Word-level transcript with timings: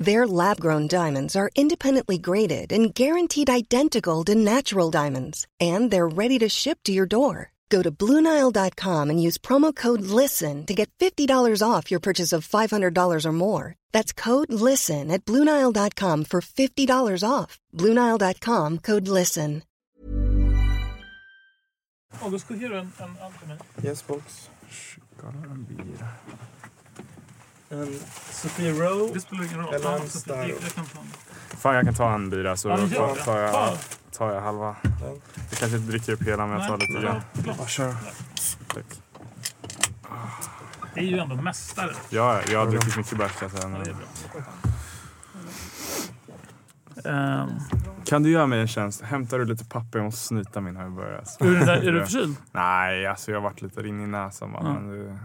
Their 0.00 0.26
lab 0.26 0.58
grown 0.60 0.88
diamonds 0.88 1.36
are 1.36 1.50
independently 1.54 2.16
graded 2.16 2.72
and 2.72 2.94
guaranteed 2.94 3.50
identical 3.50 4.24
to 4.24 4.34
natural 4.34 4.90
diamonds, 4.90 5.46
and 5.60 5.90
they're 5.90 6.08
ready 6.08 6.38
to 6.38 6.48
ship 6.48 6.78
to 6.84 6.92
your 6.92 7.06
door. 7.06 7.52
Go 7.68 7.82
to 7.82 7.90
BlueNile.com 7.92 9.10
and 9.10 9.22
use 9.22 9.38
promo 9.38 9.76
code 9.76 10.00
LISTEN 10.00 10.64
to 10.66 10.74
get 10.74 10.90
$50 10.98 11.62
off 11.62 11.90
your 11.90 12.00
purchase 12.00 12.32
of 12.32 12.48
$500 12.48 13.26
or 13.26 13.32
more. 13.32 13.76
That's 13.92 14.12
code 14.12 14.52
LISTEN 14.52 15.10
at 15.10 15.24
BlueNile.com 15.24 16.24
for 16.24 16.40
$50 16.40 17.22
off. 17.22 17.60
BlueNile.com 17.76 18.78
code 18.78 19.06
LISTEN. 19.06 19.62
August, 22.22 22.44
skicka 22.44 22.66
en, 22.66 22.72
en, 22.74 23.16
en 23.22 23.32
till 23.38 23.48
mig. 23.48 23.58
Yes 23.82 24.02
box. 24.02 24.48
En 25.22 25.66
bira. 25.68 26.08
En 27.70 27.98
Sophie 28.30 28.72
Rowe. 28.72 29.14
Det 29.14 29.20
spelar 29.20 29.44
ingen 29.44 29.58
roll. 29.58 29.74
Eller 29.74 29.90
Ja, 29.90 29.98
en 29.98 30.08
så 30.08 30.18
star. 30.18 30.36
jag, 30.36 30.48
jag 30.48 30.58
kan 30.74 30.84
ta 30.84 31.00
en. 31.00 31.06
Fan, 31.58 31.74
jag 31.74 31.84
kan 31.84 31.94
ta 31.94 32.14
en 32.14 32.30
bira 32.30 32.56
så 32.56 32.68
Ja, 32.68 32.76
men 32.76 32.88
gör 32.88 33.14
tar, 33.14 33.38
jag, 33.38 33.52
Ta. 33.52 33.76
tar 34.12 34.32
jag 34.34 34.40
halva. 34.40 34.76
Den. 34.82 35.20
Jag 35.50 35.58
kanske 35.58 35.76
inte 35.76 35.90
dricker 35.90 36.12
upp 36.12 36.22
hela, 36.22 36.46
men 36.46 36.58
jag 36.58 36.68
tar 36.68 36.78
Nej, 36.78 36.88
lite 36.88 37.06
ja, 37.06 37.12
grann. 37.12 37.56
Ja, 37.58 37.66
kör. 37.66 37.94
Tack. 38.74 38.84
Det 40.94 41.00
är 41.00 41.04
ju 41.04 41.18
ändå 41.18 41.34
mästare. 41.36 41.90
Ja, 42.10 42.40
jag 42.50 42.58
har 42.58 42.66
druckit 42.70 42.96
mycket 42.96 43.18
bärs. 43.18 43.32
Ja. 43.42 43.80
Ehm, 47.04 47.48
Kan 48.04 48.22
du 48.22 48.30
göra 48.30 48.46
mig 48.46 48.60
en 48.60 48.68
tjänst? 48.68 49.02
Hämtar 49.02 49.38
du 49.38 49.44
lite 49.44 49.64
papper? 49.64 49.98
Jag 49.98 50.04
måste 50.04 50.20
snyta 50.26 50.60
min 50.60 50.76
här 50.76 50.86
i 50.86 50.90
början. 50.90 51.18
alltså. 51.18 51.44
är, 51.44 51.48
du 51.50 51.88
är 51.88 51.92
du 51.92 52.00
förkyld? 52.06 52.36
Nej, 52.52 53.06
alltså 53.06 53.30
jag 53.30 53.38
har 53.38 53.42
varit 53.42 53.62
lite 53.62 53.82
rinnig 53.82 54.04
i 54.04 54.06
näsan 54.06 54.52
bara, 54.52 54.62
Ja. 54.64 54.72
men 54.72 54.88
det, 55.06 55.18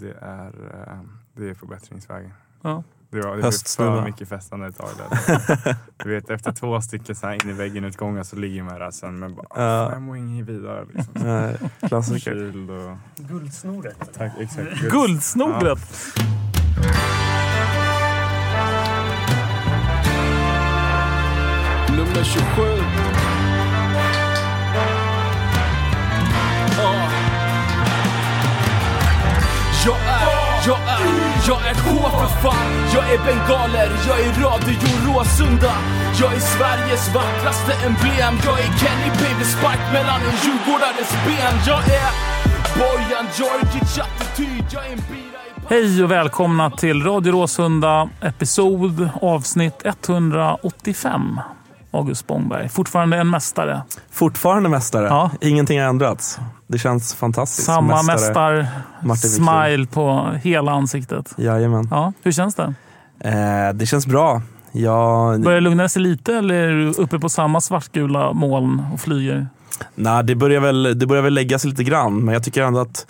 det, 0.00 0.14
är, 0.20 0.46
eh, 0.86 0.98
det 1.36 1.50
är 1.50 1.54
förbättringsvägen. 1.54 2.32
Ja. 2.62 2.82
Det 3.12 3.20
var, 3.20 3.36
det 3.36 3.52
för 3.76 4.04
mycket 4.04 4.28
festande 4.28 4.66
ett 4.66 4.76
tag 4.78 4.88
där. 4.98 5.76
Du 6.04 6.10
vet, 6.14 6.30
efter 6.30 6.52
två 6.52 6.80
stycken 6.80 7.14
så 7.16 7.26
här 7.26 7.44
in 7.44 7.50
i 7.50 7.52
väggen 7.52 7.84
utgångar 7.84 8.22
så 8.22 8.36
ligger 8.36 8.62
man 8.62 8.78
där 8.78 8.90
sen 8.90 9.18
men 9.18 9.34
bara, 9.34 9.46
Ja. 9.50 9.54
"Fan, 9.56 9.92
jag 9.92 10.02
mår 10.02 10.16
inget 10.16 10.46
vidare. 10.46 10.84
Liksom. 10.94 11.12
Nej, 11.14 11.56
klassiker. 11.88 12.70
Och... 12.70 12.96
Guldsnoret. 13.16 14.10
Tack, 14.14 14.32
exakt. 14.38 14.80
Guldsnoret! 14.90 15.78
Nummer 21.96 22.24
27. 22.24 22.62
Jag 29.86 29.96
är, 29.96 30.66
jag 30.66 30.78
är, 30.78 31.04
jag 31.48 31.66
är 31.70 31.74
K 31.74 32.10
för 32.18 32.26
fan. 32.42 32.70
Jag 32.94 33.12
är 33.12 33.18
bengaler, 33.18 33.90
jag 34.08 34.20
är 34.20 34.32
Radio 34.44 34.76
Råsunda. 35.06 35.72
Jag 36.20 36.34
är 36.34 36.40
Sveriges 36.40 37.14
vackraste 37.14 37.72
emblem. 37.86 38.34
Jag 38.44 38.60
är 38.60 38.70
Kenny 38.80 39.10
Baby 39.20 39.44
Spark 39.44 39.92
mellan 39.92 40.20
en 40.20 40.36
djurgårdares 40.42 41.10
ben. 41.26 41.54
Jag 41.66 41.78
är 41.78 42.10
Bojan 42.78 43.26
Djordjic 43.36 43.98
attityd. 43.98 44.64
Jag 44.70 44.86
är 44.86 44.92
en 44.92 44.98
bira 44.98 45.40
i 45.46 45.74
Hej 45.74 46.04
och 46.04 46.10
välkomna 46.10 46.70
till 46.70 47.02
Radio 47.02 47.32
Råsunda, 47.32 48.08
episod 48.20 49.08
avsnitt 49.20 49.82
185. 49.84 51.40
August 51.90 52.20
Spångberg, 52.20 52.68
fortfarande 52.68 53.16
en 53.16 53.30
mästare. 53.30 53.82
Fortfarande 54.10 54.68
mästare. 54.68 55.06
Ja. 55.06 55.30
Ingenting 55.40 55.80
har 55.80 55.88
ändrats. 55.88 56.38
Det 56.66 56.78
känns 56.78 57.14
fantastiskt. 57.14 57.66
Samma. 57.66 58.02
Martin 58.02 58.66
mästar-smile 59.00 59.86
på 59.86 60.30
hela 60.42 60.72
ansiktet. 60.72 61.34
Jajamän. 61.36 61.88
Ja, 61.90 62.12
hur 62.22 62.32
känns 62.32 62.54
det? 62.54 62.74
Eh, 63.24 63.72
det 63.74 63.86
känns 63.86 64.06
bra. 64.06 64.42
Jag, 64.72 65.40
Börjar 65.40 65.60
det 65.60 65.60
lugna 65.60 65.88
sig 65.88 66.02
lite 66.02 66.34
eller 66.34 66.54
är 66.54 66.72
du 66.72 66.90
uppe 66.90 67.18
på 67.18 67.28
samma 67.28 67.60
svartgula 67.60 68.32
moln 68.32 68.82
och 68.94 69.00
flyger? 69.00 69.46
nej, 69.94 70.24
det, 70.24 70.34
börjar 70.34 70.60
väl, 70.60 70.98
det 70.98 71.06
börjar 71.06 71.22
väl 71.22 71.34
lägga 71.34 71.58
sig 71.58 71.70
lite 71.70 71.84
grann, 71.84 72.24
men 72.24 72.34
jag 72.34 72.44
tycker 72.44 72.62
ändå 72.62 72.80
att 72.80 73.06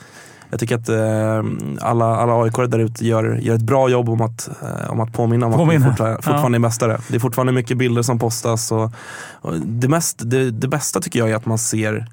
jag 0.50 0.61
tycker 0.61 0.75
att 0.75 0.88
eh, 0.88 1.50
alla, 1.88 2.16
alla 2.16 2.43
aik 2.44 2.56
där 2.56 2.78
ute 2.78 3.06
gör, 3.06 3.34
gör 3.34 3.55
ett 3.55 3.62
bra 3.62 3.88
jobb 3.88 4.09
om 4.09 4.21
att, 4.21 4.49
eh, 4.62 4.91
om 4.91 5.00
att 5.00 5.12
påminna 5.12 5.47
om 5.47 5.53
Påminna. 5.53 5.75
att 5.75 5.83
vi 5.83 5.91
fortfarande, 5.91 6.22
fortfarande 6.22 6.56
är 6.56 6.61
mästare. 6.61 7.00
Det 7.09 7.15
är 7.15 7.21
fortfarande 7.21 7.53
mycket 7.53 7.77
bilder 7.77 8.03
som 8.03 8.19
postas. 8.19 8.72
Och, 8.72 8.93
och 9.33 9.61
det, 9.61 9.88
mest, 9.88 10.21
det, 10.25 10.50
det 10.50 10.69
bästa 10.69 11.00
tycker 11.00 11.19
jag 11.19 11.31
är 11.31 11.34
att 11.34 11.47
man 11.47 11.59
ser 11.59 12.06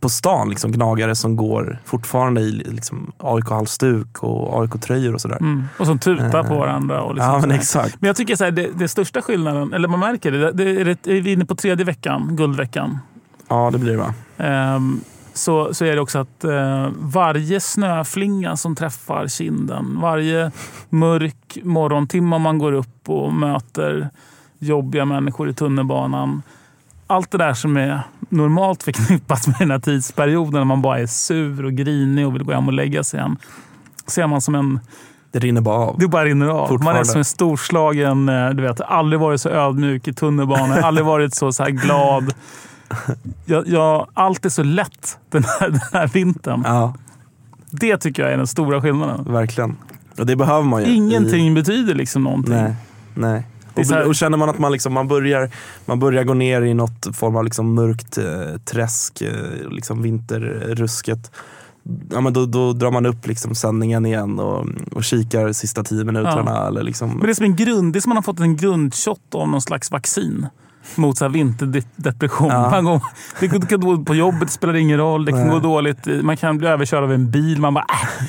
på 0.00 0.08
stan 0.08 0.48
liksom, 0.48 0.72
gnagare 0.72 1.16
som 1.16 1.36
går 1.36 1.78
fortfarande 1.84 2.40
i 2.40 2.52
liksom, 2.52 3.12
AIK-halsduk 3.18 4.18
och 4.18 4.62
AIK-tröjor 4.62 5.14
och 5.14 5.20
sådär. 5.20 5.36
Mm. 5.36 5.64
Och 5.78 5.86
som 5.86 5.98
tutar 5.98 6.42
på 6.42 6.54
Eh, 6.54 6.58
varandra. 6.58 7.02
Och 7.02 7.14
liksom 7.14 7.32
ja, 7.32 7.40
men 7.40 7.50
exakt. 7.50 7.96
Men 8.00 8.06
jag 8.06 8.16
tycker 8.16 8.36
så 8.36 8.44
här, 8.44 8.50
det, 8.50 8.68
det 8.78 8.88
största 8.88 9.22
skillnaden, 9.22 9.72
eller 9.72 9.88
man 9.88 10.00
märker 10.00 10.32
det, 10.32 10.52
det 10.52 10.80
är, 10.80 10.84
det, 10.84 11.06
är 11.06 11.20
vi 11.20 11.32
inne 11.32 11.44
på 11.44 11.54
tredje 11.54 11.84
veckan, 11.84 12.36
guldveckan. 12.36 12.98
Ja, 13.48 13.70
det 13.72 13.78
blir 13.78 13.92
det 13.92 13.98
va? 13.98 14.14
Ehm, 14.38 15.00
så, 15.34 15.74
så 15.74 15.84
är 15.84 15.94
det 15.94 16.00
också 16.00 16.18
att 16.18 16.44
eh, 16.44 16.88
varje 16.98 17.60
snöflinga 17.60 18.56
som 18.56 18.76
träffar 18.76 19.28
kinden, 19.28 19.98
varje 20.00 20.52
mörk 20.88 21.58
morgontimme 21.62 22.38
man 22.38 22.58
går 22.58 22.72
upp 22.72 23.08
och 23.08 23.32
möter 23.32 24.10
jobbiga 24.58 25.04
människor 25.04 25.50
i 25.50 25.54
tunnelbanan. 25.54 26.42
Allt 27.06 27.30
det 27.30 27.38
där 27.38 27.54
som 27.54 27.76
är 27.76 28.00
normalt 28.28 28.82
förknippat 28.82 29.46
med 29.46 29.56
den 29.58 29.70
här 29.70 29.78
tidsperioden 29.78 30.52
när 30.52 30.64
man 30.64 30.82
bara 30.82 30.98
är 30.98 31.06
sur 31.06 31.64
och 31.64 31.72
grinig 31.72 32.26
och 32.26 32.34
vill 32.34 32.44
gå 32.44 32.52
hem 32.52 32.66
och 32.66 32.72
lägga 32.74 33.04
sig 33.04 33.20
igen. 33.20 33.36
Ser 34.06 34.26
man 34.26 34.40
som 34.40 34.54
en 34.54 34.80
Det 35.32 35.38
rinner 35.38 35.60
bara 35.60 35.76
av. 35.76 35.98
det 35.98 36.08
bara 36.08 36.24
rinner 36.24 36.46
av. 36.46 36.82
Man 36.84 36.96
är 36.96 37.04
som 37.04 37.18
en 37.18 37.24
storslagen, 37.24 38.28
eh, 38.28 38.50
du 38.50 38.62
vet, 38.62 38.80
aldrig 38.80 39.20
varit 39.20 39.40
så 39.40 39.48
ödmjuk 39.48 40.08
i 40.08 40.12
tunnelbanan, 40.12 40.84
aldrig 40.84 41.06
varit 41.06 41.34
så, 41.34 41.52
så 41.52 41.62
här 41.62 41.70
glad. 41.70 42.34
Jag, 43.44 43.68
jag, 43.68 44.06
allt 44.14 44.44
är 44.44 44.48
så 44.48 44.62
lätt 44.62 45.18
den 45.30 45.44
här, 45.44 45.68
den 45.70 45.80
här 45.92 46.06
vintern. 46.06 46.62
Ja, 46.64 46.94
Det 47.70 47.96
tycker 47.96 48.22
jag 48.22 48.32
är 48.32 48.36
den 48.36 48.46
stora 48.46 48.82
skillnaden. 48.82 49.32
verkligen. 49.32 49.76
Och 50.18 50.26
det 50.26 50.36
behöver 50.36 50.62
man 50.62 50.84
ju. 50.84 50.94
Ingenting 50.94 51.54
betyder 51.54 51.94
liksom 51.94 52.22
någonting. 52.24 52.54
Nej, 52.54 52.74
nej. 53.14 53.46
Och, 53.74 54.06
och 54.06 54.14
känner 54.14 54.38
man 54.38 54.48
att 54.48 54.58
man, 54.58 54.72
liksom, 54.72 54.92
man, 54.92 55.08
börjar, 55.08 55.50
man 55.86 55.98
börjar 55.98 56.24
gå 56.24 56.34
ner 56.34 56.62
i 56.62 56.74
något 56.74 57.16
form 57.16 57.36
av 57.36 57.44
liksom 57.44 57.74
mörkt 57.74 58.18
eh, 58.18 58.56
träsk, 58.64 59.22
eh, 59.22 59.70
liksom 59.70 60.02
vinterrusket. 60.02 61.30
Ja, 62.10 62.20
men 62.20 62.32
då, 62.32 62.46
då 62.46 62.72
drar 62.72 62.90
man 62.90 63.06
upp 63.06 63.26
liksom 63.26 63.54
sändningen 63.54 64.06
igen 64.06 64.38
och, 64.38 64.66
och 64.92 65.04
kikar 65.04 65.52
sista 65.52 65.82
tio 65.84 66.04
minuterna. 66.04 66.66
Eller 66.66 66.82
liksom, 66.82 67.08
Men 67.10 67.20
det 67.20 67.30
är 67.30 67.34
som 67.34 67.44
en 67.44 67.56
grund, 67.56 67.92
det 67.92 67.98
är 67.98 68.00
som 68.00 68.10
man 68.10 68.16
har 68.16 68.22
fått 68.22 68.40
en 68.40 68.56
grundshot 68.56 69.34
av 69.34 69.48
någon 69.48 69.62
slags 69.62 69.90
vaccin. 69.90 70.46
Mot 70.96 71.18
så 71.18 71.24
här 71.24 71.30
vinterdepression. 71.32 72.48
Ja. 72.48 72.70
Man 72.70 72.84
går, 72.84 73.02
det 73.40 73.48
kan 73.48 73.60
gå 73.60 73.76
dåligt 73.76 74.06
på 74.06 74.14
jobbet, 74.14 74.40
det 74.40 74.48
spelar 74.52 74.74
ingen 74.76 74.98
roll. 74.98 75.24
Det 75.24 75.32
kan 75.32 75.40
Nej. 75.40 75.50
gå 75.50 75.58
dåligt. 75.58 76.06
Man 76.22 76.36
kan 76.36 76.58
bli 76.58 76.68
överkörd 76.68 77.02
av 77.04 77.12
en 77.12 77.30
bil. 77.30 77.60
Man 77.60 77.74
bara, 77.74 77.84
äh, 77.88 78.24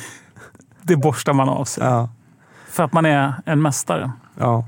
Det 0.82 0.96
borstar 0.96 1.34
man 1.34 1.50
av 1.50 1.66
sig. 1.66 1.84
ja, 1.84 2.10
För 2.70 2.84
att 2.84 2.94
man 2.94 3.06
är 3.06 3.34
en 3.46 3.62
mästare. 3.62 4.12
ja, 4.40 4.66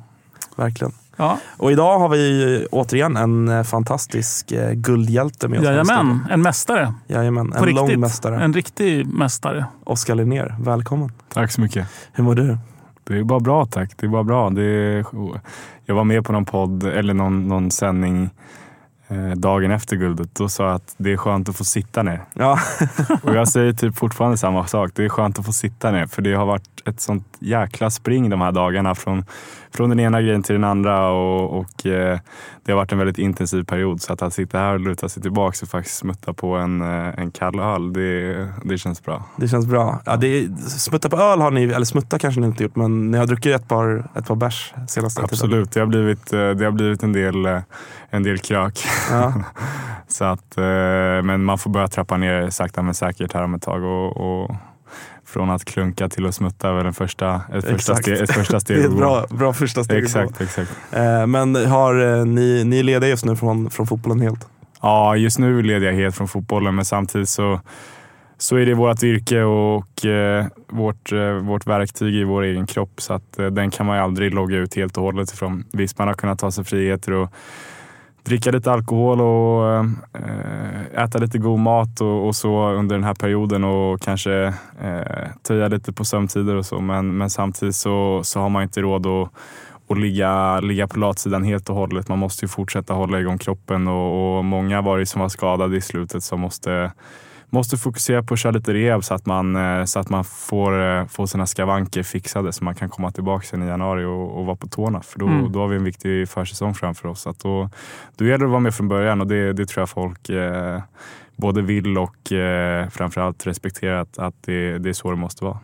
verkligen. 0.55 0.93
Ja, 1.17 1.37
Och 1.57 1.71
idag 1.71 1.99
har 1.99 2.09
vi 2.09 2.67
återigen 2.71 3.17
en 3.17 3.47
eh, 3.47 3.63
fantastisk 3.63 4.51
eh, 4.51 4.71
guldhjälte 4.71 5.47
med 5.47 5.59
oss. 5.59 5.65
Jajamän, 5.65 6.25
en 6.29 6.41
mästare. 6.41 6.93
Jajamän, 7.07 7.51
På 7.51 7.65
en 7.65 7.75
lång 7.75 7.85
riktigt. 7.87 7.99
mästare. 7.99 8.43
En 8.43 8.53
riktig 8.53 9.07
mästare. 9.07 9.65
Oskar 9.83 10.15
Linnér, 10.15 10.55
välkommen. 10.59 11.11
Tack 11.33 11.51
så 11.51 11.61
mycket. 11.61 11.87
Hur 12.13 12.23
mår 12.23 12.35
du? 12.35 12.57
Det 13.03 13.17
är 13.17 13.23
bara 13.23 13.39
bra 13.39 13.65
tack. 13.65 13.91
Det 13.97 14.05
är 14.05 14.09
bara 14.09 14.23
bra. 14.23 14.49
Det 14.49 14.63
är, 14.63 15.05
jag 15.85 15.95
var 15.95 16.03
med 16.03 16.25
på 16.25 16.31
någon 16.31 16.45
podd 16.45 16.83
eller 16.83 17.13
någon, 17.13 17.47
någon 17.47 17.71
sändning 17.71 18.29
eh, 19.07 19.31
dagen 19.31 19.71
efter 19.71 19.95
guldet. 19.95 20.35
Då 20.35 20.49
sa 20.49 20.65
jag 20.65 20.75
att 20.75 20.95
det 20.97 21.11
är 21.11 21.17
skönt 21.17 21.49
att 21.49 21.57
få 21.57 21.63
sitta 21.63 22.03
ner. 22.03 22.21
Ja, 22.33 22.59
Och 23.23 23.35
jag 23.35 23.47
säger 23.47 23.73
typ 23.73 23.95
fortfarande 23.95 24.37
samma 24.37 24.67
sak. 24.67 24.91
Det 24.95 25.05
är 25.05 25.09
skönt 25.09 25.39
att 25.39 25.45
få 25.45 25.53
sitta 25.53 25.91
ner. 25.91 26.05
För 26.05 26.21
det 26.21 26.33
har 26.33 26.45
varit 26.45 26.87
ett 26.87 27.01
sånt 27.01 27.27
jäkla 27.39 27.89
spring 27.89 28.29
de 28.29 28.41
här 28.41 28.51
dagarna 28.51 28.95
från, 28.95 29.25
från 29.75 29.89
den 29.89 29.99
ena 29.99 30.21
grejen 30.21 30.43
till 30.43 30.55
den 30.55 30.63
andra 30.63 31.09
och, 31.09 31.59
och 31.59 31.85
eh, 31.85 32.19
det 32.63 32.71
har 32.71 32.79
varit 32.79 32.91
en 32.91 32.97
väldigt 32.97 33.17
intensiv 33.17 33.63
period. 33.63 34.01
Så 34.01 34.13
att, 34.13 34.21
att 34.21 34.33
sitta 34.33 34.57
här 34.57 34.73
och 34.73 34.79
luta 34.79 35.09
sig 35.09 35.21
tillbaka 35.21 35.57
och 35.61 35.69
faktiskt 35.69 35.97
smutta 35.97 36.33
på 36.33 36.55
en, 36.55 36.81
eh, 36.81 37.19
en 37.19 37.31
kall 37.31 37.59
öl, 37.59 37.93
det, 37.93 38.47
det 38.63 38.77
känns 38.77 39.03
bra. 39.03 39.23
Det 39.35 39.47
känns 39.47 39.65
bra. 39.65 40.01
Ja, 40.05 40.15
det 40.15 40.27
är, 40.27 40.55
smutta 40.67 41.09
på 41.09 41.17
öl 41.17 41.41
har 41.41 41.51
ni, 41.51 41.63
eller 41.63 41.85
smutta 41.85 42.19
kanske 42.19 42.41
ni 42.41 42.47
inte 42.47 42.63
gjort, 42.63 42.75
men 42.75 43.11
ni 43.11 43.17
har 43.17 43.25
druckit 43.25 43.55
ett 43.55 43.67
par, 43.67 44.09
ett 44.15 44.27
par 44.27 44.35
bärs 44.35 44.73
senaste 44.87 45.21
tiden. 45.21 45.29
Absolut, 45.31 45.71
det 45.71 45.79
har 45.79 45.87
blivit, 45.87 46.33
eh, 46.33 46.49
det 46.49 46.65
har 46.65 46.71
blivit 46.71 47.03
en, 47.03 47.13
del, 47.13 47.61
en 48.09 48.23
del 48.23 48.39
krök. 48.39 48.79
Ja. 49.11 49.33
så 50.07 50.25
att, 50.25 50.53
men 51.23 51.43
man 51.43 51.57
får 51.57 51.69
börja 51.69 51.87
trappa 51.87 52.17
ner 52.17 52.49
sakta 52.49 52.81
men 52.81 52.93
säkert 52.93 53.33
här 53.33 53.43
om 53.43 53.53
ett 53.53 53.61
tag. 53.61 53.83
Och, 53.83 54.17
och 54.17 54.55
från 55.33 55.49
att 55.49 55.65
klunka 55.65 56.09
till 56.09 56.25
att 56.25 56.35
smutta 56.35 56.69
är 56.69 56.73
väl 56.73 56.85
en 56.85 56.93
första, 56.93 57.41
ett, 57.53 57.65
första 57.65 57.95
steg, 57.95 58.17
ett 58.17 58.31
första 58.33 58.59
steg. 58.59 58.77
Det 58.77 58.83
är 58.83 58.87
ett 58.87 58.97
bra, 58.97 59.25
bra 59.29 59.53
första 59.53 59.83
steg. 59.83 60.03
Exakt, 60.03 60.41
exakt. 60.41 60.71
Eh, 60.91 61.27
Men 61.27 61.55
har 61.55 62.19
eh, 62.19 62.25
ni, 62.25 62.63
ni 62.63 62.79
är 62.79 62.83
lediga 62.83 63.09
just 63.09 63.25
nu 63.25 63.35
från, 63.35 63.69
från 63.69 63.87
fotbollen 63.87 64.21
helt? 64.21 64.47
Ja, 64.81 65.15
just 65.15 65.39
nu 65.39 65.61
leder 65.61 65.87
jag 65.87 65.93
helt 65.93 66.15
från 66.15 66.27
fotbollen, 66.27 66.75
men 66.75 66.85
samtidigt 66.85 67.29
så, 67.29 67.59
så 68.37 68.55
är 68.55 68.65
det 68.65 68.73
vårt 68.73 69.03
yrke 69.03 69.41
och 69.43 70.05
eh, 70.05 70.45
vårt, 70.69 71.11
eh, 71.11 71.33
vårt 71.33 71.67
verktyg 71.67 72.15
i 72.15 72.23
vår 72.23 72.43
egen 72.43 72.67
kropp. 72.67 73.01
Så 73.01 73.13
att, 73.13 73.39
eh, 73.39 73.45
den 73.45 73.71
kan 73.71 73.85
man 73.85 73.97
ju 73.97 74.03
aldrig 74.03 74.33
logga 74.33 74.57
ut 74.57 74.75
helt 74.75 74.97
och 74.97 75.03
hållet 75.03 75.33
ifrån. 75.33 75.65
Visst, 75.73 75.97
man 75.97 76.07
har 76.07 76.15
kunnat 76.15 76.39
ta 76.39 76.51
sig 76.51 76.63
friheter 76.63 77.11
och 77.11 77.29
dricka 78.23 78.51
lite 78.51 78.71
alkohol 78.71 79.21
och 79.21 79.75
eh, 79.75 81.03
äta 81.03 81.19
lite 81.19 81.37
god 81.37 81.59
mat 81.59 82.01
och, 82.01 82.27
och 82.27 82.35
så 82.35 82.69
under 82.69 82.95
den 82.95 83.03
här 83.03 83.13
perioden 83.13 83.63
och 83.63 84.01
kanske 84.01 84.53
eh, 84.81 85.27
töja 85.47 85.67
lite 85.67 85.93
på 85.93 86.05
sömntider 86.05 86.55
och 86.55 86.65
så. 86.65 86.79
Men, 86.79 87.17
men 87.17 87.29
samtidigt 87.29 87.75
så, 87.75 88.21
så 88.23 88.39
har 88.39 88.49
man 88.49 88.63
inte 88.63 88.81
råd 88.81 89.07
att 89.07 89.29
och 89.87 89.97
ligga, 89.97 90.59
ligga 90.59 90.87
på 90.87 90.99
latsidan 90.99 91.43
helt 91.43 91.69
och 91.69 91.75
hållet. 91.75 92.07
Man 92.07 92.19
måste 92.19 92.45
ju 92.45 92.49
fortsätta 92.49 92.93
hålla 92.93 93.19
igång 93.19 93.37
kroppen 93.37 93.87
och, 93.87 94.37
och 94.37 94.45
många 94.45 94.81
var 94.81 94.99
det 94.99 95.05
som 95.05 95.21
var 95.21 95.29
skadade 95.29 95.77
i 95.77 95.81
slutet 95.81 96.23
som 96.23 96.39
måste, 96.39 96.91
måste 97.53 97.77
fokusera 97.77 98.23
på 98.23 98.33
att 98.33 98.39
köra 98.39 98.51
lite 98.51 98.73
rehab 98.73 99.03
så 99.03 99.13
att 99.13 99.25
man, 99.25 99.55
eh, 99.55 99.85
så 99.85 99.99
att 99.99 100.09
man 100.09 100.23
får, 100.23 100.81
eh, 100.81 101.05
får 101.05 101.25
sina 101.25 101.45
skavanker 101.45 102.03
fixade 102.03 102.53
så 102.53 102.63
man 102.63 102.75
kan 102.75 102.89
komma 102.89 103.11
tillbaka 103.11 103.45
sen 103.45 103.63
i 103.63 103.67
januari 103.67 104.05
och, 104.05 104.37
och 104.39 104.45
vara 104.45 104.55
på 104.55 104.67
tårna. 104.67 105.01
För 105.01 105.19
då, 105.19 105.27
Mm. 105.27 105.51
då 105.51 105.59
har 105.59 105.67
vi 105.67 105.75
en 105.75 105.83
viktig 105.83 106.29
försäsong 106.29 106.73
framför 106.73 107.07
oss. 107.07 107.21
Så 107.21 107.29
Att 107.29 107.39
då, 107.39 107.69
då 108.15 108.25
gäller 108.25 108.37
det 108.39 108.45
att 108.45 108.51
vara 108.51 108.59
med 108.59 108.73
från 108.75 108.87
början 108.87 109.21
och 109.21 109.27
det, 109.27 109.53
det 109.53 109.65
tror 109.65 109.81
jag 109.81 109.89
folk 109.89 110.29
eh, 110.29 110.81
både 111.35 111.61
vill 111.61 111.97
och 111.97 112.31
eh, 112.31 112.89
framförallt 112.89 113.47
respekterar 113.47 114.01
att, 114.01 114.19
att 114.19 114.35
det, 114.41 114.77
det 114.77 114.89
är 114.89 114.93
så 114.93 115.11
det 115.11 115.17
måste 115.17 115.45
vara. 115.45 115.59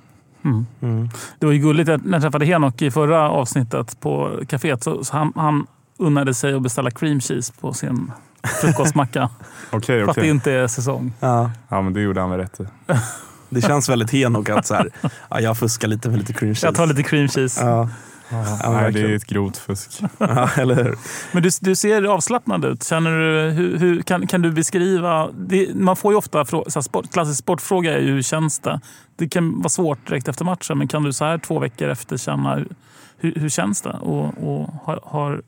Mm. 0.45 0.65
Mm. 0.81 1.09
Det 1.39 1.45
var 1.45 1.53
ju 1.53 1.59
gulligt 1.59 1.89
att 1.89 2.05
när 2.05 2.13
jag 2.13 2.21
träffade 2.21 2.45
Henok 2.45 2.81
i 2.81 2.91
förra 2.91 3.29
avsnittet 3.29 3.99
på 3.99 4.39
kaféet. 4.47 4.83
Så, 4.83 5.03
så 5.03 5.17
han, 5.17 5.33
han 5.35 5.67
unnade 5.97 6.33
sig 6.33 6.53
att 6.53 6.61
beställa 6.61 6.91
cream 6.91 7.19
cheese 7.19 7.53
på 7.61 7.73
sin 7.73 8.11
frukostmacka. 8.61 9.29
Okej, 9.71 10.03
för 10.03 10.09
att 10.09 10.15
det 10.15 10.27
inte 10.27 10.51
är 10.51 10.67
säsong. 10.67 11.13
Ja. 11.19 11.51
Ja, 11.69 11.81
men 11.81 11.93
det 11.93 12.01
gjorde 12.01 12.21
han 12.21 12.29
väl 12.29 12.39
rätt 12.39 12.59
i. 12.59 12.63
Det 13.51 13.61
känns 13.61 13.89
väldigt 13.89 14.11
Henok 14.11 14.49
att 14.49 14.65
så 14.65 14.73
här, 14.73 14.89
ja, 15.29 15.39
jag 15.39 15.57
fuskar 15.57 15.87
lite 15.87 16.09
med 16.09 16.19
lite 16.19 16.33
cream 16.33 16.55
cheese. 16.55 16.67
Jag 16.67 16.75
tar 16.75 16.87
lite 16.87 17.03
cream 17.03 17.27
cheese. 17.27 17.65
Ja, 17.65 17.89
Ja, 18.31 18.71
Nej, 18.71 18.91
det 18.91 19.01
är 19.01 19.15
ett 19.15 19.25
grovt 19.25 19.57
fusk. 19.57 20.01
ja, 20.17 20.49
eller 20.57 20.75
hur? 20.75 20.95
Men 21.31 21.43
du, 21.43 21.49
du 21.61 21.75
ser 21.75 22.03
avslappnad 22.03 22.65
ut. 22.65 22.83
Känner 22.83 23.11
du, 23.11 23.51
hur, 23.51 23.77
hur, 23.77 24.01
kan, 24.01 24.27
kan 24.27 24.41
du 24.41 24.51
beskriva... 24.51 25.31
Det, 25.31 25.75
man 25.75 25.95
får 25.95 26.13
ju 26.13 26.17
ofta 26.17 26.45
så 26.45 26.63
här, 26.75 26.81
sport, 26.81 27.11
klassisk 27.11 27.39
sportfråga 27.39 27.93
är 27.93 27.99
ju 27.99 28.11
hur 28.11 28.21
känns 28.21 28.59
det? 28.59 28.79
Det 29.15 29.29
kan 29.29 29.57
vara 29.57 29.69
svårt 29.69 30.07
direkt 30.07 30.27
efter 30.27 30.45
matchen, 30.45 30.77
men 30.77 30.87
kan 30.87 31.03
du 31.03 31.13
så 31.13 31.25
här 31.25 31.37
två 31.37 31.59
veckor 31.59 31.89
efter 31.89 32.17
känna 32.17 32.65
hur, 33.17 33.33
hur 33.35 33.49
känns 33.49 33.81
det? 33.81 33.93
Och, 33.93 34.25
och 34.25 34.69
har, 34.83 34.99
har 35.03 35.41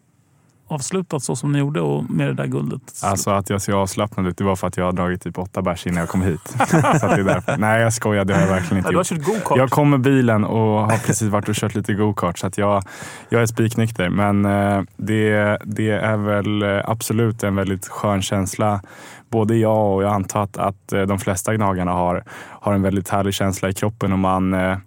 avslutat 0.71 1.23
så 1.23 1.35
som 1.35 1.51
ni 1.51 1.59
gjorde 1.59 1.81
och 1.81 2.11
med 2.11 2.27
det 2.27 2.33
där 2.33 2.47
guldet. 2.47 2.81
Alltså 3.03 3.31
att 3.31 3.49
jag 3.49 3.61
ser 3.61 3.73
avslappnad 3.73 4.27
ut, 4.27 4.37
det 4.37 4.43
var 4.43 4.55
för 4.55 4.67
att 4.67 4.77
jag 4.77 4.85
har 4.85 4.91
dragit 4.91 5.21
typ 5.21 5.37
åtta 5.37 5.61
bärs 5.61 5.87
innan 5.87 5.99
jag 5.99 6.09
kom 6.09 6.21
hit. 6.21 6.41
så 6.69 6.77
att 6.77 7.01
det 7.01 7.07
är 7.07 7.23
därför. 7.23 7.57
Nej, 7.57 7.81
jag 7.81 7.93
skojar. 7.93 8.25
Det 8.25 8.33
har 8.33 8.41
jag 8.41 8.47
verkligen 8.47 8.77
inte 8.77 8.89
du 8.89 8.95
har 8.95 8.99
gjort. 8.99 9.07
kört 9.07 9.25
go-kart. 9.25 9.57
Jag 9.57 9.69
kom 9.69 9.89
med 9.89 10.01
bilen 10.01 10.43
och 10.43 10.81
har 10.81 10.97
precis 10.97 11.29
varit 11.29 11.49
och 11.49 11.55
kört 11.55 11.75
lite 11.75 11.93
go-kart 11.93 12.39
så 12.39 12.47
att 12.47 12.57
jag, 12.57 12.83
jag 13.29 13.41
är 13.41 13.45
spiknykter. 13.45 14.09
Men 14.09 14.45
eh, 14.45 14.83
det, 14.97 15.57
det 15.65 15.89
är 15.89 16.17
väl 16.17 16.61
eh, 16.61 16.81
absolut 16.85 17.43
en 17.43 17.55
väldigt 17.55 17.87
skön 17.87 18.21
känsla. 18.21 18.81
Både 19.29 19.55
jag 19.55 19.95
och 19.95 20.03
jag 20.03 20.13
antar 20.13 20.43
att, 20.43 20.57
att 20.57 20.93
eh, 20.93 21.01
de 21.01 21.19
flesta 21.19 21.53
gnagarna 21.53 21.91
har, 21.91 22.23
har 22.49 22.73
en 22.73 22.81
väldigt 22.81 23.09
härlig 23.09 23.33
känsla 23.33 23.69
i 23.69 23.73
kroppen 23.73 24.13
och 24.13 24.19
man, 24.19 24.53
eh, 24.53 24.77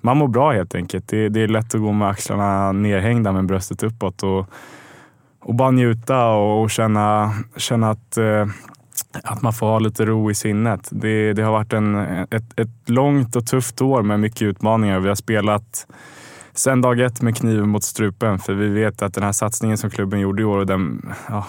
man 0.00 0.16
mår 0.16 0.28
bra 0.28 0.52
helt 0.52 0.74
enkelt. 0.74 1.08
Det, 1.08 1.28
det 1.28 1.40
är 1.40 1.48
lätt 1.48 1.74
att 1.74 1.80
gå 1.80 1.92
med 1.92 2.08
axlarna 2.08 2.72
nerhängda 2.72 3.32
men 3.32 3.46
bröstet 3.46 3.82
uppåt. 3.82 4.22
Och, 4.22 4.46
och 5.40 5.54
bara 5.54 5.70
njuta 5.70 6.28
och, 6.28 6.62
och 6.62 6.70
känna, 6.70 7.34
känna 7.56 7.90
att, 7.90 8.16
eh, 8.16 8.46
att 9.22 9.42
man 9.42 9.52
får 9.52 9.66
ha 9.66 9.78
lite 9.78 10.04
ro 10.04 10.30
i 10.30 10.34
sinnet. 10.34 10.88
Det, 10.90 11.32
det 11.32 11.42
har 11.42 11.52
varit 11.52 11.72
en, 11.72 11.94
ett, 12.30 12.60
ett 12.60 12.88
långt 12.90 13.36
och 13.36 13.46
tufft 13.46 13.82
år 13.82 14.02
med 14.02 14.20
mycket 14.20 14.42
utmaningar. 14.42 15.00
Vi 15.00 15.08
har 15.08 15.14
spelat 15.14 15.86
sen 16.52 16.80
dag 16.80 17.00
ett 17.00 17.22
med 17.22 17.36
kniven 17.36 17.68
mot 17.68 17.84
strupen 17.84 18.38
för 18.38 18.54
vi 18.54 18.68
vet 18.68 19.02
att 19.02 19.14
den 19.14 19.24
här 19.24 19.32
satsningen 19.32 19.78
som 19.78 19.90
klubben 19.90 20.20
gjorde 20.20 20.42
i 20.42 20.44
år 20.44 20.58
och 20.58 20.66
den 20.66 21.14
ja, 21.28 21.46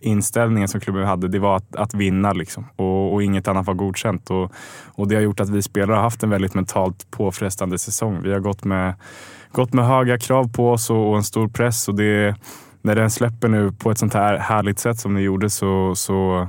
inställningen 0.00 0.68
som 0.68 0.80
klubben 0.80 1.04
hade, 1.04 1.28
det 1.28 1.38
var 1.38 1.56
att, 1.56 1.76
att 1.76 1.94
vinna 1.94 2.32
liksom. 2.32 2.66
och, 2.76 3.14
och 3.14 3.22
inget 3.22 3.48
annat 3.48 3.66
var 3.66 3.74
godkänt. 3.74 4.30
Och, 4.30 4.52
och 4.84 5.08
det 5.08 5.14
har 5.14 5.22
gjort 5.22 5.40
att 5.40 5.48
vi 5.48 5.62
spelare 5.62 5.96
har 5.96 6.02
haft 6.02 6.22
en 6.22 6.30
väldigt 6.30 6.54
mentalt 6.54 7.10
påfrestande 7.10 7.78
säsong. 7.78 8.22
Vi 8.22 8.32
har 8.32 8.40
gått 8.40 8.64
med, 8.64 8.94
gått 9.52 9.72
med 9.72 9.86
höga 9.86 10.18
krav 10.18 10.52
på 10.52 10.70
oss 10.70 10.90
och, 10.90 11.10
och 11.10 11.16
en 11.16 11.24
stor 11.24 11.48
press 11.48 11.88
och 11.88 11.94
det 11.94 12.36
när 12.84 12.94
den 12.94 13.10
släpper 13.10 13.48
nu 13.48 13.72
på 13.72 13.90
ett 13.90 13.98
sånt 13.98 14.14
här 14.14 14.38
härligt 14.38 14.78
sätt 14.78 14.98
som 14.98 15.14
ni 15.14 15.20
gjorde 15.20 15.50
så, 15.50 15.94
så 15.94 16.48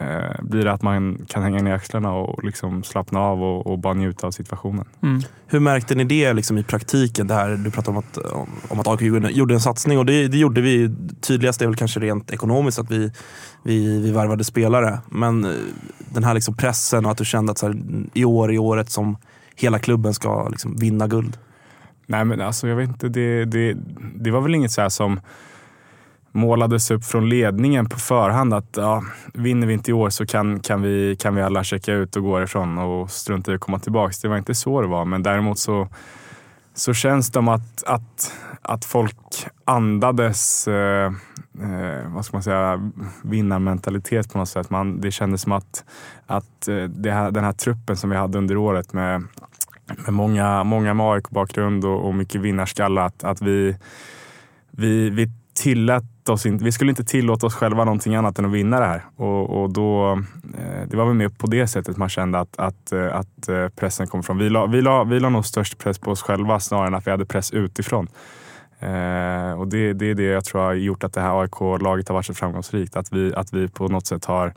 eh, 0.00 0.42
blir 0.42 0.64
det 0.64 0.72
att 0.72 0.82
man 0.82 1.18
kan 1.28 1.42
hänga 1.42 1.62
ner 1.62 1.74
axlarna 1.74 2.12
och 2.12 2.44
liksom 2.44 2.82
slappna 2.82 3.20
av 3.20 3.42
och, 3.42 3.66
och 3.66 3.78
bara 3.78 3.94
njuta 3.94 4.26
av 4.26 4.30
situationen. 4.30 4.84
Mm. 5.02 5.22
Hur 5.46 5.60
märkte 5.60 5.94
ni 5.94 6.04
det 6.04 6.32
liksom 6.32 6.58
i 6.58 6.62
praktiken? 6.62 7.26
Det 7.26 7.34
här, 7.34 7.56
du 7.56 7.70
pratade 7.70 7.98
om 7.98 8.04
att, 8.08 8.16
om, 8.18 8.48
om 8.68 8.80
att 8.80 8.86
AIK 8.86 9.00
gjorde- 9.00 9.30
gjorde 9.30 9.54
en 9.54 9.60
satsning 9.60 9.98
och 9.98 10.06
det, 10.06 10.28
det 10.28 10.38
gjorde 10.38 10.60
vi. 10.60 10.94
Tydligast 11.20 11.62
är 11.62 11.66
väl 11.66 11.76
kanske 11.76 12.00
rent 12.00 12.30
ekonomiskt 12.30 12.78
att 12.78 12.90
vi, 12.90 13.12
vi, 13.62 14.00
vi 14.00 14.12
värvade 14.12 14.44
spelare. 14.44 14.98
Men 15.10 15.44
eh, 15.44 15.50
den 15.98 16.24
här 16.24 16.34
liksom 16.34 16.56
pressen 16.56 17.04
och 17.06 17.10
att 17.12 17.18
du 17.18 17.24
kände 17.24 17.52
att 17.52 17.58
så 17.58 17.66
här, 17.66 17.76
i 18.14 18.24
år 18.24 18.52
är 18.52 18.58
året 18.58 18.90
som 18.90 19.16
hela 19.56 19.78
klubben 19.78 20.14
ska 20.14 20.48
liksom 20.48 20.76
vinna 20.76 21.06
guld. 21.06 21.38
Nej 22.06 22.24
men 22.24 22.40
alltså 22.40 22.68
jag 22.68 22.76
vet 22.76 22.88
inte, 22.88 23.08
det, 23.08 23.44
det, 23.44 23.76
det 24.14 24.30
var 24.30 24.40
väl 24.40 24.54
inget 24.54 24.72
så 24.72 24.80
här 24.80 24.88
som 24.88 25.20
målades 26.36 26.90
upp 26.90 27.04
från 27.04 27.28
ledningen 27.28 27.88
på 27.88 27.98
förhand 27.98 28.54
att 28.54 28.76
ja, 28.76 29.04
vinner 29.34 29.66
vi 29.66 29.72
inte 29.72 29.90
i 29.90 29.94
år 29.94 30.10
så 30.10 30.26
kan, 30.26 30.60
kan, 30.60 30.82
vi, 30.82 31.16
kan 31.16 31.34
vi 31.34 31.42
alla 31.42 31.64
checka 31.64 31.92
ut 31.92 32.16
och 32.16 32.22
gå 32.22 32.42
ifrån 32.42 32.78
och 32.78 33.10
strunta 33.10 33.52
i 33.52 33.54
att 33.54 33.60
komma 33.60 33.78
tillbaka. 33.78 34.14
Det 34.22 34.28
var 34.28 34.36
inte 34.36 34.54
så 34.54 34.82
det 34.82 34.88
var, 34.88 35.04
men 35.04 35.22
däremot 35.22 35.58
så, 35.58 35.88
så 36.74 36.94
känns 36.94 37.26
det 37.26 37.32
som 37.32 37.48
att, 37.48 37.84
att, 37.86 38.32
att 38.62 38.84
folk 38.84 39.46
andades 39.64 40.68
eh, 40.68 41.12
eh, 41.62 42.08
vad 42.08 42.24
ska 42.24 42.36
man 42.36 42.42
säga, 42.42 42.90
vinnarmentalitet 43.22 44.32
på 44.32 44.38
något 44.38 44.48
sätt. 44.48 44.70
Man, 44.70 45.00
det 45.00 45.10
kändes 45.10 45.42
som 45.42 45.52
att, 45.52 45.84
att 46.26 46.68
eh, 46.68 46.84
det 46.84 47.10
här, 47.10 47.30
den 47.30 47.44
här 47.44 47.52
truppen 47.52 47.96
som 47.96 48.10
vi 48.10 48.16
hade 48.16 48.38
under 48.38 48.56
året 48.56 48.92
med, 48.92 49.24
med 49.86 50.12
många, 50.12 50.64
många 50.64 50.94
med 50.94 51.06
AIK-bakgrund 51.06 51.84
och, 51.84 52.06
och 52.06 52.14
mycket 52.14 52.40
vinnarskalle, 52.40 53.02
att, 53.02 53.24
att 53.24 53.42
vi, 53.42 53.76
vi, 54.70 55.10
vi 55.10 55.30
tillät 55.56 56.28
oss 56.28 56.46
inte, 56.46 56.64
vi 56.64 56.72
skulle 56.72 56.90
inte 56.90 57.04
tillåta 57.04 57.46
oss 57.46 57.54
själva 57.54 57.84
någonting 57.84 58.14
annat 58.14 58.38
än 58.38 58.44
att 58.44 58.52
vinna 58.52 58.80
det 58.80 58.86
här. 58.86 59.04
Och, 59.16 59.62
och 59.62 59.72
då, 59.72 60.12
eh, 60.58 60.88
det 60.88 60.96
var 60.96 61.06
väl 61.06 61.14
mer 61.14 61.28
på 61.28 61.46
det 61.46 61.66
sättet 61.66 61.96
man 61.96 62.08
kände 62.08 62.38
att, 62.38 62.58
att, 62.58 62.92
eh, 62.92 63.16
att 63.16 63.48
eh, 63.48 63.68
pressen 63.68 64.06
kom 64.06 64.22
från. 64.22 64.38
Vi 64.38 64.50
la, 64.50 64.66
vi, 64.66 64.82
la, 64.82 65.04
vi 65.04 65.20
la 65.20 65.28
nog 65.28 65.46
störst 65.46 65.78
press 65.78 65.98
på 65.98 66.10
oss 66.10 66.22
själva 66.22 66.60
snarare 66.60 66.86
än 66.86 66.94
att 66.94 67.06
vi 67.06 67.10
hade 67.10 67.26
press 67.26 67.52
utifrån. 67.52 68.08
Eh, 68.80 69.52
och 69.52 69.68
det, 69.68 69.92
det 69.92 70.10
är 70.10 70.14
det 70.14 70.22
jag 70.22 70.44
tror 70.44 70.60
har 70.62 70.74
gjort 70.74 71.04
att 71.04 71.12
det 71.12 71.20
här 71.20 71.40
AIK-laget 71.42 72.08
har 72.08 72.14
varit 72.14 72.26
så 72.26 72.34
framgångsrikt. 72.34 72.96
Att 72.96 73.12
vi, 73.12 73.34
att 73.34 73.52
vi 73.52 73.68
på 73.68 73.88
något 73.88 74.06
sätt 74.06 74.24
har, 74.24 74.54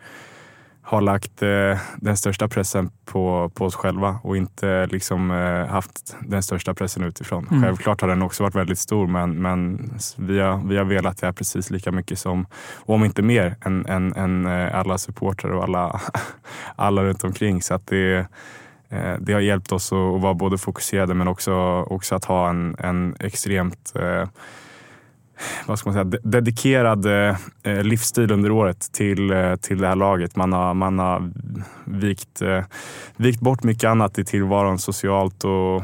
har 0.89 1.01
lagt 1.01 1.41
eh, 1.41 1.77
den 1.97 2.17
största 2.17 2.47
pressen 2.47 2.91
på, 3.05 3.51
på 3.53 3.65
oss 3.65 3.75
själva 3.75 4.19
och 4.23 4.37
inte 4.37 4.87
liksom, 4.87 5.31
eh, 5.31 5.65
haft 5.65 6.15
den 6.21 6.43
största 6.43 6.73
pressen 6.73 7.03
utifrån. 7.03 7.47
Mm. 7.51 7.63
Självklart 7.63 8.01
har 8.01 8.07
den 8.07 8.21
också 8.21 8.43
varit 8.43 8.55
väldigt 8.55 8.79
stor 8.79 9.07
men, 9.07 9.41
men 9.41 9.91
vi, 10.17 10.39
har, 10.39 10.67
vi 10.67 10.77
har 10.77 10.85
velat 10.85 11.17
det 11.17 11.25
här 11.25 11.33
precis 11.33 11.69
lika 11.69 11.91
mycket 11.91 12.19
som, 12.19 12.45
om 12.75 13.05
inte 13.05 13.21
mer, 13.21 13.55
än, 13.65 13.85
än, 13.85 14.13
än 14.13 14.45
eh, 14.45 14.75
alla 14.79 14.97
supportrar 14.97 15.51
och 15.51 15.63
alla, 15.63 16.01
alla 16.75 17.03
runt 17.03 17.23
omkring. 17.23 17.61
Så 17.61 17.73
att 17.73 17.87
det, 17.87 18.17
eh, 18.89 19.13
det 19.19 19.33
har 19.33 19.39
hjälpt 19.39 19.71
oss 19.71 19.93
att, 19.93 20.15
att 20.15 20.21
vara 20.21 20.33
både 20.33 20.57
fokuserade 20.57 21.13
men 21.13 21.27
också, 21.27 21.53
också 21.81 22.15
att 22.15 22.25
ha 22.25 22.49
en, 22.49 22.75
en 22.79 23.15
extremt 23.19 23.93
eh, 23.95 24.27
vad 25.65 25.79
ska 25.79 25.89
man 25.89 25.93
säga, 25.93 26.03
de- 26.03 26.17
dedikerad 26.23 27.05
eh, 27.05 27.35
eh, 27.63 27.83
livsstil 27.83 28.31
under 28.31 28.51
året 28.51 28.79
till, 28.91 29.31
eh, 29.31 29.55
till 29.55 29.77
det 29.81 29.87
här 29.87 29.95
laget. 29.95 30.35
Man 30.35 30.53
har, 30.53 30.73
man 30.73 30.99
har 30.99 31.31
vikt, 31.85 32.41
vikt 33.15 33.39
bort 33.41 33.63
mycket 33.63 33.83
annat 33.89 34.19
i 34.19 34.25
tillvaron 34.25 34.79
socialt 34.79 35.43
och 35.43 35.83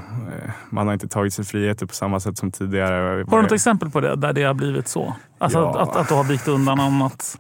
man 0.70 0.88
har 0.88 0.94
inte 0.94 1.08
tagit 1.08 1.34
sig 1.34 1.46
friheter 1.46 1.86
på 1.86 1.94
samma 1.94 2.20
sätt 2.20 2.38
som 2.38 2.52
tidigare. 2.52 3.24
Har 3.28 3.38
du 3.38 3.44
något 3.44 3.52
exempel 3.52 3.90
på 3.90 4.00
det, 4.02 4.16
där 4.16 4.34
det 4.34 4.44
har 4.44 4.54
blivit 4.54 4.88
så? 4.88 5.16
Alltså 5.38 5.60
Ja. 5.60 5.82
att, 5.82 5.90
att, 5.90 5.96
att 5.96 6.08
du 6.08 6.14
har 6.14 6.24
vikt 6.24 6.48
undan 6.48 6.80
annat? 6.80 7.38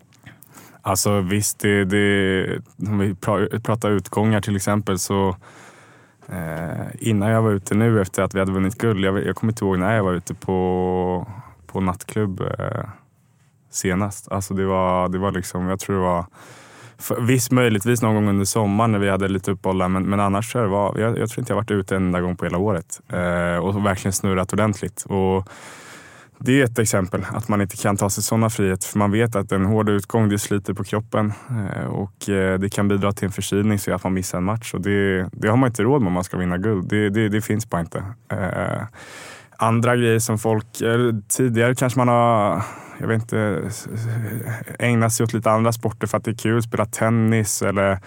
Alltså 0.81 1.21
visst, 1.21 1.59
det, 1.59 1.85
det, 1.85 2.45
om 2.87 2.99
vi 2.99 3.13
pra- 3.13 3.59
pratar 3.61 3.91
utgångar 3.91 4.41
till 4.41 4.55
exempel 4.55 4.99
så 4.99 5.35
eh, 6.29 6.85
innan 6.99 7.29
jag 7.29 7.41
var 7.41 7.51
ute 7.51 7.75
nu 7.75 8.01
efter 8.01 8.23
att 8.23 8.35
vi 8.35 8.39
hade 8.39 8.51
vunnit 8.51 8.77
guld, 8.77 9.05
jag, 9.05 9.25
jag 9.25 9.35
kommer 9.35 9.53
inte 9.53 9.65
ihåg 9.65 9.79
när 9.79 9.95
jag 9.95 10.03
var 10.03 10.13
ute 10.13 10.33
på, 10.33 11.27
på 11.75 11.81
nattklubb 11.81 12.41
eh, 12.41 12.85
senast. 13.69 14.31
Alltså 14.31 14.53
det 14.53 14.65
var, 14.65 15.09
det 15.09 15.17
var 15.17 15.31
liksom, 15.31 15.67
jag 15.67 15.79
tror 15.79 15.95
det 15.95 16.01
var 16.01 16.25
för, 16.97 17.21
visst 17.21 17.51
möjligtvis 17.51 18.01
någon 18.01 18.15
gång 18.15 18.29
under 18.29 18.45
sommaren 18.45 18.91
när 18.91 18.99
vi 18.99 19.09
hade 19.09 19.27
lite 19.27 19.51
uppehåll 19.51 19.77
där, 19.77 19.87
men, 19.87 20.03
men 20.03 20.19
annars 20.19 20.51
tror 20.51 20.63
jag, 20.63 20.71
var, 20.71 20.97
jag, 20.99 21.17
jag 21.17 21.29
tror 21.29 21.41
inte 21.41 21.51
jag 21.51 21.57
varit 21.57 21.71
ute 21.71 21.95
en 21.95 22.05
enda 22.05 22.21
gång 22.21 22.37
på 22.37 22.45
hela 22.45 22.57
året 22.57 23.01
eh, 23.09 23.57
och 23.57 23.85
verkligen 23.85 24.13
snurrat 24.13 24.53
ordentligt. 24.53 25.05
Och, 25.09 25.49
det 26.39 26.61
är 26.61 26.65
ett 26.65 26.79
exempel, 26.79 27.25
att 27.33 27.47
man 27.47 27.61
inte 27.61 27.77
kan 27.77 27.97
ta 27.97 28.09
sig 28.09 28.23
sådana 28.23 28.49
friheter. 28.49 28.87
För 28.87 28.99
man 28.99 29.11
vet 29.11 29.35
att 29.35 29.51
en 29.51 29.65
hård 29.65 29.89
utgång 29.89 30.29
det 30.29 30.39
sliter 30.39 30.73
på 30.73 30.83
kroppen 30.83 31.33
eh, 31.49 31.85
och 31.85 32.29
eh, 32.29 32.59
det 32.59 32.69
kan 32.69 32.87
bidra 32.87 33.11
till 33.11 33.25
en 33.25 33.31
förkylning 33.31 33.79
så 33.79 33.93
att 33.93 34.03
man 34.03 34.13
missar 34.13 34.37
en 34.37 34.43
match. 34.43 34.73
Och 34.73 34.81
det, 34.81 35.29
det 35.31 35.47
har 35.47 35.57
man 35.57 35.67
inte 35.67 35.83
råd 35.83 36.01
med 36.01 36.07
om 36.07 36.13
man 36.13 36.23
ska 36.23 36.37
vinna 36.37 36.57
guld. 36.57 36.89
Det, 36.89 37.09
det, 37.09 37.29
det 37.29 37.41
finns 37.41 37.69
bara 37.69 37.81
inte. 37.81 38.03
Eh, 38.31 38.83
Andra 39.57 39.95
grejer 39.95 40.19
som 40.19 40.37
folk, 40.37 40.81
eh, 40.81 41.15
tidigare 41.27 41.75
kanske 41.75 41.99
man 41.99 42.07
har 42.07 42.63
jag 42.99 43.07
vet 43.07 43.21
inte, 43.21 43.69
ägnat 44.79 45.13
sig 45.13 45.23
åt 45.23 45.33
lite 45.33 45.51
andra 45.51 45.71
sporter 45.71 46.07
för 46.07 46.17
att 46.17 46.23
det 46.23 46.31
är 46.31 46.35
kul. 46.35 46.63
Spela 46.63 46.85
tennis 46.85 47.61
eller 47.61 47.99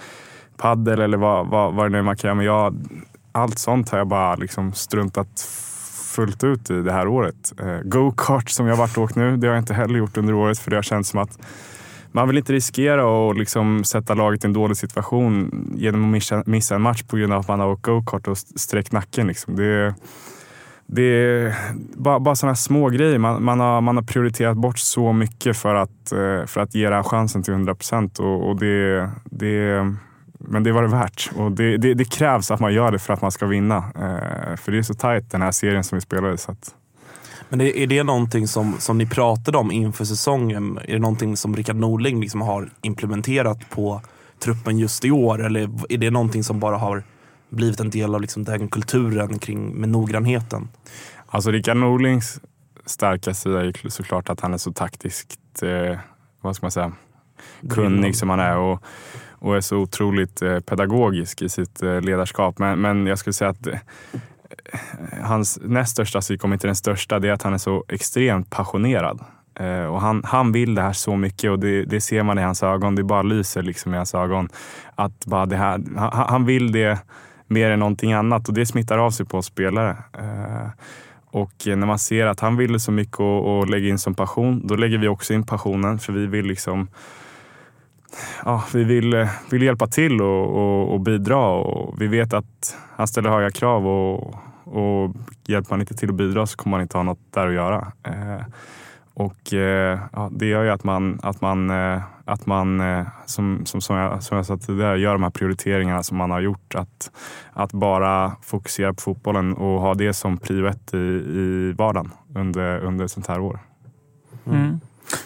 paddel 0.56 1.00
eller 1.00 1.18
vad, 1.18 1.46
vad, 1.46 1.74
vad 1.74 1.86
det 1.86 1.88
nu 1.88 1.98
är 1.98 2.02
man 2.02 2.16
kan 2.16 2.28
göra. 2.28 2.34
Men 2.34 2.46
jag, 2.46 2.74
allt 3.32 3.58
sånt 3.58 3.90
har 3.90 3.98
jag 3.98 4.08
bara 4.08 4.36
liksom 4.36 4.72
struntat 4.72 5.40
fullt 6.14 6.44
ut 6.44 6.70
i 6.70 6.82
det 6.82 6.92
här 6.92 7.08
året. 7.08 7.52
Eh, 7.60 7.78
go-kart 7.84 8.50
som 8.50 8.66
jag 8.66 8.76
har 8.76 8.78
varit 8.78 8.96
och 8.96 9.02
åkt 9.04 9.16
nu, 9.16 9.36
det 9.36 9.46
har 9.46 9.54
jag 9.54 9.62
inte 9.62 9.74
heller 9.74 9.98
gjort 9.98 10.16
under 10.16 10.34
året 10.34 10.58
för 10.58 10.70
det 10.70 10.76
har 10.76 10.82
känts 10.82 11.10
som 11.10 11.20
att 11.20 11.38
man 12.12 12.28
vill 12.28 12.38
inte 12.38 12.52
riskera 12.52 13.30
att 13.30 13.38
liksom 13.38 13.84
sätta 13.84 14.14
laget 14.14 14.44
i 14.44 14.46
en 14.46 14.52
dålig 14.52 14.76
situation 14.76 15.50
genom 15.76 16.04
att 16.04 16.10
missa, 16.10 16.42
missa 16.46 16.74
en 16.74 16.82
match 16.82 17.02
på 17.02 17.16
grund 17.16 17.32
av 17.32 17.40
att 17.40 17.48
man 17.48 17.60
har 17.60 17.68
åkt 17.68 17.82
go-kart 17.82 18.28
och 18.28 18.38
sträckt 18.38 18.92
nacken. 18.92 19.26
Liksom. 19.26 19.56
Det, 19.56 19.94
det 20.90 21.02
är 21.02 21.54
bara, 21.96 22.20
bara 22.20 22.36
sådana 22.36 22.56
små 22.56 22.88
grejer. 22.88 23.18
Man, 23.18 23.44
man, 23.44 23.60
har, 23.60 23.80
man 23.80 23.96
har 23.96 24.02
prioriterat 24.02 24.56
bort 24.56 24.78
så 24.78 25.12
mycket 25.12 25.56
för 25.56 25.74
att, 25.74 26.12
eh, 26.12 26.46
för 26.46 26.58
att 26.60 26.74
ge 26.74 26.90
den 26.90 27.04
chansen 27.04 27.42
till 27.42 27.52
100 27.52 27.74
procent. 27.74 28.18
Och, 28.18 28.48
och 28.48 28.56
det, 28.56 29.10
det, 29.24 29.94
men 30.38 30.62
det 30.62 30.72
var 30.72 30.82
det 30.82 30.88
värt. 30.88 31.30
Och 31.36 31.52
det, 31.52 31.76
det, 31.76 31.94
det 31.94 32.04
krävs 32.04 32.50
att 32.50 32.60
man 32.60 32.74
gör 32.74 32.92
det 32.92 32.98
för 32.98 33.12
att 33.12 33.22
man 33.22 33.30
ska 33.32 33.46
vinna. 33.46 33.76
Eh, 33.76 34.56
för 34.56 34.72
det 34.72 34.78
är 34.78 34.82
så 34.82 34.94
tajt 34.94 35.30
den 35.30 35.42
här 35.42 35.52
serien 35.52 35.84
som 35.84 35.96
vi 35.96 36.02
spelade. 36.02 36.38
Så 36.38 36.50
att, 36.50 36.74
Men 37.48 37.60
är, 37.60 37.76
är 37.76 37.86
det 37.86 38.02
någonting 38.02 38.48
som, 38.48 38.74
som 38.78 38.98
ni 38.98 39.06
pratade 39.06 39.58
om 39.58 39.72
inför 39.72 40.04
säsongen? 40.04 40.78
Är 40.84 40.92
det 40.92 40.98
någonting 40.98 41.36
som 41.36 41.56
Rickard 41.56 41.76
Norling 41.76 42.20
liksom 42.20 42.40
har 42.40 42.70
implementerat 42.82 43.70
på 43.70 44.00
truppen 44.44 44.78
just 44.78 45.04
i 45.04 45.10
år? 45.10 45.44
Eller 45.44 45.70
är 45.88 45.98
det 45.98 46.10
någonting 46.10 46.44
som 46.44 46.60
bara 46.60 46.76
har 46.76 47.02
blivit 47.48 47.80
en 47.80 47.90
del 47.90 48.14
av 48.14 48.20
liksom 48.20 48.44
den 48.44 48.68
kulturen 48.68 49.38
kring 49.38 49.74
med 49.80 49.88
noggrannheten? 49.88 50.68
Alltså 51.26 51.50
Rickard 51.50 51.76
Norlings 51.76 52.40
starka 52.86 53.34
sida 53.34 53.60
är 53.60 53.64
ju 53.64 53.90
såklart 53.90 54.28
att 54.28 54.40
han 54.40 54.54
är 54.54 54.58
så 54.58 54.72
taktiskt, 54.72 55.62
eh, 55.62 55.98
vad 56.40 56.56
ska 56.56 56.64
man 56.64 56.70
säga, 56.70 56.92
kunnig 57.70 58.16
som 58.16 58.30
han 58.30 58.40
är 58.40 58.56
och, 58.56 58.82
och 59.30 59.56
är 59.56 59.60
så 59.60 59.76
otroligt 59.76 60.42
eh, 60.42 60.60
pedagogisk 60.60 61.42
i 61.42 61.48
sitt 61.48 61.82
eh, 61.82 62.00
ledarskap. 62.00 62.58
Men, 62.58 62.80
men 62.80 63.06
jag 63.06 63.18
skulle 63.18 63.34
säga 63.34 63.50
att 63.50 63.66
eh, 63.66 63.78
hans 65.22 65.58
näst 65.62 65.92
största 65.92 66.20
psyk, 66.20 66.44
om 66.44 66.52
inte 66.52 66.66
den 66.66 66.76
största, 66.76 67.18
det 67.18 67.28
är 67.28 67.32
att 67.32 67.42
han 67.42 67.54
är 67.54 67.58
så 67.58 67.84
extremt 67.88 68.50
passionerad. 68.50 69.20
Eh, 69.60 69.84
och 69.84 70.00
han, 70.00 70.22
han 70.24 70.52
vill 70.52 70.74
det 70.74 70.82
här 70.82 70.92
så 70.92 71.16
mycket 71.16 71.50
och 71.50 71.58
det, 71.58 71.84
det 71.84 72.00
ser 72.00 72.22
man 72.22 72.38
i 72.38 72.42
hans 72.42 72.62
ögon. 72.62 72.94
Det 72.94 73.04
bara 73.04 73.22
lyser 73.22 73.62
liksom 73.62 73.94
i 73.94 73.96
hans 73.96 74.14
ögon. 74.14 74.48
Att 74.94 75.26
bara 75.26 75.46
det 75.46 75.56
här, 75.56 75.82
han, 75.96 76.28
han 76.28 76.44
vill 76.44 76.72
det 76.72 76.98
mer 77.48 77.70
än 77.70 77.78
någonting 77.78 78.12
annat 78.12 78.48
och 78.48 78.54
det 78.54 78.66
smittar 78.66 78.98
av 78.98 79.10
sig 79.10 79.26
på 79.26 79.42
spelare. 79.42 79.96
Eh, 80.18 80.68
och 81.30 81.52
när 81.66 81.86
man 81.86 81.98
ser 81.98 82.26
att 82.26 82.40
han 82.40 82.56
vill 82.56 82.80
så 82.80 82.92
mycket 82.92 83.20
och, 83.20 83.58
och 83.58 83.68
lägger 83.68 83.88
in 83.88 83.98
som 83.98 84.14
passion, 84.14 84.66
då 84.66 84.76
lägger 84.76 84.98
vi 84.98 85.08
också 85.08 85.34
in 85.34 85.46
passionen 85.46 85.98
för 85.98 86.12
vi 86.12 86.26
vill 86.26 86.46
liksom 86.46 86.88
Ja, 88.44 88.64
vi 88.74 88.84
vill, 88.84 89.28
vill 89.50 89.62
hjälpa 89.62 89.86
till 89.86 90.22
och, 90.22 90.56
och, 90.56 90.94
och 90.94 91.00
bidra 91.00 91.48
och 91.48 92.02
vi 92.02 92.06
vet 92.06 92.32
att 92.32 92.76
han 92.96 93.08
ställer 93.08 93.30
höga 93.30 93.50
krav 93.50 93.86
och, 93.86 94.34
och 94.64 95.14
hjälper 95.46 95.70
man 95.70 95.80
inte 95.80 95.94
till 95.94 96.08
att 96.08 96.14
bidra 96.14 96.46
så 96.46 96.56
kommer 96.56 96.76
man 96.76 96.82
inte 96.82 96.96
ha 96.96 97.02
något 97.02 97.18
där 97.30 97.46
att 97.46 97.54
göra. 97.54 97.92
Eh, 98.02 98.42
och 99.14 99.54
eh, 99.54 99.98
ja, 100.12 100.28
det 100.32 100.46
gör 100.46 100.64
ju 100.64 100.70
att 100.70 100.84
man, 100.84 101.20
att 101.22 101.40
man, 101.40 101.70
eh, 101.70 102.02
att 102.28 102.46
man 102.46 102.80
eh, 102.80 103.06
som, 103.26 103.66
som, 103.66 103.80
som, 103.80 103.96
jag, 103.96 104.22
som 104.22 104.36
jag 104.36 104.46
sa 104.46 104.56
tidigare, 104.56 104.98
gör 104.98 105.12
de 105.12 105.22
här 105.22 105.30
prioriteringarna 105.30 106.02
som 106.02 106.16
man 106.16 106.30
har 106.30 106.40
gjort. 106.40 106.74
Att, 106.74 107.10
att 107.52 107.72
bara 107.72 108.32
fokusera 108.42 108.94
på 108.94 109.00
fotbollen 109.00 109.54
och 109.54 109.80
ha 109.80 109.94
det 109.94 110.12
som 110.12 110.36
prio 110.36 110.66
ett 110.66 110.94
i, 110.94 110.96
i 110.96 111.74
vardagen 111.78 112.10
under, 112.34 112.78
under 112.78 113.04
ett 113.04 113.10
sånt 113.10 113.26
här 113.26 113.40
år. 113.40 113.58
Mm. 114.46 114.80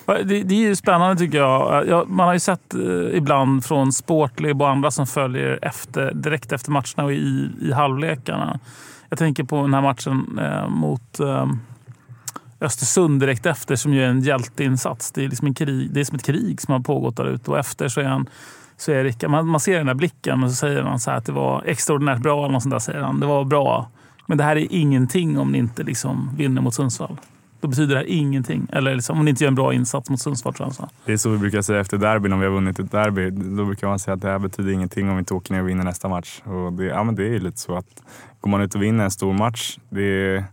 Ja, 0.07 0.15
Det, 0.15 0.43
det 0.43 0.55
är 0.55 0.69
ju 0.69 0.77
spännande 0.77 1.17
tycker 1.17 1.39
jag. 1.39 1.89
Ja, 1.89 2.05
Man 2.09 2.27
har 2.27 2.33
ju 2.33 2.41
sett 2.41 2.75
eh, 2.75 3.17
ibland 3.17 3.65
från 3.65 3.93
Sportlib 3.93 4.63
och 4.63 4.69
andra 4.69 4.91
som 4.91 5.07
följer 5.07 5.59
efter, 5.63 6.15
direkt 6.15 6.53
efter 6.53 6.71
matcherna 6.71 7.05
och 7.05 7.13
i, 7.13 7.51
i 7.61 7.73
halvlekarna. 7.73 8.61
Jag 9.09 9.19
tänker 9.19 9.45
på 9.45 9.63
den 9.63 9.75
här 9.75 9.83
matchen 9.83 10.39
eh, 10.43 10.69
mot 10.69 11.21
eh, 11.21 11.47
Östersund 12.63 13.21
direkt 13.21 13.47
efter 13.47 13.77
som 13.77 13.95
ju 13.95 14.05
är 14.05 14.09
en 14.09 14.21
hjälteinsats. 14.21 15.13
Det 15.13 15.25
är, 15.25 15.29
liksom 15.29 15.47
en 15.47 15.55
krig, 15.55 15.91
det 15.93 16.01
är 16.01 16.05
som 16.05 16.17
ett 16.17 16.25
krig 16.25 16.61
som 16.61 16.73
har 16.73 16.81
pågått 16.81 17.17
där 17.17 17.25
ute 17.25 17.51
och 17.51 17.59
efter 17.59 17.89
så 17.89 18.01
är 18.01 18.05
han 18.05 18.29
så 18.77 18.93
är 18.93 19.05
Rickard, 19.05 19.31
man, 19.31 19.47
man 19.47 19.61
ser 19.61 19.79
den 19.79 19.87
där 19.87 19.95
blicken 19.95 20.43
och 20.43 20.51
så 20.51 20.57
säger 20.57 20.83
han 20.83 21.01
så 21.01 21.11
här 21.11 21.19
att 21.19 21.25
det 21.25 21.33
var 21.33 21.63
extraordinärt 21.67 22.19
bra. 22.19 22.45
Eller 22.45 22.53
något 22.53 22.63
sånt 22.63 22.75
där, 22.75 22.79
säger 22.79 23.01
han. 23.01 23.21
Det 23.21 23.27
var 23.27 23.45
bra. 23.45 23.89
Men 24.27 24.39
det 24.39 24.45
här 24.45 24.57
är 24.57 24.67
ingenting 24.71 25.39
om 25.39 25.53
ni 25.53 25.59
inte 25.59 25.83
liksom 25.83 26.31
vinner 26.37 26.63
mot 26.63 26.75
Sundsvall. 26.75 27.17
Då 27.61 27.69
betyder 27.69 27.95
det 27.95 28.01
här 28.01 28.09
ingenting. 28.09 28.67
Eller 28.73 28.95
liksom, 28.95 29.19
om 29.19 29.25
ni 29.25 29.31
inte 29.31 29.45
gör 29.45 29.49
en 29.49 29.55
bra 29.55 29.75
insats 29.75 30.11
mot 30.11 30.21
Sundsvall 30.21 30.55
tror 30.55 30.73
jag. 30.79 30.89
Det 31.05 31.13
är 31.13 31.17
så 31.17 31.31
vi 31.31 31.39
brukar 31.39 31.63
säga 31.63 31.81
efter 31.81 31.99
derbyn, 31.99 32.33
om 32.33 32.41
vi 32.41 32.47
har 32.47 32.53
vunnit 32.53 32.79
ett 32.79 32.93
derby. 32.93 33.31
Då 33.31 33.65
brukar 33.65 33.89
man 33.89 33.99
säga 33.99 34.15
att 34.15 34.23
det 34.23 34.29
här 34.29 34.39
betyder 34.39 34.73
ingenting 34.73 35.09
om 35.09 35.17
vi 35.17 35.19
inte 35.19 35.35
åker 35.35 35.55
ner 35.55 35.63
och 35.63 35.69
vinner 35.69 35.85
nästa 35.85 36.09
match. 36.09 36.43
Och 36.45 36.73
det, 36.73 36.85
ja, 36.85 37.03
men 37.03 37.15
det 37.15 37.23
är 37.23 37.31
ju 37.31 37.39
lite 37.39 37.59
så 37.59 37.77
att 37.77 38.03
går 38.41 38.51
man 38.51 38.61
ut 38.61 38.75
och 38.75 38.83
vinner 38.83 39.05
en 39.05 39.11
stor 39.11 39.33
match, 39.33 39.79
det, 39.89 40.45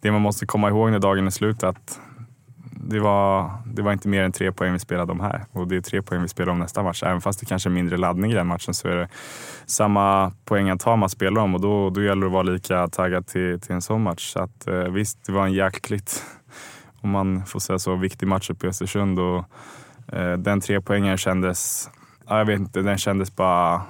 det 0.00 0.12
man 0.12 0.20
måste 0.20 0.46
komma 0.46 0.68
ihåg 0.68 0.90
när 0.90 0.98
dagen 0.98 1.26
är 1.26 1.30
slut 1.30 1.62
är 1.62 1.66
att 1.66 2.00
det 2.90 3.00
var, 3.00 3.50
det 3.66 3.82
var 3.82 3.92
inte 3.92 4.08
mer 4.08 4.22
än 4.22 4.32
tre 4.32 4.52
poäng 4.52 4.72
vi 4.72 4.78
spelade 4.78 5.12
om 5.12 5.20
här 5.20 5.44
och 5.52 5.68
det 5.68 5.76
är 5.76 5.80
tre 5.80 6.02
poäng 6.02 6.22
vi 6.22 6.28
spelar 6.28 6.52
om 6.52 6.58
nästa 6.58 6.82
match. 6.82 7.02
Även 7.02 7.20
fast 7.20 7.40
det 7.40 7.46
kanske 7.46 7.68
är 7.68 7.70
mindre 7.70 7.96
laddning 7.96 8.32
i 8.32 8.34
den 8.34 8.46
matchen 8.46 8.74
så 8.74 8.88
är 8.88 8.96
det 8.96 9.08
samma 9.66 10.32
poängantal 10.44 10.98
man 10.98 11.08
spelar 11.08 11.42
om 11.42 11.54
och 11.54 11.60
då, 11.60 11.90
då 11.90 12.02
gäller 12.02 12.20
det 12.20 12.26
att 12.26 12.32
vara 12.32 12.42
lika 12.42 12.88
taggad 12.88 13.26
till, 13.26 13.60
till 13.60 13.72
en 13.72 13.82
sån 13.82 14.02
match. 14.02 14.32
Så 14.32 14.42
att, 14.42 14.66
eh, 14.66 14.82
visst, 14.82 15.26
det 15.26 15.32
var 15.32 15.46
en 15.46 15.52
jäkligt, 15.52 16.24
om 17.00 17.10
man 17.10 17.46
får 17.46 17.60
säga 17.60 17.78
så, 17.78 17.96
viktig 17.96 18.26
match 18.28 18.50
uppe 18.50 18.66
i 18.66 18.68
Östersund 18.68 19.18
och 19.18 19.44
eh, 20.12 20.32
den 20.32 20.60
tre 20.60 20.80
poängen 20.80 21.16
kändes, 21.16 21.90
ja, 22.28 22.38
jag 22.38 22.44
vet 22.44 22.60
inte, 22.60 22.82
den 22.82 22.98
kändes 22.98 23.36
bara 23.36 23.82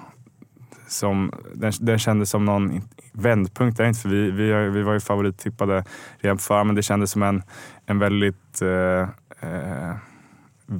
som, 0.89 1.33
den, 1.55 1.73
den 1.81 1.99
kändes 1.99 2.31
som 2.31 2.45
någon 2.45 2.83
vändpunkt. 3.19 3.81
är 3.85 3.89
inte, 3.89 4.01
för 4.01 4.09
vi, 4.09 4.31
vi, 4.31 4.53
vi 4.53 4.83
var 4.83 4.93
ju 4.93 5.01
favorittippade 5.01 5.85
redan 6.19 6.37
på 6.37 6.43
men 6.65 6.75
det 6.75 6.83
kändes 6.83 7.11
som 7.11 7.23
en, 7.23 7.43
en 7.87 7.99
väldigt 7.99 8.63
eh, 8.63 9.09
eh, 9.41 9.97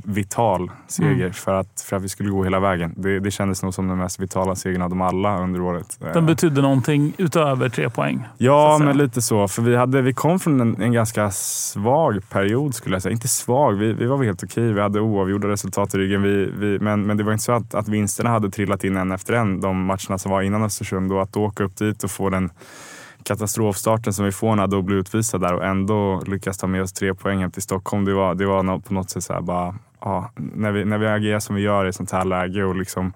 vital 0.05 0.71
seger 0.87 1.09
Mm. 1.21 1.33
för, 1.33 1.55
att, 1.55 1.81
för 1.89 1.97
att 1.97 2.03
vi 2.03 2.09
skulle 2.09 2.31
gå 2.31 2.45
hela 2.45 2.61
vägen. 2.61 2.95
Det, 2.97 3.21
det 3.21 3.31
kändes 3.31 3.63
nog 3.63 3.75
som 3.75 3.89
den 3.89 3.99
mest 3.99 4.21
vitala 4.21 4.55
segern 4.55 4.83
av 4.83 4.91
dem 4.91 5.01
alla 5.03 5.39
under 5.43 5.61
året. 5.61 5.99
Eh, 6.05 6.13
Den 6.13 6.27
betydde 6.27 6.63
någonting 6.63 7.13
utöver 7.19 7.69
tre 7.69 7.91
poäng. 7.91 8.27
Ja, 8.39 8.79
men 8.81 8.97
lite 8.99 9.23
så. 9.23 9.49
För 9.49 9.63
vi, 9.63 9.77
hade, 9.77 10.03
vi 10.03 10.13
kom 10.15 10.41
från 10.41 10.61
en, 10.61 10.83
en 10.83 10.93
ganska 10.93 11.31
svag 11.31 12.29
period 12.29 12.75
skulle 12.75 12.95
jag 12.95 13.03
säga. 13.03 13.13
Inte 13.13 13.29
svag, 13.29 13.73
vi, 13.73 13.93
vi 13.93 14.07
var 14.07 14.17
väl 14.17 14.27
helt 14.27 14.45
okej. 14.45 14.73
Vi 14.73 14.81
hade 14.81 15.01
oavgjorda 15.01 15.49
resultat 15.49 15.95
i 15.95 15.99
ryggen. 15.99 16.23
Vi, 16.23 16.51
vi, 16.59 16.79
men, 16.79 17.03
men 17.07 17.17
det 17.17 17.25
var 17.25 17.33
inte 17.33 17.45
så 17.45 17.53
att, 17.53 17.75
att 17.75 17.89
vinsterna 17.89 18.31
hade 18.31 18.51
trillat 18.51 18.85
in 18.85 18.97
en 18.97 19.13
efter 19.13 19.35
en, 19.35 19.61
de 19.61 19.85
matcherna 19.85 20.19
som 20.19 20.33
var 20.33 20.43
innan 20.43 20.63
Östersund. 20.63 21.13
Och 21.13 21.23
att 21.23 21.33
då 21.33 21.45
åka 21.45 21.65
upp 21.65 21.77
dit 21.77 22.05
och 22.05 22.11
få 22.11 22.31
den 22.31 22.51
katastrofstarten 23.23 24.13
som 24.13 24.25
vi 24.25 24.33
får 24.33 24.57
när 24.57 24.67
då 24.67 24.83
blir 24.83 24.97
utvisad 24.97 25.41
där 25.41 25.55
och 25.55 25.65
ändå 25.65 26.23
lyckas 26.27 26.59
ta 26.59 26.67
med 26.67 26.83
oss 26.83 26.93
tre 26.93 27.15
poäng 27.15 27.41
hem 27.41 27.51
till 27.51 27.63
Stockholm. 27.63 28.05
Det 28.05 28.15
var, 28.15 28.35
det 28.35 28.47
var 28.47 28.79
på 28.79 28.95
något 28.95 29.11
sätt 29.11 29.25
så 29.25 29.33
här 29.33 29.41
bara, 29.41 29.75
ja, 30.01 30.31
när, 30.37 30.73
vi, 30.73 30.85
när 30.85 30.99
vi 30.99 31.07
agerar 31.07 31.41
som 31.41 31.57
vi 31.57 31.63
gör 31.63 31.87
i 31.87 31.89
ett 31.89 31.95
sånt 31.95 32.11
här 32.11 32.25
läge 32.25 32.65
och 32.65 32.77
liksom 32.77 33.13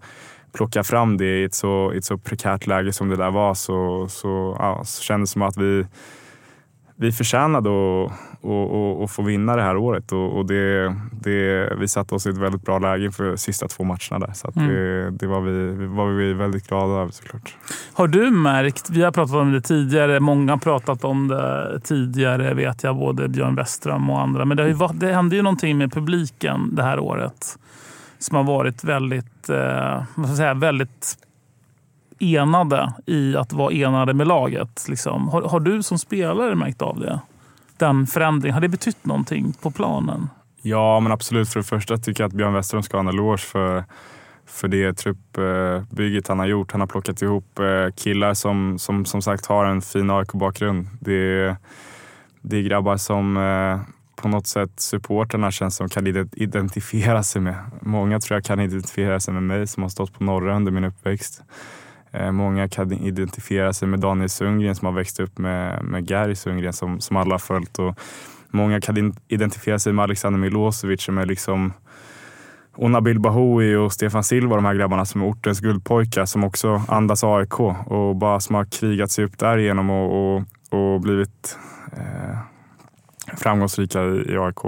plocka 0.52 0.84
fram 0.84 1.16
det 1.16 1.40
i 1.40 1.44
ett 1.44 1.54
så, 1.54 1.92
i 1.94 1.98
ett 1.98 2.04
så 2.04 2.18
prekärt 2.18 2.66
läge 2.66 2.92
som 2.92 3.08
det 3.08 3.16
där 3.16 3.30
var 3.30 3.54
så, 3.54 4.08
så, 4.08 4.56
ja, 4.58 4.84
så 4.84 5.02
kändes 5.02 5.30
det 5.30 5.32
som 5.32 5.42
att 5.42 5.56
vi, 5.56 5.86
vi 7.02 7.12
förtjänade 7.12 7.68
att, 7.70 8.12
att, 8.44 9.02
att 9.04 9.10
få 9.10 9.22
vinna 9.22 9.56
det 9.56 9.62
här 9.62 9.76
året 9.76 10.12
och, 10.12 10.38
och 10.38 10.46
det, 10.46 10.94
det, 11.12 11.72
vi 11.78 11.88
satte 11.88 12.14
oss 12.14 12.26
i 12.26 12.30
ett 12.30 12.38
väldigt 12.38 12.62
bra 12.62 12.78
läge 12.78 13.10
för 13.12 13.24
de 13.24 13.36
sista 13.38 13.68
två 13.68 13.84
matcherna 13.84 14.26
där. 14.26 14.32
Så 14.32 14.52
Mm. 14.56 14.68
det, 14.68 15.10
det 15.10 15.26
var, 15.26 15.40
vi, 15.40 15.86
var 15.86 16.06
vi 16.08 16.32
väldigt 16.32 16.68
glada 16.68 16.92
över 17.00 17.12
såklart. 17.12 17.56
Har 17.92 18.08
du 18.08 18.30
märkt, 18.30 18.90
vi 18.90 19.02
har 19.02 19.10
pratat 19.12 19.34
om 19.36 19.52
det 19.52 19.60
tidigare, 19.60 20.20
många 20.20 20.52
har 20.52 20.58
pratat 20.58 21.04
om 21.04 21.28
det 21.28 21.80
tidigare 21.84 22.54
vet 22.54 22.82
jag, 22.82 22.96
både 22.96 23.28
Björn 23.28 23.54
Westström 23.54 24.10
och 24.10 24.20
andra. 24.20 24.44
Men 24.44 24.56
det, 24.56 24.62
har 24.62 24.68
ju, 24.68 24.74
varit- 24.74 25.00
det 25.00 25.12
hände 25.14 25.36
ju 25.36 25.42
någonting 25.42 25.78
med 25.78 25.92
publiken 25.92 26.74
det 26.74 26.82
här 26.82 26.98
året 26.98 27.58
som 28.18 28.36
har 28.36 28.44
varit 28.44 28.84
väldigt, 28.84 29.48
eh, 29.48 30.02
vad 30.14 30.26
ska 30.26 30.30
jag 30.30 30.36
säga, 30.36 30.54
väldigt 30.54 31.16
enade 32.22 32.92
i 33.06 33.36
att 33.36 33.52
vara 33.52 33.72
enade 33.72 34.14
med 34.14 34.26
laget. 34.26 34.86
Liksom. 34.88 35.28
Har, 35.28 35.42
har 35.42 35.60
du 35.60 35.82
som 35.82 35.98
spelare 35.98 36.54
märkt 36.54 36.82
av 36.82 37.00
det? 37.00 37.20
Den 37.76 38.06
förändringen, 38.06 38.54
har 38.54 38.60
det 38.60 38.68
betytt 38.68 39.04
någonting 39.06 39.52
på 39.62 39.70
planen? 39.70 40.28
Ja, 40.62 41.00
men 41.00 41.12
absolut. 41.12 41.48
För 41.48 41.60
det 41.60 41.64
första 41.66 41.96
tycker 41.96 42.22
jag 42.22 42.28
att 42.28 42.34
Björn 42.34 42.52
Westerholm 42.54 42.82
ska 42.82 42.96
ha 42.96 43.00
en 43.00 43.08
eloge 43.08 43.38
för, 43.38 43.84
för 44.46 44.68
det 44.68 44.92
truppbygget 44.94 46.28
han 46.28 46.38
har 46.38 46.46
gjort. 46.46 46.72
Han 46.72 46.80
har 46.80 46.88
plockat 46.88 47.22
ihop 47.22 47.58
eh, 47.58 47.92
killar 47.96 48.34
som 48.34 48.78
som, 48.78 49.04
som 49.04 49.22
sagt 49.22 49.46
har 49.46 49.64
en 49.64 49.82
fin 49.82 50.10
AIK-bakgrund. 50.10 50.88
Det, 51.00 51.12
är- 51.14 51.56
det 52.42 52.56
är 52.56 52.62
grabbar 52.62 52.96
som 52.96 53.36
eh, 53.36 53.80
på 54.22 54.28
något 54.28 54.46
sätt 54.46 54.70
supporterna 54.80 55.50
känns 55.50 55.76
som 55.76 55.88
kan 55.88 56.06
identifiera 56.32 57.22
sig 57.22 57.42
med. 57.42 57.54
Många 57.80 58.20
tror 58.20 58.36
jag 58.36 58.44
kan 58.44 58.60
identifiera 58.60 59.20
sig 59.20 59.34
med 59.34 59.42
mig 59.42 59.66
som 59.66 59.82
har 59.82 59.90
stått 59.90 60.18
på 60.18 60.24
norra 60.24 60.56
under 60.56 60.72
min 60.72 60.84
uppväxt. 60.84 61.42
Eh, 62.12 62.32
många 62.32 62.68
kan 62.68 62.92
identifiera 62.92 63.72
sig 63.72 63.88
med 63.88 64.00
Daniel 64.00 64.28
Sundgren 64.28 64.74
som 64.74 64.86
har 64.86 64.92
växt 64.92 65.20
upp 65.20 65.38
med, 65.38 65.84
med 65.84 66.06
Gary 66.06 66.34
Sundgren 66.34 66.72
som, 66.72 67.00
som 67.00 67.16
alla 67.16 67.34
har 67.34 67.38
följt. 67.38 67.78
Och 67.78 67.98
många 68.50 68.80
kan 68.80 69.14
identifiera 69.28 69.78
sig 69.78 69.92
med 69.92 70.02
Alexander 70.02 70.40
Milosevic 70.40 71.02
som 71.02 71.18
är 71.18 71.26
liksom 71.26 71.72
och 72.74 72.90
Nabil 72.90 73.20
Bahoui 73.20 73.76
och 73.76 73.92
Stefan 73.92 74.24
Silva, 74.24 74.56
de 74.56 74.64
här 74.64 74.74
grabbarna 74.74 75.04
som 75.04 75.22
är 75.22 75.30
ortens 75.30 75.60
guldpojkar 75.60 76.26
som 76.26 76.44
också 76.44 76.82
andas 76.88 77.24
AIK 77.24 77.60
och 77.60 78.16
bara 78.16 78.40
som 78.40 78.54
har 78.54 78.64
krigat 78.64 79.10
sig 79.10 79.24
upp 79.24 79.38
därigenom 79.38 79.90
och, 79.90 80.36
och, 80.36 80.44
och 80.70 81.00
blivit 81.00 81.58
eh, 81.92 82.38
framgångsrika 83.36 84.04
i, 84.04 84.32
i 84.32 84.38
AIK. 84.38 84.64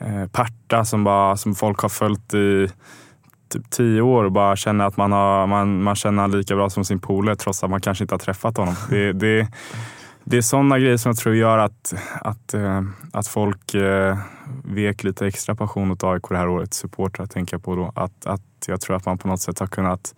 Eh, 0.00 0.26
Perta 0.32 0.84
som, 0.84 1.04
bara, 1.04 1.36
som 1.36 1.54
folk 1.54 1.78
har 1.80 1.88
följt 1.88 2.34
i 2.34 2.68
typ 3.54 3.70
tio 3.70 4.00
år 4.00 4.24
och 4.24 4.32
bara 4.32 4.56
känner 4.56 4.84
att 4.84 4.96
man, 4.96 5.12
har, 5.12 5.46
man, 5.46 5.82
man 5.82 5.94
känner 5.94 6.28
lika 6.28 6.56
bra 6.56 6.70
som 6.70 6.84
sin 6.84 6.98
polare 6.98 7.36
trots 7.36 7.64
att 7.64 7.70
man 7.70 7.80
kanske 7.80 8.04
inte 8.04 8.14
har 8.14 8.18
träffat 8.18 8.56
honom. 8.56 8.74
Det, 8.90 9.12
det, 9.12 9.48
det 10.24 10.36
är 10.36 10.42
sådana 10.42 10.78
grejer 10.78 10.96
som 10.96 11.10
jag 11.10 11.16
tror 11.16 11.34
gör 11.34 11.58
att, 11.58 11.94
att, 12.20 12.54
eh, 12.54 12.82
att 13.12 13.28
folk 13.28 13.74
eh, 13.74 14.18
vek 14.64 15.04
lite 15.04 15.26
extra 15.26 15.54
passion 15.54 15.90
åt 15.90 16.04
AIK 16.04 16.22
det 16.28 16.36
här 16.36 16.48
året. 16.48 16.74
Supportrar 16.74 17.26
tänker 17.26 17.54
jag 17.54 17.64
på 17.64 17.76
då. 17.76 17.92
Att, 17.94 18.26
att 18.26 18.42
jag 18.66 18.80
tror 18.80 18.96
att 18.96 19.06
man 19.06 19.18
på 19.18 19.28
något 19.28 19.40
sätt 19.40 19.58
har 19.58 19.66
kunnat 19.66 20.14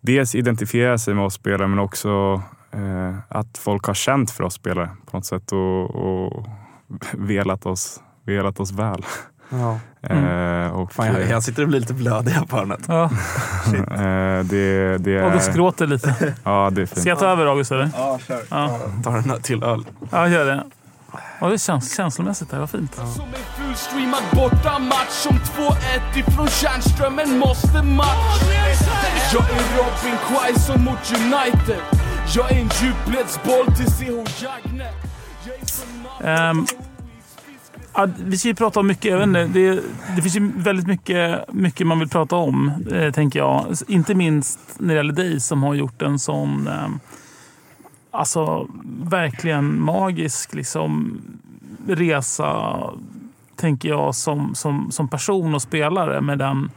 dels 0.00 0.34
identifiera 0.34 0.98
sig 0.98 1.14
med 1.14 1.24
oss 1.24 1.34
spelare 1.34 1.68
men 1.68 1.78
också 1.78 2.42
eh, 2.70 3.14
att 3.28 3.58
folk 3.58 3.84
har 3.84 3.94
känt 3.94 4.30
för 4.30 4.44
oss 4.44 4.54
spelare 4.54 4.90
på 5.06 5.16
något 5.16 5.26
sätt 5.26 5.52
och, 5.52 5.90
och 5.90 6.46
velat, 7.12 7.66
oss, 7.66 8.00
velat 8.24 8.60
oss 8.60 8.72
väl. 8.72 9.04
Ja. 9.50 9.78
Eh, 10.02 10.70
och, 10.70 10.92
Fan, 10.92 11.06
jag, 11.06 11.28
jag 11.28 11.42
sitter 11.42 11.62
och 11.62 11.68
blir 11.68 11.80
lite 11.80 11.94
blödig 11.94 12.30
här 12.32 12.44
på 12.46 12.56
hörnet. 12.56 12.80
Ja, 12.88 13.04
eh, 13.74 14.44
det, 14.44 14.98
det 14.98 15.24
August 15.24 15.48
är, 15.48 15.52
gråter 15.52 15.86
lite. 15.86 16.34
ja, 16.44 16.70
det 16.72 16.82
är 16.82 16.86
Ska 16.86 16.94
fint. 16.94 17.06
jag 17.06 17.18
ta 17.18 17.26
över 17.26 17.46
August 17.46 17.72
eller? 17.72 17.90
Ja, 17.96 18.18
kör. 18.28 18.40
Ja. 18.50 18.78
Ta 19.04 19.16
en 19.16 19.42
till 19.42 19.62
öl. 19.62 19.84
Ja, 20.10 20.28
gör 20.28 20.44
det. 20.46 20.64
Ja, 21.40 21.48
det 21.48 21.58
känns 21.58 21.96
känslomässigt. 21.96 22.52
här. 22.52 22.58
Vad 22.58 22.70
fint. 22.70 22.94
Som 22.94 23.04
en 23.04 23.64
fullstreamad 23.66 24.22
bortamatch 24.32 25.10
Som 25.10 25.36
2-1 25.36 25.74
ifrån 26.18 26.48
Tjärnströmen 26.48 27.38
måste 27.38 27.82
match 27.82 28.42
Jag 29.32 29.42
är 29.42 29.76
Robin 29.76 30.18
Quaison 30.28 30.84
mot 30.84 31.12
United 31.12 31.80
Jag 32.36 32.52
är 32.52 32.56
en 32.56 32.68
djupledsboll 32.82 33.66
till 33.76 33.86
CH 33.86 34.42
Jagner 34.42 34.90
Jag 35.46 35.54
är 35.62 35.66
som 35.66 36.26
Ehm, 36.26 36.66
ja, 37.94 38.08
vi 38.24 38.38
ska 38.38 38.48
ju 38.48 38.54
prata 38.54 38.80
om 38.80 38.86
mycket. 38.86 39.10
Jag 39.10 39.18
vet 39.18 39.26
inte, 39.26 39.44
det, 39.44 39.82
det 40.16 40.22
finns 40.22 40.36
ju 40.36 40.52
väldigt 40.56 40.86
mycket, 40.86 41.52
mycket 41.52 41.86
man 41.86 41.98
vill 41.98 42.08
prata 42.08 42.36
om, 42.36 42.72
eh, 42.92 43.12
tänker 43.12 43.38
jag. 43.38 43.66
Inte 43.88 44.14
minst 44.14 44.58
när 44.78 44.94
det 44.94 44.98
gäller 44.98 45.12
dig 45.12 45.40
som 45.40 45.62
har 45.62 45.74
gjort 45.74 46.02
en 46.02 46.18
sån 46.18 46.66
ehm, 46.66 47.00
alltså, 48.10 48.68
verkligen 49.04 49.80
magisk 49.80 50.54
liksom, 50.54 51.20
resa, 51.86 52.76
tänker 53.56 53.88
jag, 53.88 54.14
som, 54.14 54.54
som, 54.54 54.90
som 54.90 55.08
person 55.08 55.54
och 55.54 55.62
spelare 55.62 56.20
med 56.20 56.38
den 56.38 56.70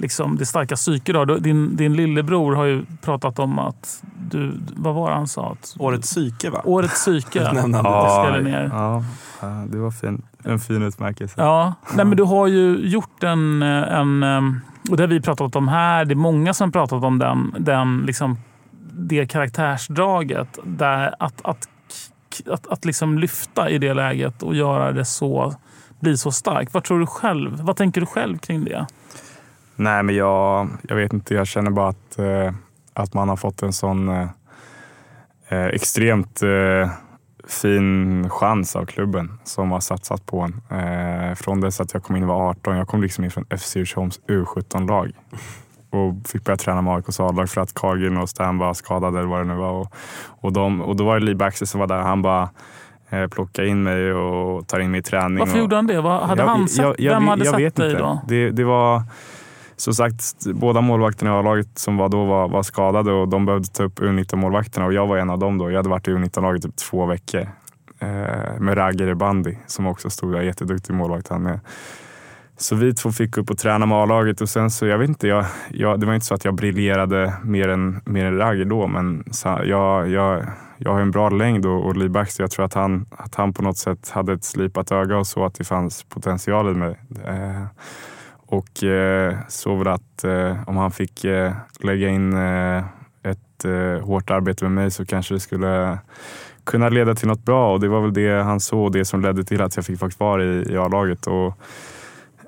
liksom, 0.00 0.36
det 0.36 0.46
starka 0.46 0.76
psyke 0.76 1.12
du. 1.12 1.38
Din, 1.38 1.76
din 1.76 1.96
lillebror 1.96 2.54
har 2.54 2.64
ju 2.64 2.84
pratat 3.02 3.38
om 3.38 3.58
att 3.58 4.02
du, 4.30 4.52
vad 4.76 4.94
var 4.94 5.10
det 5.10 5.16
han 5.16 5.28
sa? 5.28 5.52
Att, 5.52 5.76
Årets 5.78 6.10
psyke 6.10 6.50
va? 6.50 6.60
Årets 6.64 6.94
psyke. 6.94 7.40
Ja. 7.72 8.26
skrev 8.26 8.44
ner. 8.44 8.70
Ja, 8.72 9.04
ja, 9.42 9.48
det 9.68 9.78
var 9.78 9.90
fin, 9.90 10.22
en 10.44 10.58
fin 10.58 10.82
utmärkelse. 10.82 11.34
Ja, 11.38 11.74
nej, 11.94 12.04
men 12.04 12.16
du 12.16 12.22
har 12.22 12.46
ju 12.46 12.76
gjort 12.88 13.22
en, 13.22 13.62
en... 13.62 14.22
Och 14.90 14.96
det 14.96 15.02
har 15.02 15.08
vi 15.08 15.20
pratat 15.20 15.56
om 15.56 15.68
här. 15.68 16.04
Det 16.04 16.14
är 16.14 16.16
många 16.16 16.54
som 16.54 16.68
har 16.68 16.72
pratat 16.72 17.04
om 17.04 17.18
den, 17.18 17.54
den 17.58 17.98
liksom, 17.98 18.38
det 18.92 19.26
karaktärsdraget. 19.26 20.58
Där 20.64 21.14
att, 21.18 21.40
att, 21.44 21.68
att, 22.46 22.66
att 22.66 22.84
liksom 22.84 23.18
lyfta 23.18 23.70
i 23.70 23.78
det 23.78 23.94
läget 23.94 24.42
och 24.42 24.54
göra 24.54 24.92
det 24.92 25.04
så, 25.04 25.54
bli 26.00 26.16
så 26.16 26.32
stark. 26.32 26.68
Vad 26.72 26.84
tror 26.84 27.00
du 27.00 27.06
själv? 27.06 27.60
Vad 27.60 27.76
tänker 27.76 28.00
du 28.00 28.06
själv 28.06 28.38
kring 28.38 28.64
det? 28.64 28.86
Nej, 29.76 30.02
men 30.02 30.14
jag, 30.14 30.68
jag 30.88 30.96
vet 30.96 31.12
inte. 31.12 31.34
Jag 31.34 31.46
känner 31.46 31.70
bara 31.70 31.88
att, 31.88 32.18
eh, 32.18 32.52
att 32.92 33.14
man 33.14 33.28
har 33.28 33.36
fått 33.36 33.62
en 33.62 33.72
sån 33.72 34.08
eh, 34.08 34.28
eh, 35.48 35.66
extremt 35.66 36.42
eh, 36.42 36.90
fin 37.50 38.28
chans 38.30 38.76
av 38.76 38.84
klubben 38.84 39.38
som 39.44 39.70
har 39.70 39.80
satsat 39.80 40.26
på 40.26 40.40
en. 40.40 40.78
Eh, 40.78 41.34
från 41.34 41.60
dess 41.60 41.80
att 41.80 41.94
jag 41.94 42.02
kom 42.02 42.16
in 42.16 42.26
var 42.26 42.50
18. 42.50 42.76
Jag 42.76 42.88
kom 42.88 43.02
liksom 43.02 43.24
in 43.24 43.30
från 43.30 43.44
FC 43.58 43.76
Djursholms 43.76 44.20
U17-lag 44.26 45.12
och 45.90 46.28
fick 46.28 46.44
börja 46.44 46.56
träna 46.56 46.82
med 46.82 46.94
AIKs 46.94 47.20
A-lag 47.20 47.50
för 47.50 47.60
att 47.60 47.74
Carlgren 47.74 48.16
och 48.16 48.28
Stan 48.28 48.58
var 48.58 48.74
skadade 48.74 49.18
eller 49.18 49.28
vad 49.28 49.40
det 49.40 49.44
nu 49.44 49.54
var. 49.54 49.70
Och, 49.70 49.92
och, 50.40 50.52
de, 50.52 50.82
och 50.82 50.96
då 50.96 51.04
var 51.04 51.18
det 51.20 51.26
Lee 51.26 51.34
Baxter 51.34 51.66
som 51.66 51.80
var 51.80 51.86
där. 51.86 51.98
Han 51.98 52.22
bara 52.22 52.50
eh, 53.10 53.26
plockade 53.26 53.68
in 53.68 53.82
mig 53.82 54.12
och 54.12 54.66
tar 54.66 54.80
in 54.80 54.90
mig 54.90 55.00
i 55.00 55.02
träning. 55.02 55.38
Varför 55.38 55.54
och, 55.54 55.58
gjorde 55.58 55.76
han 55.76 55.86
det? 55.86 56.00
Vad, 56.00 56.22
hade 56.22 56.42
jag, 56.42 56.48
han 56.48 56.68
sett, 56.68 56.84
jag, 56.84 57.00
jag, 57.00 57.12
vem 57.12 57.28
hade 57.28 57.44
jag 57.44 57.54
sett 57.54 57.60
vet 57.60 57.76
dig 57.76 57.90
inte. 57.90 58.02
då? 58.02 58.20
Det, 58.28 58.50
det 58.50 58.64
var 58.64 59.02
som 59.80 59.94
sagt, 59.94 60.46
båda 60.54 60.80
målvakterna 60.80 61.30
i 61.30 61.34
A-laget 61.34 61.78
som 61.78 61.96
var 61.96 62.08
då 62.08 62.24
var, 62.24 62.48
var 62.48 62.62
skadade 62.62 63.12
och 63.12 63.28
de 63.28 63.46
behövde 63.46 63.68
ta 63.68 63.82
upp 63.82 64.00
U19-målvakterna 64.00 64.86
och 64.86 64.92
jag 64.92 65.06
var 65.06 65.16
en 65.16 65.30
av 65.30 65.38
dem 65.38 65.58
då. 65.58 65.70
Jag 65.70 65.76
hade 65.76 65.88
varit 65.88 66.08
i 66.08 66.10
U19-laget 66.10 66.62
typ 66.62 66.76
två 66.76 67.06
veckor. 67.06 67.40
Eh, 67.98 68.60
med 68.60 68.76
Ragger 68.76 69.14
Bandi 69.14 69.58
som 69.66 69.86
också 69.86 70.10
stod 70.10 70.32
där, 70.32 70.42
jätteduktig 70.42 70.94
målvakt 70.94 71.28
han 71.28 71.42
med. 71.42 71.60
Så 72.56 72.76
vi 72.76 72.94
två 72.94 73.12
fick 73.12 73.36
upp 73.36 73.50
och 73.50 73.58
träna 73.58 73.86
med 73.86 73.98
A-laget 73.98 74.40
och 74.40 74.48
sen 74.48 74.70
så, 74.70 74.86
jag 74.86 74.98
vet 74.98 75.08
inte, 75.08 75.28
jag, 75.28 75.44
jag, 75.70 76.00
det 76.00 76.06
var 76.06 76.14
inte 76.14 76.26
så 76.26 76.34
att 76.34 76.44
jag 76.44 76.54
briljerade 76.54 77.34
mer 77.42 77.68
än, 77.68 78.00
mer 78.04 78.24
än 78.24 78.38
Ragger 78.38 78.64
då 78.64 78.86
men 78.86 79.24
så, 79.30 79.60
jag, 79.64 80.08
jag, 80.08 80.46
jag 80.78 80.92
har 80.92 81.00
en 81.00 81.10
bra 81.10 81.28
längd 81.28 81.66
och, 81.66 81.86
och 81.86 81.96
leadback 81.96 82.30
så 82.30 82.42
jag 82.42 82.50
tror 82.50 82.64
att 82.64 82.74
han, 82.74 83.06
att 83.10 83.34
han 83.34 83.52
på 83.52 83.62
något 83.62 83.78
sätt 83.78 84.10
hade 84.10 84.32
ett 84.32 84.44
slipat 84.44 84.92
öga 84.92 85.18
och 85.18 85.26
så 85.26 85.44
att 85.44 85.54
det 85.54 85.64
fanns 85.64 86.04
potential 86.04 86.70
i 86.70 86.74
mig. 86.74 87.00
Eh, 87.24 87.64
och 88.50 88.84
eh, 88.84 89.36
såg 89.48 89.78
väl 89.78 89.88
att 89.88 90.24
eh, 90.24 90.68
om 90.68 90.76
han 90.76 90.90
fick 90.90 91.24
eh, 91.24 91.52
lägga 91.80 92.08
in 92.08 92.32
eh, 92.32 92.84
ett 93.22 93.64
eh, 93.64 94.06
hårt 94.06 94.30
arbete 94.30 94.64
med 94.64 94.72
mig 94.72 94.90
så 94.90 95.06
kanske 95.06 95.34
det 95.34 95.40
skulle 95.40 95.98
kunna 96.64 96.88
leda 96.88 97.14
till 97.14 97.28
något 97.28 97.44
bra 97.44 97.72
och 97.72 97.80
det 97.80 97.88
var 97.88 98.00
väl 98.00 98.14
det 98.14 98.42
han 98.42 98.60
såg 98.60 98.84
och 98.84 98.92
det 98.92 99.04
som 99.04 99.20
ledde 99.20 99.44
till 99.44 99.62
att 99.62 99.76
jag 99.76 99.84
fick 99.84 100.00
vara 100.00 100.10
kvar 100.10 100.40
i, 100.40 100.72
i 100.72 100.76
A-laget. 100.76 101.26
Och, 101.26 101.58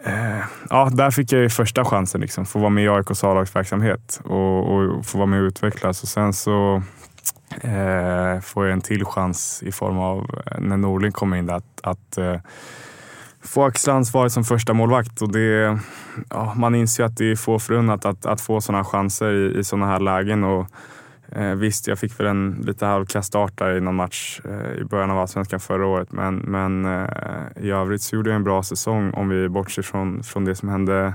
eh, 0.05 0.45
ja, 0.71 0.91
där 0.93 1.11
fick 1.11 1.33
jag 1.33 1.43
ju 1.43 1.49
första 1.49 1.85
chansen, 1.85 2.21
liksom, 2.21 2.47
få 2.47 2.59
vara 2.59 2.71
med 2.71 2.85
i 2.85 2.89
AIKs 2.89 3.25
A-lagsverksamhet 3.25 4.21
och, 4.25 4.75
och 4.75 5.07
få 5.07 5.19
vara 5.19 5.27
med 5.27 5.41
och 5.41 5.47
utvecklas. 5.47 6.03
Och 6.03 6.09
sen 6.09 6.33
så 6.33 6.83
eh, 7.61 8.41
får 8.41 8.67
jag 8.67 8.73
en 8.73 8.81
till 8.81 9.05
chans 9.05 9.63
i 9.63 9.73
form 9.73 9.99
av 9.99 10.19
eh, 10.47 10.61
när 10.61 10.77
Norling 10.77 11.13
kommer 11.13 11.37
in 11.37 11.47
där, 11.47 11.55
att, 11.55 11.81
att 11.83 12.19
eh, 12.19 12.37
få 13.45 13.65
axla 13.65 13.93
ansvaret 13.93 14.33
som 14.33 14.45
första 14.45 14.75
målvakt 14.75 15.23
och 15.23 15.33
det, 15.33 15.79
ja, 16.31 16.55
man 16.57 16.75
inser 16.75 17.03
ju 17.03 17.07
att 17.07 17.17
det 17.17 17.31
är 17.31 17.37
få 17.37 17.59
förunnat 17.59 18.05
att, 18.05 18.27
att 18.27 18.41
få 18.41 18.61
sådana 18.61 18.85
chanser 18.85 19.33
i, 19.33 19.59
i 19.59 19.65
sådana 19.65 19.87
här 19.87 20.01
lägen. 20.01 20.45
Och, 20.45 20.67
eh, 21.33 21.55
visst, 21.55 21.89
jag 21.89 21.99
fick 21.99 22.21
väl 22.21 22.27
en 22.27 22.63
lite 22.67 22.87
halvkass 22.87 23.27
start 23.27 23.59
där 23.59 23.77
i 23.77 23.81
någon 23.81 23.95
match 23.95 24.41
eh, 24.45 24.81
i 24.81 24.85
början 24.85 25.11
av 25.11 25.19
allsvenskan 25.19 25.61
förra 25.61 25.87
året 25.87 26.13
men, 26.13 26.37
men 26.37 26.85
eh, 26.85 27.09
i 27.61 27.71
övrigt 27.71 28.03
så 28.03 28.17
gjorde 28.17 28.31
jag 28.31 28.37
en 28.37 28.45
bra 28.45 28.63
säsong 28.63 29.11
om 29.11 29.29
vi 29.29 29.49
bortser 29.49 29.83
från, 29.83 30.23
från 30.23 30.45
det 30.45 30.55
som 30.55 30.69
hände 30.69 31.15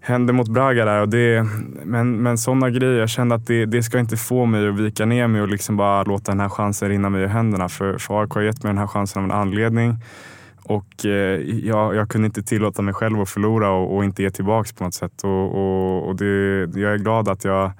hände 0.00 0.32
mot 0.32 0.48
Braga 0.48 0.84
där. 0.84 1.00
Och 1.00 1.08
det, 1.08 1.46
men, 1.84 2.22
men 2.22 2.38
sådana 2.38 2.70
grejer, 2.70 3.00
jag 3.00 3.08
kände 3.08 3.34
att 3.34 3.46
det, 3.46 3.66
det 3.66 3.82
ska 3.82 3.98
inte 3.98 4.16
få 4.16 4.46
mig 4.46 4.68
att 4.68 4.74
vika 4.74 5.04
ner 5.04 5.26
mig 5.26 5.40
och 5.42 5.48
liksom 5.48 5.76
bara 5.76 6.02
låta 6.02 6.32
den 6.32 6.40
här 6.40 6.48
chansen 6.48 6.88
rinna 6.88 7.08
mig 7.10 7.22
ur 7.22 7.26
händerna. 7.26 7.68
För, 7.68 7.98
för 7.98 8.20
AIK 8.20 8.30
har 8.30 8.42
gett 8.42 8.62
mig 8.62 8.70
den 8.70 8.78
här 8.78 8.86
chansen 8.86 9.22
av 9.22 9.30
en 9.30 9.36
anledning. 9.36 9.98
Och 10.68 11.04
eh, 11.04 11.40
jag, 11.64 11.94
jag 11.94 12.08
kunde 12.08 12.26
inte 12.26 12.42
tillåta 12.42 12.82
mig 12.82 12.94
själv 12.94 13.20
att 13.20 13.30
förlora 13.30 13.70
och, 13.70 13.96
och 13.96 14.04
inte 14.04 14.22
ge 14.22 14.30
tillbaka 14.30 14.70
på 14.78 14.84
något 14.84 14.94
sätt. 14.94 15.24
Och, 15.24 15.54
och, 15.54 16.08
och 16.08 16.16
det, 16.16 16.60
jag 16.80 16.92
är 16.92 16.98
glad 16.98 17.28
att 17.28 17.44
jag 17.44 17.72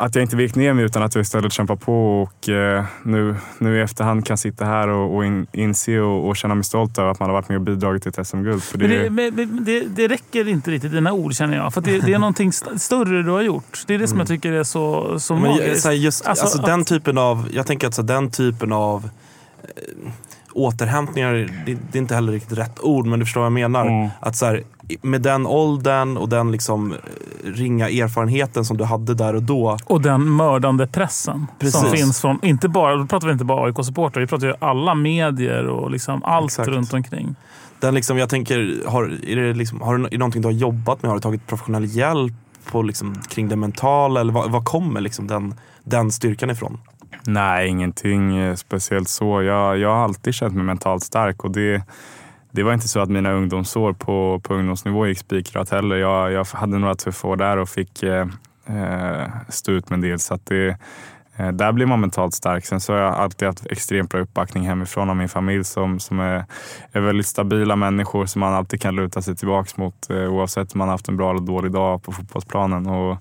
att 0.00 0.14
jag 0.14 0.24
inte 0.24 0.36
vek 0.36 0.54
ner 0.54 0.72
mig 0.72 0.84
utan 0.84 1.02
att 1.02 1.14
jag 1.14 1.22
istället 1.22 1.52
kämpar 1.52 1.76
på 1.76 2.22
och 2.22 2.48
eh, 2.48 2.84
nu, 3.02 3.36
nu 3.58 3.78
i 3.78 3.80
efterhand 3.80 4.26
kan 4.26 4.38
sitta 4.38 4.64
här 4.64 4.88
och, 4.88 5.16
och 5.16 5.24
in, 5.24 5.46
inse 5.52 6.00
och, 6.00 6.28
och, 6.28 6.36
känna 6.36 6.54
mig 6.54 6.64
stolt 6.64 6.98
över 6.98 7.10
att 7.10 7.20
man 7.20 7.28
har 7.28 7.34
varit 7.34 7.48
med 7.48 7.56
och 7.56 7.62
bidragit 7.62 8.02
till 8.02 8.12
ett 8.20 8.26
SM-guld. 8.26 8.62
Det... 8.72 9.10
Men 9.10 9.36
det, 9.36 9.44
det, 9.44 9.80
det, 9.80 10.08
räcker 10.08 10.48
inte 10.48 10.70
riktigt 10.70 10.92
dina 10.92 11.12
ord 11.12 11.34
känner 11.34 11.56
jag. 11.56 11.74
För 11.74 11.80
det, 11.80 12.00
det 12.00 12.12
är 12.12 12.18
någonting 12.18 12.52
större 12.52 13.22
du 13.22 13.30
har 13.30 13.42
gjort. 13.42 13.84
Det 13.86 13.94
är 13.94 13.98
det 13.98 14.08
som 14.08 14.18
jag 14.18 14.30
mm. 14.30 14.36
tycker 14.36 14.52
är 14.52 14.64
så, 14.64 15.18
så 15.18 15.34
men, 15.34 15.42
magiskt. 15.42 15.82
Så 15.82 15.92
just, 15.92 16.26
alltså, 16.26 16.44
alltså, 16.44 16.62
den 16.62 16.84
typen 16.84 17.18
av, 17.18 17.48
jag 17.52 17.66
tänker 17.66 17.86
att 17.86 17.94
så, 17.94 18.02
den 18.02 18.30
typen 18.30 18.72
av 18.72 19.10
eh, 19.62 20.12
återhämtningar, 20.58 21.32
det, 21.66 21.78
det, 21.92 21.98
är 21.98 22.00
inte 22.00 22.14
heller 22.14 22.32
riktigt 22.32 22.58
rätt 22.58 22.80
ord, 22.80 23.06
men 23.06 23.18
du 23.18 23.24
förstår 23.24 23.40
vad 23.40 23.46
jag 23.46 23.52
menar. 23.52 23.86
Mm. 23.86 24.08
Att 24.20 24.36
så 24.36 24.46
här, 24.46 24.62
med 25.02 25.22
den 25.22 25.46
åldern 25.46 26.16
och 26.16 26.28
den 26.28 26.52
liksom 26.52 26.92
eh, 26.92 26.98
ringa 27.44 27.88
erfarenheten 27.88 28.64
som 28.64 28.76
du 28.76 28.84
hade 28.84 29.14
där 29.14 29.34
och 29.34 29.42
då. 29.42 29.76
Och 29.84 30.02
den 30.02 30.36
mördande 30.36 30.86
pressen 30.86 31.46
Precis. 31.58 31.80
som 31.80 31.90
finns 31.90 32.20
från, 32.20 32.38
inte 32.42 32.68
bara, 32.68 32.96
då 32.96 33.06
pratar 33.06 33.26
vi 33.26 33.32
inte 33.32 33.44
bara 33.44 33.66
AIK-supportrar, 33.66 34.20
vi 34.20 34.26
pratar 34.26 34.46
ju 34.46 34.54
alla 34.58 34.94
medier 34.94 35.66
och 35.66 35.90
liksom 35.90 36.24
allt 36.24 36.50
Exakt. 36.50 36.68
runt 36.68 36.92
omkring. 36.92 37.34
Den 37.80 37.94
liksom, 37.94 38.18
jag 38.18 38.28
tänker, 38.28 38.82
har, 38.86 39.04
är 39.26 39.36
det 39.36 39.54
liksom, 39.54 39.80
har 39.80 39.96
du, 39.96 40.04
är 40.04 40.10
det 40.10 40.18
någonting 40.18 40.42
du 40.42 40.48
har 40.48 40.52
jobbat 40.52 41.02
med? 41.02 41.08
Har 41.08 41.16
du 41.16 41.22
tagit 41.22 41.46
professionell 41.46 41.84
hjälp 41.84 42.34
på, 42.70 42.82
liksom, 42.82 43.14
kring 43.28 43.48
det 43.48 43.56
mentala? 43.56 44.20
Eller 44.20 44.32
var 44.32 44.64
kommer 44.64 45.00
liksom 45.00 45.26
den, 45.26 45.54
den 45.84 46.10
styrkan 46.10 46.50
ifrån? 46.50 46.78
Nej, 47.26 47.68
ingenting 47.68 48.36
eh, 48.36 48.54
speciellt 48.54 49.08
så. 49.08 49.42
Jag, 49.42 49.78
jag 49.78 49.88
har 49.88 50.04
alltid 50.04 50.34
känt 50.34 50.54
mig 50.54 50.64
mentalt 50.64 51.02
stark 51.02 51.44
och 51.44 51.50
det, 51.50 51.82
det 52.50 52.62
var 52.62 52.74
inte 52.74 52.88
så 52.88 53.00
att 53.00 53.08
mina 53.08 53.32
ungdomsår 53.32 53.92
på, 53.92 54.40
på 54.44 54.54
ungdomsnivå 54.54 55.06
gick 55.06 55.18
spikrat 55.18 55.70
heller. 55.70 55.96
Jag, 55.96 56.32
jag 56.32 56.44
hade 56.44 56.78
några 56.78 56.94
tuffa 56.94 57.28
år 57.28 57.36
där 57.36 57.56
och 57.56 57.68
fick 57.68 58.02
eh, 58.02 58.26
eh 58.66 59.28
stå 59.48 59.72
ut 59.72 59.90
med 59.90 59.96
en 59.96 60.00
del. 60.00 60.18
Så 60.18 60.34
att 60.34 60.46
det, 60.46 60.76
eh, 61.36 61.48
där 61.48 61.72
blir 61.72 61.86
man 61.86 62.00
mentalt 62.00 62.34
stark. 62.34 62.66
Sen 62.66 62.80
så 62.80 62.92
har 62.92 63.00
jag 63.00 63.14
alltid 63.14 63.48
haft 63.48 63.66
extremt 63.66 64.10
bra 64.10 64.20
uppbackning 64.20 64.66
hemifrån 64.66 65.10
av 65.10 65.16
min 65.16 65.28
familj 65.28 65.64
som, 65.64 66.00
som 66.00 66.20
är, 66.20 66.44
är 66.92 67.00
väldigt 67.00 67.26
stabila 67.26 67.76
människor 67.76 68.26
som 68.26 68.40
man 68.40 68.54
alltid 68.54 68.80
kan 68.80 68.96
luta 68.96 69.22
sig 69.22 69.36
tillbaka 69.36 69.70
mot 69.76 70.10
eh, 70.10 70.16
oavsett 70.16 70.72
om 70.72 70.78
man 70.78 70.88
haft 70.88 71.08
en 71.08 71.16
bra 71.16 71.30
eller 71.30 71.40
dålig 71.40 71.72
dag 71.72 72.02
på 72.02 72.12
fotbollsplanen. 72.12 72.86
Och, 72.86 73.12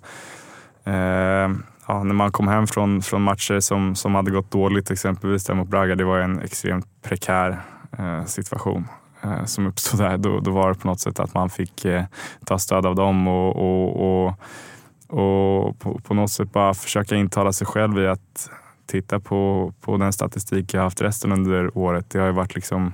eh, 0.91 1.49
ja, 1.87 2.03
när 2.03 2.13
man 2.13 2.31
kom 2.31 2.47
hem 2.47 2.67
från, 2.67 3.01
från 3.01 3.21
matcher 3.21 3.59
som, 3.59 3.95
som 3.95 4.15
hade 4.15 4.31
gått 4.31 4.51
dåligt, 4.51 4.91
exempelvis 4.91 5.45
där 5.45 5.53
mot 5.53 5.67
Braga, 5.67 5.95
det 5.95 6.03
var 6.03 6.19
en 6.19 6.39
extremt 6.39 6.87
prekär 7.01 7.61
eh, 7.97 8.25
situation 8.25 8.87
eh, 9.21 9.45
som 9.45 9.67
uppstod 9.67 9.99
där. 9.99 10.17
Då, 10.17 10.39
då 10.39 10.51
var 10.51 10.69
det 10.69 10.75
på 10.75 10.87
något 10.87 10.99
sätt 10.99 11.19
att 11.19 11.33
man 11.33 11.49
fick 11.49 11.85
eh, 11.85 12.03
ta 12.45 12.59
stöd 12.59 12.85
av 12.85 12.95
dem 12.95 13.27
och, 13.27 13.55
och, 13.55 14.27
och, 14.27 14.33
och 15.07 15.79
på, 15.79 15.99
på, 15.99 16.13
något 16.13 16.31
sätt 16.31 16.51
bara 16.51 16.73
försöka 16.73 17.15
intala 17.15 17.53
sig 17.53 17.67
själv 17.67 17.99
i 17.99 18.07
att 18.07 18.49
titta 18.85 19.19
på, 19.19 19.73
på 19.81 19.97
den 19.97 20.13
statistik 20.13 20.73
jag 20.73 20.81
haft 20.81 21.01
resten 21.01 21.31
under 21.31 21.77
året. 21.77 22.09
Det 22.09 22.19
har 22.19 22.25
ju 22.25 22.33
varit 22.33 22.55
liksom 22.55 22.93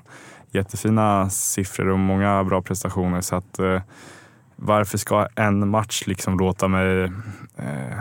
jättefina 0.51 1.29
siffror 1.29 1.88
och 1.88 1.99
många 1.99 2.43
bra 2.43 2.62
prestationer. 2.62 3.21
Så 3.21 3.36
att, 3.36 3.60
eh, 3.60 3.82
varför 4.56 4.97
ska 4.97 5.27
en 5.36 5.69
match 5.69 6.03
liksom 6.08 6.39
låta 6.39 6.67
mig 6.67 7.03
eh, 7.58 7.99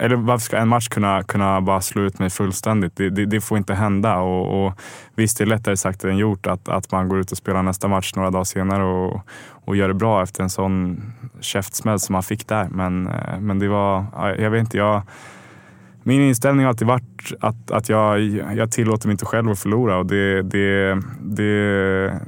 eller 0.00 0.16
varför 0.16 0.44
ska 0.44 0.56
en 0.56 0.68
match 0.68 0.88
kunna, 0.88 1.22
kunna 1.22 1.60
bara 1.60 1.80
slå 1.80 2.02
ut 2.02 2.18
mig 2.18 2.30
fullständigt? 2.30 2.96
Det, 2.96 3.10
det, 3.10 3.26
det 3.26 3.40
får 3.40 3.58
inte 3.58 3.74
hända. 3.74 4.16
Och, 4.18 4.66
och, 4.66 4.72
visst, 5.14 5.38
det 5.38 5.44
är 5.44 5.46
lättare 5.46 5.76
sagt 5.76 6.04
än 6.04 6.16
gjort 6.16 6.46
att, 6.46 6.68
att 6.68 6.92
man 6.92 7.08
går 7.08 7.20
ut 7.20 7.32
och 7.32 7.38
spelar 7.38 7.62
nästa 7.62 7.88
match 7.88 8.12
några 8.16 8.30
dagar 8.30 8.44
senare 8.44 8.84
och, 8.84 9.20
och 9.64 9.76
gör 9.76 9.88
det 9.88 9.94
bra 9.94 10.22
efter 10.22 10.42
en 10.42 10.50
sån 10.50 11.02
käftsmäll 11.40 11.98
som 11.98 12.12
man 12.12 12.22
fick 12.22 12.48
där. 12.48 12.68
Men, 12.70 13.06
eh, 13.06 13.40
men 13.40 13.58
det 13.58 13.68
var, 13.68 14.04
jag 14.38 14.50
vet 14.50 14.60
inte, 14.60 14.76
jag, 14.76 15.02
min 16.02 16.20
inställning 16.20 16.64
har 16.64 16.68
alltid 16.68 16.88
varit 16.88 17.32
att, 17.40 17.70
att 17.70 17.88
jag, 17.88 18.20
jag 18.56 18.72
tillåter 18.72 19.08
mig 19.08 19.12
inte 19.12 19.26
själv 19.26 19.50
att 19.50 19.58
förlora 19.58 19.98
och 19.98 20.06
det, 20.06 20.42
det, 20.42 21.00
det, 21.20 22.20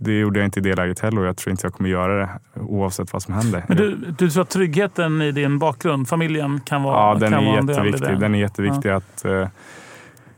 det 0.00 0.18
gjorde 0.18 0.40
jag 0.40 0.46
inte 0.46 0.58
i 0.58 0.62
det 0.62 0.74
läget 0.74 1.00
heller 1.00 1.20
och 1.20 1.26
jag 1.26 1.36
tror 1.36 1.50
inte 1.50 1.66
jag 1.66 1.74
kommer 1.74 1.90
göra 1.90 2.16
det 2.16 2.28
oavsett 2.60 3.12
vad 3.12 3.22
som 3.22 3.34
händer. 3.34 3.64
Men 3.68 3.76
du, 3.76 3.96
du 4.18 4.30
tror 4.30 4.42
att 4.42 4.50
tryggheten 4.50 5.22
i 5.22 5.32
din 5.32 5.58
bakgrund, 5.58 6.08
familjen, 6.08 6.60
kan 6.60 6.82
vara 6.82 6.96
Ja, 6.96 7.14
den 7.14 7.34
är 7.34 7.56
jätteviktig. 7.56 8.18
Den 8.18 8.34
är 8.34 8.38
jätteviktig 8.38 8.88
ja. 8.90 8.96
att, 8.96 9.24
eh, 9.24 9.48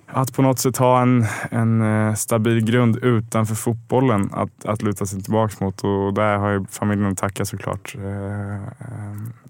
att 0.06 0.32
på 0.32 0.42
något 0.42 0.58
sätt 0.58 0.76
ha 0.76 1.02
en, 1.02 1.26
en 1.50 1.82
eh, 1.82 2.14
stabil 2.14 2.64
grund 2.64 2.96
utanför 2.96 3.54
fotbollen 3.54 4.30
att, 4.32 4.64
att 4.64 4.82
luta 4.82 5.06
sig 5.06 5.22
tillbaka 5.22 5.64
mot. 5.64 5.84
Och 5.84 6.14
där 6.14 6.36
har 6.36 6.50
ju 6.50 6.64
familjen 6.70 7.12
att 7.12 7.18
tacka 7.18 7.44
såklart. 7.44 7.94
Eh, 7.94 8.72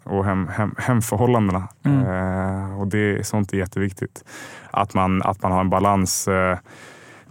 och 0.04 0.24
hem, 0.24 0.48
hem, 0.48 0.74
hemförhållandena. 0.78 1.68
Mm. 1.84 2.76
Och 2.76 2.86
det, 2.86 3.26
sånt 3.26 3.52
är 3.52 3.56
jätteviktigt. 3.56 4.24
Att 4.70 4.94
man, 4.94 5.22
att 5.22 5.42
man 5.42 5.52
har 5.52 5.60
en 5.60 5.70
balans 5.70 6.28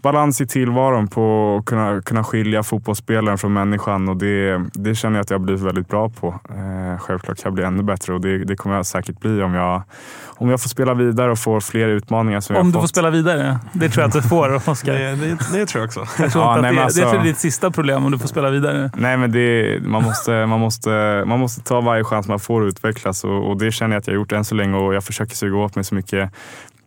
balans 0.02 0.42
i 0.42 0.48
tillvaron 0.48 1.08
på 1.08 1.58
att 1.60 1.66
kunna, 1.66 2.02
kunna 2.02 2.24
skilja 2.24 2.64
fotbollsspelaren 2.64 3.38
från 3.38 3.54
människan 3.54 4.10
och 4.10 4.18
det, 4.18 4.66
det 4.74 4.96
känner 4.96 5.16
jag 5.16 5.24
att 5.24 5.30
jag 5.30 5.40
har 5.40 5.46
blivit 5.46 5.64
väldigt 5.64 5.88
bra 5.88 6.10
på. 6.10 6.28
Eh, 6.28 7.00
självklart 7.00 7.38
kan 7.38 7.50
jag 7.50 7.54
bli 7.54 7.64
ännu 7.64 7.84
bättre 7.84 8.14
och 8.14 8.22
det, 8.22 8.38
det 8.38 8.56
kommer 8.56 8.76
jag 8.76 8.86
säkert 8.86 9.20
bli 9.20 9.42
om 9.42 9.54
jag, 9.54 9.84
om 10.28 10.50
jag 10.50 10.62
får 10.62 10.70
spela 10.70 10.94
vidare 10.94 11.32
och 11.32 11.40
får 11.40 11.60
fler 11.60 11.88
utmaningar. 11.88 12.40
Som 12.40 12.56
om 12.56 12.66
jag 12.66 12.74
du 12.74 12.80
får 12.80 12.88
spela 12.88 13.10
vidare? 13.10 13.60
Det 13.74 13.90
tror 13.90 14.02
jag 14.02 14.08
att 14.08 14.24
du 14.24 14.30
får, 14.30 14.56
Oskar. 14.70 14.94
det, 14.94 15.16
det, 15.16 15.38
det, 15.54 15.66
tror 15.66 15.82
jag 15.82 15.88
också. 15.88 16.22
Jag 16.22 16.32
tror 16.32 16.44
ja, 16.44 16.62
nej, 16.62 16.76
det, 16.76 16.84
alltså, 16.84 17.02
det 17.02 17.18
är 17.18 17.24
ditt 17.24 17.40
sista 17.40 17.72
problem 17.72 18.06
om 18.06 18.12
du 18.12 18.20
får 18.20 18.28
spela 18.28 18.50
vidare. 18.50 18.92
Nej, 18.96 19.18
men 19.18 19.32
det, 19.32 19.80
man, 19.84 20.04
måste, 20.04 20.46
man, 20.46 20.60
måste, 20.60 21.24
man 21.28 21.40
måste 21.40 21.62
ta 21.62 21.82
varje 21.82 22.04
chans 22.04 22.28
man 22.28 22.40
får 22.40 22.62
att 22.62 22.68
utvecklas 22.68 23.24
och, 23.24 23.50
och 23.50 23.58
det 23.58 23.72
känner 23.72 23.96
jag 23.96 24.02
att 24.02 24.08
jag 24.08 24.14
har 24.14 24.20
gjort 24.20 24.32
än 24.32 24.46
så 24.46 24.56
länge 24.56 24.78
och 24.78 24.94
jag 24.94 25.04
försöker 25.04 25.36
suga 25.36 25.58
åt 25.58 25.76
mig 25.76 25.84
så 25.84 25.96
mycket 25.96 26.32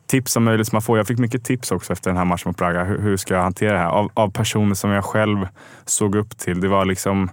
tips 0.06 0.32
som 0.32 0.44
möjligt 0.44 0.66
som 0.66 0.76
man 0.76 0.82
får. 0.82 0.96
Jag 0.98 1.06
fick 1.06 1.18
mycket 1.18 1.44
tips 1.44 1.72
också 1.72 1.92
efter 1.92 2.10
den 2.10 2.16
här 2.16 2.24
matchen 2.24 2.42
mot 2.48 2.56
Braga. 2.56 2.84
Hur, 2.84 2.98
hur 2.98 3.16
ska 3.16 3.34
jag 3.34 3.42
hantera 3.42 3.72
det 3.72 3.78
här? 3.78 3.88
Av, 3.88 4.10
av, 4.14 4.30
personer 4.30 4.74
som 4.74 4.90
jag 4.90 5.04
själv 5.04 5.48
såg 5.84 6.14
upp 6.14 6.38
till. 6.38 6.60
Det 6.60 6.68
var 6.68 6.84
liksom 6.84 7.30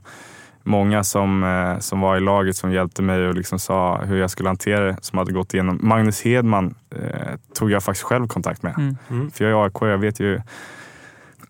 många 0.64 1.04
som, 1.04 1.44
eh, 1.44 1.80
som 1.80 2.02
var 2.02 2.18
i 2.18 2.20
laget 2.20 2.56
som 2.56 2.72
hjälpte 2.72 3.02
mig 3.02 3.28
och 3.28 3.36
liksom 3.36 3.60
sa 3.60 3.98
hur 3.98 4.18
jag 4.18 4.30
skulle 4.30 4.50
hantera 4.50 4.86
det. 4.86 4.98
Som 5.02 5.18
hade 5.18 5.32
gått 5.32 5.54
igenom. 5.54 5.80
Magnus 5.82 6.22
Hedman 6.22 6.76
eh, 6.96 7.38
tog 7.54 7.72
jag 7.72 7.84
faktiskt 7.84 8.06
själv 8.06 8.28
kontakt 8.28 8.64
med. 8.64 8.74
Mm. 8.78 8.98
Mm. 9.10 9.32
För 9.32 9.46
jag 9.46 9.60
är 9.60 9.66
AIK, 9.66 9.78
jag 9.82 9.98
vet 9.98 10.20
ju 10.20 10.42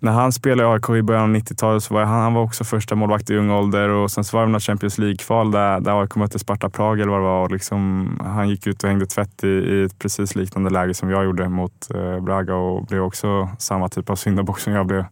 när 0.02 0.12
han 0.12 0.32
spelade 0.32 0.70
i 0.70 0.72
AIK 0.74 0.90
i 0.90 1.02
början 1.02 1.24
av 1.24 1.36
90-talet 1.36 1.84
så 1.84 1.94
var 1.94 2.04
han, 2.04 2.22
han 2.22 2.34
var 2.34 2.42
också 2.42 2.64
första 2.64 2.96
målvakt 2.96 3.30
i 3.30 3.38
ung 3.38 3.52
ålder 3.52 3.90
och 3.90 4.12
sen 4.12 4.24
så 4.24 4.38
var 4.38 4.46
det 4.46 4.52
något 4.52 4.64
Champions 4.64 4.98
League-kval 4.98 5.52
där, 5.52 5.80
där 5.80 6.02
AIK 6.02 6.16
mötte 6.16 6.40
Sparta 6.40 6.70
Prag 6.70 7.00
eller 7.00 7.12
vad 7.12 7.20
det 7.20 7.24
var. 7.24 7.44
Och 7.44 7.52
liksom, 7.52 8.10
han 8.24 8.50
gick 8.50 8.68
ut 8.68 8.84
och 8.84 8.90
hängde 8.90 9.06
tvätt 9.06 9.44
i, 9.44 9.48
i 9.48 9.84
ett 9.84 10.00
precis 10.00 10.36
liknande 10.36 10.70
läge 10.70 10.94
som 10.94 11.10
jag 11.10 11.24
gjorde 11.24 11.50
mot 11.50 11.88
eh, 11.96 12.20
Braga 12.20 12.56
och 12.56 12.86
blev 12.86 13.02
också 13.02 13.50
samma 13.58 13.90
typ 13.90 14.10
av 14.10 14.16
syndabock 14.16 14.60
som 14.60 14.74
jag 14.74 14.88
blev. 14.88 15.06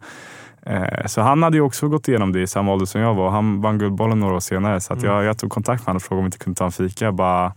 Eh, 0.65 1.05
så 1.05 1.21
han 1.21 1.43
hade 1.43 1.57
ju 1.57 1.61
också 1.61 1.87
gått 1.87 2.07
igenom 2.07 2.31
det 2.31 2.41
i 2.41 2.47
samma 2.47 2.73
ålder 2.73 2.85
som 2.85 3.01
jag 3.01 3.13
var. 3.13 3.29
Han 3.29 3.61
vann 3.61 3.79
Guldbollen 3.79 4.19
några 4.19 4.35
år 4.35 4.39
senare 4.39 4.79
så 4.79 4.93
att 4.93 5.03
mm. 5.03 5.15
jag, 5.15 5.23
jag 5.23 5.37
tog 5.37 5.51
kontakt 5.51 5.81
med 5.81 5.87
honom 5.87 5.95
och 5.95 6.03
frågade 6.03 6.19
om 6.19 6.23
vi 6.23 6.27
inte 6.27 6.37
kunde 6.37 6.57
ta 6.57 6.65
en 6.65 6.71
fika. 6.71 7.11
Bara, 7.11 7.53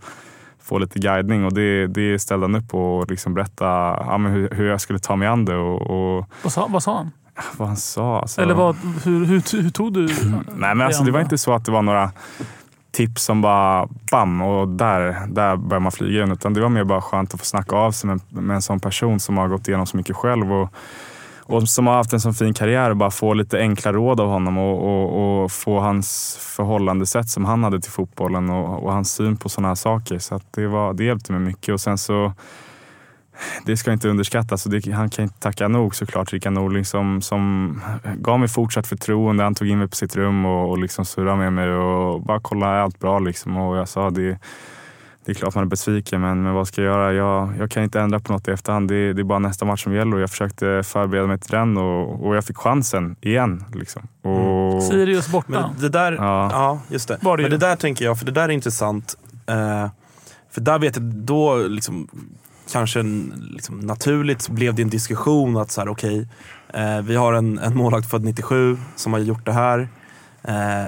få 0.63 0.77
lite 0.77 0.99
guidning 0.99 1.45
och 1.45 1.53
det, 1.53 1.87
det 1.87 2.19
ställde 2.19 2.45
han 2.45 2.55
upp 2.55 2.73
och 2.73 3.09
liksom 3.11 3.33
berätta 3.33 3.65
ja, 3.65 4.17
hur, 4.17 4.49
hur, 4.49 4.69
jag 4.69 4.81
skulle 4.81 4.99
ta 4.99 5.15
mig 5.15 5.27
an 5.27 5.45
det. 5.45 5.55
Och, 5.55 5.81
och... 5.81 6.25
Vad, 6.43 6.53
sa, 6.53 6.67
vad 6.69 6.83
sa 6.83 6.97
han? 6.97 7.11
Vad 7.57 7.67
han 7.67 7.77
sa. 7.77 8.19
Alltså. 8.19 8.41
Eller 8.41 8.53
vad, 8.53 8.75
hur, 9.03 9.25
hur, 9.25 9.61
hur 9.61 9.69
tog 9.69 9.93
du 9.93 10.05
Nej, 10.55 10.75
men 10.75 10.81
alltså, 10.81 11.03
det 11.03 11.11
var 11.11 11.21
inte 11.21 11.37
så 11.37 11.53
att 11.53 11.65
det 11.65 11.71
var 11.71 11.81
några 11.81 12.11
tips 12.91 13.23
som 13.23 13.41
bara 13.41 13.87
bam 14.11 14.41
och 14.41 14.67
där, 14.67 15.27
där 15.27 15.55
börjar 15.55 15.79
man 15.81 15.91
flyga 15.91 16.13
igen. 16.13 16.31
Utan 16.31 16.53
det 16.53 16.61
var 16.61 16.69
mer 16.69 16.83
bara 16.83 17.01
skönt 17.01 17.33
att 17.33 17.39
få 17.39 17.45
snacka 17.45 17.75
av 17.75 17.91
sig 17.91 18.07
med, 18.07 18.19
med 18.29 18.55
en 18.55 18.61
sån 18.61 18.79
person 18.79 19.19
som 19.19 19.37
har 19.37 19.47
gått 19.47 19.67
igenom 19.67 19.85
så 19.85 19.97
mycket 19.97 20.15
själv. 20.15 20.53
Och, 20.53 20.73
och 21.39 21.69
som 21.69 21.87
har 21.87 21.93
haft 21.93 22.13
en 22.13 22.21
sån 22.21 22.33
fin 22.33 22.53
karriär 22.53 22.89
och 22.89 22.97
bara 22.97 23.11
få 23.11 23.33
lite 23.33 23.59
enkla 23.59 23.93
råd 23.93 24.19
av 24.19 24.27
honom 24.27 24.57
och, 24.57 24.83
och, 24.83 25.43
och 25.43 25.51
få 25.51 25.79
hans 25.79 26.37
förhållandesätt 26.39 27.29
som 27.29 27.45
han 27.45 27.63
hade 27.63 27.81
till 27.81 27.91
fotbollen 27.91 28.49
och, 28.49 28.83
och 28.83 28.93
hans 28.93 29.13
syn 29.13 29.37
på 29.37 29.49
sådana 29.49 29.67
här 29.67 29.75
saker. 29.75 30.19
Så 30.19 30.39
det, 30.51 30.67
var, 30.67 30.93
det 30.93 31.03
hjälpte 31.03 31.31
mig 31.31 31.41
mycket. 31.41 31.73
Och 31.73 31.81
sen 31.81 31.97
så 31.97 32.33
det 33.65 33.77
ska 33.77 33.91
inte 33.91 34.09
underskattas. 34.09 34.63
Det, 34.63 34.91
han 34.91 35.09
kan 35.09 35.23
inte 35.23 35.39
tacka 35.39 35.67
nog 35.67 35.95
såklart, 35.95 36.33
Rickard 36.33 36.53
Norling 36.53 36.85
som, 36.85 37.21
som 37.21 37.81
gav 38.15 38.39
mig 38.39 38.47
fortsatt 38.47 38.87
förtroende. 38.87 39.43
Han 39.43 39.55
tog 39.55 39.67
in 39.67 39.79
mig 39.79 39.87
på 39.87 39.95
sitt 39.95 40.15
rum 40.15 40.45
och, 40.45 40.69
och 40.69 40.77
liksom 40.77 41.05
surrade 41.05 41.37
med 41.37 41.53
mig 41.53 41.69
och 41.69 42.21
bara 42.21 42.39
kollade, 42.39 42.73
är 42.73 42.79
allt 42.79 42.99
bra? 42.99 43.19
Liksom. 43.19 43.57
Och 43.57 43.77
jag 43.77 43.87
sa 43.87 44.09
det, 44.09 44.37
det 45.25 45.31
är 45.31 45.33
klart 45.33 45.55
man 45.55 45.63
är 45.63 45.67
besviken, 45.67 46.21
men, 46.21 46.43
men 46.43 46.53
vad 46.53 46.67
ska 46.67 46.81
jag 46.81 46.93
göra? 46.93 47.13
Jag, 47.13 47.53
jag 47.59 47.71
kan 47.71 47.83
inte 47.83 47.99
ändra 47.99 48.19
på 48.19 48.33
något 48.33 48.47
i 48.47 48.51
efterhand. 48.51 48.87
Det, 48.87 49.13
det 49.13 49.21
är 49.21 49.23
bara 49.23 49.39
nästa 49.39 49.65
match 49.65 49.83
som 49.83 49.93
gäller 49.93 50.15
och 50.15 50.21
jag 50.21 50.29
försökte 50.29 50.83
förbereda 50.83 51.27
mig 51.27 51.39
till 51.39 51.51
den 51.51 51.77
och, 51.77 52.25
och 52.27 52.35
jag 52.35 52.45
fick 52.45 52.57
chansen 52.57 53.15
igen. 53.21 53.63
Liksom. 53.73 54.07
Och, 54.21 54.75
Och, 54.75 54.83
Sirius 54.83 55.31
borta. 55.31 55.47
Men 55.49 55.81
det 55.81 55.89
där, 55.89 56.11
Ja. 56.11 56.49
ja. 56.51 56.79
just 56.89 57.07
det. 57.07 57.17
Var 57.21 57.37
det 57.37 57.43
Men 57.43 57.51
det 57.51 57.57
där 57.57 57.75
tänker 57.75 58.05
jag, 58.05 58.19
för 58.19 58.25
det 58.25 58.31
där 58.31 58.43
är 58.43 58.49
intressant. 58.49 59.17
Eh, 59.47 59.87
för 60.51 60.61
där 60.61 60.79
vet 60.79 60.95
jag, 60.95 61.05
då 61.05 61.57
liksom, 61.57 62.07
kanske 62.73 62.99
en, 62.99 63.33
liksom, 63.51 63.79
naturligt 63.79 64.49
blev 64.49 64.75
det 64.75 64.81
en 64.81 64.89
diskussion 64.89 65.57
att 65.57 65.71
så 65.71 65.81
här, 65.81 65.87
okej, 65.87 66.27
eh, 66.73 67.01
vi 67.01 67.15
har 67.15 67.33
en, 67.33 67.59
en 67.59 67.77
målvakt 67.77 68.09
född 68.09 68.23
97 68.23 68.77
som 68.95 69.13
har 69.13 69.19
gjort 69.19 69.45
det 69.45 69.51
här. 69.51 69.89
Eh, 70.41 70.85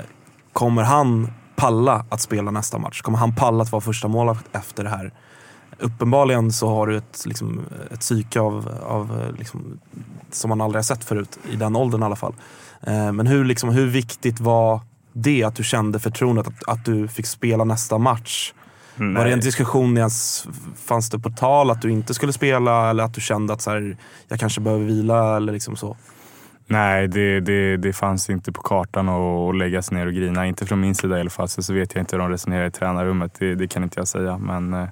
kommer 0.54 0.84
han 0.84 1.28
palla 1.56 2.06
att 2.10 2.22
spela 2.22 2.52
nästa 2.52 2.78
match? 2.78 3.02
Kommer 3.02 3.18
han 3.18 3.36
palla 3.36 3.64
att 3.64 3.72
vara 3.72 3.82
första 3.82 4.08
målvakt 4.08 4.46
efter 4.52 4.84
det 4.84 4.90
här? 4.90 5.14
Uppenbarligen 5.80 6.52
så 6.52 6.68
har 6.68 6.88
du 6.88 6.98
ett, 6.98 7.24
liksom, 7.26 7.62
ett 7.92 8.00
psyke 8.00 8.40
av, 8.40 8.80
av 8.84 9.36
liksom, 9.38 9.80
som 10.32 10.50
man 10.50 10.62
aldrig 10.62 10.78
har 10.78 10.84
sett 10.84 11.04
förut, 11.04 11.40
i 11.52 11.56
den 11.56 11.76
åldern 11.76 12.02
i 12.02 12.06
alla 12.06 12.16
fall. 12.16 12.34
Eh, 12.82 13.12
men 13.12 13.28
hur, 13.28 13.46
liksom, 13.46 13.70
hur 13.70 13.88
viktigt 13.88 14.40
var 14.40 14.80
det 15.14 15.44
att 15.44 15.56
du 15.56 15.64
kände 15.64 16.00
förtroendet 16.00 16.48
att, 16.48 16.68
att 16.68 16.86
du 16.86 17.08
fick 17.08 17.26
spela 17.26 17.64
nästa 17.64 17.98
match? 17.98 18.54
Var 18.98 19.26
det 19.26 19.34
en 19.34 19.40
diskussion 19.40 19.98
ens, 19.98 20.48
fanns 20.86 21.10
det 21.10 21.20
på 21.20 21.30
tal 21.30 21.72
att 21.72 21.82
du 21.82 21.92
inte 21.92 22.14
skulle 22.14 22.34
spela 22.34 22.90
eller 22.90 23.04
att 23.04 23.14
du 23.14 23.22
kände 23.22 23.54
att 23.54 23.62
så 23.62 23.72
här, 23.72 23.98
jag 24.28 24.40
kanske 24.40 24.62
behöver 24.62 24.86
vila 24.86 25.38
eller 25.38 25.54
liksom 25.54 25.76
så? 25.76 25.98
Nej, 26.68 27.08
det, 27.08 27.40
det, 27.40 27.78
det 27.78 27.94
fanns 27.94 28.30
inte 28.30 28.52
på 28.52 28.62
kartan 28.62 29.10
att 29.10 29.50
att 29.50 29.56
lägga 29.56 29.82
sig 29.82 29.98
ner 29.98 30.08
och 30.08 30.14
grina. 30.14 30.46
Inte 30.46 30.66
från 30.66 30.80
min 30.80 30.96
sida 30.96 31.18
i 31.18 31.22
alla 31.22 31.30
fall. 31.30 31.50
Så, 31.50 31.64
så 31.64 31.74
vet 31.74 31.96
jag 31.96 32.02
inte 32.02 32.16
hur 32.16 32.22
de 32.22 32.30
resonerar 32.30 32.68
i 32.68 32.72
tränarrummet. 32.72 33.36
Det, 33.40 33.56
det 33.56 33.68
kan 33.68 33.84
inte 33.84 34.00
jag 34.00 34.08
säga. 34.08 34.38
Men 34.38 34.74
eh, 34.74 34.88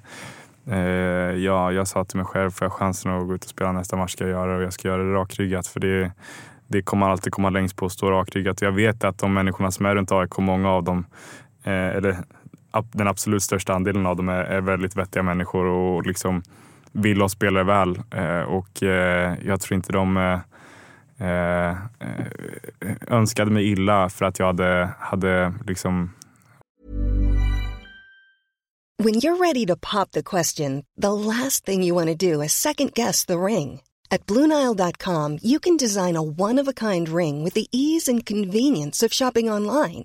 eh, 0.70 1.34
ja, 1.36 1.72
jag 1.72 1.88
sa 1.88 2.04
till 2.04 2.16
mig 2.16 2.26
själv, 2.26 2.50
får 2.50 2.64
jag 2.64 2.72
chansen 2.72 3.12
att 3.12 3.26
gå 3.26 3.34
ut 3.34 3.44
och 3.44 3.50
spela 3.50 3.72
nästa 3.72 3.96
match 3.96 4.12
ska 4.12 4.24
jag 4.24 4.30
göra 4.30 4.50
det. 4.50 4.56
Och 4.56 4.62
jag 4.62 4.72
ska 4.72 4.88
göra 4.88 5.02
det 5.02 5.14
rakryggat. 5.14 5.66
För 5.66 5.80
det, 5.80 6.12
det 6.66 6.82
kommer 6.82 7.08
alltid 7.08 7.32
komma 7.32 7.50
längst 7.50 7.76
på 7.76 7.86
att 7.86 7.92
stå 7.92 8.10
rakryggat. 8.10 8.62
Jag 8.62 8.72
vet 8.72 9.04
att 9.04 9.18
de 9.18 9.34
människorna 9.34 9.70
som 9.70 9.86
är 9.86 9.94
runt 9.94 10.12
AIK, 10.12 10.38
många 10.38 10.70
av 10.70 10.84
dem, 10.84 11.06
eh, 11.64 11.72
eller 11.72 12.16
den 12.92 13.08
absolut 13.08 13.42
största 13.42 13.74
andelen 13.74 14.06
av 14.06 14.16
dem 14.16 14.28
är, 14.28 14.44
är 14.44 14.60
väldigt 14.60 14.96
vettiga 14.96 15.22
människor 15.22 15.66
och 15.66 16.06
liksom 16.06 16.42
vill 16.92 17.22
oss 17.22 17.32
spelare 17.32 17.64
väl. 17.64 18.00
Eh, 18.10 18.42
och 18.42 18.82
eh, 18.82 19.34
jag 19.44 19.60
tror 19.60 19.76
inte 19.76 19.92
de 19.92 20.16
eh, 21.18 21.76
önskade 23.08 23.50
mig 23.50 23.70
illa 23.70 24.08
för 24.08 24.24
att 24.24 24.38
jag 24.38 24.46
hade, 24.46 24.90
hade 24.98 25.54
liksom 25.66 26.10
When 29.02 29.14
you're 29.14 29.36
ready 29.36 29.66
to 29.66 29.76
pop 29.76 30.12
the 30.12 30.22
question, 30.22 30.84
the 30.96 31.12
last 31.12 31.64
thing 31.66 31.82
you 31.82 31.94
want 31.94 32.08
to 32.08 32.14
do 32.14 32.42
is 32.42 32.52
second 32.52 32.92
guess 32.94 33.26
the 33.26 33.36
ring. 33.36 33.80
At 34.10 34.26
Bluenile.com, 34.26 35.38
you 35.42 35.58
can 35.58 35.76
design 35.76 36.16
a 36.16 36.22
one 36.22 36.60
of 36.60 36.68
a 36.68 36.72
kind 36.72 37.08
ring 37.08 37.42
with 37.42 37.54
the 37.54 37.66
ease 37.72 38.06
and 38.06 38.24
convenience 38.24 39.02
of 39.02 39.12
shopping 39.12 39.50
online. 39.50 40.04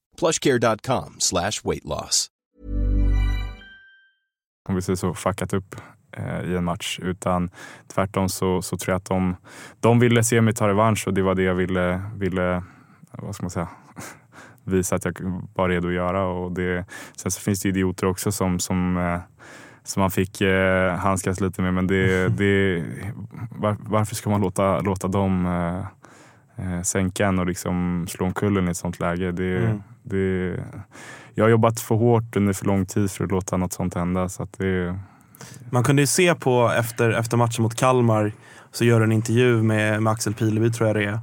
plushcare.com 0.21 1.15
slash 1.19 1.51
weight 1.63 1.85
loss. 1.85 2.27
om 4.69 4.75
vi 4.75 4.81
säger 4.81 4.97
så, 4.97 5.13
fuckat 5.13 5.53
upp 5.53 5.75
eh, 6.17 6.41
i 6.41 6.55
en 6.55 6.63
match. 6.63 6.99
Utan 7.03 7.49
tvärtom 7.87 8.29
så, 8.29 8.61
så 8.61 8.77
tror 8.77 8.93
jag 8.93 8.97
att 8.97 9.05
de, 9.05 9.35
de 9.79 9.99
ville 9.99 10.23
se 10.23 10.41
mig 10.41 10.53
ta 10.53 10.67
revansch 10.67 11.07
och 11.07 11.13
det 11.13 11.21
var 11.21 11.35
det 11.35 11.43
jag 11.43 11.55
ville, 11.55 12.01
ville 12.15 12.63
vad 13.11 13.35
ska 13.35 13.43
man 13.43 13.49
säga, 13.51 13.67
visa 14.63 14.95
att 14.95 15.05
jag 15.05 15.15
var 15.55 15.69
redo 15.69 15.87
att 15.87 15.93
göra. 15.93 16.25
Och 16.25 16.51
det, 16.51 16.85
sen 17.15 17.31
så 17.31 17.41
finns 17.41 17.61
det 17.61 17.69
idioter 17.69 18.07
också 18.07 18.31
som, 18.31 18.59
som, 18.59 18.97
eh, 18.97 19.19
som 19.83 20.01
man 20.01 20.11
fick 20.11 20.41
eh, 20.41 20.95
handskas 20.95 21.41
lite 21.41 21.61
med. 21.61 21.73
Men 21.73 21.87
det, 21.87 22.29
det, 22.37 22.83
var, 23.51 23.77
varför 23.79 24.15
ska 24.15 24.29
man 24.29 24.41
låta, 24.41 24.79
låta 24.79 25.07
dem 25.07 25.45
eh, 25.45 25.85
eh, 26.65 26.81
sänka 26.81 27.27
en 27.27 27.39
och 27.39 27.45
liksom 27.45 28.05
slå 28.09 28.25
omkull 28.25 28.57
en 28.57 28.67
i 28.67 28.71
ett 28.71 28.77
sånt 28.77 28.99
läge? 28.99 29.31
Det, 29.31 29.57
Mm 29.57 29.81
det, 30.03 30.55
jag 31.33 31.45
har 31.45 31.49
jobbat 31.49 31.79
för 31.79 31.95
hårt 31.95 32.35
under 32.35 32.53
för 32.53 32.65
lång 32.65 32.85
tid 32.85 33.11
för 33.11 33.23
att 33.23 33.31
låta 33.31 33.57
något 33.57 33.73
sånt 33.73 33.93
hända. 33.93 34.29
Så 34.29 34.43
att 34.43 34.53
det, 34.57 34.99
Man 35.69 35.83
kunde 35.83 36.01
ju 36.01 36.07
se 36.07 36.35
på 36.35 36.71
efter, 36.77 37.09
efter 37.09 37.37
matchen 37.37 37.63
mot 37.63 37.75
Kalmar 37.75 38.33
så 38.73 38.85
gör 38.85 38.99
du 38.99 39.03
en 39.03 39.11
intervju 39.11 39.63
med, 39.63 40.03
med 40.03 40.13
Axel 40.13 40.33
Pileby 40.33 40.71
tror 40.71 40.87
jag 40.87 40.95
det 40.95 41.03
är. 41.05 41.19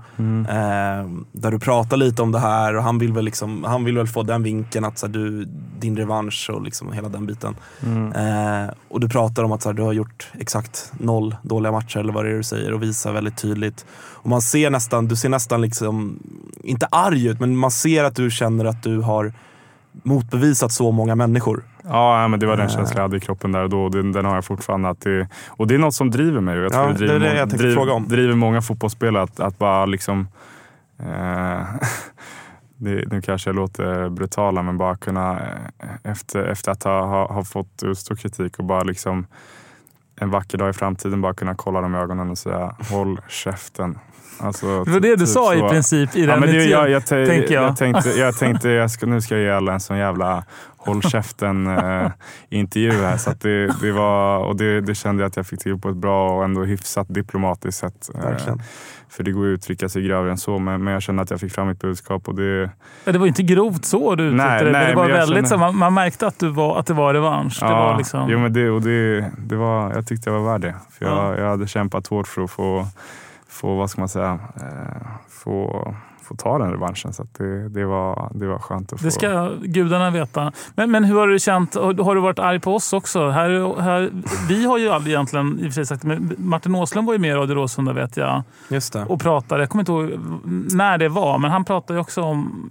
Eh, 0.49 1.09
där 1.33 1.51
du 1.51 1.59
pratar 1.59 1.97
lite 1.97 2.23
om 2.23 2.33
det 2.33 2.39
här 2.39 2.77
och 2.77 2.83
han 2.83 2.99
vill 2.99 3.13
väl, 3.13 3.25
liksom, 3.25 3.65
han 3.65 3.85
vill 3.85 3.97
väl 3.97 4.07
få 4.07 4.23
den 4.23 4.43
vinkeln 4.43 4.85
att 4.85 4.99
så 4.99 5.07
här, 5.07 5.13
du, 5.13 5.45
din 5.79 5.97
revansch 5.97 6.51
och 6.53 6.63
liksom 6.63 6.93
hela 6.93 7.09
den 7.09 7.27
biten. 7.27 7.57
Eh, 8.15 8.75
och 8.89 9.01
du 9.01 9.09
pratar 9.09 9.45
om 9.45 9.53
att 9.53 9.63
så 9.63 9.69
här, 9.69 9.75
du 9.75 9.83
har 9.83 9.93
gjort 9.93 10.29
exakt 10.39 10.93
noll 10.99 11.37
dåliga 11.43 11.73
matcher 11.73 11.99
eller 11.99 12.13
vad 12.13 12.25
det 12.25 12.31
är 12.31 12.37
du 12.37 12.43
säger 12.43 12.73
och 12.73 12.83
visar 12.83 13.13
väldigt 13.13 13.37
tydligt. 13.37 13.87
Och 14.13 14.29
man 14.29 14.43
ser 14.43 14.71
nästan, 14.71 15.09
du 15.09 15.17
ser 15.17 15.29
nästan 15.29 15.61
liksom, 15.61 16.19
inte 16.65 16.87
arg 16.91 17.27
ut 17.27 17.41
men 17.41 17.57
man 17.57 17.71
ser 17.71 18.05
att 18.05 18.17
du 18.17 18.31
känner 18.31 18.65
att 18.65 18.83
du 18.83 19.01
har 19.01 19.33
motbevisat 20.03 20.73
så 20.73 20.93
många 20.93 21.15
människor. 21.15 21.65
Ja, 21.89 22.29
men 22.29 22.41
det 22.41 22.47
var 22.47 22.57
den 22.57 22.67
Eh. 22.67 22.73
känslan 22.73 22.97
jag 22.97 23.03
hade 23.03 23.17
i 23.17 23.21
kroppen 23.21 23.53
där 23.53 23.63
och 23.63 23.71
då. 23.71 23.89
Den, 23.89 24.13
den 24.13 24.25
har 24.25 24.35
jag 24.35 24.45
fortfarande. 24.45 24.89
Att 24.89 25.01
det, 25.01 25.29
och 25.49 25.67
det 25.67 25.75
är 25.75 25.79
något 25.79 25.95
som 25.95 26.11
driver 26.11 26.41
mig. 26.41 26.59
Jag 26.59 26.73
tror 26.73 26.85
Ja, 26.85 26.89
det 26.89 26.95
driver, 26.99 27.19
det 27.21 27.27
är 27.29 27.33
det 27.33 27.39
jag 27.39 27.49
driver, 27.49 27.75
fråga 27.75 27.93
om. 27.93 28.09
driver 28.09 28.35
många 28.35 28.63
fotbollsspelare 28.63 29.23
att, 29.23 29.41
att 29.41 29.59
bara 29.59 29.87
liksom... 29.87 30.29
Eh, 31.01 31.61
det, 32.77 33.13
nu 33.13 33.21
kanske 33.23 33.49
jag 33.51 33.57
låter 33.57 34.09
brutala, 34.09 34.63
men 34.63 34.79
bara 34.79 34.97
kunna 34.97 35.39
eh, 35.41 36.11
efter, 36.11 36.45
efter 36.45 36.73
att 36.73 36.83
ha, 36.83 37.07
ha, 37.07 37.33
ha 37.33 37.45
fått 37.45 37.83
utstå 37.83 38.17
kritik 38.17 38.59
och 38.59 38.65
bara 38.65 38.83
liksom 38.83 39.27
en 40.21 40.31
vacker 40.31 40.59
dag 40.59 40.71
i 40.71 40.73
framtiden 40.73 41.21
bara 41.21 41.35
kunna 41.35 41.55
kolla 41.55 41.81
dem 41.81 41.95
i 41.95 41.99
ögonen 41.99 42.31
och 42.31 42.39
säga 42.39 42.77
håll 42.91 43.21
käften. 43.29 43.99
Alltså, 44.41 44.85
Det 44.85 44.91
var 44.91 45.01
det 45.01 45.09
du 45.17 45.17
typ 45.17 45.29
sa 45.29 45.55
i 45.55 45.59
så. 45.59 45.69
princip 45.69 46.17
i 46.17 46.21
Ja, 46.25 46.27
den 46.33 46.41
det, 46.41 46.47
intervjun, 46.47 46.71
jag, 46.71 46.91
jag, 46.91 47.07
te- 47.07 47.27
tänker 47.27 47.55
jag. 47.55 47.65
jag 47.65 47.77
tänkte, 47.77 48.09
jag 48.11 48.37
tänkte 48.39 48.69
jag 48.69 48.91
ska, 48.91 49.07
nu 49.07 49.21
ska 49.21 49.35
jag 49.35 49.45
ge 49.45 49.51
alla 49.51 49.73
en 49.73 49.81
sån 49.81 49.99
jävla 49.99 50.45
håll 50.77 51.03
käften 51.03 51.67
eh, 51.67 52.11
intervju 52.49 53.03
här. 53.03 53.17
Så 53.17 53.31
att 53.31 53.41
det, 53.41 53.67
det, 53.81 53.93
var, 53.93 54.39
och 54.39 54.57
det, 54.57 54.81
det 54.81 54.95
kände 54.95 55.23
jag 55.23 55.29
att 55.29 55.37
jag 55.37 55.47
fick 55.47 55.61
till 55.61 55.79
på 55.79 55.89
ett 55.89 55.97
bra 55.97 56.37
och 56.37 56.45
ändå 56.45 56.65
hyfsat 56.65 57.07
diplomatiskt 57.09 57.81
sätt. 57.81 58.09
Eh, 58.15 58.55
för 59.11 59.23
det 59.25 59.33
går 59.33 59.45
att 59.47 59.55
uttrycka 59.55 59.89
sig 59.89 60.03
grövre 60.03 60.31
än 60.31 60.39
så, 60.39 60.59
men, 60.59 60.85
men 60.85 60.93
jag 60.93 61.03
kände 61.03 61.23
att 61.23 61.31
jag 61.31 61.41
fick 61.41 61.53
fram 61.53 61.69
mitt 61.69 61.81
budskap. 61.81 62.29
Och 62.29 62.35
det, 62.35 62.71
Ja, 63.05 63.13
Det 63.13 63.19
var 63.19 63.27
ju 63.27 63.29
inte 63.29 63.43
grovt 63.43 63.85
så 63.85 64.15
du 64.15 64.25
uttryckte 64.25 64.47
Nej, 64.49 64.65
det. 64.65 64.71
nej, 64.71 64.81
men 64.81 64.89
det 64.91 64.95
var 64.97 65.03
men 65.03 65.11
jag 65.11 65.19
väldigt 65.19 65.37
känner- 65.37 65.49
så, 65.49 65.57
man, 65.59 65.77
man 65.77 65.95
märkte 65.95 66.27
att, 66.27 66.39
du 66.39 66.49
var, 66.49 66.79
att 66.79 66.87
det 66.87 66.95
var 66.95 67.15
revansch. 67.15 67.59
Det 67.61 67.67
var 67.67 67.97
liksom, 67.99 68.29
jo, 68.31 68.39
men 68.39 68.53
det, 68.53 68.71
och 68.71 68.83
det, 68.83 69.31
det 69.39 69.57
var, 69.57 69.93
jag 69.95 70.07
tyckte 70.07 70.31
jag 70.31 70.41
var 70.41 70.53
värd 70.53 70.61
det. 70.61 70.75
För 70.99 71.05
jag, 71.07 71.15
Ja. 71.15 71.37
jag 71.39 71.49
hade 71.51 71.67
kämpat 71.67 72.07
hårt 72.07 72.29
för 72.29 72.43
att 72.43 72.51
få, 72.51 72.87
få 73.61 73.77
vad 73.77 73.91
ska 73.91 74.01
man 74.01 74.09
säga, 74.09 74.39
eh, 74.57 75.07
få, 75.29 75.95
få 76.23 76.37
ta 76.37 76.59
den 76.59 76.71
revanschen. 76.71 77.13
Så 77.13 77.27
det, 77.39 77.69
det, 77.69 77.85
var, 77.85 78.31
det 78.35 78.47
var 78.47 78.59
skönt 78.59 78.93
att 78.93 79.01
få. 79.01 79.05
Det 79.05 79.11
ska 79.11 79.51
gudarna 79.63 80.11
veta. 80.11 80.53
Men, 80.75 80.91
men 80.91 81.05
hur 81.05 81.19
har 81.19 81.29
du 81.29 81.39
känt? 81.39 81.75
Har 81.75 82.15
du 82.15 82.21
varit 82.21 82.39
arg 82.39 82.61
på 82.61 82.75
oss 82.75 82.93
också? 82.93 83.29
Här, 83.31 83.81
här, 83.81 84.11
vi 84.49 84.67
har 84.67 84.79
ju 84.79 84.89
aldrig 84.89 85.15
egentligen 85.15 85.59
i 85.59 85.63
och 85.63 85.65
för 85.65 85.71
sig 85.71 85.87
sagt 85.87 86.05
men 86.05 86.35
Martin 86.39 86.75
Åslund 86.75 87.07
var 87.07 87.15
ju 87.15 87.21
med 87.21 87.31
i 87.31 87.35
Radio 87.35 87.55
Råsunda 87.55 87.93
vet 87.93 88.17
jag. 88.17 88.43
Just 88.69 88.93
det. 88.93 89.05
Och 89.05 89.21
pratade. 89.21 89.63
Jag 89.63 89.71
kommer 89.71 89.83
inte 89.83 89.93
ihåg 89.93 90.21
när 90.73 90.99
det 90.99 91.09
var, 91.09 91.39
men 91.39 91.51
han 91.51 91.65
pratade 91.65 91.97
ju 91.97 92.01
också 92.01 92.23
om 92.23 92.71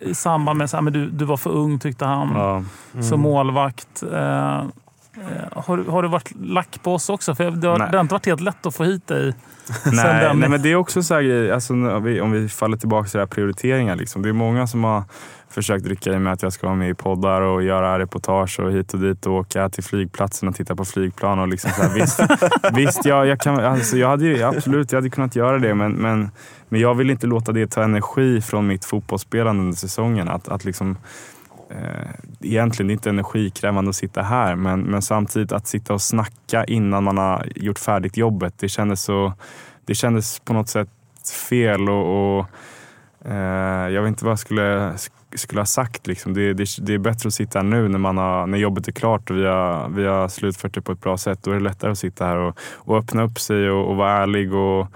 i 0.00 0.14
samband 0.14 0.58
med 0.58 0.74
att 0.74 0.92
du, 0.92 1.10
du 1.10 1.24
var 1.24 1.36
för 1.36 1.50
ung 1.50 1.78
tyckte 1.78 2.04
han. 2.04 2.28
Ja. 2.34 3.02
Som 3.02 3.20
målvakt. 3.20 4.02
Eh, 5.20 5.62
har, 5.62 5.78
har 5.78 6.02
du 6.02 6.08
varit 6.08 6.32
lack 6.40 6.82
på 6.82 6.94
oss 6.94 7.08
också? 7.08 7.34
För 7.34 7.50
det 7.50 7.68
har, 7.68 7.78
det 7.78 7.96
har 7.96 8.00
inte 8.00 8.14
varit 8.14 8.26
helt 8.26 8.40
lätt 8.40 8.66
att 8.66 8.76
få 8.76 8.84
hit 8.84 9.06
dig. 9.06 9.34
nej, 9.92 10.34
nej, 10.34 10.48
men 10.48 10.62
det 10.62 10.72
är 10.72 10.76
också 10.76 11.02
så 11.02 11.14
här 11.14 11.52
alltså, 11.52 11.72
om, 11.72 12.04
vi, 12.04 12.20
om 12.20 12.32
vi 12.32 12.48
faller 12.48 12.76
tillbaka 12.76 13.08
till 13.08 13.18
det 13.18 13.22
här 13.22 13.26
prioriteringar. 13.26 13.96
Liksom. 13.96 14.22
Det 14.22 14.28
är 14.28 14.32
många 14.32 14.66
som 14.66 14.84
har 14.84 15.02
försökt 15.50 15.86
rycka 15.86 16.12
i 16.12 16.18
mig 16.18 16.32
att 16.32 16.42
jag 16.42 16.52
ska 16.52 16.66
vara 16.66 16.76
med 16.76 16.90
i 16.90 16.94
poddar 16.94 17.40
och 17.40 17.62
göra 17.62 17.98
reportage 17.98 18.60
och 18.60 18.72
hit 18.72 18.94
och 18.94 19.00
dit 19.00 19.26
och 19.26 19.32
åka 19.32 19.68
till 19.68 19.84
flygplatsen 19.84 20.48
och 20.48 20.54
titta 20.54 20.76
på 20.76 20.84
flygplan. 20.84 21.38
Och 21.38 21.48
liksom 21.48 21.70
så 21.70 21.82
här, 21.82 21.94
visst, 21.94 22.20
visst 22.72 23.04
jag, 23.04 23.26
jag, 23.26 23.40
kan, 23.40 23.60
alltså, 23.60 23.96
jag 23.96 24.08
hade 24.08 24.48
absolut 24.48 24.92
jag 24.92 24.96
hade 24.96 25.10
kunnat 25.10 25.36
göra 25.36 25.58
det 25.58 25.74
men, 25.74 25.92
men, 25.92 26.30
men 26.68 26.80
jag 26.80 26.94
vill 26.94 27.10
inte 27.10 27.26
låta 27.26 27.52
det 27.52 27.66
ta 27.66 27.82
energi 27.82 28.40
från 28.40 28.66
mitt 28.66 28.84
fotbollsspelande 28.84 29.62
under 29.62 29.76
säsongen. 29.76 30.28
Att, 30.28 30.48
att 30.48 30.64
liksom, 30.64 30.98
eh, 31.70 32.10
egentligen 32.40 32.90
inte 32.90 33.10
energikrävande 33.10 33.88
att 33.88 33.96
sitta 33.96 34.22
här 34.22 34.56
men, 34.56 34.80
men 34.80 35.02
samtidigt 35.02 35.52
att 35.52 35.66
sitta 35.66 35.94
och 35.94 36.02
snacka 36.02 36.64
innan 36.64 37.04
man 37.04 37.18
har 37.18 37.46
gjort 37.56 37.78
färdigt 37.78 38.16
jobbet. 38.16 38.54
Det 38.58 38.68
kändes, 38.68 39.02
så, 39.02 39.32
det 39.84 39.94
kändes 39.94 40.40
på 40.40 40.52
något 40.52 40.68
sätt 40.68 40.88
fel 41.50 41.88
och, 41.88 42.38
och 42.38 42.46
eh, 43.30 43.88
jag 43.90 44.02
vet 44.02 44.08
inte 44.08 44.24
vad 44.24 44.32
jag 44.32 44.38
skulle, 44.38 44.94
skulle 45.34 45.60
ha 45.60 45.66
sagt. 45.66 46.06
Liksom. 46.06 46.34
Det, 46.34 46.52
det, 46.52 46.66
det, 46.80 46.94
är 46.94 46.98
bättre 46.98 47.26
att 47.26 47.34
sitta 47.34 47.58
här 47.58 47.66
nu 47.66 47.88
när, 47.88 47.98
man 47.98 48.16
har, 48.18 48.46
när 48.46 48.58
jobbet 48.58 48.88
är 48.88 48.92
klart 48.92 49.30
och 49.30 49.36
vi 49.36 49.46
har, 49.46 49.88
vi 49.88 50.06
har 50.06 50.28
slutfört 50.28 50.74
det 50.74 50.80
på 50.80 50.92
ett 50.92 51.00
bra 51.00 51.16
sätt. 51.16 51.42
Då 51.42 51.50
är 51.50 51.54
det 51.54 51.60
lättare 51.60 51.90
att 51.90 51.98
sitta 51.98 52.26
här 52.26 52.36
och, 52.36 52.58
och 52.60 52.98
öppna 52.98 53.22
upp 53.22 53.40
sig 53.40 53.70
och, 53.70 53.90
och 53.90 53.96
vara 53.96 54.12
ärlig. 54.12 54.54
och 54.54 54.86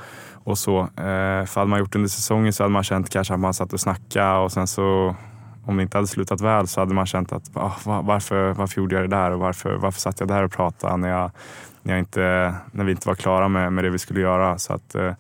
och 0.45 0.59
så. 0.59 0.81
Eh, 0.81 1.45
för 1.47 1.55
hade 1.55 1.71
man 1.71 1.79
gjort 1.79 1.93
det 1.93 1.99
under 1.99 2.09
säsongen 2.09 2.53
så 2.53 2.63
hade 2.63 2.73
man 2.73 2.85
känt 2.85 3.11
kanske 3.11 3.35
att 3.35 3.41
man 3.41 3.55
satt 3.55 3.73
och 3.73 3.81
snackade 3.81 4.39
och 4.39 4.53
sen 4.53 4.67
så 4.67 5.17
om 5.65 5.77
det 5.77 5.83
inte 5.83 5.97
hade 5.97 6.07
slutat 6.07 6.41
väl 6.41 6.69
så 6.69 6.81
hade 6.81 6.95
man 6.95 7.07
känt 7.07 7.33
att 7.33 7.51
oh, 7.55 8.03
varför, 8.03 8.53
varför 8.53 8.81
gjorde 8.81 8.95
jag 8.95 9.05
det 9.05 9.17
där 9.17 9.31
och 9.31 9.39
varför, 9.39 9.75
varför 9.75 10.01
satt 10.01 10.21
jag 10.21 10.29
där 10.29 10.43
och 10.43 10.53
pratade 10.53 10.97
när, 10.97 11.09
jag, 11.09 11.31
när, 11.83 11.93
jag 11.93 11.99
inte, 11.99 12.55
när 12.73 12.85
vi 12.85 12.91
inte 12.91 13.09
var 13.09 13.15
klara 13.15 13.49
med, 13.49 13.73
med 13.73 13.85
det 13.85 13.91
vi 13.91 13.99
skulle 13.99 14.21
göra. 14.21 14.59
Så 14.59 14.73
att, 14.73 14.95
eh, 14.95 15.13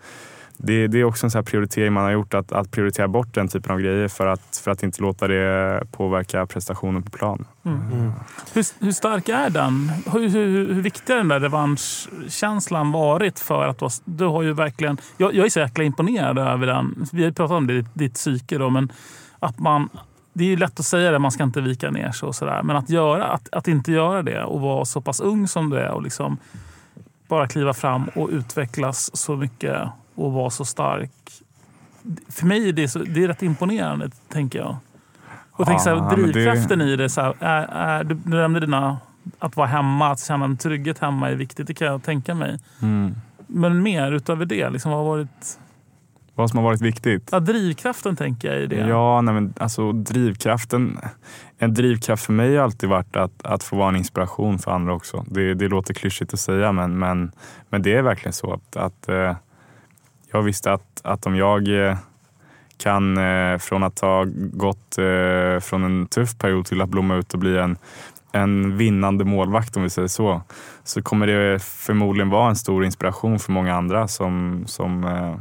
det, 0.57 0.87
det, 0.87 1.01
är 1.01 1.05
också 1.05 1.27
en 1.27 1.31
sån 1.31 1.45
prioritering 1.45 1.93
man 1.93 2.05
har 2.05 2.11
gjort, 2.11 2.35
att, 2.35 2.53
att, 2.53 2.71
prioritera 2.71 3.09
bort 3.09 3.35
den 3.35 3.49
typen 3.49 3.73
av 3.73 3.81
grejer 3.81 4.09
för 4.09 4.27
att, 4.27 4.61
för 4.65 4.71
att 4.71 4.83
inte 4.83 5.03
låta 5.03 5.29
det 5.29 5.83
påverka 5.93 6.47
prestationen 6.47 7.03
på 7.03 7.11
plan. 7.11 7.45
Mm. 7.65 7.93
Mm. 7.93 8.13
Hur, 8.53 8.85
hur, 8.85 8.93
stark 8.93 9.29
är 9.29 9.51
den? 9.51 9.93
Hur, 10.13 10.29
hur, 10.29 10.75
hur 10.75 10.83
viktig 10.83 11.13
har 11.13 11.19
den 11.19 11.29
där 11.29 11.41
revanschkänslan 11.41 12.93
varit 12.93 13.39
för 13.39 13.67
att 13.67 13.79
du, 13.79 13.89
du 14.05 14.25
har 14.25 14.43
ju 14.43 14.53
verkligen... 14.53 14.97
Jag, 15.17 15.35
jag 15.35 15.47
är 15.47 15.51
så 15.51 15.61
jäkla 15.61 15.85
imponerad 15.85 16.39
över 16.39 16.67
den. 16.67 17.07
Vi 17.13 17.25
har 17.25 17.31
pratat 17.31 17.57
om 17.57 17.67
det, 17.67 17.75
ditt, 17.75 17.95
ditt 17.95 18.15
psyke 18.15 18.59
då, 18.59 18.71
men 18.71 18.93
att 19.39 19.59
man 19.59 19.89
det 20.33 20.45
är 20.45 20.49
ju 20.49 20.57
lätt 20.57 20.81
att 20.81 20.87
säga 20.87 21.11
det, 21.11 21.19
man 21.19 21.33
ska 21.33 21.45
inte 21.45 21.61
vika 21.61 21.91
ner 21.91 22.13
sig 22.13 22.27
och 22.27 22.35
sådär. 22.35 22.63
Men 22.63 22.77
att, 22.77 22.91
göra, 22.91 23.27
att, 23.27 23.49
att 23.53 23.69
inte 23.69 23.93
göra 23.93 24.23
det 24.23 24.45
och 24.45 24.61
vara 24.61 24.85
så 24.85 25.01
pass 25.01 25.21
ung 25.21 25.49
som 25.49 25.71
du 25.71 25.79
är 25.79 25.91
och 25.91 26.03
liksom 26.03 26.39
bara 27.29 27.49
kliva 27.49 27.75
fram 27.75 28.05
och 28.15 28.29
utvecklas 28.29 29.17
så 29.17 29.37
mycket 29.37 29.89
och 30.15 30.33
vara 30.33 30.51
så 30.51 30.65
stark. 30.65 31.11
För 32.29 32.47
mig 32.47 32.69
är 32.69 32.73
det, 32.73 32.89
så, 32.89 32.99
det 32.99 33.25
är 33.25 33.29
rätt 33.29 33.43
imponerande, 33.43 34.11
tänker 34.29 34.59
jag. 34.59 34.77
Och 35.53 35.67
tänk 35.67 35.81
så 35.81 35.95
här, 35.95 36.17
drivkraften 36.17 36.79
det... 36.79 36.85
i 36.85 36.97
det. 36.97 37.09
Så 37.09 37.21
här, 37.21 37.35
är, 37.41 37.63
är, 37.63 38.05
du 38.05 38.15
nämnde 38.25 38.61
dina, 38.61 38.99
att 39.39 39.57
vara 39.57 39.67
hemma, 39.67 40.11
att 40.11 40.21
känna 40.21 40.45
en 40.45 40.57
trygghet 40.57 40.99
hemma 40.99 41.31
är 41.31 41.35
viktigt. 41.35 41.67
Det 41.67 41.75
kan 41.75 41.87
jag 41.87 42.03
tänka 42.03 42.35
mig. 42.35 42.59
Mm. 42.83 43.15
Men 43.47 43.83
mer 43.83 44.13
utöver 44.13 44.47
det, 44.47 44.71
liksom, 44.71 44.91
vad 44.91 45.01
har 45.01 45.07
varit 45.07 45.59
vad 46.35 46.51
som 46.51 46.59
har 46.59 46.65
varit 46.65 46.81
viktigt? 46.81 47.29
Ja, 47.33 47.41
drivkraften 47.41 48.17
tänker 48.17 48.53
jag 48.53 48.63
i 48.63 48.67
det. 48.67 48.77
Ja, 48.77 49.21
nej, 49.21 49.35
men 49.35 49.55
alltså 49.59 49.93
drivkraften. 49.93 50.99
En 51.59 51.75
drivkraft 51.75 52.27
för 52.27 52.33
mig 52.33 52.57
har 52.57 52.65
alltid 52.65 52.89
varit 52.89 53.17
att, 53.17 53.43
att 53.45 53.63
få 53.63 53.77
vara 53.77 53.89
en 53.89 53.97
inspiration 53.97 54.59
för 54.59 54.71
andra 54.71 54.95
också. 54.95 55.25
Det, 55.29 55.55
det 55.55 55.69
låter 55.69 55.95
klyschigt 55.95 56.35
att 56.35 56.41
säga 56.41 56.73
men, 56.73 56.99
men, 56.99 57.33
men 57.69 57.83
det 57.83 57.95
är 57.95 58.03
verkligen 58.03 58.33
så 58.33 58.53
att, 58.53 58.77
att 58.77 59.09
eh, 59.09 59.37
jag 60.33 60.43
visste 60.43 60.73
att, 60.73 61.01
att 61.05 61.27
om 61.27 61.37
jag 61.37 61.89
eh, 61.89 61.97
kan 62.79 63.17
eh, 63.17 63.59
från 63.59 63.83
att 63.83 64.01
ha 64.01 64.25
gått 64.37 64.99
eh, 64.99 65.61
från 65.61 65.85
en 65.85 66.07
tuff 66.07 66.39
period 66.39 66.67
till 66.67 66.81
att 66.81 66.89
blomma 66.89 67.15
ut 67.15 67.35
och 67.35 67.39
bli 67.39 67.59
en, 67.59 67.77
en 68.33 68.77
vinnande 68.77 69.25
målvakt 69.25 69.77
om 69.77 69.83
vi 69.83 69.91
säger 69.91 70.09
så, 70.09 70.43
så 70.85 71.03
kommer 71.03 71.27
det 71.27 71.63
förmodligen 71.63 72.31
vara 72.31 72.49
en 72.49 72.57
stor 72.57 72.85
inspiration 72.85 73.39
för 73.39 73.53
många 73.53 73.75
andra 73.75 74.09
som, 74.09 74.65
som 74.67 75.05
eh, 75.05 75.35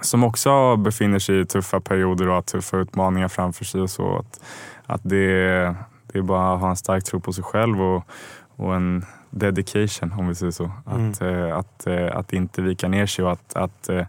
som 0.00 0.24
också 0.24 0.76
befinner 0.76 1.18
sig 1.18 1.40
i 1.40 1.44
tuffa 1.44 1.80
perioder 1.80 2.28
och 2.28 2.34
har 2.34 2.42
tuffa 2.42 2.76
utmaningar 2.76 3.28
framför 3.28 3.64
sig. 3.64 3.80
och 3.80 3.90
så. 3.90 4.18
Att, 4.18 4.40
att 4.86 5.00
det, 5.04 5.74
det 6.12 6.18
är 6.18 6.22
bara 6.22 6.54
att 6.54 6.60
ha 6.60 6.70
en 6.70 6.76
stark 6.76 7.04
tro 7.04 7.20
på 7.20 7.32
sig 7.32 7.44
själv 7.44 7.82
och, 7.82 8.04
och 8.56 8.74
en 8.74 9.04
dedication 9.30 10.12
om 10.12 10.28
vi 10.28 10.34
säger 10.34 10.52
så. 10.52 10.70
Mm. 10.90 11.10
Att, 11.10 11.20
eh, 11.20 11.56
att, 11.56 11.86
eh, 11.86 12.16
att 12.16 12.32
inte 12.32 12.62
vika 12.62 12.88
ner 12.88 13.06
sig 13.06 13.24
och 13.24 13.32
att, 13.32 13.56
att, 13.56 13.88
eh, 13.88 14.06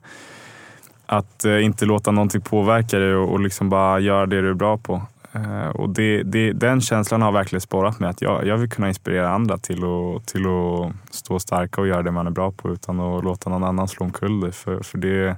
att 1.05 1.45
inte 1.45 1.85
låta 1.85 2.11
någonting 2.11 2.41
påverka 2.41 2.99
dig 2.99 3.15
och, 3.15 3.29
och 3.29 3.39
liksom 3.39 3.69
bara 3.69 3.99
göra 3.99 4.25
det 4.25 4.41
du 4.41 4.49
är 4.49 4.53
bra 4.53 4.77
på. 4.77 5.01
Och 5.73 5.89
det, 5.89 6.23
det, 6.23 6.51
den 6.51 6.81
känslan 6.81 7.21
har 7.21 7.31
verkligen 7.31 7.61
sporrat 7.61 7.99
mig. 7.99 8.09
Att 8.09 8.21
jag, 8.21 8.47
jag 8.47 8.57
vill 8.57 8.69
kunna 8.69 8.87
inspirera 8.87 9.29
andra 9.29 9.57
till 9.57 9.83
att, 9.83 10.25
till 10.25 10.45
att 10.45 11.15
stå 11.15 11.39
starka 11.39 11.81
och 11.81 11.87
göra 11.87 12.03
det 12.03 12.11
man 12.11 12.27
är 12.27 12.31
bra 12.31 12.51
på 12.51 12.69
utan 12.69 12.99
att 12.99 13.23
låta 13.23 13.49
någon 13.49 13.63
annan 13.63 13.87
slå 13.87 14.05
omkull 14.05 14.39
dig. 14.39 14.51
För, 14.51 14.83
för 14.83 14.97
det, 14.97 15.37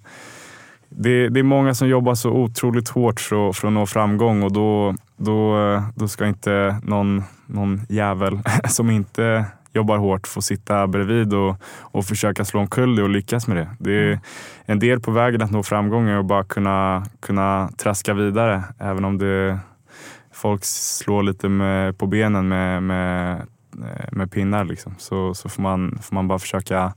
det, 0.98 1.30
det, 1.30 1.40
är 1.40 1.44
många 1.44 1.74
som 1.74 1.88
jobbar 1.88 2.16
så 2.16 2.30
otroligt 2.30 2.90
hårt 2.90 3.20
för, 3.20 3.54
för 3.54 3.68
att 3.68 3.74
nå 3.74 3.86
framgång 3.86 4.44
och 4.44 4.52
då, 4.52 4.96
då, 5.18 5.58
då 5.96 6.08
ska 6.08 6.28
inte 6.28 6.80
någon, 6.84 7.24
någon 7.46 7.82
jävel 7.90 8.40
som 8.70 8.90
inte 8.90 9.46
jobbar 9.74 9.98
hårt 9.98 10.28
få 10.28 10.42
sitta 10.42 10.88
bredvid 10.88 11.34
och, 11.34 11.56
och 11.80 12.06
försöka 12.06 12.46
slå 12.46 12.60
omkull 12.60 12.96
det 12.96 13.04
och 13.04 13.10
lyckas 13.10 13.48
med 13.48 13.58
det. 13.58 13.70
Det 13.80 13.94
är 13.94 14.08
mm. 14.08 14.20
en 14.66 14.80
del 14.80 15.00
på 15.00 15.12
vägen 15.12 15.42
att 15.42 15.52
nå 15.52 15.64
framgång 15.64 16.10
är 16.10 16.20
att 16.20 16.26
bara 16.26 16.44
kunna, 16.44 17.06
kunna 17.20 17.70
traska 17.78 18.14
vidare 18.14 18.64
även 18.80 19.06
om 19.06 19.18
det, 19.18 19.60
folk 20.34 20.66
slår 20.66 21.24
lite 21.24 21.50
med, 21.50 21.98
på 21.98 22.08
benen 22.08 22.48
med, 22.48 22.84
med, 22.84 23.42
med 24.12 24.32
pinnar. 24.32 24.66
Liksom. 24.66 24.96
Så, 24.98 25.34
så 25.34 25.50
får, 25.50 25.62
man, 25.62 26.00
får 26.02 26.16
man 26.16 26.28
bara 26.28 26.40
försöka 26.40 26.94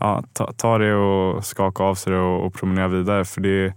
ja, 0.00 0.22
ta, 0.32 0.52
ta, 0.52 0.78
det 0.78 0.94
och 0.94 1.44
skaka 1.44 1.82
av 1.82 1.94
sig 1.94 2.12
det 2.12 2.18
och, 2.18 2.46
och 2.46 2.54
promenera 2.54 2.88
vidare. 2.88 3.24
För 3.24 3.40
det, 3.40 3.74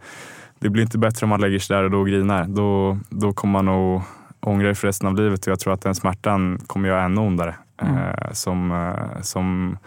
det 0.59 0.69
blir 0.69 0.83
inte 0.83 0.97
bättre 0.97 1.25
om 1.25 1.29
man 1.29 1.41
lägger 1.41 1.59
sig 1.59 1.75
där 1.75 1.83
och 1.83 1.91
då 1.91 2.03
grinar. 2.03 2.45
Då, 2.47 2.97
då 3.09 3.33
kommer 3.33 3.51
man 3.53 3.65
nog 3.65 4.01
ångra 4.39 4.75
för 4.75 4.87
resten 4.87 5.07
av 5.07 5.15
livet 5.15 5.47
och 5.47 5.51
jag 5.51 5.59
tror 5.59 5.73
att 5.73 5.81
den 5.81 5.95
smärtan 5.95 6.59
kommer 6.67 6.89
göra 6.89 7.03
ännu 7.03 7.21
ondare. 7.21 7.55
Mm. 7.81 7.97
Eh, 7.97 8.31
som, 8.31 8.71
eh, 8.71 9.21
som, 9.21 9.77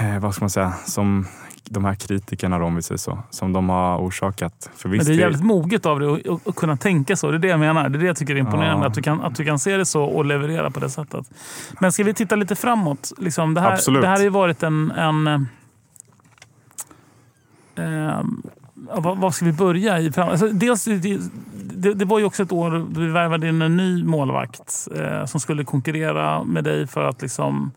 eh, 0.00 0.18
vad 0.18 0.34
ska 0.34 0.42
man 0.42 0.50
säga, 0.50 0.72
som 0.72 1.26
de 1.70 1.84
här 1.84 1.94
kritikerna 1.94 2.58
då, 2.58 2.64
om 2.64 2.76
vi 2.76 2.82
säger 2.82 2.98
så, 2.98 3.18
som 3.30 3.52
de 3.52 3.68
har 3.68 3.98
orsakat. 3.98 4.70
För 4.76 4.88
visst, 4.88 5.06
det 5.06 5.12
är 5.12 5.18
jävligt 5.18 5.44
moget 5.44 5.86
av 5.86 6.00
dig 6.00 6.22
att, 6.46 6.56
kunna 6.56 6.76
tänka 6.76 7.16
så. 7.16 7.30
Det 7.30 7.36
är 7.36 7.38
det 7.38 7.48
jag 7.48 7.60
menar. 7.60 7.88
Det 7.88 7.98
är 7.98 8.00
det 8.00 8.06
jag 8.06 8.16
tycker 8.16 8.34
är 8.34 8.38
imponerande. 8.38 8.84
Ja. 8.84 8.88
Att, 8.88 8.94
du 8.94 9.02
kan, 9.02 9.20
att 9.20 9.34
du 9.34 9.44
kan 9.44 9.58
se 9.58 9.76
det 9.76 9.86
så 9.86 10.04
och 10.04 10.24
leverera 10.24 10.70
på 10.70 10.80
det 10.80 10.90
sättet. 10.90 11.30
Men 11.80 11.92
ska 11.92 12.04
vi 12.04 12.14
titta 12.14 12.36
lite 12.36 12.56
framåt? 12.56 13.12
Liksom, 13.18 13.54
det, 13.54 13.60
här, 13.60 13.72
Absolut. 13.72 14.02
det 14.02 14.08
här 14.08 14.16
har 14.16 14.22
ju 14.22 14.28
varit 14.28 14.62
en... 14.62 14.90
en 14.90 15.26
eh, 17.76 18.20
vad, 18.74 19.18
vad, 19.18 19.34
ska 19.34 19.44
vi 19.44 19.52
börja 19.52 20.00
i? 20.00 20.12
Alltså, 20.16 20.48
dels, 20.48 20.84
det, 20.84 21.18
det, 21.54 21.94
det, 21.94 22.04
var 22.04 22.18
ju 22.18 22.24
också 22.24 22.42
ett 22.42 22.52
år 22.52 22.70
då 22.70 23.00
vi 23.00 23.06
värvade 23.06 23.48
in 23.48 23.62
en 23.62 23.76
ny 23.76 24.04
målvakt 24.04 24.88
eh, 24.96 25.24
som 25.24 25.40
skulle 25.40 25.64
konkurrera 25.64 26.44
med 26.44 26.64
dig 26.64 26.86
för 26.86 27.04
att 27.04 27.22
liksom 27.22 27.72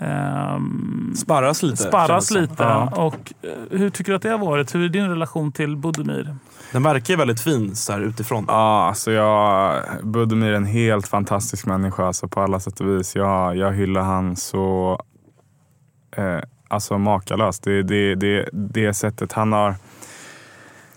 Um, 0.00 1.14
sparras 1.16 1.62
lite. 1.62 1.76
Sparras 1.76 2.30
lite. 2.30 2.62
Ja. 2.62 2.92
Och, 2.96 3.32
uh, 3.44 3.78
hur 3.78 3.90
tycker 3.90 4.12
du 4.12 4.16
att 4.16 4.22
det 4.22 4.30
har 4.30 4.38
varit? 4.38 4.74
Hur 4.74 4.84
är 4.84 4.88
din 4.88 5.08
relation 5.08 5.52
till 5.52 5.76
Budimir? 5.76 6.36
Den 6.72 6.82
verkar 6.82 7.16
väldigt 7.16 7.40
fin 7.40 7.76
så 7.76 7.92
här 7.92 8.00
utifrån. 8.00 8.44
Ja, 8.48 8.86
alltså 8.88 9.12
jag, 9.12 9.82
Budimir 10.02 10.52
är 10.52 10.56
en 10.56 10.66
helt 10.66 11.08
fantastisk 11.08 11.66
människa 11.66 12.06
alltså 12.06 12.28
på 12.28 12.40
alla 12.40 12.60
sätt 12.60 12.80
och 12.80 12.88
vis. 12.88 13.16
Jag, 13.16 13.56
jag 13.56 13.72
hyllar 13.72 14.02
han 14.02 14.36
så 14.36 14.98
eh, 16.16 16.38
alltså 16.68 16.98
makalöst. 16.98 17.62
Det, 17.62 17.82
det, 17.82 18.14
det, 18.14 18.48
det 18.52 18.94
sättet 18.94 19.32
han 19.32 19.52
har 19.52 19.74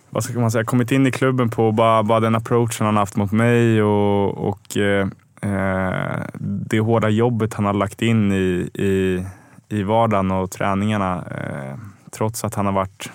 vad 0.10 0.24
ska 0.24 0.40
man 0.40 0.52
säga, 0.52 0.64
kommit 0.64 0.92
in 0.92 1.08
i 1.08 1.12
klubben 1.12 1.50
på, 1.50 1.72
bara, 1.72 2.04
bara 2.04 2.20
den 2.20 2.36
approachen 2.36 2.86
han 2.86 2.98
haft 2.98 3.16
mot 3.16 3.32
mig 3.32 3.84
och, 3.84 4.48
och 4.50 4.78
eh, 4.78 5.08
Eh, 5.08 5.08
Eh, 5.46 6.26
det 6.40 6.80
hårda 6.80 7.10
jobbet 7.10 7.54
han 7.54 7.66
har 7.66 7.74
lagt 7.74 8.02
in 8.02 8.32
i, 8.32 8.70
i, 8.74 9.26
i 9.70 9.84
vardagen 9.84 10.32
och 10.32 10.52
träningarna. 10.52 11.24
Eh, 11.32 11.78
trots 12.12 12.44
att 12.44 12.56
han 12.56 12.66
har 12.66 12.74
varit 12.74 13.12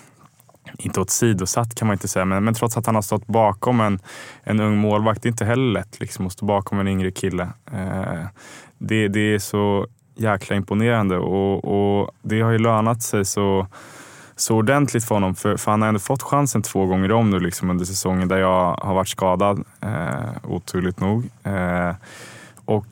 inte 0.77 0.99
åsidosatt 0.99 1.75
kan 1.75 1.87
man 1.87 1.95
inte 1.95 2.07
säga, 2.07 2.25
men, 2.25 2.43
men 2.43 2.53
trots 2.53 2.77
att 2.77 2.85
han 2.85 2.95
har 2.95 3.01
stått 3.01 3.27
bakom 3.27 3.81
en, 3.81 3.99
en 4.43 4.59
ung 4.59 4.77
målvakt, 4.77 5.23
det 5.23 5.27
är 5.27 5.31
inte 5.31 5.45
heller 5.45 5.71
lätt 5.71 5.99
liksom, 5.99 6.27
att 6.27 6.33
stå 6.33 6.45
bakom 6.45 6.79
en 6.79 6.87
yngre 6.87 7.11
kille. 7.11 7.49
Eh, 7.71 8.25
det, 8.77 9.07
det 9.07 9.33
är 9.33 9.39
så 9.39 9.87
jäkla 10.15 10.55
imponerande 10.55 11.17
och, 11.17 11.65
och 11.65 12.11
det 12.21 12.41
har 12.41 12.51
ju 12.51 12.57
lönat 12.57 13.01
sig 13.01 13.25
så, 13.25 13.67
så 14.41 14.55
ordentligt 14.55 15.03
för 15.03 15.15
honom. 15.15 15.35
För, 15.35 15.57
för 15.57 15.71
han 15.71 15.81
har 15.81 15.87
ändå 15.87 15.99
fått 15.99 16.23
chansen 16.23 16.61
två 16.61 16.85
gånger 16.85 17.11
om 17.11 17.29
nu 17.29 17.39
liksom 17.39 17.69
under 17.69 17.85
säsongen 17.85 18.27
där 18.27 18.37
jag 18.37 18.73
har 18.73 18.93
varit 18.93 19.07
skadad, 19.07 19.63
eh, 19.81 20.29
oturligt 20.43 20.99
nog. 20.99 21.29
Eh, 21.43 21.95
och 22.65 22.85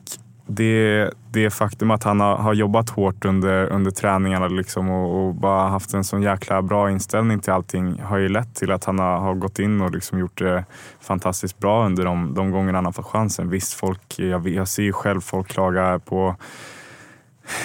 det, 0.46 1.10
det 1.30 1.50
faktum 1.50 1.90
att 1.90 2.04
han 2.04 2.20
har, 2.20 2.36
har 2.36 2.54
jobbat 2.54 2.90
hårt 2.90 3.24
under, 3.24 3.66
under 3.66 3.90
träningarna 3.90 4.48
liksom 4.48 4.90
och, 4.90 5.26
och, 5.26 5.34
bara 5.34 5.68
haft 5.68 5.94
en 5.94 6.04
sån 6.04 6.22
jäkla 6.22 6.62
bra 6.62 6.90
inställning 6.90 7.40
till 7.40 7.52
allting 7.52 8.00
har 8.02 8.18
ju 8.18 8.28
lett 8.28 8.54
till 8.54 8.72
att 8.72 8.84
han 8.84 8.98
har, 8.98 9.18
har 9.18 9.34
gått 9.34 9.58
in 9.58 9.80
och 9.80 9.90
liksom 9.90 10.18
gjort 10.18 10.38
det 10.38 10.64
fantastiskt 11.00 11.58
bra 11.58 11.86
under 11.86 12.04
de, 12.04 12.34
de 12.34 12.50
gångerna 12.50 12.78
han 12.78 12.84
har 12.84 12.92
fått 12.92 13.06
chansen. 13.06 13.50
Visst, 13.50 13.74
folk, 13.74 14.18
jag, 14.18 14.48
jag 14.48 14.68
ser 14.68 14.82
ju 14.82 14.92
själv 14.92 15.20
folk 15.20 15.48
klaga 15.48 15.98
på 15.98 16.36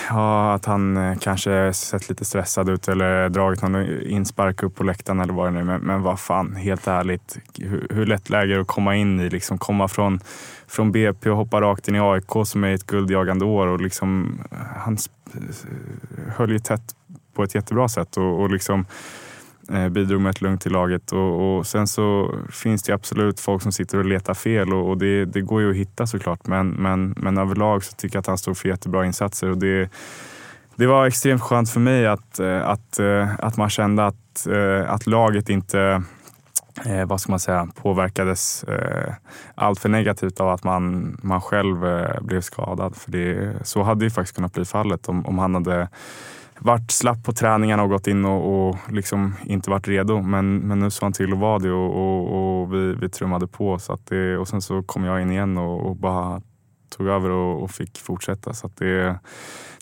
Ja, 0.09 0.53
att 0.53 0.65
han 0.65 0.97
eh, 0.97 1.17
kanske 1.17 1.73
sett 1.73 2.09
lite 2.09 2.25
stressad 2.25 2.69
ut 2.69 2.87
eller 2.87 3.29
dragit 3.29 3.61
någon 3.61 4.01
inspark 4.01 4.63
upp 4.63 4.75
på 4.75 4.83
läktaren 4.83 5.19
eller 5.19 5.33
vad 5.33 5.47
det 5.47 5.51
nu 5.51 5.59
är. 5.59 5.63
Men, 5.63 5.81
men 5.81 6.01
vad 6.01 6.19
fan, 6.19 6.55
helt 6.55 6.87
ärligt. 6.87 7.37
Hur, 7.57 7.87
hur 7.89 8.05
lätt 8.05 8.29
läge 8.29 8.53
är 8.53 8.55
det 8.55 8.61
att 8.61 8.67
komma 8.67 8.95
in 8.95 9.19
i? 9.19 9.29
Liksom 9.29 9.57
komma 9.57 9.87
från, 9.87 10.19
från 10.67 10.91
BP 10.91 11.29
och 11.29 11.37
hoppa 11.37 11.61
rakt 11.61 11.87
in 11.87 11.95
i 11.95 11.99
AIK 11.99 12.31
som 12.45 12.63
är 12.63 12.73
ett 12.73 12.85
guldjagande 12.85 13.45
år. 13.45 13.67
Och 13.67 13.81
liksom, 13.81 14.39
eh, 14.51 14.57
han 14.77 14.97
eh, 15.33 15.41
höll 16.35 16.51
ju 16.51 16.59
tätt 16.59 16.95
på 17.33 17.43
ett 17.43 17.55
jättebra 17.55 17.89
sätt. 17.89 18.17
och, 18.17 18.41
och 18.41 18.49
liksom 18.49 18.85
Eh, 19.71 19.89
bidrog 19.89 20.21
med 20.21 20.29
ett 20.29 20.41
lugn 20.41 20.57
till 20.57 20.71
laget. 20.71 21.11
Och, 21.11 21.57
och, 21.57 21.67
sen 21.67 21.87
så 21.87 22.35
finns 22.51 22.83
det 22.83 22.93
absolut 22.93 23.39
folk 23.39 23.61
som 23.61 23.71
sitter 23.71 23.97
och 23.97 24.05
letar 24.05 24.33
fel 24.33 24.73
och, 24.73 24.89
och 24.89 24.97
det, 24.97 25.25
det, 25.25 25.41
går 25.41 25.61
ju 25.61 25.69
att 25.69 25.75
hitta 25.75 26.07
såklart. 26.07 26.47
Men, 26.47 26.69
men, 26.69 27.15
men 27.17 27.37
överlag 27.37 27.83
så 27.83 27.93
tycker 27.93 28.15
jag 28.15 28.19
att 28.19 28.27
han 28.27 28.37
stod 28.37 28.57
för 28.57 28.69
jättebra 28.69 29.05
insatser. 29.05 29.49
Och 29.49 29.57
det, 29.57 29.89
det 30.75 30.87
var 30.87 31.05
extremt 31.05 31.41
skönt 31.41 31.69
för 31.69 31.79
mig 31.79 32.07
att, 32.07 32.39
eh, 32.39 32.67
att, 32.67 32.99
eh, 32.99 33.29
att 33.39 33.57
man 33.57 33.69
kände 33.69 34.05
att, 34.05 34.47
att 34.87 35.07
laget 35.07 35.49
inte 35.49 36.03
eh, 36.85 37.05
vad 37.05 37.21
ska 37.21 37.31
man 37.31 37.39
säga, 37.39 37.67
påverkades 37.75 38.63
eh, 38.63 39.13
allt 39.55 39.79
för 39.79 39.89
negativt 39.89 40.39
av 40.39 40.49
att 40.49 40.63
man, 40.63 41.17
man 41.23 41.41
själv 41.41 41.85
eh, 41.85 42.21
blev 42.21 42.41
skadad. 42.41 42.95
För 42.95 43.11
det, 43.11 43.53
så 43.63 43.83
hade 43.83 44.05
ju 44.05 44.11
faktiskt 44.11 44.35
kunnat 44.35 44.53
bli 44.53 44.65
fallet 44.65 45.09
om, 45.09 45.25
om 45.25 45.39
han 45.39 45.55
hade 45.55 45.89
varit 46.59 46.91
slapp 46.91 47.23
på 47.23 47.33
träningarna 47.33 47.83
och 47.83 47.89
gått 47.89 48.07
in 48.07 48.25
och, 48.25 48.69
och 48.69 48.77
liksom 48.89 49.35
inte 49.45 49.69
varit 49.69 49.87
redo. 49.87 50.21
Men, 50.21 50.57
men 50.57 50.79
nu 50.79 50.91
såg 50.91 51.03
han 51.03 51.13
till 51.13 51.33
att 51.33 51.39
vara 51.39 51.59
det 51.59 51.71
och, 51.71 51.95
och, 51.95 52.61
och 52.61 52.73
vi, 52.73 52.93
vi 52.93 53.09
trummade 53.09 53.47
på. 53.47 53.79
Så 53.79 53.97
det, 54.09 54.37
och 54.37 54.47
sen 54.47 54.61
så 54.61 54.83
kom 54.83 55.03
jag 55.03 55.21
in 55.21 55.31
igen 55.31 55.57
och, 55.57 55.95
bara 55.95 56.41
tog 56.97 57.07
över 57.07 57.29
och, 57.29 57.71
fick 57.71 57.97
fortsätta. 57.97 58.53
Så 58.53 58.69
det, 58.77 59.19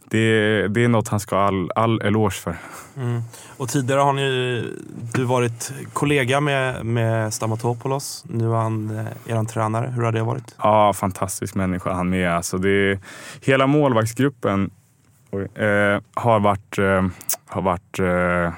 det, 0.06 0.68
det 0.68 0.84
är 0.84 0.88
något 0.88 1.08
han 1.08 1.20
ska 1.20 1.36
ha 1.36 1.44
all, 1.44 1.72
all 1.76 2.02
eloge 2.02 2.36
för. 2.36 2.56
Mm. 2.98 3.22
Och 3.58 3.70
tidigare 3.70 4.02
har 4.02 4.14
ni, 4.14 4.64
du 5.14 5.24
varit 5.24 5.74
kollega 5.94 6.42
med, 6.42 6.86
med 6.86 7.34
Stamatopoulos. 7.34 8.26
Nu 8.28 8.52
är 8.52 8.56
han 8.56 9.00
eh, 9.00 9.38
er 9.38 9.44
tränare. 9.44 9.94
Hur 9.96 10.04
har 10.04 10.12
det 10.12 10.24
varit? 10.24 10.56
Ja, 10.58 10.94
fantastisk 10.94 11.56
människa 11.56 11.94
han 11.94 12.10
med. 12.10 12.34
Alltså 12.34 12.58
det, 12.58 13.00
hela 13.42 13.68
målvaktsgruppen 13.68 14.72
eh, 15.42 16.02
har 16.14 16.40
varit, 16.40 16.78
eh, 16.78 17.08
har 17.46 17.62
varit 17.62 18.00
eh, 18.00 18.54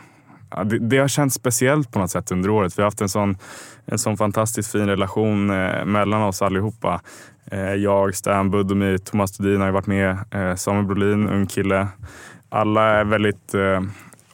det, 0.63 0.79
det, 0.79 0.97
har 0.97 1.07
känts 1.07 1.35
speciellt 1.35 1.91
på 1.91 1.99
något 1.99 2.11
sätt 2.11 2.31
under 2.31 2.49
året. 2.49 2.77
Vi 2.77 2.81
har 2.81 2.87
haft 2.87 3.01
en 3.01 3.09
sån, 3.09 3.37
en 3.85 3.99
sån 3.99 4.17
fantastiskt 4.17 4.71
fin 4.71 4.87
relation 4.87 5.49
eh, 5.49 5.85
mellan 5.85 6.21
oss 6.21 6.41
allihopa. 6.41 7.01
Eh, 7.51 7.73
jag, 7.73 8.15
Stan 8.15 8.51
Budomi, 8.51 8.97
Thomas 8.97 9.29
Studin 9.29 9.59
har 9.59 9.67
ju 9.67 9.73
varit 9.73 9.87
med, 9.87 10.17
eh, 10.31 10.55
Samuel 10.55 10.85
Brolin, 10.85 11.29
ung 11.29 11.47
kille. 11.47 11.87
Alla 12.49 12.83
är 12.83 13.03
väldigt 13.03 13.53
eh, 13.53 13.81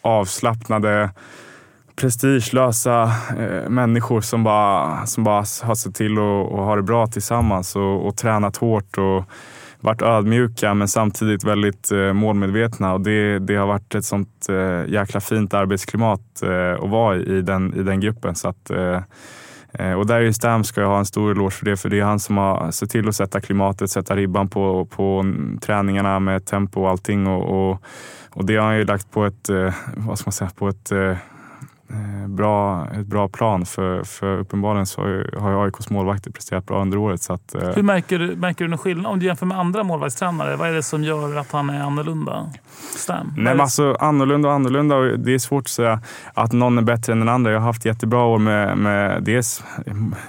avslappnade, 0.02 1.10
prestigelösa 1.96 3.04
eh, 3.38 3.70
människor 3.70 4.22
som 4.22 4.44
bara, 4.44 5.06
som 5.06 5.24
bara 5.24 5.38
har 5.38 5.76
sett 5.76 5.96
till 5.96 6.12
att 6.12 6.52
ha 6.52 6.76
det 6.76 6.82
bra 6.82 7.08
tillsammans 7.08 7.76
och, 7.76 8.08
och 8.08 8.18
tränat 8.18 8.58
hårt. 8.58 8.98
Och, 8.98 9.24
varit 9.82 10.02
ödmjuka 10.02 10.74
men 10.74 10.88
samtidigt 10.88 11.44
väldigt 11.44 11.92
eh, 11.92 12.14
målmedvetna 12.14 12.94
och 12.94 13.02
det, 13.02 13.40
det 13.40 13.56
har 13.56 13.68
varit 13.68 13.96
ett 13.96 14.06
sånt 14.06 14.50
eh, 14.50 14.94
jäkla 14.94 15.20
fint 15.20 15.54
arbetsklimat 15.54 16.42
eh, 16.44 16.84
att 16.84 16.90
vara 16.90 17.18
i, 17.18 17.38
i 17.38 17.42
den, 17.42 17.74
i 17.74 17.84
den 17.84 18.00
gruppen. 18.00 18.36
Så 18.36 18.48
att, 18.48 18.70
eh, 18.70 19.02
eh 19.74 19.94
och 19.94 20.08
där 20.08 20.22
i 20.22 20.34
Stam 20.34 20.64
ska 20.64 20.82
jag 20.82 20.88
ha 20.88 21.00
en 21.00 21.06
stor 21.06 21.32
eloge 21.32 21.52
för 21.52 21.66
det, 21.66 21.78
för 21.78 21.90
det 21.90 22.00
är 22.00 22.04
han 22.04 22.20
som 22.20 22.38
har 22.38 22.72
sett 22.72 22.90
till 22.90 23.10
att 23.10 23.16
sätta 23.16 23.42
klimatet, 23.42 23.90
sätta 23.90 24.16
ribban 24.16 24.50
på, 24.50 24.86
på 24.86 25.26
träningarna 25.62 26.20
med 26.20 26.46
tempo 26.46 26.82
och 26.82 26.90
allting. 26.90 27.28
Och, 27.28 27.72
och, 27.72 27.84
och 28.30 28.46
det 28.46 28.56
har 28.56 28.66
han 28.66 28.78
ju 28.78 28.86
lagt 28.86 29.12
på 29.12 29.26
ett, 29.26 29.50
eh, 29.50 29.74
vad 29.98 30.20
ska 30.20 30.28
man 30.28 30.34
säga, 30.34 30.52
på 30.56 30.68
ett 30.68 30.92
Eh, 30.92 31.18
bra, 32.28 32.88
ett 33.00 33.06
bra 33.06 33.28
plan. 33.28 33.66
För, 33.66 34.04
för 34.04 34.38
uppenbarligen 34.38 34.86
så 34.86 35.02
har 35.38 35.52
ju 35.52 35.64
AIKs 35.64 35.90
målvakter 35.90 36.32
presterat 36.32 36.66
bra 36.66 36.82
under 36.82 36.98
året. 36.98 37.22
Så 37.22 37.34
att, 37.34 37.56
eh, 37.56 37.70
Hur 37.70 37.84
märker 37.84 38.20
du, 38.20 38.36
märker 38.36 38.66
du 38.66 38.70
någon 38.70 38.78
skillnad? 38.78 39.12
Om 39.12 39.20
du 39.20 39.26
jämför 39.26 39.46
med 39.46 39.60
andra 39.60 39.84
målvaktstränare, 39.84 40.56
vad 40.56 40.70
är 40.70 40.74
det 40.74 40.84
som 40.84 41.04
gör 41.04 41.36
att 41.36 41.52
han 41.52 41.70
är 41.70 41.84
annorlunda? 41.84 42.50
Stam? 42.98 43.34
Nej, 43.36 43.44
men 43.44 43.62
alltså, 43.62 43.98
annorlunda 44.00 44.50
och 44.50 44.56
annorlunda. 44.56 44.96
Det 45.02 45.34
är 45.34 45.40
svårt 45.40 45.64
att 45.64 45.70
säga 45.70 46.02
att 46.34 46.52
någon 46.52 46.78
är 46.78 46.82
bättre 46.82 47.14
än 47.14 47.20
den 47.20 47.30
andra. 47.30 47.52
Jag 47.52 47.60
har 47.60 47.68
haft 47.68 47.86
jättebra 47.86 48.24
år 48.24 48.38
med, 48.38 48.78
med 48.78 49.24
dels, 49.24 49.64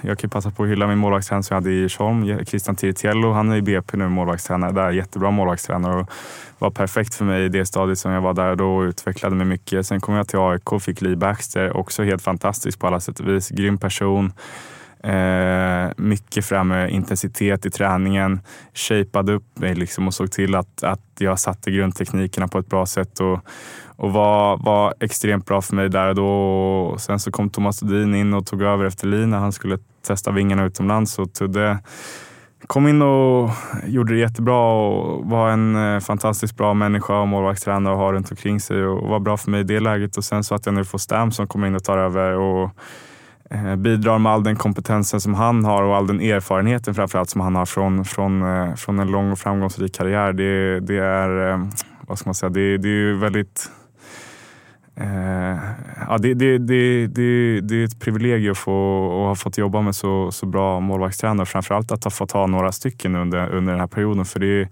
jag 0.01 0.19
kan 0.19 0.29
passa 0.29 0.51
på 0.51 0.63
att 0.63 0.69
hylla 0.69 0.87
min 0.87 0.97
målvaktstränare 0.97 1.43
som 1.43 1.55
jag 1.55 1.61
hade 1.61 1.71
i 1.71 1.73
Djursholm, 1.73 2.45
Christian 2.45 2.75
Tiritiello. 2.75 3.31
Han 3.31 3.51
är 3.51 3.55
i 3.55 3.61
BP 3.61 3.97
nu, 3.97 4.09
målvaktstränare 4.09 4.71
där. 4.71 4.91
Jättebra 4.91 5.31
målvaktstränare. 5.31 5.99
Och 5.99 6.09
var 6.59 6.69
perfekt 6.69 7.15
för 7.15 7.25
mig 7.25 7.45
i 7.45 7.49
det 7.49 7.65
stadiet 7.65 7.99
som 7.99 8.11
jag 8.11 8.21
var 8.21 8.33
där 8.33 8.55
då 8.55 8.75
och 8.75 8.81
utvecklade 8.81 9.35
mig 9.35 9.45
mycket. 9.45 9.87
Sen 9.87 10.01
kom 10.01 10.15
jag 10.15 10.27
till 10.27 10.39
AIK 10.39 10.71
och 10.71 10.83
fick 10.83 11.01
Lee 11.01 11.15
Baxter, 11.15 11.77
också 11.77 12.03
helt 12.03 12.21
fantastisk 12.21 12.79
på 12.79 12.87
alla 12.87 12.99
sätt 12.99 13.19
och 13.19 13.27
vis. 13.27 13.49
Grym 13.49 13.77
person. 13.77 14.33
Eh, 15.03 15.91
mycket 15.97 16.45
framme 16.45 16.89
intensitet 16.89 17.65
i 17.65 17.69
träningen. 17.69 18.41
Shapeade 18.73 19.33
upp 19.33 19.59
mig 19.59 19.75
liksom 19.75 20.07
och 20.07 20.13
såg 20.13 20.31
till 20.31 20.55
att, 20.55 20.83
att 20.83 21.01
jag 21.17 21.39
satte 21.39 21.71
grundteknikerna 21.71 22.47
på 22.47 22.59
ett 22.59 22.69
bra 22.69 22.85
sätt 22.85 23.19
och, 23.19 23.39
och 23.95 24.13
var, 24.13 24.57
var 24.57 24.93
extremt 24.99 25.45
bra 25.45 25.61
för 25.61 25.75
mig 25.75 25.89
där 25.89 26.07
och 26.07 26.15
då. 26.15 26.27
Och 26.93 27.01
sen 27.01 27.19
så 27.19 27.31
kom 27.31 27.49
Thomas 27.49 27.83
Odin 27.83 28.15
in 28.15 28.33
och 28.33 28.45
tog 28.45 28.61
över 28.61 28.85
efter 28.85 29.07
Lee 29.07 29.25
när 29.25 29.37
han 29.37 29.51
skulle 29.51 29.77
testa 30.07 30.31
vingarna 30.31 30.65
utomlands 30.65 31.19
och 31.19 31.33
Tudde 31.33 31.79
kom 32.67 32.87
in 32.87 33.01
och 33.01 33.49
gjorde 33.85 34.13
det 34.13 34.19
jättebra 34.19 34.73
och 34.73 35.25
var 35.25 35.49
en 35.49 35.75
eh, 35.75 35.99
fantastiskt 35.99 36.57
bra 36.57 36.73
människa 36.73 37.19
och 37.19 37.27
målvaktstränare 37.27 37.93
att 37.93 37.99
ha 37.99 38.11
runt 38.11 38.31
omkring 38.31 38.59
sig 38.59 38.85
och 38.85 39.09
var 39.09 39.19
bra 39.19 39.37
för 39.37 39.51
mig 39.51 39.59
i 39.59 39.63
det 39.63 39.79
läget. 39.79 40.17
Och 40.17 40.23
sen 40.23 40.43
så 40.43 40.55
att 40.55 40.65
jag 40.65 40.75
nu 40.75 40.85
får 40.85 40.97
Stam 40.97 41.31
som 41.31 41.47
kommer 41.47 41.67
in 41.67 41.75
och 41.75 41.83
tar 41.83 41.97
över 41.97 42.31
och 42.31 42.69
eh, 43.49 43.75
bidrar 43.75 44.19
med 44.19 44.31
all 44.31 44.43
den 44.43 44.55
kompetensen 44.55 45.21
som 45.21 45.33
han 45.33 45.65
har 45.65 45.83
och 45.83 45.95
all 45.95 46.07
den 46.07 46.21
erfarenheten 46.21 46.95
framförallt 46.95 47.29
som 47.29 47.41
han 47.41 47.55
har 47.55 47.65
från, 47.65 48.05
från, 48.05 48.41
eh, 48.41 48.75
från 48.75 48.99
en 48.99 49.11
lång 49.11 49.31
och 49.31 49.39
framgångsrik 49.39 49.95
karriär. 49.95 50.33
Det, 50.33 50.79
det 50.79 50.97
är, 50.97 51.61
vad 52.07 52.19
ska 52.19 52.27
man 52.27 52.35
säga, 52.35 52.49
det, 52.49 52.77
det 52.77 52.89
är 52.89 53.13
väldigt 53.13 53.69
Eh, 54.95 55.57
ja, 56.07 56.17
det, 56.17 56.33
det, 56.33 56.57
det, 56.57 57.07
det, 57.07 57.61
det 57.61 57.75
är 57.75 57.85
ett 57.85 57.99
privilegium 57.99 58.51
att, 58.51 58.57
få, 58.57 59.05
att 59.05 59.27
ha 59.27 59.35
fått 59.35 59.57
jobba 59.57 59.81
med 59.81 59.95
så, 59.95 60.31
så 60.31 60.45
bra 60.45 60.79
målvaktstränare. 60.79 61.45
Framförallt 61.45 61.91
att 61.91 62.03
ha 62.03 62.11
fått 62.11 62.31
ha 62.31 62.47
några 62.47 62.71
stycken 62.71 63.15
under, 63.15 63.49
under 63.49 63.71
den 63.71 63.79
här 63.79 63.87
perioden. 63.87 64.25
För 64.25 64.39
det 64.39 64.69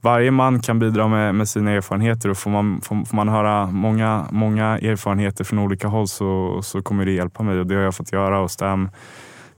varje 0.00 0.30
man 0.30 0.60
kan 0.60 0.78
bidra 0.78 1.08
med, 1.08 1.34
med 1.34 1.48
sina 1.48 1.70
erfarenheter 1.70 2.28
och 2.28 2.38
får 2.38 2.50
man, 2.50 2.80
får, 2.80 3.04
får, 3.04 3.16
man 3.16 3.28
höra 3.28 3.66
många, 3.66 4.26
många 4.30 4.78
erfarenheter 4.78 5.44
från 5.44 5.58
olika 5.58 5.88
håll 5.88 6.08
så, 6.08 6.60
så 6.62 6.82
kommer 6.82 7.04
det 7.04 7.12
hjälpa 7.12 7.42
mig 7.42 7.58
och 7.60 7.66
det 7.66 7.74
har 7.74 7.82
jag 7.82 7.94
fått 7.94 8.12
göra. 8.12 8.40
Och 8.40 8.50
Stam, 8.50 8.88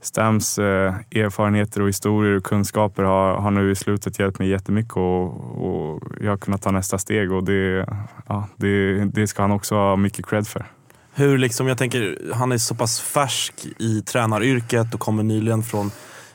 Stams 0.01 0.59
eh, 0.59 0.93
erfarenheter 1.11 1.81
och 1.81 1.87
historier 1.87 2.37
och 2.37 2.43
kunskaper 2.43 3.03
har, 3.03 3.35
har 3.35 3.51
nu 3.51 3.71
i 3.71 3.75
slutet 3.75 4.19
hjälpt 4.19 4.39
mig 4.39 4.49
jättemycket 4.49 4.97
och, 4.97 5.27
och 5.67 6.01
jag 6.21 6.29
har 6.29 6.37
kunnat 6.37 6.61
ta 6.61 6.71
nästa 6.71 6.97
steg 6.97 7.31
och 7.31 7.43
det, 7.43 7.85
ja, 8.27 8.47
det, 8.55 9.05
det 9.05 9.27
ska 9.27 9.41
han 9.41 9.51
också 9.51 9.75
ha 9.75 9.95
mycket 9.95 10.25
cred 10.25 10.47
för. 10.47 10.65
Hur 11.13 11.37
liksom, 11.37 11.67
jag 11.67 11.77
tänker, 11.77 12.17
han 12.33 12.51
är 12.51 12.57
så 12.57 12.75
pass 12.75 12.99
färsk 12.99 13.53
i 13.77 14.01
tränaryrket 14.01 14.93
och 14.93 14.99
kommer 14.99 15.23
nyligen 15.23 15.63
från, 15.63 15.91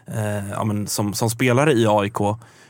eh, 0.06 0.50
ja, 0.50 0.64
men 0.64 0.86
som, 0.86 1.14
som 1.14 1.30
spelare 1.30 1.72
i 1.72 1.86
AIK. 1.88 2.18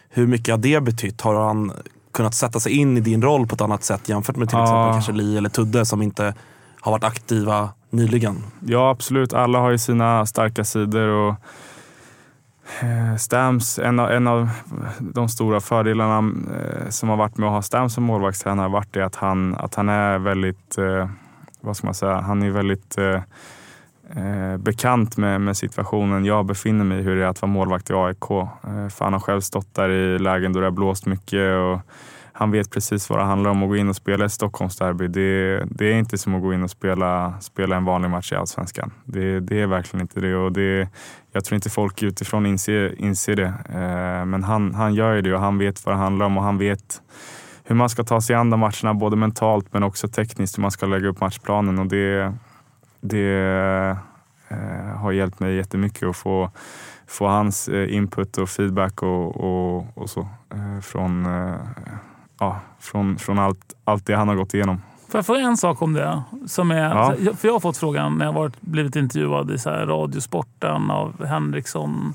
Hur 0.08 0.26
mycket 0.26 0.52
har 0.52 0.58
det 0.58 0.80
betytt? 0.80 1.20
Har 1.20 1.34
han 1.34 1.72
kunnat 2.12 2.34
sätta 2.34 2.60
sig 2.60 2.72
in 2.72 2.96
i 2.96 3.00
din 3.00 3.22
roll 3.22 3.46
på 3.46 3.54
ett 3.54 3.60
annat 3.60 3.84
sätt 3.84 4.08
jämfört 4.08 4.36
med 4.36 4.48
till 4.48 4.58
exempel 4.58 4.86
ja. 4.86 4.92
kanske 4.92 5.12
Li 5.12 5.36
eller 5.36 5.48
Tudde 5.48 5.86
som 5.86 6.02
inte 6.02 6.34
har 6.80 6.92
varit 6.92 7.04
aktiva 7.04 7.68
nyligen. 7.94 8.36
Ja, 8.60 8.90
absolut. 8.90 9.32
Alla 9.32 9.58
har 9.58 9.70
ju 9.70 9.78
sina 9.78 10.26
starka 10.26 10.64
sidor. 10.64 11.08
och 11.08 11.34
eh, 12.82 13.16
Stams, 13.16 13.78
en 13.78 14.00
av, 14.00 14.10
en 14.10 14.26
av 14.26 14.48
de 14.98 15.28
stora 15.28 15.60
fördelarna 15.60 16.32
eh, 16.56 16.88
som 16.88 17.08
har 17.08 17.16
varit 17.16 17.38
med 17.38 17.46
att 17.46 17.54
ha 17.54 17.62
Stams 17.62 17.94
som 17.94 18.04
målvaktstränare 18.04 18.64
har 18.64 18.70
varit 18.70 18.92
det 18.92 19.04
att 19.04 19.16
han, 19.16 19.54
att 19.54 19.74
han 19.74 19.88
är 19.88 20.18
väldigt, 20.18 20.78
eh, 20.78 21.08
vad 21.60 21.76
ska 21.76 21.86
man 21.86 21.94
säga, 21.94 22.20
han 22.20 22.42
är 22.42 22.50
väldigt 22.50 22.98
eh, 22.98 24.56
bekant 24.56 25.16
med, 25.16 25.40
med 25.40 25.56
situationen 25.56 26.24
jag 26.24 26.46
befinner 26.46 26.84
mig 26.84 26.98
i, 26.98 27.02
hur 27.02 27.16
det 27.16 27.24
är 27.24 27.28
att 27.28 27.42
vara 27.42 27.52
målvakt 27.52 27.90
i 27.90 27.92
AIK. 27.92 28.30
Eh, 28.30 28.88
för 28.88 29.04
han 29.04 29.12
har 29.12 29.20
själv 29.20 29.40
stått 29.40 29.74
där 29.74 29.88
i 29.88 30.18
lägen 30.18 30.52
då 30.52 30.60
det 30.60 30.66
har 30.66 30.70
blåst 30.70 31.06
mycket 31.06 31.56
och 31.56 31.80
han 32.36 32.50
vet 32.50 32.70
precis 32.70 33.10
vad 33.10 33.18
det 33.18 33.24
handlar 33.24 33.50
om 33.50 33.62
att 33.62 33.68
gå 33.68 33.76
in 33.76 33.88
och 33.88 33.96
spela 33.96 34.24
ett 34.24 34.32
Stockholmsderby. 34.32 35.08
Det, 35.08 35.64
det 35.70 35.92
är 35.92 35.98
inte 35.98 36.18
som 36.18 36.34
att 36.34 36.42
gå 36.42 36.54
in 36.54 36.62
och 36.62 36.70
spela, 36.70 37.34
spela 37.40 37.76
en 37.76 37.84
vanlig 37.84 38.10
match 38.10 38.32
i 38.32 38.34
Allsvenskan. 38.34 38.90
Det, 39.04 39.40
det 39.40 39.60
är 39.60 39.66
verkligen 39.66 40.00
inte 40.00 40.20
det. 40.20 40.36
Och 40.36 40.52
det 40.52 40.88
jag 41.32 41.44
tror 41.44 41.54
inte 41.54 41.70
folk 41.70 42.02
utifrån 42.02 42.46
inser, 42.46 43.00
inser 43.00 43.36
det. 43.36 43.54
Eh, 43.68 44.24
men 44.24 44.44
han, 44.44 44.74
han 44.74 44.94
gör 44.94 45.14
ju 45.14 45.22
det 45.22 45.34
och 45.34 45.40
han 45.40 45.58
vet 45.58 45.86
vad 45.86 45.94
det 45.94 45.98
handlar 45.98 46.26
om 46.26 46.38
och 46.38 46.44
han 46.44 46.58
vet 46.58 47.02
hur 47.64 47.74
man 47.74 47.88
ska 47.88 48.04
ta 48.04 48.20
sig 48.20 48.36
an 48.36 48.50
de 48.50 48.60
matcherna, 48.60 48.94
både 48.94 49.16
mentalt 49.16 49.72
men 49.72 49.82
också 49.82 50.08
tekniskt, 50.08 50.58
hur 50.58 50.62
man 50.62 50.70
ska 50.70 50.86
lägga 50.86 51.08
upp 51.08 51.20
matchplanen. 51.20 51.78
Och 51.78 51.86
det, 51.86 52.34
det 53.00 53.96
eh, 54.48 54.96
har 54.96 55.12
hjälpt 55.12 55.40
mig 55.40 55.56
jättemycket 55.56 56.08
att 56.08 56.16
få, 56.16 56.50
få 57.06 57.26
hans 57.26 57.68
eh, 57.68 57.94
input 57.94 58.38
och 58.38 58.48
feedback 58.48 59.02
och, 59.02 59.36
och, 59.36 59.86
och 59.94 60.10
så 60.10 60.20
eh, 60.54 60.80
från, 60.80 61.26
eh, 61.26 61.54
ja, 62.38 62.60
från, 62.80 63.18
från 63.18 63.38
allt, 63.38 63.74
allt 63.84 64.06
det 64.06 64.14
han 64.14 64.28
har 64.28 64.34
gått 64.34 64.54
igenom. 64.54 64.82
Får 65.08 65.18
jag 65.18 65.26
fråga 65.26 65.40
en 65.40 65.56
sak 65.56 65.82
om 65.82 65.92
det? 65.92 66.22
Som 66.46 66.70
är, 66.70 66.94
Ja. 66.94 67.14
För 67.36 67.48
jag 67.48 67.52
har 67.52 67.60
fått 67.60 67.76
frågan 67.76 68.18
när 68.18 68.24
jag 68.24 68.32
varit, 68.32 68.60
blivit 68.60 68.96
intervjuad 68.96 69.50
i 69.50 69.58
så 69.58 69.70
här 69.70 69.86
Radiosporten 69.86 70.90
av 70.90 71.26
Henriksson. 71.26 72.14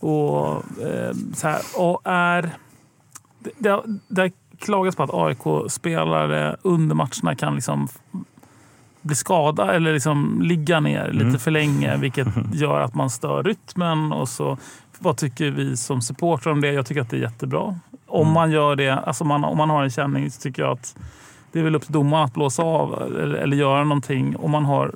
Och, 0.00 0.48
eh, 0.82 1.12
så 1.34 1.48
här, 1.48 1.58
och 1.76 2.00
är, 2.04 2.50
det, 3.38 3.50
det, 3.58 3.82
det 4.08 4.30
klagas 4.58 4.96
på 4.96 5.02
att 5.02 5.14
AIK-spelare 5.14 6.56
under 6.62 6.94
matcherna 6.94 7.34
kan 7.38 7.54
liksom 7.54 7.88
bli 9.02 9.14
skadade 9.14 9.72
eller 9.72 9.92
liksom 9.92 10.38
ligga 10.42 10.80
ner 10.80 11.12
lite 11.12 11.24
Mm. 11.24 11.38
för 11.38 11.50
länge 11.50 11.96
vilket 11.96 12.28
gör 12.52 12.80
att 12.80 12.94
man 12.94 13.10
stör 13.10 13.42
rytmen. 13.42 14.12
Och 14.12 14.28
så, 14.28 14.58
vad 14.98 15.16
tycker 15.16 15.50
vi 15.50 15.76
som 15.76 16.00
supportrar 16.02 16.52
om 16.52 16.60
det? 16.60 16.72
Jag 16.72 16.86
tycker 16.86 17.00
att 17.00 17.10
det 17.10 17.16
är 17.16 17.20
jättebra. 17.20 17.78
Om 18.10 18.20
Mm. 18.22 18.32
man 18.34 18.50
gör 18.50 18.76
det, 18.76 18.90
alltså 18.98 19.24
man, 19.24 19.44
om 19.44 19.56
man 19.56 19.70
har 19.70 19.82
en 19.82 19.90
känning 19.90 20.30
så 20.30 20.40
tycker 20.40 20.62
jag 20.62 20.72
att 20.72 20.96
det 21.52 21.58
är 21.58 21.62
väl 21.64 21.74
upp 21.74 21.82
till 21.82 21.92
domaren 21.92 22.24
att 22.24 22.34
blåsa 22.34 22.62
av 22.62 23.02
eller, 23.02 23.34
eller 23.34 23.56
göra 23.56 23.84
någonting. 23.84 24.36
Om 24.36 24.50
man, 24.50 24.64
har, 24.64 24.92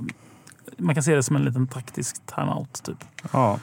man 0.79 0.95
kan 0.95 1.03
se 1.03 1.15
det 1.15 1.23
som 1.23 1.37
en 1.37 1.45
liten 1.45 1.67
taktisk 1.67 2.17
timeout. 2.27 2.83
Typ. 2.85 2.97
Ja. 3.33 3.59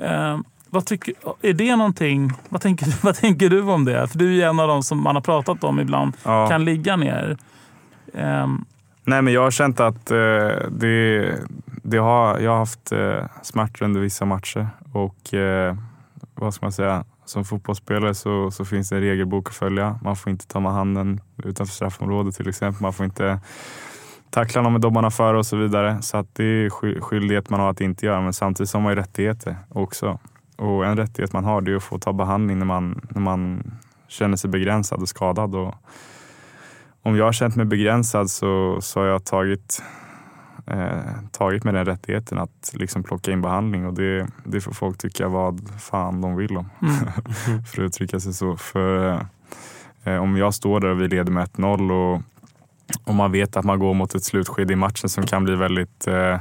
Eh, 0.00 0.38
vad 0.70 0.86
tycker, 0.86 1.14
är 1.42 1.52
det 1.52 1.76
någonting, 1.76 2.32
vad, 2.48 2.60
tänker, 2.60 2.86
vad 3.04 3.14
tänker 3.16 3.48
du 3.50 3.62
om 3.62 3.84
det? 3.84 4.08
För 4.08 4.18
du 4.18 4.42
är 4.42 4.48
en 4.48 4.60
av 4.60 4.68
dem 4.68 4.82
som 4.82 5.02
man 5.02 5.14
har 5.16 5.22
pratat 5.22 5.64
om 5.64 5.80
ibland 5.80 6.16
Ja. 6.24 6.48
kan 6.48 6.64
ligga 6.64 6.96
ner. 6.96 7.36
Ehm, 8.14 8.64
Nej, 9.04 9.22
men 9.22 9.32
jag 9.32 9.42
har 9.42 9.50
känt 9.50 9.80
att 9.80 10.10
eh, 10.10 10.16
det, 10.70 11.34
det 11.66 11.96
har, 11.98 12.38
jag 12.38 12.50
har 12.50 12.58
haft 12.58 12.92
eh, 12.92 13.24
smärtor 13.42 13.84
under 13.84 14.00
vissa 14.00 14.24
matcher 14.24 14.68
och 14.92 15.34
eh, 15.34 15.76
vad 16.34 16.54
ska 16.54 16.66
man 16.66 16.72
säga, 16.72 17.04
som 17.26 17.44
fotbollsspelare 17.44 18.14
så, 18.14 18.50
så 18.50 18.64
finns 18.64 18.88
det 18.88 18.96
en 18.96 19.02
regelbok 19.02 19.48
att 19.48 19.54
följa. 19.54 19.98
Man 20.02 20.16
får 20.16 20.30
inte 20.30 20.46
ta 20.46 20.60
med 20.60 20.72
handen 20.72 21.20
utanför 21.44 21.74
straffområdet 21.74 22.34
till 22.34 22.48
exempel. 22.48 22.82
Man 22.82 22.92
får 22.92 23.06
inte 23.06 23.40
tackla 24.30 24.62
någon 24.62 24.72
med 24.72 24.80
dobbarna 24.80 25.10
före 25.10 25.38
och 25.38 25.46
så 25.46 25.56
vidare. 25.56 26.02
Så 26.02 26.16
att 26.16 26.34
det 26.34 26.44
är 26.44 26.70
skyldighet 27.00 27.50
man 27.50 27.60
har 27.60 27.70
att 27.70 27.80
inte 27.80 28.06
göra, 28.06 28.20
men 28.20 28.32
samtidigt 28.32 28.70
så 28.70 28.78
har 28.78 28.82
man 28.82 28.92
ju 28.92 28.96
rättigheter 28.96 29.56
också. 29.68 30.18
Och 30.56 30.86
en 30.86 30.96
rättighet 30.96 31.32
man 31.32 31.44
har 31.44 31.60
det 31.60 31.72
är 31.72 31.76
att 31.76 31.82
få 31.82 31.98
ta 31.98 32.12
behandling 32.12 32.58
när 32.58 32.66
man, 32.66 33.00
när 33.10 33.20
man 33.20 33.72
känner 34.08 34.36
sig 34.36 34.50
begränsad 34.50 35.02
och 35.02 35.08
skadad. 35.08 35.54
Och 35.54 35.74
om 37.02 37.16
jag 37.16 37.24
har 37.24 37.32
känt 37.32 37.56
mig 37.56 37.66
begränsad 37.66 38.30
så, 38.30 38.78
så 38.80 39.00
har 39.00 39.06
jag 39.06 39.24
tagit, 39.24 39.82
eh, 40.66 41.00
tagit 41.32 41.64
med 41.64 41.74
den 41.74 41.84
rättigheten 41.84 42.38
att 42.38 42.72
liksom 42.74 43.02
plocka 43.02 43.32
in 43.32 43.42
behandling 43.42 43.86
och 43.86 43.94
det, 43.94 44.26
det 44.44 44.60
får 44.60 44.72
folk 44.72 44.98
tycka 44.98 45.28
vad 45.28 45.80
fan 45.80 46.20
de 46.20 46.36
vill 46.36 46.56
om. 46.56 46.68
mm. 46.82 47.64
för 47.64 47.82
att 47.82 47.86
uttrycka 47.86 48.20
sig 48.20 48.34
så. 48.34 48.56
För 48.56 49.20
eh, 50.04 50.16
om 50.16 50.36
jag 50.36 50.54
står 50.54 50.80
där 50.80 50.88
och 50.88 51.00
vi 51.00 51.08
leder 51.08 51.32
med 51.32 51.48
1-0 51.48 51.92
och, 51.92 52.22
och 53.04 53.14
man 53.14 53.32
vet 53.32 53.56
att 53.56 53.64
man 53.64 53.78
går 53.78 53.94
mot 53.94 54.14
ett 54.14 54.24
slutskede 54.24 54.72
i 54.72 54.76
matchen 54.76 55.08
som 55.08 55.26
kan 55.26 55.44
bli 55.44 55.54
väldigt 55.54 56.06
eh, 56.06 56.38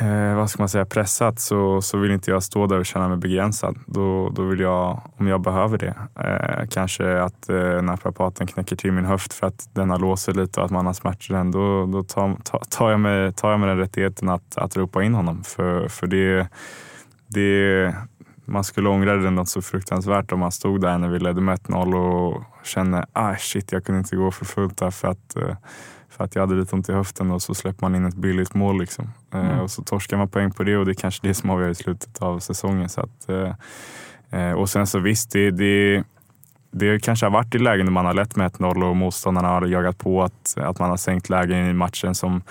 eh, 0.00 0.34
vad 0.34 0.50
ska 0.50 0.62
man 0.62 0.68
säga, 0.68 0.84
pressat 0.84 1.40
så, 1.40 1.82
så 1.82 1.98
vill 1.98 2.10
inte 2.10 2.30
jag 2.30 2.42
stå 2.42 2.66
där 2.66 2.78
och 2.78 2.86
känna 2.86 3.08
mig 3.08 3.16
begränsad. 3.16 3.78
Då, 3.86 4.30
då 4.30 4.42
vill 4.42 4.60
jag, 4.60 5.00
om 5.16 5.26
jag 5.26 5.40
behöver 5.40 5.78
det, 5.78 5.94
eh, 6.20 6.68
kanske 6.70 7.22
att 7.22 7.48
eh, 7.48 7.82
naprapaten 7.82 8.46
knäcker 8.46 8.76
till 8.76 8.92
min 8.92 9.04
höft 9.04 9.32
för 9.32 9.46
att 9.46 9.68
den 9.72 9.90
har 9.90 9.98
låst 9.98 10.24
sig 10.24 10.34
lite 10.34 10.60
och 10.60 10.66
att 10.66 10.72
man 10.72 10.86
har 10.86 10.92
smärtor 10.92 11.34
den. 11.34 11.50
Då, 11.50 11.86
då 11.86 12.02
tar, 12.02 12.36
tar, 12.70 12.90
jag 12.90 13.00
mig, 13.00 13.32
tar 13.32 13.50
jag 13.50 13.60
mig 13.60 13.68
den 13.68 13.78
rättigheten 13.78 14.28
att, 14.28 14.56
att 14.56 14.76
ropa 14.76 15.02
in 15.02 15.14
honom. 15.14 15.44
För, 15.44 15.88
för 15.88 16.06
det, 16.06 16.48
det, 17.26 17.94
man 18.44 18.64
skulle 18.64 18.88
ångra 18.88 19.16
det 19.16 19.30
något 19.30 19.48
så 19.48 19.62
fruktansvärt 19.62 20.32
om 20.32 20.40
man 20.40 20.52
stod 20.52 20.80
där 20.80 20.98
när 20.98 21.08
vi 21.08 21.18
ledde 21.18 21.40
med 21.40 21.58
1-0 21.58 21.94
och 21.94 22.42
kände 22.64 23.06
ah 23.12 23.36
shit, 23.36 23.72
jag 23.72 23.84
kunde 23.84 23.98
inte 23.98 24.16
gå 24.16 24.30
för 24.30 24.44
fullt 24.44 24.78
där 24.78 24.90
för 24.90 25.08
att, 25.08 25.36
eh, 25.36 25.56
för 26.22 26.26
att 26.26 26.34
jag 26.34 26.42
hade 26.42 26.54
lite 26.54 26.76
ont 26.76 26.88
i 26.88 26.92
höften 26.92 27.30
och 27.30 27.42
så 27.42 27.54
släpper 27.54 27.86
man 27.86 27.94
in 27.94 28.04
ett 28.04 28.14
billigt 28.14 28.54
mål. 28.54 28.80
Liksom. 28.80 29.04
Eh, 29.34 29.40
Mm. 29.40 29.60
Och 29.60 29.70
så 29.70 29.82
torskar 29.82 30.16
man 30.16 30.28
poäng 30.28 30.50
på 30.50 30.62
det 30.62 30.76
och 30.76 30.84
det 30.84 30.92
är 30.92 30.94
kanske 30.94 31.28
det 31.28 31.34
som 31.34 31.50
avgör 31.50 31.68
i 31.68 31.74
slutet 31.74 32.22
av 32.22 32.38
säsongen. 32.38 32.88
Så 32.88 33.00
att, 33.00 33.28
eh, 33.28 33.54
eh, 34.40 34.52
och 34.52 34.70
sen 34.70 34.86
så 34.86 34.98
visst, 34.98 35.32
det, 35.32 35.50
det, 35.50 36.04
det 36.70 37.02
kanske 37.02 37.26
har 37.26 37.30
varit 37.30 37.54
i 37.54 37.58
lägen 37.58 37.86
där 37.86 37.92
man 37.92 38.06
har 38.06 38.14
lett 38.14 38.36
med 38.36 38.46
1-0 38.52 38.84
och 38.84 38.96
motståndarna 38.96 39.48
har 39.48 39.66
jagat 39.66 39.98
på 39.98 40.22
att, 40.22 40.54
att 40.56 40.78
man 40.78 40.90
har 40.90 40.96
sänkt 40.96 41.28
lägen 41.28 41.66
i 41.66 41.72
matchen 41.72 42.14
som 42.14 42.42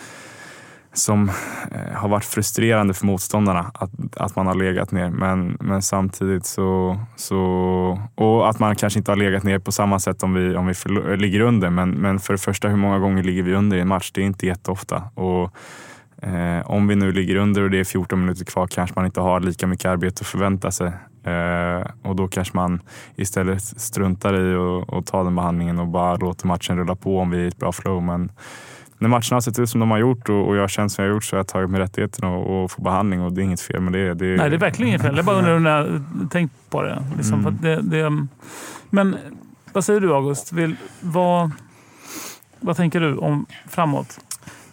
som 0.93 1.29
eh, 1.71 1.93
har 1.93 2.09
varit 2.09 2.25
frustrerande 2.25 2.93
för 2.93 3.05
motståndarna 3.05 3.71
att, 3.73 3.91
att 4.17 4.35
man 4.35 4.47
har 4.47 4.55
legat 4.55 4.91
ner. 4.91 5.09
Men, 5.09 5.57
men 5.59 5.81
samtidigt 5.81 6.45
så, 6.45 6.99
så... 7.15 7.39
Och 8.15 8.49
att 8.49 8.59
man 8.59 8.75
kanske 8.75 8.99
inte 8.99 9.11
har 9.11 9.15
legat 9.15 9.43
ner 9.43 9.59
på 9.59 9.71
samma 9.71 9.99
sätt 9.99 10.23
om 10.23 10.33
vi, 10.33 10.55
om 10.55 10.67
vi 10.67 10.73
förlo- 10.73 11.15
ligger 11.15 11.39
under. 11.39 11.69
Men, 11.69 11.89
men 11.89 12.19
för 12.19 12.33
det 12.33 12.39
första, 12.39 12.67
hur 12.67 12.77
många 12.77 12.99
gånger 12.99 13.23
ligger 13.23 13.43
vi 13.43 13.53
under 13.53 13.77
i 13.77 13.81
en 13.81 13.87
match? 13.87 14.11
Det 14.11 14.21
är 14.21 14.25
inte 14.25 14.45
jätteofta. 14.45 15.03
Och, 15.13 15.55
eh, 16.27 16.71
om 16.71 16.87
vi 16.87 16.95
nu 16.95 17.11
ligger 17.11 17.35
under 17.35 17.61
och 17.61 17.69
det 17.69 17.79
är 17.79 17.83
14 17.83 18.21
minuter 18.21 18.45
kvar 18.45 18.67
kanske 18.67 18.93
man 18.95 19.05
inte 19.05 19.21
har 19.21 19.39
lika 19.39 19.67
mycket 19.67 19.85
arbete 19.85 20.21
att 20.21 20.27
förvänta 20.27 20.71
sig. 20.71 20.91
Eh, 21.23 21.87
och 22.03 22.15
då 22.15 22.27
kanske 22.27 22.57
man 22.57 22.81
istället 23.15 23.61
struntar 23.61 24.33
i 24.33 24.55
att 24.97 25.05
ta 25.05 25.23
den 25.23 25.35
behandlingen 25.35 25.79
och 25.79 25.87
bara 25.87 26.15
låter 26.15 26.47
matchen 26.47 26.77
rulla 26.77 26.95
på 26.95 27.19
om 27.19 27.29
vi 27.29 27.37
är 27.37 27.43
i 27.43 27.47
ett 27.47 27.57
bra 27.57 27.71
flow. 27.71 28.03
Men 28.03 28.31
när 29.01 29.09
matcherna 29.09 29.35
har 29.35 29.41
sett 29.41 29.59
ut 29.59 29.69
som 29.69 29.79
de 29.79 29.91
har 29.91 29.97
gjort 29.97 30.29
och, 30.29 30.47
och 30.47 30.55
jag 30.55 30.61
har 30.61 30.67
känt 30.67 30.91
som 30.91 31.03
jag 31.03 31.09
har 31.11 31.15
gjort 31.15 31.23
så 31.23 31.35
har 31.35 31.39
jag 31.39 31.47
tagit 31.47 31.69
mig 31.69 31.81
rättigheten 31.81 32.25
och, 32.29 32.63
och 32.63 32.71
få 32.71 32.81
behandling 32.81 33.21
och 33.21 33.33
det 33.33 33.41
är 33.41 33.43
inget 33.43 33.61
fel 33.61 33.79
med 33.79 33.93
det. 33.93 34.13
det 34.13 34.25
Nej, 34.25 34.49
det 34.49 34.55
är 34.55 34.59
verkligen 34.59 34.87
inget 34.87 35.01
fel. 35.01 35.15
Jag 35.15 35.25
bara 35.25 35.37
undrar 35.37 35.59
när 35.59 35.77
jag 36.21 36.31
tänkt 36.31 36.53
på 36.69 36.81
det. 36.81 37.03
Liksom, 37.17 37.39
Mm. 37.39 37.57
det, 37.61 37.81
det. 37.81 38.27
Men 38.89 39.17
vad 39.73 39.85
säger 39.85 39.99
du 39.99 40.13
August? 40.13 40.53
Vill, 40.53 40.75
vad, 40.99 41.51
vad 42.59 42.77
tänker 42.77 42.99
du 42.99 43.15
om 43.15 43.45
framåt? 43.69 44.19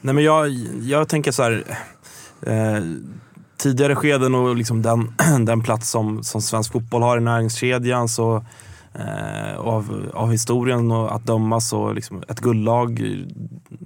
Nej, 0.01 0.15
men 0.15 0.25
jag, 0.25 0.49
jag 0.81 1.09
tänker 1.09 1.33
så 1.33 1.43
här. 1.43 1.65
Eh, 2.43 2.83
tidigare 3.57 3.95
skeden 3.95 4.35
och 4.35 4.57
liksom 4.57 4.83
den, 4.83 5.15
den 5.45 5.63
plats 5.63 5.91
som, 5.91 6.25
som 6.25 6.43
svensk 6.43 6.73
fotboll 6.73 7.03
har 7.03 7.19
i 7.19 7.21
näringskedjan 7.21 8.09
så 8.09 8.45
eh, 8.95 9.59
av, 9.59 10.11
av 10.15 10.31
historien 10.33 10.93
och 10.93 11.15
att 11.15 11.27
döma 11.27 11.61
så 11.61 11.93
liksom 11.93 12.23
ett 12.29 12.41
guldlag, 12.41 13.01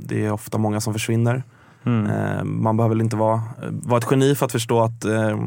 det 0.05 0.25
är 0.25 0.33
ofta 0.33 0.59
många 0.59 0.81
som 0.81 0.93
försvinner. 0.93 1.43
Mm. 1.85 2.07
Eh, 2.07 2.45
man 2.45 2.77
behöver 2.77 2.95
väl 2.95 3.03
inte 3.03 3.17
vara, 3.17 3.43
vara 3.71 3.99
ett 3.99 4.07
geni 4.11 4.35
för 4.35 4.47
att 4.47 4.53
förstå 4.53 4.81
att 4.81 5.05
eh, 5.05 5.39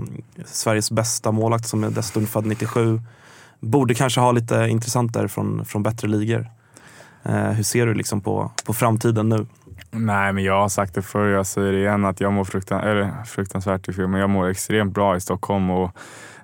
Sveriges 0.46 0.92
bästa 0.92 1.32
målakt 1.32 1.68
som 1.68 1.84
är 1.84 1.90
dessutom 1.90 2.28
född 2.28 2.46
97 2.46 3.02
borde 3.60 3.94
kanske 3.94 4.20
ha 4.20 4.32
lite 4.32 4.68
intressenter 4.70 5.28
från, 5.28 5.66
från 5.66 5.84
bättre 5.84 6.08
ligor. 6.08 6.48
Eh, 7.24 7.50
hur 7.50 7.64
ser 7.64 7.86
du 7.86 7.94
liksom 7.94 8.22
på, 8.22 8.52
på 8.66 8.74
framtiden 8.74 9.30
nu? 9.30 9.46
Nej, 9.92 10.34
men 10.34 10.44
jag 10.44 10.62
har 10.62 10.70
sagt 10.70 10.96
det 10.96 11.02
förr 11.02 11.28
jag 11.28 11.48
säger 11.48 11.72
det 11.72 11.80
igen 11.80 12.06
att 12.06 12.20
jag 12.20 12.34
mår 12.34 12.44
fruktan, 12.44 12.82
eller 12.82 13.24
fruktansvärt 13.26 13.90
i 13.90 13.94
fel, 13.94 14.08
men 14.08 14.20
jag 14.20 14.30
mår 14.30 14.48
extremt 14.48 14.94
bra 14.94 15.16
i 15.16 15.22
Stockholm 15.22 15.70
och, 15.70 15.92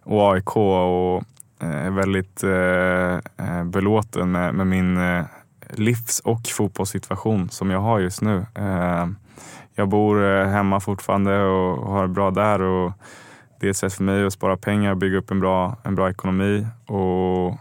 och 0.03 0.33
AIK 0.33 0.55
och 0.55 1.23
eh, 1.61 1.85
är 1.85 1.89
väldigt 1.89 2.43
eh, 2.43 3.47
eh, 3.47 3.63
belåten 3.63 4.31
med, 4.31 4.55
med 4.55 4.67
min 4.67 4.97
livs 5.73 6.19
och 6.19 6.41
fotbollssituation 6.47 7.49
som 7.49 7.69
jag 7.69 7.79
har 7.79 7.99
just 7.99 8.21
nu. 8.21 8.45
Eh, 8.55 9.07
jag 9.75 9.89
bor 9.89 10.23
eh, 10.23 10.47
hemma 10.47 10.79
fortfarande 10.79 11.43
och 11.43 11.87
har 11.87 12.01
det 12.01 12.13
bra 12.13 12.31
där 12.31 12.61
och 12.61 12.91
det 13.59 13.67
är 13.67 13.71
ett 13.71 13.77
sätt 13.77 13.93
för 13.93 14.03
mig 14.03 14.25
att 14.25 14.33
spara 14.33 14.57
pengar 14.57 14.91
och 14.91 14.97
bygga 14.97 15.17
upp 15.17 15.31
en 15.31 15.39
bra, 15.39 15.75
en 15.83 15.95
bra 15.95 16.09
ekonomi. 16.09 16.67
Och 16.85 17.57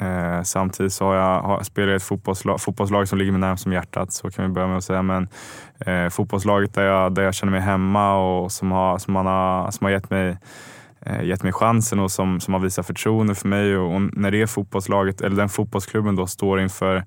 Eh, 0.00 0.42
samtidigt 0.42 0.92
så 0.92 1.04
har 1.04 1.14
jag, 1.14 1.42
har, 1.42 1.62
spelar 1.62 1.88
jag 1.88 1.94
i 1.94 1.96
ett 1.96 2.02
fotbollslag, 2.02 2.60
fotbollslag 2.60 3.08
som 3.08 3.18
ligger 3.18 3.32
mig 3.32 3.40
närmast 3.40 3.66
om 3.66 3.72
hjärtat, 3.72 4.12
så 4.12 4.30
kan 4.30 4.44
vi 4.44 4.50
börja 4.50 4.68
med 4.68 4.76
att 4.76 4.84
säga. 4.84 5.02
Men 5.02 5.28
eh, 5.78 6.08
fotbollslaget 6.08 6.74
där 6.74 6.84
jag, 6.84 7.14
där 7.14 7.22
jag 7.22 7.34
känner 7.34 7.50
mig 7.50 7.60
hemma 7.60 8.16
och 8.16 8.52
som 8.52 8.72
har, 8.72 8.98
som 8.98 9.14
man 9.14 9.26
har, 9.26 9.70
som 9.70 9.84
har 9.84 9.90
gett, 9.90 10.10
mig, 10.10 10.38
Eh, 11.06 11.24
gett 11.24 11.42
mig 11.42 11.52
chansen 11.52 11.98
och 11.98 12.10
som, 12.10 12.40
som 12.40 12.54
har 12.54 12.60
visat 12.60 12.86
förtroende 12.86 13.34
för 13.34 13.48
mig. 13.48 13.76
Och, 13.76 13.94
och 13.94 14.00
när 14.00 14.30
det 14.30 14.46
fotbollslaget, 14.46 15.20
eller 15.20 15.36
den 15.36 15.48
fotbollsklubben 15.48 16.16
då 16.16 16.26
står 16.26 16.60
inför 16.60 17.04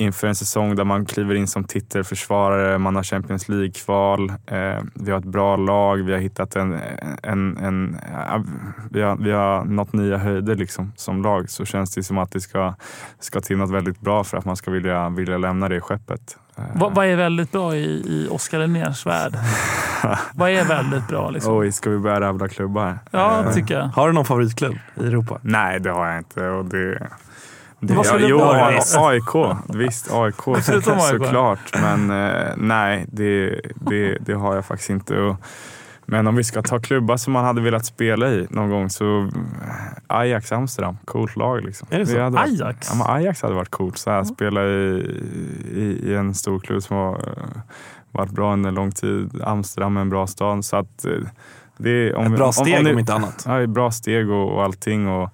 inför 0.00 0.26
en 0.26 0.34
säsong 0.34 0.76
där 0.76 0.84
man 0.84 1.06
kliver 1.06 1.34
in 1.34 1.46
som 1.46 1.64
titelförsvarare, 1.64 2.78
man 2.78 2.96
har 2.96 3.02
Champions 3.02 3.48
League-kval, 3.48 4.30
eh, 4.46 4.82
vi 4.94 5.10
har 5.10 5.18
ett 5.18 5.24
bra 5.24 5.56
lag, 5.56 5.96
vi 5.96 6.12
har 6.12 6.18
hittat 6.20 6.56
en, 6.56 6.78
en, 7.22 7.56
en 7.56 7.96
ja, 8.12 8.44
vi, 8.90 9.02
har, 9.02 9.16
vi 9.16 9.30
har 9.32 9.64
nått 9.64 9.92
nya 9.92 10.16
höjder 10.18 10.54
liksom, 10.54 10.92
som 10.96 11.22
lag 11.22 11.50
så 11.50 11.64
känns 11.64 11.94
det 11.94 12.02
som 12.02 12.18
att 12.18 12.30
det 12.32 12.40
ska, 12.40 12.74
ska 13.20 13.40
till 13.40 13.56
något 13.56 13.70
väldigt 13.70 14.00
bra 14.00 14.24
för 14.24 14.36
att 14.38 14.44
man 14.44 14.56
ska 14.56 14.70
vilja, 14.70 15.08
vilja 15.08 15.38
lämna 15.38 15.68
det 15.68 15.80
skeppet. 15.80 16.36
Eh, 16.56 16.64
Vad, 16.74 16.94
vad 16.94 17.06
är 17.06 17.16
väldigt 17.16 17.52
bra 17.52 17.76
i, 17.76 17.84
i 18.06 18.28
Oskar 18.30 18.58
Linnérs 18.58 19.06
värld? 19.06 19.32
vad 20.34 20.50
är 20.50 20.64
väldigt 20.64 21.08
bra? 21.08 21.30
Liksom? 21.30 21.56
Oj, 21.56 21.72
ska 21.72 21.90
vi 21.90 21.98
börja 21.98 22.20
rabbla 22.20 22.48
klubbar? 22.48 22.98
Ja, 23.10 23.44
Eh, 23.44 23.52
tycker 23.52 23.74
jag. 23.74 23.84
Har 23.84 24.06
du 24.06 24.12
någon 24.12 24.24
favoritklubb 24.24 24.76
i 24.94 25.06
Europa? 25.06 25.38
Nej, 25.42 25.80
det 25.80 25.90
har 25.90 26.06
jag 26.08 26.18
inte. 26.18 26.48
Och 26.48 26.64
det, 26.64 27.08
det, 27.80 27.94
Vad 27.94 28.06
skulle 28.06 28.28
jo, 28.28 28.38
det 28.38 28.44
vara? 28.44 28.80
AIK. 28.96 29.56
Visst, 29.74 30.12
AIK 30.12 30.34
Förutom 30.62 30.92
AIK. 30.92 31.02
såklart. 31.08 31.60
Men 31.80 32.10
eh, 32.10 32.48
nej, 32.56 33.06
det, 33.12 33.60
det, 33.74 34.18
det 34.20 34.32
har 34.32 34.54
jag 34.54 34.64
faktiskt 34.64 34.90
inte. 34.90 35.20
Och, 35.20 35.36
men 36.06 36.26
om 36.26 36.36
vi 36.36 36.44
ska 36.44 36.62
ta 36.62 36.78
klubbar 36.80 37.16
som 37.16 37.32
man 37.32 37.44
hade 37.44 37.60
velat 37.60 37.84
spela 37.86 38.28
i 38.28 38.46
någon 38.50 38.70
gång 38.70 38.90
så 38.90 39.20
eh, 39.20 39.28
Ajax 40.06 40.52
Amsterdam, 40.52 40.96
coolt 41.04 41.36
lag. 41.36 41.64
Liksom. 41.64 41.88
Är 41.90 41.98
det 41.98 42.06
så? 42.06 42.20
hade 42.20 42.36
varit- 42.36 42.60
Ajax? 42.60 42.88
Ja, 42.90 42.96
men 42.98 43.06
Ajax 43.16 43.42
hade 43.42 43.54
varit 43.54 43.70
coolt. 43.70 43.98
Så 43.98 44.10
här, 44.10 44.24
Spela 44.24 44.64
i, 44.64 44.98
i, 45.74 46.00
i 46.04 46.14
en 46.14 46.34
stor 46.34 46.58
klubb 46.60 46.82
som 46.82 46.96
har 46.96 47.14
eh, 47.14 47.60
varit 48.12 48.30
bra 48.30 48.52
under 48.52 48.70
lång 48.70 48.92
tid. 48.92 49.42
Amsterdam 49.44 49.96
är 49.96 50.00
en 50.00 50.10
bra 50.10 50.26
stad. 50.26 50.64
Så 50.64 50.76
att, 50.76 51.04
det 51.78 51.90
är, 51.90 52.14
om, 52.14 52.24
Ett 52.32 52.38
bra 52.38 52.52
steg 52.52 52.78
om, 52.78 52.84
ni- 52.84 53.00
inte 53.00 53.14
annat. 53.14 53.44
Ja, 53.46 53.66
bra 53.66 53.90
steg 53.90 54.30
och, 54.30 54.52
och 54.54 54.64
allting. 54.64 55.08
Och, 55.08 55.30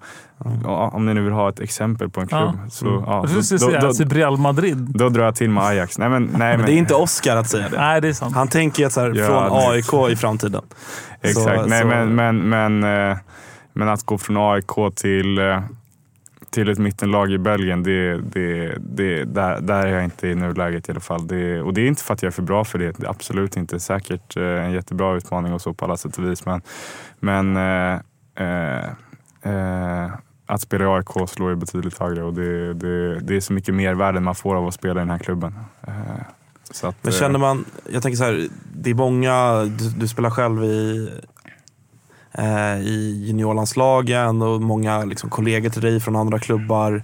ja, 0.63 0.89
om 0.93 1.05
ni 1.05 1.13
nu 1.13 1.21
vill 1.21 1.33
ha 1.33 1.49
ett 1.49 1.59
exempel 1.59 2.09
på 2.09 2.21
en 2.21 2.27
klubb. 2.27 2.41
Ja. 2.63 2.69
Så, 2.69 2.87
Mm. 2.87 3.03
ja, 3.07 3.27
skulle 3.27 3.39
då, 3.41 3.43
säga 3.57 3.81
då, 3.81 3.93
typ 3.93 4.13
Real 4.13 4.37
Madrid. 4.37 4.77
då 4.77 5.09
drar 5.09 5.23
jag 5.25 5.35
till 5.35 5.49
med 5.49 5.63
Ajax. 5.63 5.97
Nej, 5.97 6.09
men, 6.09 6.23
nej, 6.23 6.31
Men 6.39 6.57
men, 6.57 6.65
det 6.65 6.73
är 6.73 6.77
inte 6.77 6.95
Oscar 6.95 7.35
att 7.37 7.49
säga 7.49 7.69
det. 7.69 7.77
Nej, 7.77 8.01
det 8.01 8.07
är 8.07 8.13
sant. 8.13 8.35
Han 8.35 8.47
tänker 8.47 8.85
att 8.85 8.93
så 8.93 9.01
här, 9.01 9.13
Ja, 9.15 9.25
från 9.27 9.71
AIK 9.71 10.11
i 10.13 10.15
framtiden. 10.15 10.61
Exakt. 11.21 11.45
Så- 11.61 11.65
nej, 11.67 11.81
så- 11.81 11.87
Men, 11.87 12.15
men, 12.15 12.49
men, 12.49 13.09
eh, 13.11 13.17
men 13.73 13.89
att 13.89 14.03
gå 14.03 14.17
från 14.17 14.37
AIK 14.37 14.95
till, 14.95 15.37
eh, 15.37 15.59
till 16.55 16.69
ett 16.69 16.77
mittenlag 16.77 17.31
i 17.31 17.37
Belgien, 17.37 17.83
det, 17.83 18.17
det, 18.17 18.77
det, 18.79 19.23
där, 19.23 19.61
där 19.61 19.87
är 19.87 19.93
jag 19.93 20.03
inte 20.03 20.27
i 20.27 20.35
nuläget 20.35 20.89
i 20.89 20.91
alla 20.91 21.01
fall. 21.01 21.27
Det, 21.27 21.61
och 21.61 21.73
det 21.73 21.81
är 21.81 21.87
inte 21.87 22.03
för 22.03 22.13
att 22.13 22.21
jag 22.21 22.27
är 22.27 22.31
för 22.31 22.41
bra 22.41 22.63
för 22.63 22.79
det. 22.79 23.07
absolut 23.07 23.57
inte. 23.57 23.79
Säkert 23.79 24.37
eh, 24.37 24.43
en 24.43 24.71
jättebra 24.71 25.15
utmaning 25.15 25.53
och 25.53 25.61
så 25.61 25.73
på 25.73 25.85
alla 25.85 25.97
sätt 25.97 26.17
och 26.17 26.25
vis. 26.25 26.45
Men, 26.45 26.61
men 27.19 27.57
eh, 27.57 27.99
eh, 28.35 28.85
eh, 29.41 30.11
att 30.45 30.61
spela 30.61 30.83
i 30.83 30.87
AIK 30.87 31.29
slår 31.29 31.49
ju 31.49 31.55
betydligt 31.55 31.99
högre 31.99 32.23
och 32.23 32.33
det, 32.33 32.73
det, 32.73 33.19
det 33.19 33.35
är 33.35 33.39
så 33.39 33.53
mycket 33.53 33.73
mervärde 33.73 34.19
man 34.19 34.35
får 34.35 34.55
av 34.55 34.67
att 34.67 34.73
spela 34.73 35.01
i 35.01 35.03
den 35.03 35.09
här 35.09 35.19
klubben. 35.19 35.55
Eh, 35.87 35.93
att, 36.83 36.95
Men 37.01 37.13
känner 37.13 37.39
man, 37.39 37.65
jag 37.89 38.03
tänker 38.03 38.17
så 38.17 38.23
här, 38.23 38.47
det 38.73 38.89
är 38.89 38.95
många, 38.95 39.63
du, 39.63 39.89
du 39.89 40.07
spelar 40.07 40.29
själv 40.29 40.63
i, 40.63 41.09
eh, 42.37 42.79
i 42.79 43.23
juniorlandslagen 43.27 44.41
och 44.41 44.61
många 44.61 45.03
liksom, 45.03 45.29
kollegor 45.29 45.69
till 45.69 45.81
dig 45.81 45.99
från 45.99 46.15
andra 46.15 46.39
klubbar 46.39 47.03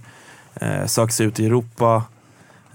eh, 0.54 0.86
söker 0.86 1.12
sig 1.12 1.26
ut 1.26 1.40
i 1.40 1.46
Europa. 1.46 2.02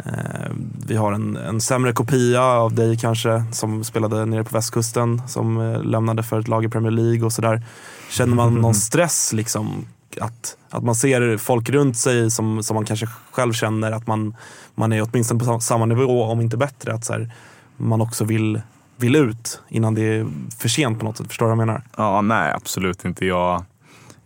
Eh, 0.06 0.52
vi 0.88 0.96
har 0.96 1.14
en, 1.14 1.36
en 1.38 1.62
sämre 1.62 1.94
kopia 1.94 2.44
av 2.44 2.74
dig 2.74 2.98
kanske 2.98 3.44
som 3.52 3.84
spelade 3.84 4.26
nere 4.26 4.44
på 4.44 4.54
västkusten 4.54 5.22
som 5.28 5.58
eh, 5.58 5.84
lämnade 5.84 6.24
för 6.24 6.40
ett 6.40 6.48
lag 6.48 6.66
i 6.66 6.70
Premier 6.70 6.92
League 6.92 7.26
och 7.26 7.34
sådär. 7.34 7.62
Känner 8.10 8.36
man 8.36 8.54
någon 8.56 8.76
stress 8.76 9.34
liksom? 9.34 9.86
Att, 10.22 10.58
att 10.70 10.84
man 10.84 10.96
ser 10.96 11.38
folk 11.38 11.70
runt 11.70 11.98
sig 11.98 12.32
som, 12.32 12.64
som 12.64 12.76
man 12.76 12.86
kanske 12.86 13.08
själv 13.32 13.54
känner 13.54 13.92
att 13.92 14.08
man, 14.08 14.36
man 14.76 14.94
är 14.94 15.02
åtminstone 15.02 15.40
på 15.40 15.46
sam- 15.46 15.62
samma 15.62 15.86
nivå, 15.86 16.24
om 16.24 16.42
inte 16.42 16.58
bättre. 16.58 16.94
Att 16.94 17.06
så 17.06 17.14
här, 17.14 17.32
man 17.78 18.02
också 18.02 18.24
vill, 18.24 18.62
vill 18.98 19.16
ut 19.16 19.62
innan 19.70 19.96
det 19.96 20.02
är 20.02 20.28
för 20.60 20.70
sent 20.70 21.00
på 21.00 21.06
något 21.06 21.18
sätt. 21.18 21.28
Förstår 21.28 21.46
du 21.46 21.50
vad 21.50 21.60
jag 21.60 21.68
menar? 21.68 21.82
Ja, 21.98 22.22
nej 22.22 22.54
absolut 22.56 23.06
inte. 23.06 23.26
Jag, 23.26 23.66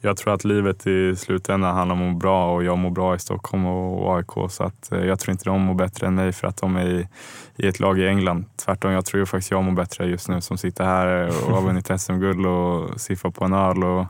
jag 0.01 0.17
tror 0.17 0.34
att 0.34 0.43
livet 0.43 0.88
i 0.88 1.15
slutändan 1.15 1.76
handlar 1.76 1.95
om 1.95 2.01
att 2.01 2.13
må 2.13 2.19
bra 2.19 2.53
och 2.53 2.63
jag 2.63 2.78
mår 2.78 2.89
bra 2.89 3.15
i 3.15 3.19
Stockholm 3.19 3.65
och 3.65 4.17
AIK. 4.17 4.51
Så 4.51 4.63
att, 4.63 4.91
eh, 4.91 4.99
jag 4.99 5.19
tror 5.19 5.32
inte 5.32 5.45
de 5.45 5.61
mår 5.61 5.74
bättre 5.74 6.07
än 6.07 6.15
mig 6.15 6.32
för 6.32 6.47
att 6.47 6.57
de 6.57 6.76
är 6.76 6.86
i, 6.86 7.07
i 7.55 7.67
ett 7.67 7.80
lag 7.80 7.99
i 7.99 8.07
England. 8.07 8.45
Tvärtom, 8.65 8.91
jag 8.91 9.05
tror 9.05 9.26
faktiskt 9.26 9.51
jag 9.51 9.63
mår 9.63 9.72
bättre 9.72 10.05
just 10.05 10.30
nu 10.30 10.41
som 10.41 10.57
sitter 10.57 10.84
här 10.84 11.28
och 11.28 11.55
har 11.55 11.61
vunnit 11.61 12.01
SM-guld 12.01 12.45
och 12.45 13.01
siffar 13.01 13.30
på 13.30 13.45
en 13.45 13.53
öl 13.53 13.84
och, 13.84 14.05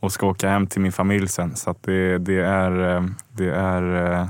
och 0.00 0.12
ska 0.12 0.26
åka 0.26 0.48
hem 0.48 0.66
till 0.66 0.80
min 0.80 0.92
familj 0.92 1.28
sen. 1.28 1.56
Så 1.56 1.70
att 1.70 1.82
det, 1.82 2.18
det, 2.18 2.40
är, 2.40 2.96
eh, 2.96 3.04
det, 3.32 3.50
är, 3.50 4.12
eh, 4.12 4.26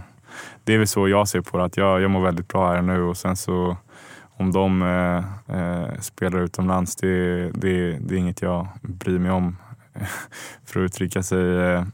det 0.65 0.75
är 0.75 0.79
väl 0.79 0.87
så 0.87 1.09
jag 1.09 1.29
ser 1.29 1.41
på 1.41 1.59
det. 1.59 1.65
Att 1.65 1.77
jag, 1.77 2.01
jag 2.01 2.11
mår 2.11 2.23
väldigt 2.23 2.49
bra 2.49 2.73
här 2.73 2.83
nu 2.83 3.03
och 3.03 3.17
sen 3.17 3.37
så 3.37 3.77
om 4.37 4.53
de 4.53 4.83
eh, 4.83 5.57
eh, 5.59 5.99
spelar 6.01 6.41
utomlands, 6.41 6.97
det, 6.97 7.51
det, 7.51 7.99
det 7.99 8.15
är 8.15 8.19
inget 8.19 8.43
jag 8.43 8.69
bryr 8.83 9.19
mig 9.19 9.31
om. 9.31 9.57
För 10.67 10.81
att 10.81 10.85
uttrycka 10.85 11.23
sig 11.23 11.59
eh, 11.59 11.85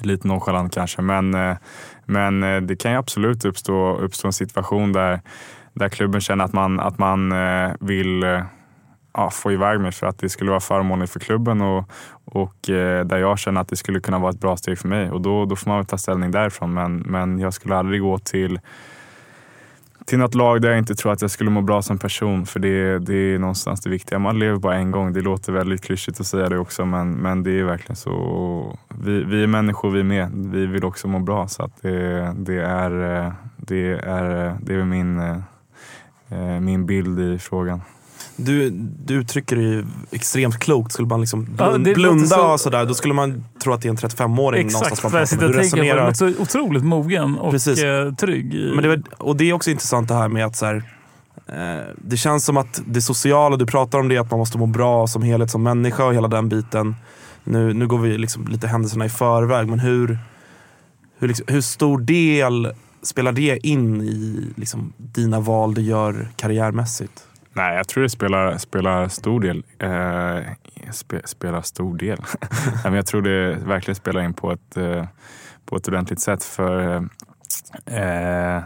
lite 0.00 0.28
nonchalant 0.28 0.74
kanske. 0.74 1.02
Men, 1.02 1.34
eh, 1.34 1.56
men 2.04 2.42
eh, 2.42 2.60
det 2.60 2.76
kan 2.76 2.92
ju 2.92 2.98
absolut 2.98 3.44
uppstå, 3.44 3.96
uppstå 3.96 4.28
en 4.28 4.32
situation 4.32 4.92
där, 4.92 5.20
där 5.74 5.88
klubben 5.88 6.20
känner 6.20 6.44
att 6.44 6.52
man, 6.52 6.80
att 6.80 6.98
man 6.98 7.32
eh, 7.32 7.72
vill 7.80 8.22
eh, 8.22 8.42
ja, 9.14 9.30
få 9.30 9.52
iväg 9.52 9.80
mig 9.80 9.92
för 9.92 10.06
att 10.06 10.18
det 10.18 10.28
skulle 10.28 10.50
vara 10.50 10.60
förmånligt 10.60 11.12
för 11.12 11.20
klubben 11.20 11.60
och, 11.60 11.90
och 12.24 12.70
eh, 12.70 13.04
där 13.04 13.18
jag 13.18 13.38
känner 13.38 13.60
att 13.60 13.68
det 13.68 13.76
skulle 13.76 14.00
kunna 14.00 14.18
vara 14.18 14.30
ett 14.30 14.40
bra 14.40 14.56
steg 14.56 14.78
för 14.78 14.88
mig. 14.88 15.10
Och 15.10 15.20
då, 15.20 15.44
då 15.44 15.56
får 15.56 15.70
man 15.70 15.78
väl 15.78 15.86
ta 15.86 15.98
ställning 15.98 16.30
därifrån. 16.30 16.74
Men, 16.74 16.96
men 16.96 17.38
jag 17.38 17.54
skulle 17.54 17.76
aldrig 17.76 18.00
gå 18.00 18.18
till 18.18 18.60
till 20.06 20.18
något 20.18 20.34
lag 20.34 20.62
där 20.62 20.68
jag 20.68 20.78
inte 20.78 20.94
tror 20.94 21.12
att 21.12 21.22
jag 21.22 21.30
skulle 21.30 21.50
må 21.50 21.60
bra 21.60 21.82
som 21.82 21.98
person. 21.98 22.46
För 22.46 22.60
det, 22.60 22.98
det 22.98 23.14
är 23.14 23.38
någonstans 23.38 23.80
det 23.80 23.90
viktiga. 23.90 24.18
Man 24.18 24.38
lever 24.38 24.58
bara 24.58 24.76
en 24.76 24.90
gång. 24.90 25.12
Det 25.12 25.20
låter 25.20 25.52
väldigt 25.52 25.82
klyschigt 25.82 26.20
att 26.20 26.26
säga 26.26 26.48
det 26.48 26.58
också 26.58 26.84
men, 26.84 27.12
men 27.12 27.42
det 27.42 27.60
är 27.60 27.64
verkligen 27.64 27.96
så. 27.96 28.78
Vi, 28.88 29.24
vi 29.24 29.42
är 29.42 29.46
människor 29.46 29.90
vi 29.90 30.02
med. 30.02 30.30
Vi 30.34 30.66
vill 30.66 30.84
också 30.84 31.08
må 31.08 31.18
bra. 31.18 31.48
Så 31.48 31.62
att 31.62 31.82
det, 31.82 32.34
det, 32.36 32.60
är, 32.60 33.24
eh, 33.24 33.32
det, 33.56 33.92
är, 33.92 34.46
eh, 34.46 34.56
det 34.60 34.74
är 34.74 34.84
min, 34.84 35.18
eh, 36.28 36.60
min 36.60 36.86
bild 36.86 37.20
i 37.20 37.38
frågan. 37.38 37.80
Du, 38.36 38.70
du 39.04 39.14
uttrycker 39.14 39.56
det 39.56 39.62
ju 39.62 39.84
extremt 40.10 40.58
klokt. 40.58 40.92
Skulle 40.92 41.08
man 41.08 41.20
liksom 41.20 41.46
Ja, 41.58 41.64
blund, 41.70 41.86
låter 41.86 41.94
blunda 41.94 42.26
så- 42.26 42.52
och 42.52 42.60
sådär, 42.60 42.84
då 42.86 42.94
skulle 42.94 43.14
man 43.14 43.44
tro 43.62 43.72
att 43.72 43.82
det 43.82 43.88
är 43.88 43.90
en 43.90 43.96
35-åring 43.96 44.66
Exakt 44.66 44.82
någonstans. 44.84 45.12
vad 45.12 45.20
jag 45.20 45.28
sitter 45.28 45.48
och 45.48 45.54
tänker 45.70 46.06
på. 46.08 46.14
så 46.14 46.26
otroligt 46.42 46.84
mogen 46.84 47.38
och 47.38 47.50
Precis. 47.50 47.82
eh, 47.82 48.14
trygg. 48.14 48.54
i- 48.54 48.72
Men 48.74 48.82
det, 48.82 48.88
väl- 48.88 49.02
och 49.18 49.36
det 49.36 49.44
är 49.50 49.52
också 49.52 49.70
intressant 49.70 50.08
det 50.08 50.14
här 50.14 50.28
med 50.28 50.46
att 50.46 50.56
så 50.56 50.66
här, 50.66 50.82
eh, 51.46 51.86
det 52.04 52.16
känns 52.16 52.44
som 52.44 52.56
att 52.56 52.82
det 52.86 53.02
sociala, 53.02 53.56
du 53.56 53.66
pratar 53.66 53.98
om 53.98 54.08
det, 54.08 54.18
att 54.18 54.30
man 54.30 54.38
måste 54.38 54.58
må 54.58 54.66
bra 54.66 55.06
som 55.06 55.22
helhet 55.22 55.50
som 55.50 55.62
människa 55.62 56.04
och 56.04 56.14
hela 56.14 56.28
den 56.28 56.48
biten. 56.48 56.96
Nu, 57.44 57.72
nu 57.74 57.86
går 57.86 57.98
vi 57.98 58.18
liksom 58.18 58.46
lite 58.48 58.66
händelserna 58.68 59.04
i 59.04 59.08
förväg, 59.08 59.68
men 59.68 59.78
hur, 59.78 60.18
hur, 61.18 61.28
liksom, 61.28 61.46
hur 61.48 61.60
stor 61.60 61.98
del 61.98 62.72
spelar 63.02 63.32
det 63.32 63.66
in 63.66 64.00
i 64.02 64.46
liksom, 64.56 64.92
dina 64.96 65.40
val 65.40 65.74
du 65.74 65.82
gör 65.82 66.28
karriärmässigt? 66.36 67.24
Nej, 67.54 67.76
jag 67.76 67.88
tror 67.88 68.02
det 68.02 68.10
spelar, 68.10 68.58
spelar 68.58 69.08
stor 69.08 69.40
del. 69.40 69.64
Eh, 69.78 70.52
spe, 70.92 71.20
spelar 71.24 71.62
stor 71.62 71.96
del. 71.96 72.18
Nej, 72.66 72.82
men 72.84 72.94
jag 72.94 73.06
tror 73.06 73.22
det 73.22 73.54
verkligen 73.54 73.94
spelar 73.94 74.22
in 74.22 74.34
på 74.34 74.52
ett, 74.52 74.76
eh, 74.76 75.04
på 75.66 75.76
ett 75.76 75.88
ordentligt 75.88 76.20
sätt. 76.20 76.44
För 76.44 76.96
eh, 77.86 78.62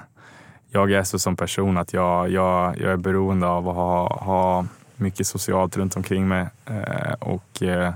jag 0.71 0.93
är 0.93 1.03
så 1.03 1.19
som 1.19 1.37
person 1.37 1.77
att 1.77 1.93
jag, 1.93 2.31
jag, 2.31 2.79
jag 2.81 2.93
är 2.93 2.97
beroende 2.97 3.47
av 3.47 3.69
att 3.69 3.75
ha, 3.75 4.19
ha 4.25 4.67
mycket 4.97 5.27
socialt 5.27 5.77
runt 5.77 5.97
omkring 5.97 6.29
mig. 6.29 6.47
Eh, 6.65 7.13
och 7.21 7.63
eh, 7.63 7.89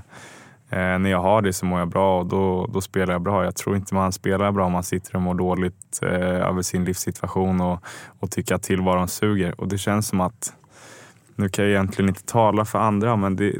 eh, 0.69 0.99
när 0.99 1.09
jag 1.09 1.21
har 1.21 1.41
det 1.41 1.53
så 1.53 1.65
mår 1.65 1.79
jag 1.79 1.87
bra 1.87 2.19
och 2.19 2.25
då, 2.25 2.69
då 2.73 2.81
spelar 2.81 3.13
jag 3.13 3.21
bra. 3.21 3.43
Jag 3.43 3.55
tror 3.55 3.75
inte 3.75 3.95
man 3.95 4.11
spelar 4.11 4.51
bra 4.51 4.65
om 4.65 4.71
man 4.71 4.83
sitter 4.83 5.15
och 5.15 5.21
mår 5.21 5.35
dåligt 5.35 5.99
eh, 6.01 6.47
över 6.47 6.61
sin 6.61 6.85
livssituation 6.85 7.61
och, 7.61 7.79
och 8.19 8.31
tycker 8.31 8.55
att 8.55 8.63
tillvaron 8.63 9.07
suger. 9.07 9.61
Och 9.61 9.67
det 9.67 9.77
känns 9.77 10.07
som 10.07 10.21
att 10.21 10.53
nu 11.41 11.49
kan 11.49 11.65
jag 11.65 11.71
egentligen 11.71 12.09
inte 12.09 12.23
tala 12.23 12.65
för 12.65 12.79
andra, 12.79 13.15
men 13.15 13.35
det 13.35 13.47
är 13.47 13.59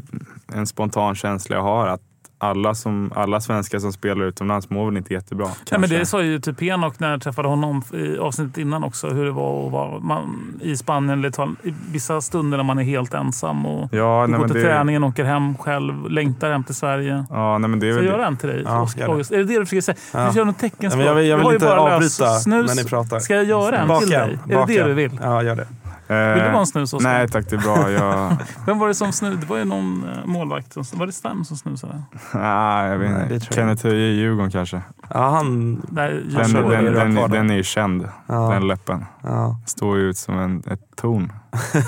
en 0.54 0.66
spontan 0.66 1.14
känsla 1.14 1.56
jag 1.56 1.62
har 1.62 1.86
att 1.86 2.00
alla, 2.42 2.74
som, 2.74 3.12
alla 3.14 3.40
svenskar 3.40 3.78
som 3.78 3.92
spelar 3.92 4.24
utomlands 4.24 4.70
mår 4.70 4.86
väl 4.86 4.96
inte 4.96 5.14
jättebra. 5.14 5.46
Nej, 5.70 5.80
men 5.80 5.90
det 5.90 6.06
sa 6.06 6.22
ju 6.22 6.40
typ 6.40 6.62
Enok 6.62 7.00
när 7.00 7.10
jag 7.10 7.22
träffade 7.22 7.48
honom 7.48 7.82
i 7.92 8.18
avsnittet 8.18 8.58
innan 8.58 8.84
också. 8.84 9.08
Hur 9.08 9.24
det 9.24 9.30
var 9.30 9.66
att 9.66 9.72
vara 9.72 10.00
man, 10.00 10.60
i 10.62 10.76
Spanien 10.76 11.18
eller 11.18 11.28
Italien. 11.28 11.56
I 11.62 11.74
vissa 11.92 12.20
stunder 12.20 12.56
när 12.56 12.64
man 12.64 12.78
är 12.78 12.82
helt 12.82 13.14
ensam 13.14 13.66
och 13.66 13.88
ja, 13.92 14.26
nej, 14.26 14.40
går 14.40 14.46
till 14.46 14.56
det, 14.56 14.62
träningen, 14.62 15.04
åker 15.04 15.24
hem 15.24 15.58
själv, 15.58 16.10
längtar 16.10 16.50
hem 16.50 16.64
till 16.64 16.74
Sverige. 16.74 17.24
ja, 17.30 17.58
nej, 17.58 17.70
men 17.70 17.80
det 17.80 17.88
är 17.88 17.92
Ska 17.92 18.00
väl 18.00 18.06
jag 18.06 18.14
det. 18.14 18.18
göra 18.18 18.26
en 18.26 18.36
till 18.36 18.48
dig? 18.48 18.62
Ja, 18.64 18.70
August? 18.70 18.98
gör 18.98 19.06
det. 19.06 19.12
August? 19.12 19.32
Är 19.32 19.38
det 19.38 19.44
det 19.44 19.58
du 19.58 19.66
försöker 19.66 19.80
säga? 19.80 19.96
Ja. 20.12 20.28
Du 20.28 20.34
kör 20.34 20.44
något 20.44 20.58
teckenspråk. 20.58 21.06
jag 21.06 21.14
vill, 21.14 21.26
jag 21.26 21.38
vill 21.38 21.54
inte 21.54 21.74
avbryta 21.76 22.26
snus. 22.26 22.76
när 22.76 22.82
ni 22.82 22.88
pratar. 22.88 23.18
Ska 23.18 23.34
jag 23.34 23.44
göra 23.44 23.78
en 23.78 24.00
till 24.00 24.10
dig? 24.10 24.38
Är 24.48 24.66
det 24.66 24.74
det 24.74 24.84
du 24.84 24.94
vill? 24.94 25.20
Ja, 25.22 25.42
gör 25.42 25.56
det. 25.56 25.66
Eh, 26.12 26.34
Vill 26.34 26.42
du 26.44 26.50
ha 26.50 26.60
en 26.60 26.66
snus 26.66 26.92
Oskar? 26.92 27.08
Nej 27.12 27.28
tack, 27.28 27.50
det 27.50 27.56
är 27.56 27.60
bra. 27.60 27.90
Jag, 27.90 28.36
Vem 28.66 28.78
var 28.78 28.88
det 28.88 28.94
som 28.94 29.12
snusade? 29.12 29.40
Det 29.40 29.46
var 29.46 29.56
ju 29.58 29.64
någon 29.64 30.04
eh, 30.08 30.26
målvakt. 30.26 30.72
Som, 30.72 30.84
var 30.98 31.06
det 31.06 31.12
Stam 31.12 31.44
som 31.44 31.56
snusade? 31.56 32.02
ah, 32.32 32.86
jag 32.86 32.98
vet 32.98 33.10
Nej, 33.10 33.22
inte. 33.22 33.28
tror 33.28 33.40
jag 33.40 33.54
Kenneth 33.54 33.86
Höje 33.86 34.06
i 34.08 34.14
Djurgården 34.16 34.50
kanske. 34.50 34.82
Ja, 35.10 35.30
han... 35.30 35.74
Där, 35.88 36.10
Den, 36.10 36.52
den, 36.52 36.84
den, 36.94 37.14
den, 37.14 37.30
den 37.30 37.50
är 37.50 37.54
ju 37.54 37.62
känd, 37.62 38.08
Ja, 38.26 38.34
den 38.52 38.66
läppen. 38.68 39.04
ja. 39.22 39.56
Står 39.66 39.98
ju 39.98 40.02
ut 40.10 40.16
som 40.16 40.38
en, 40.38 40.62
ett 40.70 40.96
torn. 40.96 41.32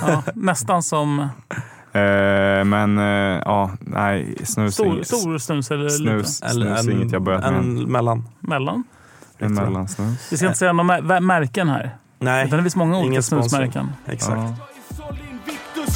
ja, 0.07 0.23
nästan 0.35 0.83
som 0.83 1.29
Eh, 1.93 2.65
men 2.65 2.99
eh, 2.99 3.43
ja, 3.45 3.71
nej, 3.81 4.37
snus, 4.45 4.75
stor, 4.75 4.87
inget- 4.87 5.07
stor 5.07 5.39
snus 5.39 5.71
eller 5.71 5.89
snus, 5.89 6.41
lite 6.43 6.55
snus 6.55 6.87
är 6.87 6.91
inget 6.91 7.13
jag 7.13 7.23
börjat 7.23 7.41
med. 7.43 7.55
en 7.55 7.83
mellan. 7.83 8.29
mellan. 8.41 8.85
En 9.39 9.55
mellansnus. 9.55 10.33
Vi 10.33 10.37
ska 10.37 10.47
inte 10.47 10.59
säga 10.59 10.73
några 10.73 11.01
mä- 11.01 11.21
märken 11.21 11.69
här. 11.69 11.97
Nej, 12.25 12.47
Utan 12.47 12.57
det 12.59 12.63
finns 12.63 12.77
många 12.77 12.99
olika 12.99 13.23
snusmärken. 13.23 13.93
exakt. 14.07 14.33
Ja. 14.37 14.57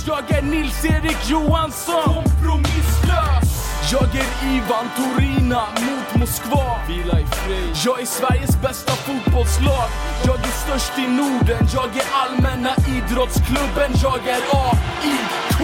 Jag 0.07 0.31
är 0.39 0.43
Nils-Erik 0.43 1.31
Johansson. 1.31 2.03
Kompromisslös. 2.05 3.49
Jag 3.93 4.03
är 4.15 4.55
Ivan 4.57 4.87
Torina 4.97 5.63
mot 5.81 6.21
Moskva. 6.21 6.65
Vila 6.89 7.21
i 7.21 7.25
fred. 7.25 7.77
Jag 7.87 8.01
är 8.01 8.07
Sveriges 8.07 8.63
bästa 8.63 8.93
fotbollslag. 8.93 9.89
Jag 10.25 10.37
är 10.37 10.53
störst 10.65 10.99
i 10.99 11.07
Norden. 11.07 11.67
Jag 11.75 11.85
är 11.97 12.07
allmänna 12.23 12.71
idrottsklubben. 12.97 13.91
Jag 14.03 14.19
är 14.29 14.41
AIK 14.67 15.61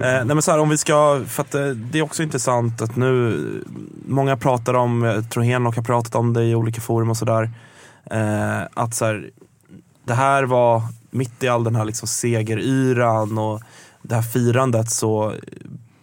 nej 0.00 0.24
men 0.24 0.42
så 0.42 0.50
här, 0.50 0.58
om 0.58 0.68
vi 0.68 0.78
ska, 0.78 1.22
för 1.26 1.42
att 1.42 1.54
eh, 1.54 1.66
det 1.66 1.98
är 1.98 2.02
också 2.02 2.22
intressant 2.22 2.82
att 2.82 2.96
nu, 2.96 3.64
många 4.06 4.36
pratar 4.36 4.74
om, 4.74 5.02
jag 5.02 5.30
tror 5.30 5.42
Henok 5.42 5.76
har 5.76 5.82
pratat 5.82 6.14
om 6.14 6.32
det 6.32 6.44
i 6.44 6.54
olika 6.54 6.80
forum 6.80 7.10
och 7.10 7.16
sådär, 7.16 7.50
eh, 8.10 8.60
att 8.74 8.94
så 8.94 9.04
här, 9.04 9.30
det 10.04 10.14
här 10.14 10.42
var 10.42 10.82
mitt 11.10 11.42
i 11.42 11.48
all 11.48 11.64
den 11.64 11.76
här 11.76 11.84
liksom 11.84 12.08
segeryran 12.08 13.38
och 13.38 13.62
det 14.02 14.14
här 14.14 14.22
firandet 14.22 14.90
så 14.90 15.34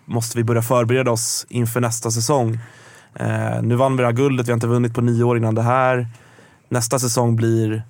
måste 0.06 0.38
vi 0.38 0.44
börja 0.44 0.62
förbereda 0.62 1.12
oss 1.12 1.46
inför 1.50 1.82
nästa 1.82 2.12
säsong. 2.12 2.60
Eh, 3.16 3.62
nu 3.62 3.76
vann 3.76 3.98
vi 3.98 4.02
det 4.02 4.08
här 4.08 4.14
guldet, 4.14 4.48
vi 4.48 4.52
har 4.52 4.58
inte 4.58 4.68
vunnit 4.68 4.96
på 4.96 5.02
nio 5.02 5.24
år 5.24 5.38
innan 5.38 5.56
det 5.56 5.62
här. 5.62 6.08
Nästa 6.70 7.00
säsong 7.00 7.36
blir 7.36 7.84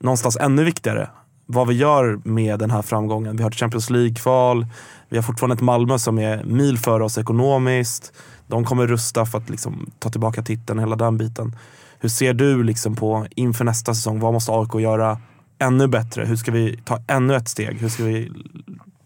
någonstans 0.00 0.36
ännu 0.40 0.64
viktigare. 0.64 1.08
Vad 1.52 1.68
vi 1.68 1.74
gör 1.74 2.20
med 2.24 2.58
den 2.58 2.70
här 2.70 2.82
framgången. 2.82 3.36
Vi 3.36 3.42
har 3.42 3.50
ett 3.50 3.56
Champions 3.56 3.90
League-kval, 3.90 4.66
vi 5.08 5.16
har 5.16 5.22
fortfarande 5.22 5.54
ett 5.54 5.60
Malmö 5.60 5.98
som 5.98 6.18
är 6.18 6.44
mil 6.44 6.78
före 6.78 7.04
oss 7.04 7.18
ekonomiskt. 7.18 8.12
De 8.46 8.64
kommer 8.64 8.86
rusta 8.86 9.26
för 9.26 9.38
att 9.38 9.50
liksom 9.50 9.90
ta 9.98 10.10
tillbaka 10.10 10.42
titeln, 10.42 10.78
hela 10.78 10.96
den 10.96 11.18
biten. 11.18 11.56
Hur 11.98 12.08
ser 12.08 12.34
du 12.34 12.62
liksom 12.62 12.96
på 12.96 13.26
inför 13.30 13.64
nästa 13.64 13.94
säsong? 13.94 14.20
Vad 14.20 14.32
måste 14.32 14.52
AIK 14.52 14.74
göra 14.74 15.18
ännu 15.58 15.86
bättre? 15.86 16.24
Hur 16.24 16.36
ska 16.36 16.52
vi 16.52 16.80
ta 16.84 17.02
ännu 17.06 17.36
ett 17.36 17.48
steg? 17.48 17.78
Hur 17.80 17.88
ska 17.88 18.04
vi 18.04 18.32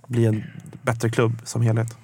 bli 0.07 0.27
en 0.27 0.45
bättre 0.83 1.11
klubb 1.11 1.33
som 1.45 1.63
helhet? 1.63 1.97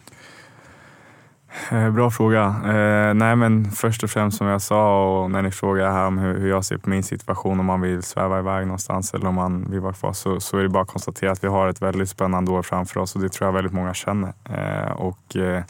Eh, 1.71 1.91
bra 1.91 2.11
fråga. 2.11 2.45
Eh, 2.65 3.15
nej 3.15 3.37
men 3.37 3.71
först 3.71 4.03
och 4.03 4.11
främst 4.11 4.39
som 4.39 4.47
jag 4.47 4.63
sa 4.63 5.07
och 5.23 5.31
när 5.31 5.43
ni 5.43 5.51
frågar 5.51 5.93
här 5.93 6.07
om 6.07 6.19
hur, 6.19 6.39
hur 6.39 6.49
jag 6.49 6.65
ser 6.65 6.77
på 6.77 6.91
min 6.91 7.03
situation 7.03 7.61
om 7.61 7.67
man 7.67 7.81
vill 7.81 8.03
sväva 8.03 8.39
iväg 8.39 8.67
någonstans 8.67 9.15
eller 9.15 9.27
om 9.27 9.35
man 9.35 9.71
vill 9.71 9.81
vara 9.81 9.93
kvar 9.93 10.13
så, 10.13 10.41
så 10.41 10.59
är 10.59 10.63
det 10.63 10.69
bara 10.69 10.83
att 10.83 10.89
konstatera 10.89 11.33
att 11.33 11.45
vi 11.45 11.49
har 11.49 11.69
ett 11.69 11.83
väldigt 11.83 12.09
spännande 12.09 12.51
år 12.51 12.63
framför 12.63 13.01
oss 13.01 13.15
och 13.15 13.23
det 13.23 13.29
tror 13.29 13.49
jag 13.49 13.53
väldigt 13.53 13.73
många 13.73 13.95
känner. 13.95 14.33
Eh, 14.45 14.93
och 14.93 15.37
eh, 15.37 15.63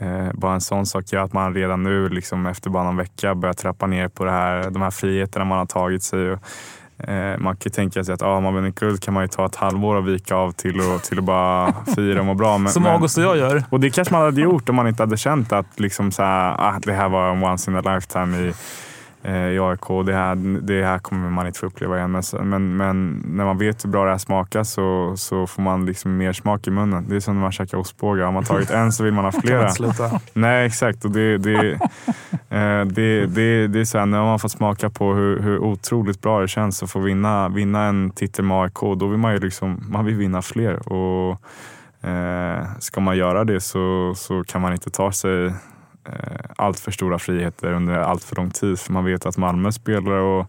eh, 0.00 0.32
bara 0.32 0.54
en 0.54 0.60
sån 0.60 0.86
sak 0.86 1.12
gör 1.12 1.24
att 1.24 1.32
man 1.32 1.54
redan 1.54 1.82
nu 1.82 2.08
liksom 2.08 2.46
efter 2.46 2.70
bara 2.70 2.84
någon 2.84 2.96
vecka 2.96 3.34
börjar 3.34 3.54
trappa 3.54 3.86
ner 3.86 4.08
på 4.08 4.24
det 4.24 4.30
här, 4.30 4.70
de 4.70 4.82
här 4.82 4.90
friheterna 4.90 5.44
man 5.44 5.58
har 5.58 5.66
tagit 5.66 6.02
sig. 6.02 6.32
Och, 6.32 6.38
man 7.38 7.56
kan 7.56 7.60
ju 7.64 7.70
tänka 7.70 8.04
sig 8.04 8.14
att 8.14 8.22
ah, 8.22 8.36
om 8.36 8.42
man 8.42 8.54
vinner 8.54 8.70
guld 8.70 9.02
kan 9.02 9.14
man 9.14 9.24
ju 9.24 9.28
ta 9.28 9.46
ett 9.46 9.56
halvår 9.56 9.96
och 9.96 10.08
vika 10.08 10.34
av 10.34 10.52
till 10.52 10.80
att 10.80 11.04
till 11.04 11.22
bara 11.22 11.74
fira 11.94 12.20
och 12.20 12.26
må 12.26 12.34
bra. 12.34 12.58
Men, 12.58 12.72
Som 12.72 12.86
August 12.86 13.18
och 13.18 13.24
jag 13.24 13.36
gör. 13.36 13.64
och 13.70 13.80
det 13.80 13.90
kanske 13.90 14.14
man 14.14 14.22
hade 14.22 14.40
gjort 14.40 14.68
om 14.68 14.76
man 14.76 14.88
inte 14.88 15.02
hade 15.02 15.16
känt 15.16 15.52
att 15.52 15.80
liksom 15.80 16.12
så 16.12 16.22
här, 16.22 16.50
ah, 16.58 16.78
det 16.82 16.92
här 16.92 17.08
var 17.08 17.30
en 17.30 17.42
once 17.42 17.70
in 17.70 17.76
a 17.76 17.94
lifetime 17.94 18.38
i, 18.38 18.52
eh, 19.22 19.48
i 19.48 19.58
AIK. 19.58 20.06
Det 20.06 20.14
här, 20.14 20.60
det 20.60 20.84
här 20.84 20.98
kommer 20.98 21.30
man 21.30 21.46
inte 21.46 21.58
få 21.58 21.66
uppleva 21.66 21.98
igen. 21.98 22.10
Men, 22.12 22.48
men, 22.48 22.76
men 22.76 23.22
när 23.26 23.44
man 23.44 23.58
vet 23.58 23.84
hur 23.84 23.90
bra 23.90 24.04
det 24.04 24.10
här 24.10 24.18
smakar 24.18 24.64
så, 24.64 25.14
så 25.16 25.46
får 25.46 25.62
man 25.62 25.86
liksom 25.86 26.16
mer 26.16 26.32
smak 26.32 26.66
i 26.66 26.70
munnen. 26.70 27.06
Det 27.08 27.16
är 27.16 27.20
som 27.20 27.34
när 27.34 27.42
man 27.42 27.52
käkar 27.52 27.78
ostbågar. 27.78 28.24
Har 28.24 28.32
man 28.32 28.44
tagit 28.44 28.70
en 28.70 28.92
så 28.92 29.04
vill 29.04 29.12
man 29.12 29.24
ha 29.24 29.32
flera. 29.42 29.70
Sluta. 29.70 30.20
Nej, 30.32 30.66
exakt. 30.66 31.04
Och 31.04 31.10
det, 31.10 31.38
det, 31.38 31.72
eh, 32.48 32.84
det, 32.84 33.26
det, 33.26 33.66
det 33.66 33.80
är 33.80 33.84
så 33.84 33.98
här, 33.98 34.06
när 34.06 34.22
man 34.22 34.38
får 34.38 34.48
smaka 34.48 34.90
på 34.90 35.14
hur, 35.14 35.40
hur 35.40 35.58
otroligt 35.58 36.22
bra 36.22 36.40
det 36.40 36.48
känns 36.48 36.82
att 36.82 36.90
få 36.90 36.98
vinna, 36.98 37.48
vinna 37.48 37.84
en 37.84 38.10
titel 38.10 38.44
med 38.44 38.56
AIK, 38.56 38.80
då 38.80 39.06
vill 39.06 39.18
man 39.18 39.32
ju 39.32 39.38
liksom, 39.38 39.84
man 39.88 40.04
vill 40.04 40.14
vinna 40.14 40.42
fler. 40.42 40.92
Och, 40.92 41.30
eh, 42.08 42.64
ska 42.78 43.00
man 43.00 43.16
göra 43.16 43.44
det 43.44 43.60
så, 43.60 44.12
så 44.16 44.44
kan 44.44 44.60
man 44.60 44.72
inte 44.72 44.90
ta 44.90 45.12
sig 45.12 45.52
Eh, 46.12 46.40
allt 46.56 46.80
för 46.80 46.90
stora 46.90 47.18
friheter 47.18 47.72
under 47.72 47.94
allt 47.94 48.24
för 48.24 48.36
lång 48.36 48.50
tid. 48.50 48.78
För 48.78 48.92
man 48.92 49.04
vet 49.04 49.26
att 49.26 49.36
Malmö 49.36 49.72
spelar 49.72 50.12
och 50.12 50.46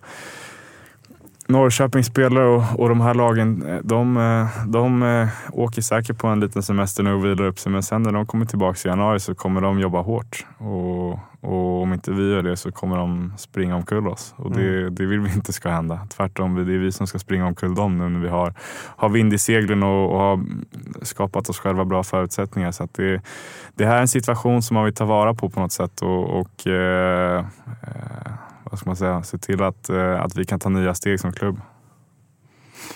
Norrköping 1.49 2.03
spelar 2.03 2.41
och, 2.41 2.63
och 2.79 2.89
de 2.89 3.01
här 3.01 3.13
lagen 3.13 3.69
eh, 3.69 3.79
de, 3.83 4.17
eh, 4.17 4.67
de 4.67 5.03
eh, 5.03 5.27
åker 5.51 5.81
säkert 5.81 6.17
på 6.17 6.27
en 6.27 6.39
liten 6.39 6.63
semester 6.63 7.03
nu 7.03 7.13
och 7.13 7.25
vilar 7.25 7.45
upp 7.45 7.59
sig 7.59 7.71
men 7.71 7.83
sen 7.83 8.03
när 8.03 8.11
de 8.11 8.25
kommer 8.25 8.45
tillbaka 8.45 8.79
i 8.85 8.87
januari 8.87 9.19
så 9.19 9.35
kommer 9.35 9.61
de 9.61 9.79
jobba 9.79 10.01
hårt. 10.01 10.45
Och, 10.57 11.19
och 11.41 11.81
om 11.81 11.93
inte 11.93 12.11
vi 12.11 12.31
gör 12.31 12.43
det 12.43 12.57
så 12.57 12.71
kommer 12.71 12.97
de 12.97 13.33
springa 13.37 13.75
omkull 13.75 14.07
oss. 14.07 14.33
Och 14.37 14.51
det, 14.51 14.89
det 14.89 15.05
vill 15.05 15.19
vi 15.19 15.33
inte 15.33 15.53
ska 15.53 15.69
hända. 15.69 16.07
Tvärtom, 16.09 16.55
det 16.55 16.73
är 16.73 16.77
vi 16.77 16.91
som 16.91 17.07
ska 17.07 17.19
springa 17.19 17.47
omkull 17.47 17.75
dem 17.75 17.97
nu 17.97 18.09
när 18.09 18.19
vi 18.19 18.29
har, 18.29 18.53
har 18.95 19.09
vind 19.09 19.33
i 19.33 19.37
seglen 19.37 19.83
och, 19.83 20.11
och 20.11 20.19
har 20.19 20.39
skapat 21.01 21.49
oss 21.49 21.59
själva 21.59 21.85
bra 21.85 22.03
förutsättningar. 22.03 22.71
Så 22.71 22.87
det, 22.91 23.21
det 23.75 23.85
här 23.85 23.97
är 23.97 24.01
en 24.01 24.07
situation 24.07 24.61
som 24.61 24.75
man 24.75 24.85
vill 24.85 24.93
ta 24.93 25.05
vara 25.05 25.33
på 25.33 25.49
på 25.49 25.59
något 25.59 25.71
sätt 25.71 26.01
och, 26.01 26.39
och 26.39 26.67
eh, 26.67 27.45
eh, 27.81 28.31
vad 28.69 28.79
ska 28.79 28.89
man 28.89 28.95
säga, 28.95 29.23
se 29.23 29.37
till 29.37 29.63
att, 29.63 29.89
eh, 29.89 30.21
att 30.21 30.35
vi 30.35 30.45
kan 30.45 30.59
ta 30.59 30.69
nya 30.69 30.93
steg 30.93 31.19
som 31.19 31.31
klubb. 31.33 31.61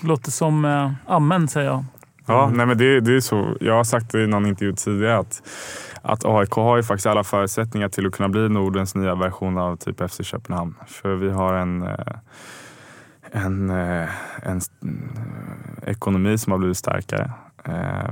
Låter 0.02 0.32
som 0.32 0.66
eh, 0.66 0.92
amen 1.08 1.48
säger 1.48 1.68
jag. 1.68 1.86
Ja, 2.26 2.52
nej 2.54 2.66
men 2.66 2.78
det, 2.78 3.00
det 3.00 3.16
är 3.16 3.20
så. 3.20 3.58
Jag 3.60 3.74
har 3.74 3.84
sagt 3.84 4.16
i 4.16 4.28
någon 4.28 4.46
intervju 4.46 4.74
tidigare 4.74 5.18
att, 5.18 5.42
att 6.02 6.26
AIK 6.26 6.52
har 6.52 6.78
ju 6.78 6.84
faktiskt 6.84 7.08
alla 7.08 7.24
förutsättningar 7.24 7.90
till 7.90 8.08
att 8.08 8.14
kunna 8.14 8.30
bli 8.30 8.50
Nordens 8.50 8.96
nya 8.96 9.16
version 9.16 9.58
av 9.58 9.76
typ 9.76 10.12
FC 10.12 10.24
Köpenhamn. 10.24 10.76
För 10.88 11.16
vi 11.16 11.30
har 11.30 11.54
en, 11.54 11.84
eh, 11.84 12.16
en, 13.32 13.70
eh, 13.70 14.10
en 14.42 14.58
eh, 14.58 15.90
ekonomi 15.90 16.38
som 16.38 16.52
har 16.52 16.60
blivit 16.60 16.78
starkare. 16.78 17.32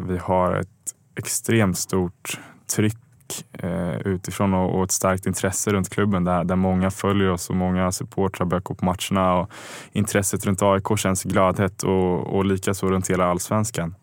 Vi 0.08 0.18
har 0.18 0.56
ett 0.56 0.68
extremt 1.16 1.78
stort 1.78 2.40
tryck 2.76 2.98
eh, 3.54 3.98
utifrån 3.98 4.54
och, 4.54 4.76
och 4.76 4.84
ett 4.84 4.92
starkt 4.92 5.26
intresse 5.26 5.72
runt 5.72 5.90
klubben 5.90 6.24
där, 6.24 6.44
där 6.44 6.56
många 6.56 6.92
följer 6.92 7.30
oss 7.30 7.50
och 7.50 7.56
många 7.56 7.92
supportrar 7.92 8.46
börjar 8.46 8.62
gå 8.62 8.74
på 8.74 8.86
matcherna. 8.86 9.34
Och 9.34 9.52
intresset 9.92 10.46
runt 10.46 10.62
AIK 10.62 10.98
känns 10.98 11.24
gladhet 11.24 11.84
och, 11.84 12.36
och 12.36 12.46
likaså 12.46 12.88
runt 12.88 13.10
hela 13.10 13.26
allsvenskan. 13.26 13.96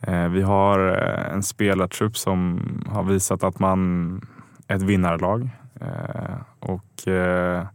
Eh, 0.00 0.28
vi 0.28 0.42
har 0.42 0.88
eh, 0.88 1.32
en 1.34 1.42
spelartrupp 1.42 2.16
som 2.16 2.60
har 2.86 3.02
visat 3.02 3.44
att 3.44 3.58
man 3.58 4.20
är 4.68 4.76
ett 4.76 4.82
vinnarlag. 4.82 5.50
Eh, 5.80 6.36
och 6.60 7.08
eh, 7.08 7.66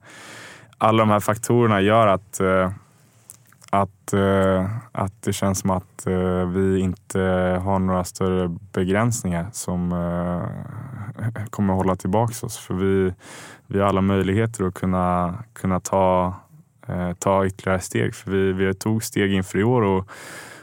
alla 0.77 1.03
de 1.03 1.09
här 1.09 1.19
faktorerna 1.19 1.81
gör 1.81 2.07
att 2.07 2.39
eh, 2.39 2.71
att, 3.73 4.13
eh, 4.13 4.65
att 4.91 5.21
det 5.21 5.33
känns 5.33 5.59
som 5.59 5.69
att 5.69 6.07
eh, 6.07 6.47
vi 6.47 6.79
inte 6.79 7.19
har 7.63 7.79
några 7.79 8.03
större 8.03 8.57
begränsningar 8.73 9.47
som 9.51 9.91
eh, 9.91 11.43
kommer 11.49 11.73
att 11.73 11.77
hålla 11.77 11.95
tillbaka 11.95 12.45
oss. 12.45 12.57
För 12.57 12.73
vi, 12.73 13.13
vi 13.67 13.79
har 13.79 13.87
alla 13.87 14.01
möjligheter 14.01 14.65
att 14.65 14.73
kunna, 14.73 15.37
kunna 15.53 15.79
ta, 15.79 16.35
eh, 16.87 17.13
ta 17.13 17.45
ytterligare 17.45 17.79
steg. 17.79 18.15
För 18.15 18.31
vi, 18.31 18.53
vi 18.53 18.73
tog 18.73 19.03
steg 19.03 19.33
inför 19.33 19.59
i 19.59 19.63
år 19.63 19.81
och, 19.81 20.09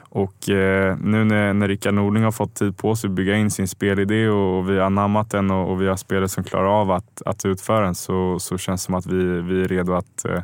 och 0.08 0.48
eh, 0.48 0.96
nu 0.98 1.24
när, 1.24 1.54
när 1.54 1.68
Rickard 1.68 1.94
Norling 1.94 2.24
har 2.24 2.32
fått 2.32 2.54
tid 2.54 2.76
på 2.76 2.96
sig 2.96 3.08
att 3.08 3.14
bygga 3.14 3.36
in 3.36 3.50
sin 3.50 3.68
spelidé 3.68 4.28
och, 4.28 4.58
och 4.58 4.70
vi 4.70 4.78
har 4.78 4.86
anammat 4.86 5.30
den 5.30 5.50
och, 5.50 5.70
och 5.70 5.82
vi 5.82 5.88
har 5.88 5.96
spelare 5.96 6.28
som 6.28 6.44
klarar 6.44 6.80
av 6.80 6.90
att, 6.90 7.22
att 7.26 7.44
utföra 7.44 7.84
den 7.84 7.94
så, 7.94 8.38
så 8.38 8.58
känns 8.58 8.82
det 8.82 8.86
som 8.86 8.94
att 8.94 9.06
vi, 9.06 9.24
vi 9.42 9.62
är 9.62 9.68
redo 9.68 9.94
att 9.94 10.24
eh, 10.24 10.42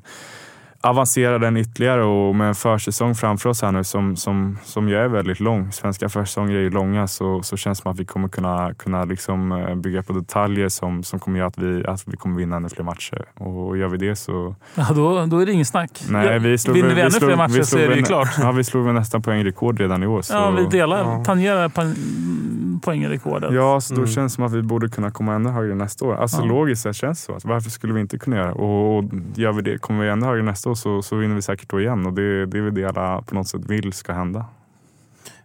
avancera 0.89 1.39
den 1.39 1.57
ytterligare 1.57 2.05
och 2.05 2.34
med 2.34 2.49
en 2.49 2.55
försäsong 2.55 3.14
framför 3.14 3.49
oss 3.51 3.62
här 3.62 3.72
nu 3.72 3.84
som, 3.84 4.16
som, 4.16 4.59
som 4.64 4.89
ju 4.89 4.97
är 4.97 5.09
väldigt 5.09 5.41
lång. 5.41 5.72
Svenska 5.72 6.09
försäsonger 6.09 6.55
är 6.57 6.61
ju 6.61 6.70
långa 6.70 7.07
så, 7.07 7.43
så 7.43 7.57
känns 7.57 7.78
det 7.78 7.82
som 7.82 7.93
att 7.93 8.01
vi 8.01 8.05
kommer 8.05 8.28
kunna, 8.28 8.74
kunna 8.74 9.05
liksom 9.05 9.53
eh, 9.53 9.74
bygga 9.74 10.03
på 10.03 10.12
detaljer 10.12 10.68
som, 10.68 11.03
som 11.03 11.18
kommer 11.18 11.39
göra 11.39 11.49
att 11.49 11.59
vi, 11.59 11.87
att 11.87 12.03
vi 12.09 12.16
kommer 12.16 12.37
vinna 12.37 12.57
ännu 12.57 12.68
fler 12.68 12.84
matcher. 12.84 13.24
Och 13.34 13.76
gör 13.76 13.89
vi 13.89 13.97
det 13.99 14.16
så... 14.16 14.55
Ja, 14.74 14.87
då, 14.95 15.26
då 15.26 15.39
är 15.39 15.47
det 15.47 15.53
ingen 15.53 15.66
snack. 15.66 16.05
Nej, 16.11 16.39
vi 16.39 16.59
slog, 16.59 16.76
Vinner 16.76 16.95
vi, 16.95 17.01
ännu 17.01 17.11
slog, 17.11 17.28
fler 17.30 17.37
matcher 17.37 17.62
så 17.62 17.78
är 17.78 17.89
det 17.89 17.95
ju 17.97 18.03
klart. 18.03 18.28
Ja, 18.39 18.53
vi 18.53 18.64
slog 18.64 18.84
väl 18.84 18.95
nästan 18.95 19.22
poängrekord 19.22 19.80
redan 19.80 20.03
i 20.03 20.07
år. 20.07 20.22
Så, 20.22 20.34
Ja, 20.34 20.51
vi 20.51 20.66
delar, 20.66 20.99
Ja. 20.99 21.22
tangerar 21.26 21.68
poäng- 21.68 22.80
poängrekordet. 22.82 23.53
Ja, 23.55 23.80
så 23.80 23.95
då 23.95 24.01
Mm. 24.01 24.11
känns 24.11 24.32
det 24.32 24.34
som 24.37 24.45
att 24.45 24.53
vi 24.53 24.62
borde 24.62 24.89
kunna 24.89 25.11
komma 25.11 25.34
ännu 25.34 25.49
högre 25.51 25.74
nästa 25.74 26.05
år. 26.05 26.14
Alltså 26.16 26.39
Ja. 26.41 26.45
logiskt 26.45 26.82
sett 26.82 26.97
känns 26.97 27.26
det 27.26 27.41
så. 27.41 27.49
Varför 27.49 27.70
skulle 27.70 27.93
vi 27.93 28.01
inte 28.01 28.18
kunna 28.18 28.37
göra? 28.37 28.53
Och, 28.53 28.97
och 28.99 29.05
gör 29.34 29.53
vi 29.53 29.62
det, 29.62 29.78
kommer 29.78 30.03
vi 30.05 30.09
ännu 30.11 30.26
högre 30.26 30.43
nästa 30.43 30.70
år 30.70 30.74
så, 30.77 31.03
så 31.03 31.16
vinner 31.16 31.35
vi 31.35 31.43
säkert 31.43 31.70
då 31.70 31.81
igen. 31.81 32.07
Och 32.07 32.12
det, 32.12 32.47
det 32.47 32.59
är 32.59 32.62
väl 32.62 32.74
det 32.74 32.85
alla 32.85 33.22
på 33.22 33.35
något 33.35 33.49
sätt 33.49 33.64
vill 33.66 33.93
ska 33.93 34.12
hända. 34.12 34.47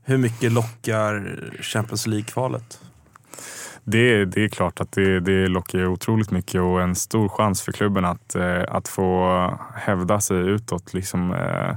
Hur 0.04 0.18
mycket 0.18 0.52
lockar 0.52 1.40
Champions 1.62 2.08
League-kvalet? 2.08 2.80
Det, 3.84 4.26
det 4.26 4.44
är 4.44 4.50
klart 4.50 4.82
att 4.82 4.92
det, 4.92 5.20
det 5.20 5.48
lockar 5.48 5.86
otroligt 5.86 6.32
mycket 6.32 6.62
och 6.62 6.82
en 6.82 6.96
stor 6.96 7.30
chans 7.30 7.62
för 7.62 7.72
klubben 7.72 8.06
att, 8.06 8.36
eh, 8.36 8.64
att 8.68 8.88
få 8.88 9.60
hävda 9.76 10.22
sig 10.22 10.38
utåt. 10.38 10.94
Liksom, 10.94 11.34
eh, 11.34 11.76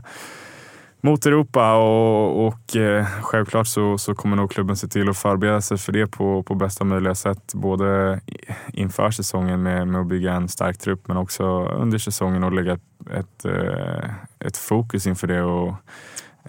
mot 1.04 1.26
Europa 1.26 1.74
och, 1.76 2.46
och 2.46 2.76
eh, 2.76 3.06
självklart 3.22 3.66
så, 3.66 3.98
så 3.98 4.14
kommer 4.14 4.36
nog 4.36 4.50
klubben 4.50 4.76
se 4.76 4.88
till 4.88 5.08
att 5.08 5.16
förbereda 5.18 5.60
sig 5.60 5.78
för 5.78 5.92
det 5.92 6.06
på, 6.06 6.42
på 6.42 6.54
bästa 6.54 6.84
möjliga 6.84 7.14
sätt. 7.14 7.52
Både 7.54 8.20
inför 8.72 9.10
säsongen 9.10 9.62
med, 9.62 9.88
med 9.88 10.00
att 10.00 10.06
bygga 10.06 10.32
en 10.32 10.48
stark 10.48 10.78
trupp 10.78 11.08
men 11.08 11.16
också 11.16 11.44
under 11.64 11.98
säsongen 11.98 12.44
och 12.44 12.52
lägga 12.52 12.72
ett, 12.72 12.80
ett, 13.14 13.44
eh, 13.44 14.10
ett 14.40 14.56
fokus 14.56 15.06
inför 15.06 15.26
det. 15.26 15.42
Och, 15.42 15.68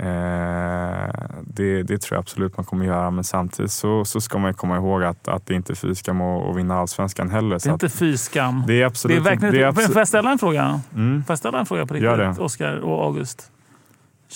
eh, 0.03 1.09
det, 1.43 1.83
det 1.83 2.01
tror 2.01 2.15
jag 2.15 2.19
absolut 2.19 2.57
man 2.57 2.65
kommer 2.65 2.85
göra 2.85 3.11
men 3.11 3.23
samtidigt 3.23 3.71
så, 3.71 4.05
så 4.05 4.21
ska 4.21 4.37
man 4.37 4.53
komma 4.53 4.75
ihåg 4.77 5.03
att, 5.03 5.27
att 5.27 5.45
det 5.45 5.53
inte 5.53 5.73
är 5.73 5.75
fy 5.75 5.95
skam 5.95 6.21
att 6.21 6.55
vinna 6.57 6.75
allsvenskan 6.75 7.29
heller. 7.29 7.59
Det 7.63 7.65
är 7.69 7.73
inte 7.73 7.89
fy 7.89 8.17
skam. 8.17 8.63
det 8.67 8.73
är 8.73 8.77
Det 8.77 8.83
absolut 8.85 9.17
är 9.17 9.21
verkligen 9.21 9.53
det 9.53 9.61
är 9.63 9.69
inte, 9.69 9.81
abso- 9.81 9.91
Får 9.93 9.97
jag 10.01 10.07
ställa 10.07 10.31
en 10.31 10.37
fråga? 10.39 10.81
mm. 10.95 11.23
Får 11.23 11.31
jag 11.33 11.39
ställa 11.39 11.59
en 11.59 11.65
fråga 11.65 11.85
på 11.85 11.93
riktigt, 11.93 12.17
det. 12.17 12.35
Oskar 12.39 12.77
och 12.77 13.03
August? 13.05 13.51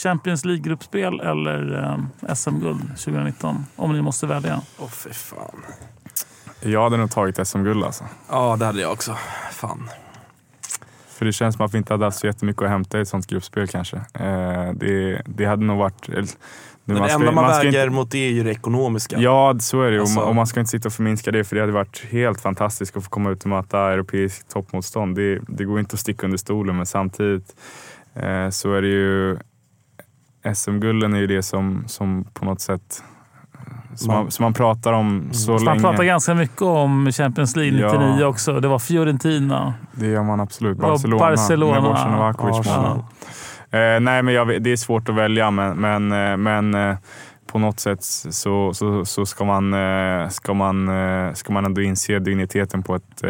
Champions 0.03 0.45
League-gruppspel 0.45 1.19
eller 1.19 1.83
eh, 2.27 2.33
SM-guld 2.35 2.79
2019? 2.97 3.65
Om 3.75 3.93
ni 3.93 4.01
måste 4.01 4.27
välja. 4.27 4.61
Åh 4.79 4.87
fy 4.89 5.09
fan. 5.09 5.61
Jag 6.61 6.83
hade 6.83 6.97
nog 6.97 7.11
tagit 7.11 7.47
SM-guld 7.47 7.83
alltså. 7.83 8.03
Ja, 8.29 8.55
det 8.59 8.65
hade 8.65 8.81
jag 8.81 8.91
också. 8.91 9.15
Fan. 9.51 9.89
För 11.09 11.25
det 11.25 11.33
känns 11.33 11.55
som 11.55 11.65
att 11.65 11.73
vi 11.73 11.77
inte 11.77 11.93
hade 11.93 12.05
haft 12.05 12.17
så 12.19 12.27
jättemycket 12.27 12.61
att 12.63 12.69
hämta 12.69 12.97
i 12.97 13.01
ett 13.01 13.07
sånt 13.07 13.27
gruppspel 13.27 13.67
kanske. 13.67 13.97
Eh, 14.13 14.71
det, 14.73 15.21
det 15.25 15.45
hade 15.45 15.65
nog 15.65 15.77
varit... 15.77 16.09
eller, 16.09 16.21
nu, 16.21 16.27
Men 16.93 17.01
det 17.03 17.09
ska- 17.09 17.19
enda 17.19 17.31
man, 17.31 17.53
ska 17.53 17.57
väger 17.63 17.83
inte- 17.83 17.95
mot 17.95 18.11
det 18.11 18.17
är 18.27 18.31
ju 18.31 18.43
det 18.43 18.51
ekonomiska. 18.51 19.19
Ja, 19.19 19.55
så 19.59 19.81
är 19.81 19.91
det. 19.91 19.99
Alltså- 19.99 20.15
och, 20.19 20.21
man, 20.23 20.29
och 20.29 20.35
man 20.35 20.47
ska 20.47 20.59
inte 20.59 20.69
sitta 20.71 20.87
och 20.87 20.93
förminska 20.93 21.31
det 21.31 21.43
för 21.43 21.55
det 21.55 21.61
hade 21.61 21.73
varit 21.73 22.05
helt 22.09 22.41
fantastiskt 22.41 22.97
att 22.97 23.03
få 23.03 23.09
komma 23.09 23.29
ut 23.29 23.43
och 23.43 23.49
möta 23.49 23.79
europeiskt 23.79 24.49
toppmotstånd. 24.51 25.15
Det, 25.15 25.39
det 25.47 25.63
går 25.65 25.79
inte 25.79 25.93
att 25.93 25.99
sticka 25.99 26.25
under 26.25 26.37
stolen 26.37 26.77
men 26.77 26.85
samtidigt 26.85 27.55
eh, 28.13 28.49
så 28.49 28.73
är 28.73 28.81
det 28.81 28.87
ju 28.87 29.37
SM-gulden 30.55 31.13
är 31.13 31.17
ju 31.19 31.27
det 31.27 31.43
som, 31.43 31.83
som 31.87 32.23
på 32.33 32.45
något 32.45 32.61
sätt 32.61 33.03
som 33.95 34.07
Man- 34.13 34.23
man, 34.23 34.31
som 34.31 34.43
man 34.43 34.53
pratar 34.53 34.93
om 34.93 35.29
så 35.31 35.39
Så 35.39 35.51
man 35.51 35.63
länge. 35.65 35.79
pratar 35.81 36.03
ganska 36.03 36.33
mycket 36.33 36.61
om 36.61 37.11
Champions 37.11 37.55
League 37.55 37.79
Ja. 37.79 37.91
99 37.93 38.23
också. 38.23 38.59
Det 38.59 38.67
var 38.67 38.79
Fiorentina. 38.79 39.73
Det 39.91 40.07
gör 40.07 40.23
man 40.23 40.39
absolut. 40.39 40.77
Barcelona, 40.77 41.19
Barcelona. 41.19 41.73
med 41.81 41.83
Bojan 41.83 42.11
Novakovic. 42.11 42.59
Arsenal. 42.59 42.97
Eh, 43.71 43.99
nej, 43.99 44.23
men 44.23 44.33
jag, 44.33 44.63
det 44.63 44.71
är 44.71 44.77
svårt 44.77 45.09
att 45.09 45.15
välja, 45.15 45.51
men, 45.51 45.77
men, 45.77 46.11
eh, 46.11 46.37
men 46.37 46.73
eh, 46.89 46.97
på 47.51 47.59
något 47.59 47.79
sätt 47.79 48.03
så, 48.03 48.73
så, 48.73 49.05
så 49.05 49.25
ska, 49.25 49.45
man, 49.45 49.73
eh, 49.73 50.29
ska, 50.29 50.53
man, 50.53 50.89
ska 51.35 51.53
man 51.53 51.65
ändå 51.65 51.81
inse 51.81 52.19
digniteten 52.19 52.83
på 52.83 52.95
ett, 52.95 53.23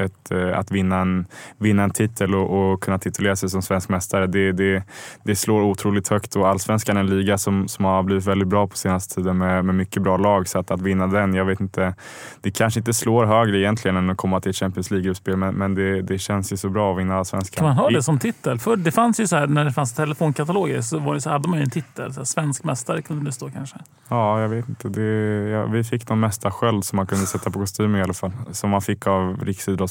ett, 0.00 0.30
eh, 0.30 0.58
att 0.58 0.70
vinna 0.70 1.00
en, 1.00 1.26
vinna 1.58 1.82
en 1.82 1.90
titel 1.90 2.34
och, 2.34 2.72
och 2.72 2.82
kunna 2.82 2.98
titulera 2.98 3.36
sig 3.36 3.48
som 3.48 3.62
svensk 3.62 3.88
mästare. 3.88 4.26
Det, 4.26 4.52
det, 4.52 4.82
det 5.22 5.36
slår 5.36 5.62
otroligt 5.62 6.08
högt 6.08 6.36
och 6.36 6.48
allsvenskan 6.48 6.96
är 6.96 7.00
en 7.00 7.06
liga 7.06 7.38
som, 7.38 7.68
som 7.68 7.84
har 7.84 8.02
blivit 8.02 8.26
väldigt 8.26 8.48
bra 8.48 8.66
på 8.66 8.76
senaste 8.76 9.14
tiden 9.14 9.38
med, 9.38 9.64
med 9.64 9.74
mycket 9.74 10.02
bra 10.02 10.16
lag. 10.16 10.48
Så 10.48 10.58
att, 10.58 10.70
att 10.70 10.80
vinna 10.80 11.06
den, 11.06 11.34
jag 11.34 11.44
vet 11.44 11.60
inte, 11.60 11.94
det 12.40 12.50
kanske 12.50 12.80
inte 12.80 12.92
slår 12.94 13.24
högre 13.24 13.58
egentligen 13.58 13.96
än 13.96 14.10
att 14.10 14.16
komma 14.16 14.40
till 14.40 14.50
ett 14.50 14.56
Champions 14.56 14.90
League-gruppspel, 14.90 15.36
men, 15.36 15.54
men 15.54 15.74
det, 15.74 16.02
det 16.02 16.18
känns 16.18 16.52
ju 16.52 16.56
så 16.56 16.68
bra 16.68 16.92
att 16.92 16.98
vinna 16.98 17.16
allsvenskan. 17.16 17.56
Kan 17.56 17.68
man 17.68 17.76
ha 17.76 17.90
det 17.90 18.02
som 18.02 18.18
titel? 18.18 18.58
För 18.58 18.76
det 18.76 18.90
fanns 18.90 19.20
ju 19.20 19.26
så 19.26 19.36
här, 19.36 19.46
när 19.46 19.64
det 19.64 19.72
fanns 19.72 19.94
telefonkataloger 19.94 20.80
så, 20.80 20.98
var 20.98 21.14
det 21.14 21.20
så 21.20 21.30
hade 21.30 21.48
man 21.48 21.58
ju 21.58 21.62
en 21.62 21.70
titel. 21.70 22.12
Så 22.12 22.20
här, 22.20 22.24
svensk 22.24 22.64
mästare 22.64 23.02
kunde 23.02 23.24
det 23.24 23.32
stå 23.32 23.50
kanske. 23.50 23.76
Ja, 24.08 24.40
jag 24.40 24.48
vet 24.48 24.68
inte. 24.68 24.88
Det, 24.88 25.02
ja, 25.50 25.66
vi 25.66 25.84
fick 25.84 26.08
någon 26.08 26.20
mästarsköld 26.20 26.84
som 26.84 26.96
man 26.96 27.06
kunde 27.06 27.26
sätta 27.26 27.50
på 27.50 27.58
kostymen 27.58 28.00
i 28.00 28.02
alla 28.02 28.14
fall. 28.14 28.32
Som 28.52 28.70
man 28.70 28.82
fick 28.82 29.06
av 29.06 29.40
Riksidrottsförbundet. 29.42 29.89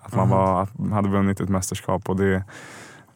Att 0.00 0.14
man 0.16 0.28
var, 0.28 0.62
att 0.62 0.78
man 0.78 0.92
hade 0.92 1.08
vunnit 1.08 1.40
ett 1.40 1.48
mästerskap. 1.48 2.08
Och 2.08 2.16
det, 2.16 2.34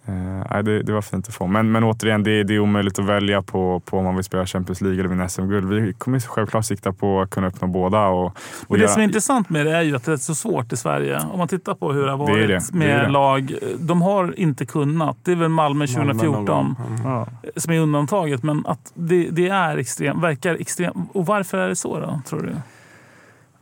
eh, 0.06 0.62
det, 0.62 0.82
det 0.82 0.92
var 0.92 1.02
fint 1.02 1.28
att 1.28 1.34
få. 1.34 1.46
Men, 1.46 1.72
men 1.72 1.84
återigen, 1.84 2.22
det, 2.22 2.44
det 2.44 2.54
är 2.54 2.60
omöjligt 2.60 2.98
att 2.98 3.04
välja 3.04 3.42
på, 3.42 3.80
på 3.80 3.98
om 3.98 4.04
man 4.04 4.14
vill 4.14 4.24
spela 4.24 4.46
Champions 4.46 4.80
League 4.80 4.98
eller 5.00 5.08
vinna 5.08 5.28
SM-guld. 5.28 5.68
Vi 5.68 5.92
kommer 5.92 6.20
självklart 6.20 6.64
sikta 6.64 6.92
på 6.92 7.20
att 7.20 7.30
kunna 7.30 7.46
uppnå 7.46 7.68
båda. 7.68 8.06
Och, 8.06 8.24
och 8.26 8.32
Och 8.66 8.76
det 8.76 8.80
göra- 8.82 8.92
som 8.92 9.00
är 9.00 9.04
intressant 9.04 9.50
med 9.50 9.66
det 9.66 9.76
är 9.76 9.82
ju 9.82 9.96
att 9.96 10.04
det 10.04 10.12
är 10.12 10.16
så 10.16 10.34
svårt 10.34 10.72
i 10.72 10.76
Sverige. 10.76 11.20
Om 11.32 11.38
man 11.38 11.48
tittar 11.48 11.74
på 11.74 11.92
hur 11.92 12.04
det 12.04 12.10
har 12.10 12.18
varit 12.18 12.48
det. 12.48 12.54
Det 12.72 12.78
med 12.78 13.12
lag. 13.12 13.54
De 13.78 14.02
har 14.02 14.38
inte 14.38 14.66
kunnat. 14.66 15.16
Det 15.22 15.32
är 15.32 15.36
väl 15.36 15.48
Malmö 15.48 15.86
Malmö 15.86 16.04
någon 16.04 16.18
2014 16.18 16.44
gång. 16.44 16.76
Mm. 17.04 17.26
som 17.56 17.72
är 17.72 17.80
undantaget. 17.80 18.42
Men 18.42 18.66
att 18.66 18.92
det, 18.94 19.28
det 19.30 19.48
är 19.48 19.76
extrem, 19.76 20.20
verkar 20.20 20.54
extremt. 20.54 21.10
Och 21.12 21.26
varför 21.26 21.58
är 21.58 21.68
det 21.68 21.76
så 21.76 22.00
då, 22.00 22.20
tror 22.26 22.42
du? 22.42 22.56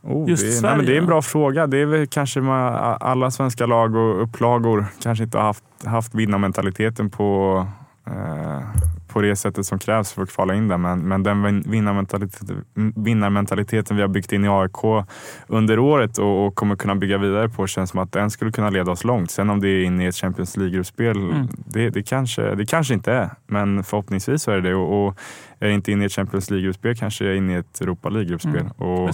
Oh, 0.03 0.29
Just 0.29 0.43
det, 0.43 0.47
är, 0.47 0.51
nej, 0.51 0.59
Sverige, 0.59 0.77
men 0.77 0.85
det 0.85 0.93
är 0.95 0.97
en 0.99 1.05
bra 1.05 1.21
fråga. 1.21 1.67
Det 1.67 1.77
är 1.77 1.85
väl 1.85 2.07
kanske 2.07 2.41
man, 2.41 2.73
alla 2.99 3.31
svenska 3.31 3.65
lag 3.65 3.95
och 3.95 4.23
upplagor 4.23 4.85
kanske 5.03 5.23
inte 5.23 5.37
har 5.37 5.45
haft, 5.45 5.63
haft 5.85 6.15
vinnarmentaliteten 6.15 7.09
på, 7.09 7.67
eh, 8.07 8.61
på 9.07 9.21
det 9.21 9.35
sättet 9.35 9.65
som 9.65 9.79
krävs 9.79 10.11
för 10.13 10.21
att 10.23 10.29
kvala 10.31 10.55
in 10.55 10.67
där. 10.67 10.77
Men, 10.77 10.99
men 10.99 11.23
den 11.23 11.43
vin- 11.43 11.63
vinnarmentaliteten, 11.67 12.63
vinnarmentaliteten 12.95 13.95
vi 13.97 14.01
har 14.01 14.09
byggt 14.09 14.31
in 14.31 14.45
i 14.45 14.47
AIK 14.49 15.05
under 15.47 15.79
året 15.79 16.17
och, 16.17 16.45
och 16.47 16.55
kommer 16.55 16.75
kunna 16.75 16.95
bygga 16.95 17.17
vidare 17.17 17.49
på 17.49 17.67
känns 17.67 17.89
som 17.89 17.99
att 17.99 18.11
den 18.11 18.29
skulle 18.29 18.51
kunna 18.51 18.69
leda 18.69 18.91
oss 18.91 19.03
långt. 19.03 19.31
Sen 19.31 19.49
om 19.49 19.59
det 19.61 19.67
är 19.69 19.83
in 19.83 20.01
i 20.01 20.05
ett 20.05 20.15
Champions 20.15 20.57
League-gruppspel, 20.57 21.17
Mm. 21.17 21.47
det, 21.65 21.89
det, 21.89 22.03
kanske, 22.03 22.55
det 22.55 22.65
kanske 22.65 22.93
inte 22.93 23.13
är. 23.13 23.29
Men 23.47 23.83
förhoppningsvis 23.83 24.43
så 24.43 24.51
är 24.51 24.55
det 24.55 24.69
det. 24.69 24.75
Och, 24.75 25.07
och 25.07 25.19
är 25.59 25.67
det 25.67 25.73
inte 25.73 25.91
inne 25.91 26.03
i 26.03 26.05
ett 26.05 26.13
Champions 26.13 26.49
League-gruppspel 26.49 26.95
kanske 26.95 27.25
jag 27.25 27.33
är 27.33 27.37
inne 27.37 27.53
i 27.53 27.55
ett 27.55 27.81
Europa 27.81 28.09
League-gruppspel. 28.09 28.59
Mm. 28.59 28.71
Och, 28.71 29.09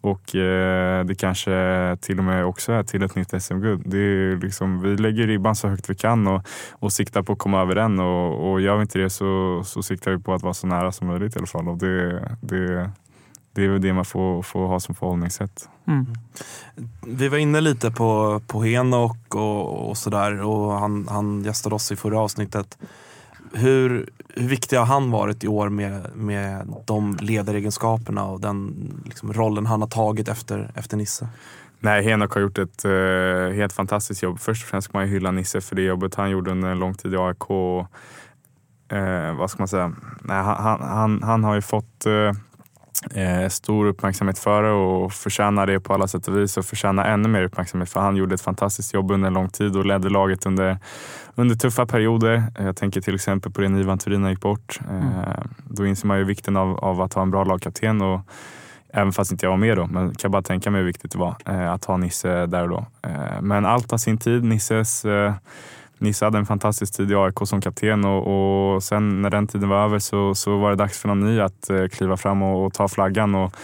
och 0.00 0.34
eh, 0.34 1.04
det 1.04 1.14
kanske 1.14 1.96
till 2.00 2.18
och 2.18 2.24
med 2.24 2.44
också 2.44 2.72
är 2.72 2.82
till 2.82 3.02
ett 3.02 3.14
nytt 3.14 3.42
SM-guld. 3.42 3.82
Det 3.86 3.98
är 3.98 4.36
liksom, 4.36 4.80
vi 4.80 4.96
lägger 4.96 5.26
ribban 5.26 5.56
så 5.56 5.68
högt 5.68 5.90
vi 5.90 5.94
kan 5.94 6.26
och, 6.26 6.42
och 6.72 6.92
siktar 6.92 7.22
på 7.22 7.32
att 7.32 7.38
komma 7.38 7.60
över 7.60 7.74
den. 7.74 8.00
Och, 8.00 8.52
och 8.52 8.60
gör 8.60 8.76
vi 8.76 8.82
inte 8.82 8.98
det 8.98 9.10
så, 9.10 9.62
så 9.64 9.82
siktar 9.82 10.10
vi 10.10 10.18
på 10.18 10.34
att 10.34 10.42
vara 10.42 10.54
så 10.54 10.66
nära 10.66 10.92
som 10.92 11.06
möjligt 11.06 11.36
i 11.36 11.38
alla 11.38 11.46
fall. 11.46 11.68
Och 11.68 11.78
det, 11.78 12.28
det, 12.40 12.90
det 13.52 13.64
är 13.64 13.68
väl 13.68 13.80
det 13.80 13.92
man 13.92 14.04
får, 14.04 14.42
får 14.42 14.66
ha 14.66 14.80
som 14.80 14.94
förhållningssätt. 14.94 15.68
Mm. 15.86 16.06
Vi 17.06 17.28
var 17.28 17.38
inne 17.38 17.60
lite 17.60 17.90
på, 17.90 18.40
på 18.46 18.62
Henok 18.62 19.34
och, 19.34 19.88
och 19.88 19.96
sådär 19.96 20.40
och 20.40 20.72
han, 20.72 21.08
han 21.10 21.44
gästade 21.44 21.74
oss 21.74 21.92
i 21.92 21.96
förra 21.96 22.20
avsnittet. 22.20 22.78
Hur, 23.54 24.08
hur 24.28 24.48
viktig 24.48 24.76
har 24.76 24.84
han 24.86 25.10
varit 25.10 25.44
i 25.44 25.48
år 25.48 25.68
med, 25.68 26.06
med 26.14 26.74
de 26.84 27.16
ledaregenskaperna 27.20 28.24
och 28.24 28.40
den 28.40 28.74
liksom, 29.04 29.32
rollen 29.32 29.66
han 29.66 29.80
har 29.80 29.88
tagit 29.88 30.28
efter, 30.28 30.70
efter 30.74 30.96
Nisse? 30.96 31.28
Nej, 31.78 32.02
Henok 32.02 32.34
har 32.34 32.40
gjort 32.40 32.58
ett 32.58 32.84
eh, 32.84 33.56
helt 33.56 33.72
fantastiskt 33.72 34.22
jobb. 34.22 34.40
Först 34.40 34.64
och 34.64 34.68
främst 34.68 34.84
ska 34.88 34.98
man 34.98 35.06
ju 35.06 35.12
hylla 35.12 35.30
Nisse 35.30 35.60
för 35.60 35.76
det 35.76 35.82
jobbet 35.82 36.14
han 36.14 36.30
gjorde 36.30 36.50
under 36.50 36.68
en 36.68 36.78
lång 36.78 36.94
tid 36.94 37.14
i 37.14 37.16
AIK. 37.16 37.50
Och, 37.50 37.86
eh, 38.96 39.36
vad 39.36 39.50
ska 39.50 39.58
man 39.58 39.68
säga? 39.68 39.92
Nej, 40.20 40.42
han, 40.42 40.56
han, 40.56 40.80
han, 40.80 41.22
han 41.22 41.44
har 41.44 41.54
ju 41.54 41.60
fått 41.60 42.06
eh, 42.06 42.32
eh, 43.14 43.48
stor 43.48 43.86
uppmärksamhet 43.86 44.38
före 44.38 44.70
och 44.72 45.12
förtjänar 45.12 45.66
det 45.66 45.80
på 45.80 45.94
alla 45.94 46.08
sätt 46.08 46.28
och 46.28 46.38
vis 46.38 46.56
och 46.56 46.64
förtjänar 46.64 47.04
ännu 47.04 47.28
mer 47.28 47.42
uppmärksamhet 47.42 47.88
för 47.90 48.00
han 48.00 48.16
gjorde 48.16 48.34
ett 48.34 48.40
fantastiskt 48.40 48.94
jobb 48.94 49.10
under 49.10 49.26
en 49.26 49.34
lång 49.34 49.48
tid 49.48 49.76
och 49.76 49.86
ledde 49.86 50.10
laget 50.10 50.46
under, 50.46 50.78
under 51.34 51.54
tuffa 51.54 51.86
perioder. 51.86 52.42
Jag 52.58 52.76
tänker 52.76 53.00
till 53.00 53.14
exempel 53.14 53.52
på 53.52 53.60
det 53.60 53.68
när 53.68 53.80
Ivan 53.80 53.98
Turina 53.98 54.30
gick 54.30 54.40
bort. 54.40 54.80
Eh, 54.90 55.44
Då 55.64 55.86
inser 55.86 56.06
man 56.06 56.18
ju 56.18 56.24
vikten 56.24 56.56
av, 56.56 56.78
av 56.78 57.00
att 57.00 57.14
ha 57.14 57.22
en 57.22 57.30
bra 57.30 57.44
lagkapten 57.44 58.02
och 58.02 58.20
Även 58.96 59.12
fast 59.12 59.32
inte 59.32 59.46
jag 59.46 59.50
var 59.50 59.56
med 59.56 59.76
då, 59.76 59.86
men 59.86 60.14
kan 60.14 60.30
bara 60.30 60.42
tänka 60.42 60.70
mig 60.70 60.78
hur 60.78 60.86
viktigt 60.86 61.12
det 61.12 61.18
var 61.18 61.36
eh, 61.44 61.72
att 61.72 61.84
ha 61.84 61.96
Nisse 61.96 62.46
där 62.46 62.62
och 62.62 62.68
då. 62.68 62.86
Eh, 63.08 63.40
men 63.40 63.66
allt 63.66 63.90
har 63.90 63.98
sin 63.98 64.18
tid. 64.18 64.44
Nisses, 64.44 65.04
eh, 65.04 65.34
Nisse 66.04 66.24
hade 66.24 66.38
en 66.38 66.46
fantastisk 66.46 66.96
tid 66.96 67.10
i 67.10 67.14
AIK 67.14 67.38
som 67.44 67.60
kapten 67.60 68.04
och, 68.04 68.74
och 68.74 68.82
sen 68.82 69.22
när 69.22 69.30
den 69.30 69.46
tiden 69.46 69.68
var 69.68 69.84
över 69.84 69.98
så, 69.98 70.34
så 70.34 70.58
var 70.58 70.70
det 70.70 70.76
dags 70.76 70.98
för 70.98 71.08
någon 71.08 71.20
ny 71.20 71.40
att 71.40 71.70
eh, 71.70 71.86
kliva 71.86 72.16
fram 72.16 72.42
och, 72.42 72.66
och 72.66 72.72
ta 72.72 72.88
flaggan. 72.88 73.34
Och 73.34 73.56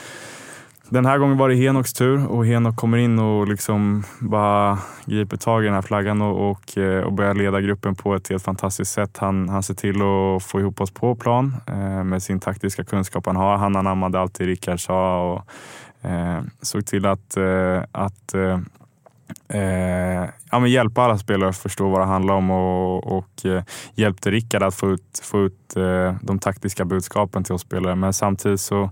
Den 0.88 1.06
här 1.06 1.18
gången 1.18 1.38
var 1.38 1.48
det 1.48 1.54
Henoks 1.54 1.92
tur 1.92 2.26
och 2.26 2.46
Henok 2.46 2.76
kommer 2.76 2.98
in 2.98 3.18
och 3.18 3.48
liksom 3.48 4.04
bara 4.20 4.78
griper 5.04 5.36
tag 5.36 5.62
i 5.62 5.64
den 5.64 5.74
här 5.74 5.82
flaggan 5.82 6.22
och, 6.22 6.50
och, 6.50 6.78
eh, 6.78 7.04
och 7.04 7.12
börjar 7.12 7.34
leda 7.34 7.60
gruppen 7.60 7.94
på 7.94 8.14
ett 8.14 8.28
helt 8.28 8.42
fantastiskt 8.42 8.92
sätt. 8.92 9.18
Han, 9.18 9.48
han 9.48 9.62
ser 9.62 9.74
till 9.74 9.96
att 10.02 10.42
få 10.42 10.60
ihop 10.60 10.80
oss 10.80 10.90
på 10.90 11.14
plan 11.14 11.56
eh, 11.66 12.04
med 12.04 12.22
sin 12.22 12.40
taktiska 12.40 12.84
kunskap 12.84 13.26
han 13.26 13.36
har. 13.36 13.56
Han 13.56 13.76
anammade 13.76 14.20
allt 14.20 14.34
det 14.34 14.44
Rickard 14.44 14.80
sa 14.80 15.32
och 15.32 16.10
eh, 16.10 16.40
såg 16.62 16.86
till 16.86 17.06
att, 17.06 17.36
eh, 17.36 17.82
att 17.92 18.34
eh, 18.34 18.58
eh, 19.48 19.60
eh, 19.60 20.28
ja, 20.50 20.58
men 20.58 20.70
hjälpa 20.70 21.02
alla 21.02 21.18
spelare 21.18 21.48
att 21.48 21.56
förstå 21.56 21.88
vad 21.88 22.00
det 22.00 22.04
handlar 22.04 22.34
om 22.34 22.50
och, 22.50 23.18
och 23.18 23.46
eh, 23.46 23.62
hjälpte 23.94 24.30
Rickard 24.30 24.62
att 24.62 24.74
få 24.74 24.90
ut, 24.90 25.20
få 25.22 25.40
ut 25.40 25.76
eh, 25.76 26.14
de 26.22 26.38
taktiska 26.38 26.84
budskapen 26.84 27.44
till 27.44 27.54
oss 27.54 27.62
spelare. 27.62 27.94
Men 27.94 28.12
samtidigt 28.12 28.60
så 28.60 28.90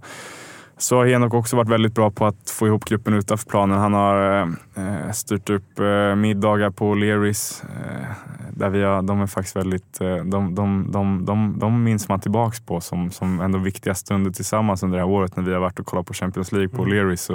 så 0.81 0.97
har 0.97 1.07
Henok 1.07 1.35
också 1.35 1.57
varit 1.57 1.69
väldigt 1.69 1.95
bra 1.95 2.11
på 2.11 2.27
att 2.27 2.51
få 2.51 2.67
ihop 2.67 2.85
gruppen 2.85 3.15
utanför 3.15 3.51
planen. 3.51 3.79
Han 3.79 3.95
har 3.95 4.43
eh, 4.77 5.13
styrt 5.13 5.51
upp 5.51 5.79
eh, 5.79 6.15
middagar 6.15 6.71
på 6.71 6.95
Learys. 6.95 7.63
Eh, 7.63 8.11
där 8.51 8.69
vi 8.69 8.83
har, 8.83 9.03
de 9.03 9.21
är 9.21 9.27
faktiskt 9.27 9.57
väldigt, 9.57 10.01
eh, 10.01 10.17
de, 10.17 10.55
de, 10.55 10.91
de, 10.93 11.25
de, 11.25 11.59
de 11.59 11.85
minns 11.85 12.09
man 12.09 12.21
tillbaks 12.21 12.61
på 12.61 12.81
som, 12.81 13.11
som 13.11 13.41
ändå 13.41 13.59
viktiga 13.59 13.95
stunder 13.95 14.31
tillsammans 14.31 14.83
under 14.83 14.99
det 14.99 15.05
här 15.05 15.11
året 15.11 15.37
när 15.37 15.45
vi 15.45 15.53
har 15.53 15.61
varit 15.61 15.81
och 15.81 15.87
kollat 15.87 16.07
på 16.07 16.15
Champions 16.15 16.53
League 16.53 16.69
på 16.69 16.83
mm. 16.83 16.95
Learys 16.95 17.31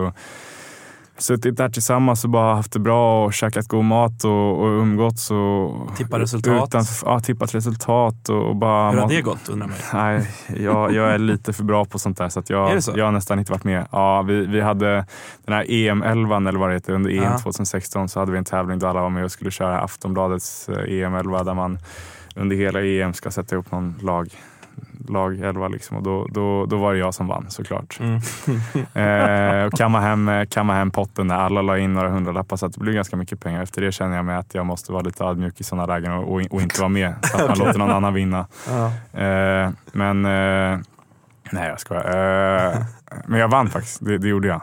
suttit 1.18 1.58
där 1.58 1.70
tillsammans 1.70 2.24
och 2.24 2.30
bara 2.30 2.56
haft 2.56 2.72
det 2.72 2.80
bra 2.80 3.26
och 3.26 3.34
käkat 3.34 3.68
god 3.68 3.86
mat 3.86 4.24
och, 4.24 4.60
och 4.62 4.68
umgåtts. 4.68 5.32
Och 5.32 5.96
tippat 5.98 6.22
resultat? 6.22 6.70
Utan, 6.70 6.86
ja, 7.06 7.20
tippat 7.20 7.56
resultat. 7.56 8.30
Och, 8.30 8.56
bara 8.56 8.92
Hur 8.92 9.00
har 9.00 9.10
det 9.10 9.22
gått 9.22 9.50
undrar 9.50 9.68
man 9.68 9.78
Nej, 9.94 10.30
jag, 10.64 10.94
jag 10.94 11.14
är 11.14 11.18
lite 11.18 11.54
för 11.54 11.64
bra 11.64 11.86
på 11.86 12.00
sånt 12.00 12.18
där 12.18 12.30
så, 12.30 12.40
att 12.40 12.50
jag, 12.50 12.84
så? 12.84 12.94
jag 12.96 13.06
har 13.06 13.12
nästan 13.12 13.40
inte 13.40 13.52
varit 13.52 13.64
med. 13.64 13.88
Ja, 13.92 14.22
vi, 14.22 14.46
vi 14.46 14.62
hade 14.62 15.06
den 15.46 15.56
här 15.56 15.64
EM11 15.64 16.48
eller 16.48 16.60
vad 16.60 16.70
det 16.70 16.74
heter, 16.74 16.94
under 16.94 17.12
EM 17.12 17.24
ja. 17.24 17.38
2016 17.38 18.10
så 18.10 18.20
hade 18.20 18.32
vi 18.32 18.38
en 18.38 18.46
tävling 18.46 18.80
där 18.80 18.88
alla 18.88 19.02
var 19.02 19.10
med 19.10 19.24
och 19.24 19.32
skulle 19.32 19.52
köra 19.52 19.80
Aftonbladets 19.80 20.70
eh, 20.70 20.76
EM11 20.76 21.46
där 21.46 21.54
man 21.54 21.80
under 22.36 22.56
hela 22.56 22.86
EM 22.86 23.14
ska 23.14 23.32
sätta 23.32 23.56
ihop 23.56 23.72
någon 23.72 23.96
lag 24.02 24.30
lag 25.08 25.40
11 25.40 25.68
liksom, 25.68 25.98
och 25.98 26.04
då, 26.04 26.28
då, 26.32 26.66
då 26.66 26.78
var 26.78 26.94
det 26.94 27.00
jag 27.00 27.14
som 27.14 27.28
vann 27.28 27.46
såklart. 27.50 28.00
Mm. 28.00 28.20
eh, 29.60 29.66
och 29.66 29.74
kamma 29.74 30.00
hem, 30.00 30.32
kamma 30.50 30.74
hem 30.74 30.92
potten 30.92 31.28
när 31.28 31.36
alla 31.36 31.62
la 31.62 31.78
in 31.78 31.94
några 31.94 32.10
hundralappar 32.10 32.58
så 32.58 32.68
det 32.68 32.80
blev 32.80 32.96
ganska 32.96 33.16
mycket 33.16 33.40
pengar. 33.40 33.64
Efter 33.64 33.82
det 33.82 33.92
känner 33.92 34.16
jag 34.16 34.26
mig 34.26 34.36
att 34.36 34.56
jag 34.56 34.66
måste 34.66 34.92
vara 34.92 35.02
lite 35.02 35.24
ödmjuk 35.24 35.62
i 35.62 35.64
sådana 35.64 35.86
lägen 35.86 36.12
och, 36.12 36.34
och, 36.34 36.42
och, 36.50 36.62
inte 36.62 36.80
vara 36.80 36.90
med 36.90 37.16
så 37.24 37.38
att 37.38 37.48
man 37.50 37.58
låter 37.68 37.80
någon 37.80 37.92
annan 37.92 38.14
vinna. 38.14 38.48
Ja. 38.68 38.86
Eh, 39.22 39.70
men 39.92 40.26
eh, 40.26 40.80
nej, 41.52 41.70
jag 41.70 41.80
skojar. 41.80 42.06
Eh, 42.06 42.82
men 43.26 43.40
jag 43.40 43.48
vann 43.48 43.70
faktiskt, 43.70 44.06
det, 44.06 44.18
det 44.18 44.28
gjorde 44.28 44.48
jag 44.48 44.62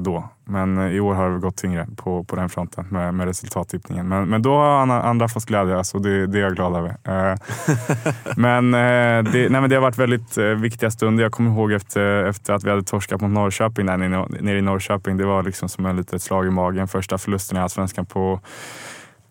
då. 0.00 0.28
Men 0.50 0.78
eh, 0.78 0.92
i 0.92 1.00
år 1.00 1.14
har 1.14 1.30
det 1.30 1.38
gått 1.38 1.56
tyngre 1.56 1.86
på, 1.96 2.24
på 2.24 2.36
den 2.36 2.48
fronten 2.48 2.86
med, 2.90 3.14
med 3.14 3.26
resultattippningen. 3.26 4.08
Men, 4.08 4.28
men 4.28 4.42
då 4.42 4.54
har 4.54 4.86
andra, 4.88 5.28
fått 5.28 5.46
glädjas 5.46 5.94
och 5.94 6.02
det, 6.02 6.26
det 6.26 6.38
är 6.38 6.42
jag 6.42 6.54
glad 6.54 6.76
över. 6.76 6.88
Eh, 6.88 7.38
men, 8.36 8.74
eh, 8.74 9.32
det, 9.32 9.48
nej, 9.48 9.60
men 9.60 9.70
det 9.70 9.76
har 9.76 9.82
varit 9.82 9.98
väldigt 9.98 10.38
eh, 10.38 10.44
viktiga 10.44 10.90
stunder. 10.90 11.22
Jag 11.22 11.32
kommer 11.32 11.50
ihåg 11.50 11.72
efter, 11.72 12.24
efter 12.24 12.52
att 12.52 12.64
vi 12.64 12.70
hade 12.70 12.82
torskat 12.82 13.20
mot 13.20 13.30
Norrköping 13.30 13.86
där 13.86 13.96
nere, 13.96 14.26
nere 14.40 14.58
i 14.58 14.62
Norrköping. 14.62 15.16
Det 15.16 15.24
var 15.24 15.42
liksom 15.42 15.68
som 15.68 15.86
ett 15.86 15.96
litet 15.96 16.22
slag 16.22 16.46
i 16.46 16.50
magen. 16.50 16.88
Första 16.88 17.18
förlusten 17.18 17.58
i 17.58 17.60
Allsvenskan 17.60 18.06
på 18.06 18.40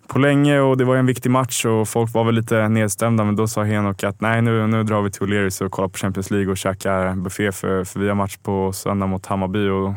på 0.09 0.19
länge 0.19 0.59
och 0.59 0.77
det 0.77 0.85
var 0.85 0.95
en 0.95 1.05
viktig 1.05 1.31
match 1.31 1.65
och 1.65 1.87
folk 1.87 2.13
var 2.13 2.23
väl 2.23 2.35
lite 2.35 2.69
nedstämda 2.69 3.23
men 3.23 3.35
då 3.35 3.47
sa 3.47 3.63
Henok 3.63 4.03
att 4.03 4.21
nej 4.21 4.41
nu, 4.41 4.67
nu 4.67 4.83
drar 4.83 5.01
vi 5.01 5.11
till 5.11 5.21
O'Learys 5.21 5.65
och 5.65 5.71
kollar 5.71 5.89
på 5.89 5.97
Champions 5.97 6.31
League 6.31 6.51
och 6.51 6.57
käkar 6.57 7.15
buffé 7.15 7.51
för, 7.51 7.83
för 7.83 7.99
vi 7.99 8.07
har 8.07 8.15
match 8.15 8.37
på 8.37 8.73
söndag 8.73 9.07
mot 9.07 9.25
Hammarby 9.25 9.69
och 9.69 9.93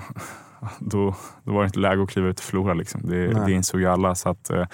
då, 0.78 1.14
då 1.44 1.52
var 1.52 1.62
det 1.62 1.66
inte 1.66 1.78
läge 1.78 2.02
att 2.02 2.10
kliva 2.10 2.28
ut 2.28 2.38
och 2.38 2.44
förlora. 2.44 2.74
Liksom. 2.74 3.00
Det, 3.04 3.46
det 3.46 3.52
insåg 3.52 3.80
ju 3.80 3.86
alla. 3.86 4.14
Så 4.14 4.28
att, 4.28 4.50
eh, 4.50 4.64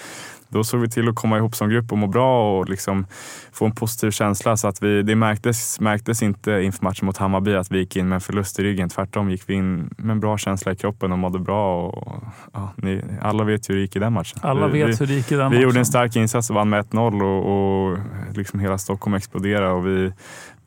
då 0.49 0.64
såg 0.64 0.80
vi 0.80 0.89
till 0.89 1.09
att 1.09 1.14
komma 1.14 1.39
ihop 1.39 1.57
som 1.57 1.68
grupp 1.70 1.93
och 1.93 1.99
må 1.99 2.07
bra 2.07 2.59
och 2.59 2.68
liksom 2.68 3.07
få 3.53 3.64
en 3.66 3.72
positiv 3.72 4.11
känsla. 4.11 4.57
Så 4.57 4.68
att 4.68 4.82
vi, 4.82 5.03
det 5.03 5.14
märktes, 5.14 5.80
märktes 5.80 6.22
inte 6.22 6.53
inför 6.53 6.84
matchen 6.84 7.07
mot 7.07 7.16
Hammarby 7.16 7.55
att 7.55 7.72
vi 7.72 7.78
gick 7.78 7.97
in 7.97 8.09
med 8.09 8.16
en 8.16 8.20
förlust 8.20 8.59
i 8.59 8.62
ryggen. 8.62 8.89
Tvärtom 8.89 9.30
gick 9.30 9.43
vi 9.47 9.55
in 9.55 9.91
med 9.97 10.11
en 10.11 10.20
bra 10.20 10.39
känsla 10.39 10.72
i 10.72 10.76
kroppen 10.76 11.12
och 11.12 11.18
mådde 11.18 11.39
bra. 11.39 11.89
Och, 11.89 12.22
ja, 12.53 12.72
ni, 12.76 13.03
alla 13.22 13.45
vet 13.45 13.70
hur 13.70 13.74
det 13.74 13.80
gick 13.80 13.97
i 13.97 13.99
den 13.99 14.12
matchen. 14.12 14.39
Alla 14.43 14.68
vi, 14.68 14.82
vet 14.82 15.01
hur 15.01 15.07
det 15.07 15.14
gick 15.14 15.32
i 15.32 15.34
den 15.34 15.39
vi 15.39 15.45
matchen. 15.45 15.59
Vi 15.59 15.64
gjorde 15.64 15.78
en 15.78 15.86
stark 15.86 16.16
insats 16.16 16.51
och 16.51 16.57
vann 16.57 16.68
med 16.68 16.84
1-0 16.84 17.22
och, 17.22 17.91
och 17.91 17.99
liksom 18.36 18.61
hela 18.61 18.78
Stockholm 18.78 19.14
exploderade. 19.14 19.70
Och 19.70 19.86
vi, 19.86 20.12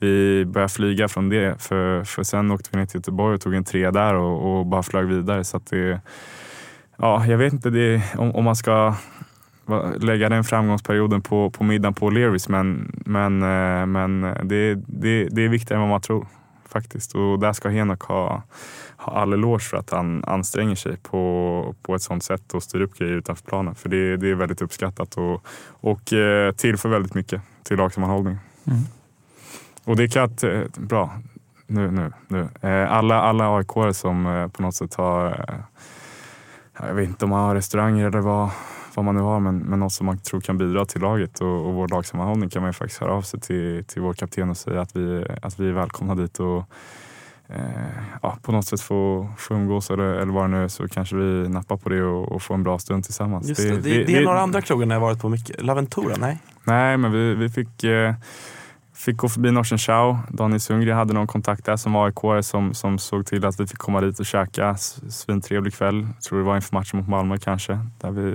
vi 0.01 0.45
började 0.45 0.73
flyga 0.73 1.07
från 1.07 1.29
det. 1.29 1.61
För, 1.61 2.03
för 2.03 2.23
sen 2.23 2.51
åkte 2.51 2.69
vi 2.71 2.77
ner 2.77 2.85
till 2.85 2.97
Göteborg 2.97 3.35
och 3.35 3.41
tog 3.41 3.53
en 3.53 3.63
tre 3.63 3.91
där 3.91 4.15
och, 4.15 4.59
och 4.59 4.65
bara 4.65 4.83
flög 4.83 5.05
vidare. 5.05 5.43
Så 5.43 5.59
det, 5.69 6.01
ja, 6.97 7.25
jag 7.25 7.37
vet 7.37 7.53
inte 7.53 7.69
det, 7.69 8.01
om, 8.17 8.35
om 8.35 8.43
man 8.43 8.55
ska 8.55 8.95
lägga 9.99 10.29
den 10.29 10.43
framgångsperioden 10.43 11.21
på, 11.21 11.49
på 11.49 11.63
middagen 11.63 11.93
på 11.93 12.09
O'Learys 12.09 12.51
men, 12.51 12.91
men, 13.05 13.41
eh, 13.41 13.85
men 13.85 14.21
det, 14.21 14.75
det, 14.75 15.27
det 15.31 15.45
är 15.45 15.49
viktigare 15.49 15.75
än 15.75 15.81
vad 15.81 15.89
man 15.89 16.01
tror 16.01 16.27
faktiskt. 16.69 17.15
Och 17.15 17.39
där 17.39 17.53
ska 17.53 17.69
Henok 17.69 18.03
ha, 18.03 18.43
ha 18.97 19.13
all 19.13 19.33
eloge 19.33 19.63
för 19.63 19.77
att 19.77 19.89
han 19.89 20.23
anstränger 20.23 20.75
sig 20.75 20.97
på, 20.97 21.75
på 21.81 21.95
ett 21.95 22.01
sånt 22.01 22.23
sätt 22.23 22.53
och 22.53 22.63
styr 22.63 22.81
upp 22.81 22.97
grejer 22.97 23.13
utanför 23.13 23.45
planen. 23.45 23.75
För 23.75 23.89
det, 23.89 24.17
det 24.17 24.29
är 24.29 24.35
väldigt 24.35 24.61
uppskattat 24.61 25.15
och, 25.15 25.45
och 25.69 26.13
eh, 26.13 26.51
tillför 26.51 26.89
väldigt 26.89 27.13
mycket 27.13 27.41
till 27.63 27.77
lagsammanhållning. 27.77 28.37
Mm. 28.67 28.79
Och 29.83 29.95
det 29.95 30.07
kan 30.07 30.29
eh, 30.43 30.61
bra, 30.77 31.11
nu, 31.67 31.91
nu, 31.91 32.11
nu. 32.27 32.49
Alla, 32.89 33.21
alla 33.21 33.57
aik 33.57 33.95
som 33.95 34.49
på 34.53 34.61
något 34.61 34.75
sätt 34.75 34.95
har, 34.95 35.45
jag 36.79 36.93
vet 36.93 37.09
inte 37.09 37.25
om 37.25 37.29
man 37.29 37.39
har 37.39 37.55
restauranger 37.55 38.07
eller 38.07 38.19
vad, 38.19 38.49
vad 38.95 39.05
man 39.05 39.15
nu 39.15 39.21
har, 39.21 39.39
men, 39.39 39.57
men 39.57 39.79
något 39.79 39.93
som 39.93 40.05
man 40.05 40.19
tror 40.19 40.41
kan 40.41 40.57
bidra 40.57 40.85
till 40.85 41.01
laget 41.01 41.41
och, 41.41 41.67
och 41.67 41.73
vår 41.73 41.87
lagsammanhållning 41.87 42.49
kan 42.49 42.61
man 42.61 42.69
ju 42.69 42.73
faktiskt 42.73 43.01
höra 43.01 43.13
av 43.13 43.21
sig 43.21 43.39
till, 43.39 43.85
till 43.85 44.01
vår 44.01 44.13
kapten 44.13 44.49
och 44.49 44.57
säga 44.57 44.81
att 44.81 44.95
vi, 44.95 45.25
att 45.41 45.59
vi 45.59 45.69
är 45.69 45.73
välkomna 45.73 46.15
dit 46.15 46.39
och 46.39 46.63
eh, 47.47 47.61
ja, 48.21 48.37
på 48.41 48.51
något 48.51 48.65
sätt 48.65 48.81
få, 48.81 49.29
få 49.37 49.53
umgås 49.53 49.89
eller, 49.89 50.03
eller 50.03 50.33
vad 50.33 50.43
det 50.43 50.47
nu 50.47 50.63
är 50.63 50.67
så 50.67 50.87
kanske 50.87 51.15
vi 51.15 51.49
nappar 51.49 51.77
på 51.77 51.89
det 51.89 52.03
och, 52.03 52.31
och 52.31 52.41
får 52.41 52.55
en 52.55 52.63
bra 52.63 52.79
stund 52.79 53.03
tillsammans. 53.03 53.47
Just 53.49 53.61
det, 53.61 53.69
det, 53.69 53.81
det, 53.81 54.03
det 54.03 54.17
är 54.17 54.23
några 54.23 54.41
andra 54.41 54.61
krogar 54.61 54.85
ni 54.85 54.93
har 54.93 55.01
varit 55.01 55.21
på 55.21 55.29
mycket. 55.29 55.61
Laventura? 55.61 56.15
Nej? 56.19 56.39
Nej, 56.63 56.97
men 56.97 57.11
vi, 57.11 57.35
vi 57.35 57.49
fick 57.49 57.83
eh, 57.83 58.13
fick 59.01 59.17
gå 59.17 59.29
förbi 59.29 59.51
Norsen 59.51 59.77
Chow. 59.77 60.17
Daniel 60.29 60.59
Sundgren 60.59 60.97
hade 60.97 61.13
någon 61.13 61.27
kontakt 61.27 61.65
där 61.65 61.77
som 61.77 61.95
aik 61.95 62.45
som, 62.45 62.73
som 62.73 62.97
såg 62.97 63.25
till 63.25 63.45
att 63.45 63.59
vi 63.59 63.67
fick 63.67 63.77
komma 63.77 64.01
dit 64.01 64.19
och 64.19 64.25
käka. 64.25 64.75
Svintrevlig 65.09 65.73
kväll. 65.73 66.07
Jag 66.15 66.21
tror 66.21 66.39
det 66.39 66.45
var 66.45 66.55
inför 66.55 66.75
matchen 66.75 66.99
mot 66.99 67.07
Malmö 67.07 67.37
kanske. 67.37 67.79
Där 68.01 68.11
vi 68.11 68.31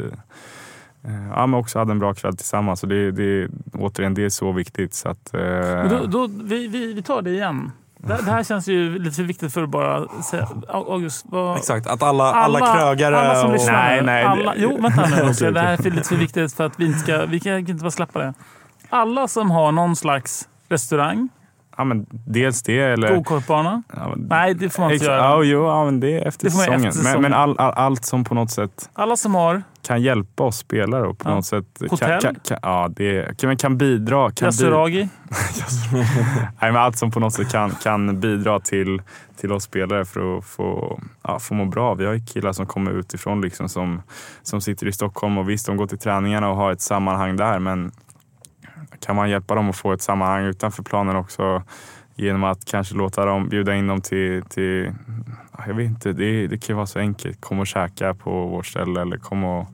eh, 1.05 1.29
ja, 1.31 1.47
men 1.47 1.61
också 1.61 1.79
hade 1.79 1.93
en 1.93 1.99
bra 1.99 2.14
kväll 2.14 2.37
tillsammans. 2.37 2.83
Och 2.83 2.89
det, 2.89 3.11
det, 3.11 3.49
återigen, 3.73 4.14
det 4.14 4.25
är 4.25 4.29
så 4.29 4.53
viktigt. 4.53 4.95
Så 4.95 5.09
att, 5.09 5.35
eh... 5.35 5.89
då, 5.91 6.07
då, 6.07 6.27
vi, 6.27 6.69
vi, 6.69 6.93
vi 6.93 7.03
tar 7.03 7.23
det 7.23 7.31
igen. 7.31 7.73
Det, 7.99 8.19
det, 8.25 8.31
här 8.31 8.45
känns 8.45 8.69
ju 8.69 8.99
lite 8.99 9.17
för 9.17 9.23
viktigt 9.23 9.53
för 9.53 9.62
att 9.62 9.69
bara 9.69 10.09
säga. 10.23 10.49
August, 10.69 11.27
vad... 11.29 11.57
Exakt, 11.57 11.87
att 11.87 12.03
alla, 12.03 12.25
alla, 12.25 12.59
alla 12.59 12.75
krögare... 12.75 13.17
Alla 13.17 13.43
som 13.43 13.53
lyssnar. 13.53 13.73
Nej, 13.73 14.03
nej, 14.03 14.25
alla, 14.25 14.55
jo, 14.57 14.83
vänta 14.83 15.07
nu. 15.07 15.31
okay, 15.31 15.51
det 15.51 15.61
här 15.61 15.87
är 15.87 15.91
lite 15.91 16.09
för 16.09 16.17
viktigt 16.17 16.55
för 16.55 16.67
att 16.67 16.81
vi 16.81 16.87
inte 16.87 16.99
ska... 16.99 17.27
Vi 17.27 17.41
kan 17.41 17.59
inte 17.59 17.75
bara 17.75 17.91
släppa 17.91 18.19
det. 18.19 18.35
Alla 18.89 19.29
som 19.29 19.51
har 19.51 19.73
någon 19.73 19.97
slags 19.97 20.49
restaurang. 20.69 21.29
Ja, 21.77 21.85
men 21.85 22.07
dels 22.11 22.62
det 22.62 22.79
eller... 22.79 23.17
Gokartbana? 23.17 23.83
Ja, 23.97 24.14
Nej, 24.17 24.55
det 24.55 24.71
får 24.71 24.83
man 24.83 24.93
inte 24.93 25.05
göra. 25.05 25.17
Ja, 25.17 25.43
jo, 25.43 25.67
ja, 25.67 25.85
men 25.85 26.01
det 26.01 26.19
är 26.19 26.29
efter 26.29 26.45
det 26.45 26.51
säsongen. 26.51 26.85
Efter 26.85 26.91
säsongen. 26.91 27.23
Men, 27.23 27.31
men 27.31 27.41
all, 27.41 27.59
all, 27.59 27.73
allt 27.73 28.05
som 28.05 28.25
på 28.25 28.35
något 28.35 28.51
sätt... 28.51 28.91
Alla 28.93 29.17
som 29.17 29.35
har... 29.35 29.62
Kan 29.83 30.03
hjälpa 30.03 30.45
oss 30.45 30.59
spelare 30.59 31.07
och 31.07 31.19
på 31.19 31.29
ja. 31.29 31.35
något 31.35 31.47
sätt... 31.47 31.64
Hotell? 31.91 32.21
Kan, 32.21 32.35
kan, 32.35 32.59
ja, 32.62 32.89
det 32.97 33.39
kan, 33.39 33.57
kan 33.57 33.79
bidra. 33.79 34.31
Kan 34.31 34.47
Yasuragi? 34.47 35.09
Nej, 36.61 36.73
men 36.73 36.77
allt 36.77 36.99
som 36.99 37.11
på 37.11 37.21
något 37.21 37.33
sätt 37.33 37.53
kan, 37.53 37.71
kan 37.71 38.21
bidra 38.21 38.61
till, 38.61 39.03
till 39.37 39.53
oss 39.53 39.64
spelare 39.64 40.05
för 40.05 40.39
att 40.39 40.45
få, 40.45 41.01
ja, 41.23 41.39
få 41.39 41.55
må 41.55 41.64
bra. 41.64 41.95
Vi 41.95 42.07
har 42.07 42.12
ju 42.12 42.21
killar 42.21 42.53
som 42.53 42.67
kommer 42.67 42.91
utifrån 42.91 43.41
liksom 43.41 43.69
som, 43.69 44.03
som 44.43 44.61
sitter 44.61 44.87
i 44.87 44.93
Stockholm 44.93 45.39
och 45.39 45.49
visst, 45.49 45.67
de 45.67 45.77
går 45.77 45.87
till 45.87 45.99
träningarna 45.99 46.51
och 46.51 46.57
har 46.57 46.73
ett 46.73 46.81
sammanhang 46.81 47.37
där, 47.37 47.59
men 47.59 47.93
kan 49.01 49.16
man 49.16 49.30
hjälpa 49.30 49.55
dem 49.55 49.70
att 49.70 49.76
få 49.76 49.93
ett 49.93 50.03
sammanhang 50.03 50.45
utanför 50.45 50.82
planen 50.82 51.16
också 51.16 51.62
genom 52.14 52.45
att 52.45 52.64
kanske 52.64 52.95
låta 52.95 53.24
dem 53.24 53.49
bjuda 53.49 53.74
in 53.74 53.87
dem 53.87 54.01
till, 54.01 54.43
till 54.43 54.93
jag 55.66 55.74
vet 55.74 55.87
inte, 55.87 56.12
det, 56.12 56.47
det 56.47 56.59
kan 56.59 56.76
vara 56.76 56.87
så 56.87 56.99
enkelt. 56.99 57.41
Kom 57.41 57.59
och 57.59 57.66
käka 57.66 58.14
på 58.14 58.47
vårt 58.47 58.66
ställe 58.66 59.01
eller 59.01 59.16
kom 59.16 59.45
och 59.45 59.68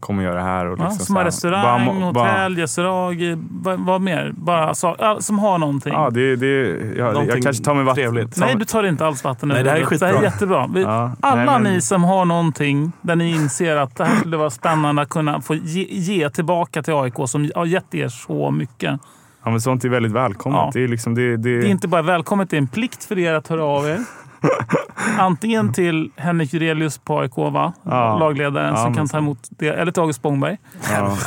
kom 0.00 0.18
och 0.18 0.24
gör 0.24 0.34
det 0.34 0.42
här. 0.42 0.66
Och 0.66 0.78
liksom 0.78 0.96
ja, 0.98 1.04
som 1.04 1.16
har 1.16 1.24
restaurang, 1.24 2.12
bara, 2.12 2.28
hotell, 2.28 2.58
yasuragi, 2.58 3.36
vad, 3.50 3.80
vad 3.80 4.00
mer? 4.00 4.32
Bara 4.36 4.74
så, 4.74 5.16
som 5.20 5.38
har 5.38 5.58
någonting. 5.58 5.92
Ja, 5.92 6.10
det, 6.10 6.36
det, 6.36 6.76
jag, 6.96 7.28
jag 7.28 7.42
kanske 7.42 7.64
tar 7.64 7.74
mig 7.74 7.84
vatten. 7.84 8.02
Trevligt. 8.02 8.36
Nej, 8.36 8.54
du 8.58 8.64
tar 8.64 8.84
inte 8.84 9.06
alls 9.06 9.24
vatten. 9.24 9.48
Nej, 9.48 9.64
det 9.64 9.70
här 9.70 9.76
är 9.76 9.84
skitbra. 9.84 10.08
Det 10.08 10.14
här 10.14 10.22
är 10.22 10.24
jättebra. 10.24 10.70
Vi, 10.74 10.82
ja, 10.82 11.12
alla 11.20 11.36
nej, 11.36 11.60
men... 11.60 11.62
ni 11.62 11.80
som 11.80 12.04
har 12.04 12.24
någonting 12.24 12.92
där 13.00 13.16
ni 13.16 13.30
inser 13.30 13.76
att 13.76 13.96
det 13.96 14.04
här 14.04 14.16
skulle 14.16 14.36
vara 14.36 14.50
spännande 14.50 15.02
att 15.02 15.08
kunna 15.08 15.40
få 15.40 15.54
ge, 15.54 15.86
ge 15.90 16.30
tillbaka 16.30 16.82
till 16.82 16.94
AIK 16.94 17.14
som 17.26 17.50
har 17.54 17.66
gett 17.66 17.94
er 17.94 18.08
så 18.08 18.50
mycket. 18.50 19.00
Ja, 19.44 19.50
men 19.50 19.60
sånt 19.60 19.84
är 19.84 19.88
väldigt 19.88 20.12
välkommet. 20.12 20.58
Ja. 20.58 20.70
Det, 20.74 20.84
är 20.84 20.88
liksom, 20.88 21.14
det, 21.14 21.36
det... 21.36 21.60
det 21.60 21.66
är 21.66 21.70
inte 21.70 21.88
bara 21.88 22.02
välkommet, 22.02 22.50
det 22.50 22.56
är 22.56 22.58
en 22.58 22.68
plikt 22.68 23.04
för 23.04 23.18
er 23.18 23.34
att 23.34 23.48
höra 23.48 23.64
av 23.64 23.88
er. 23.88 23.98
Antingen 25.18 25.72
till 25.72 26.10
Henrik 26.16 26.52
Jurelius 26.52 26.98
på 26.98 27.20
AIK, 27.20 27.36
va? 27.36 27.72
Ja. 27.82 28.18
lagledaren, 28.18 28.68
Ja, 28.70 28.76
som 28.76 28.84
men 28.84 28.94
kan 28.94 29.08
ta 29.08 29.18
emot 29.18 29.38
det. 29.50 29.68
Eller 29.68 29.92
till 29.92 30.00
August 30.02 30.18
Spångberg. 30.18 30.56
Ja. 30.92 31.16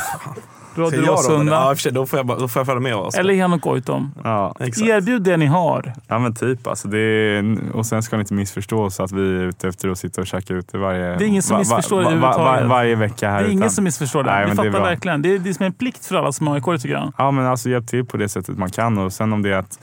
Då? 0.74 0.82
Råsunda. 0.90 1.52
Ja, 1.52 1.76
sig, 1.76 1.92
då, 1.92 2.06
får 2.06 2.18
jag, 2.18 2.26
bara- 2.26 2.38
då 2.38 2.48
får 2.48 2.60
jag 2.60 2.66
följa 2.66 2.80
med 2.80 2.94
oss. 2.94 3.14
Eller 3.14 3.34
Henok 3.34 3.60
Goitom. 3.62 4.12
Ja. 4.24 4.54
Exakt. 4.60 4.88
Erbjud 4.88 5.22
det 5.22 5.36
ni 5.36 5.46
har. 5.46 5.92
ja, 6.08 6.18
men 6.18 6.34
typ. 6.34 6.66
Alltså 6.66 6.88
det 6.88 6.98
är, 6.98 7.56
och 7.74 7.86
sen 7.86 8.02
ska 8.02 8.16
ni 8.16 8.20
inte 8.20 8.34
missförstå 8.34 8.90
så 8.90 9.02
att 9.02 9.12
vi 9.12 9.20
är 9.20 9.42
ute 9.42 9.68
efter 9.68 9.88
att 9.88 9.98
sitta 9.98 10.20
och 10.20 10.26
käka 10.26 10.54
ute 10.54 10.78
varje, 10.78 11.00
Det 11.18 11.24
är 11.24 11.28
ingen 11.28 11.42
som 11.42 11.58
missförstår 11.58 11.96
det 12.00 12.06
överhuvudtaget. 12.06 12.66
varje 12.68 12.94
vecka 12.96 13.30
här 13.30 13.38
Det 13.42 13.44
är 13.44 13.48
ingen 13.48 13.58
utan- 13.62 13.70
som 13.70 13.84
missförstår 13.84 14.22
det. 14.22 14.30
Nej, 14.30 14.40
vi 14.44 14.46
det 14.46 14.52
är 14.52 14.56
fattar 14.56 14.70
bra. 14.70 14.82
verkligen. 14.84 15.22
Det 15.22 15.34
är, 15.34 15.38
det 15.38 15.48
är 15.50 15.54
som 15.54 15.66
en 15.66 15.72
plikt 15.72 16.06
för 16.06 16.16
alla 16.16 16.32
som 16.32 16.48
aik 16.48 16.64
tycker 16.64 16.88
jag. 16.94 17.12
Ja, 17.18 17.30
men 17.30 17.46
alltså 17.46 17.68
hjälp 17.68 17.86
till 17.86 18.04
på 18.06 18.16
det 18.16 18.28
sättet 18.28 18.58
man 18.58 18.70
kan 18.70 18.98
och 18.98 19.12
sen 19.12 19.32
om 19.32 19.42
det 19.42 19.50
är 19.50 19.56
att, 19.58 19.78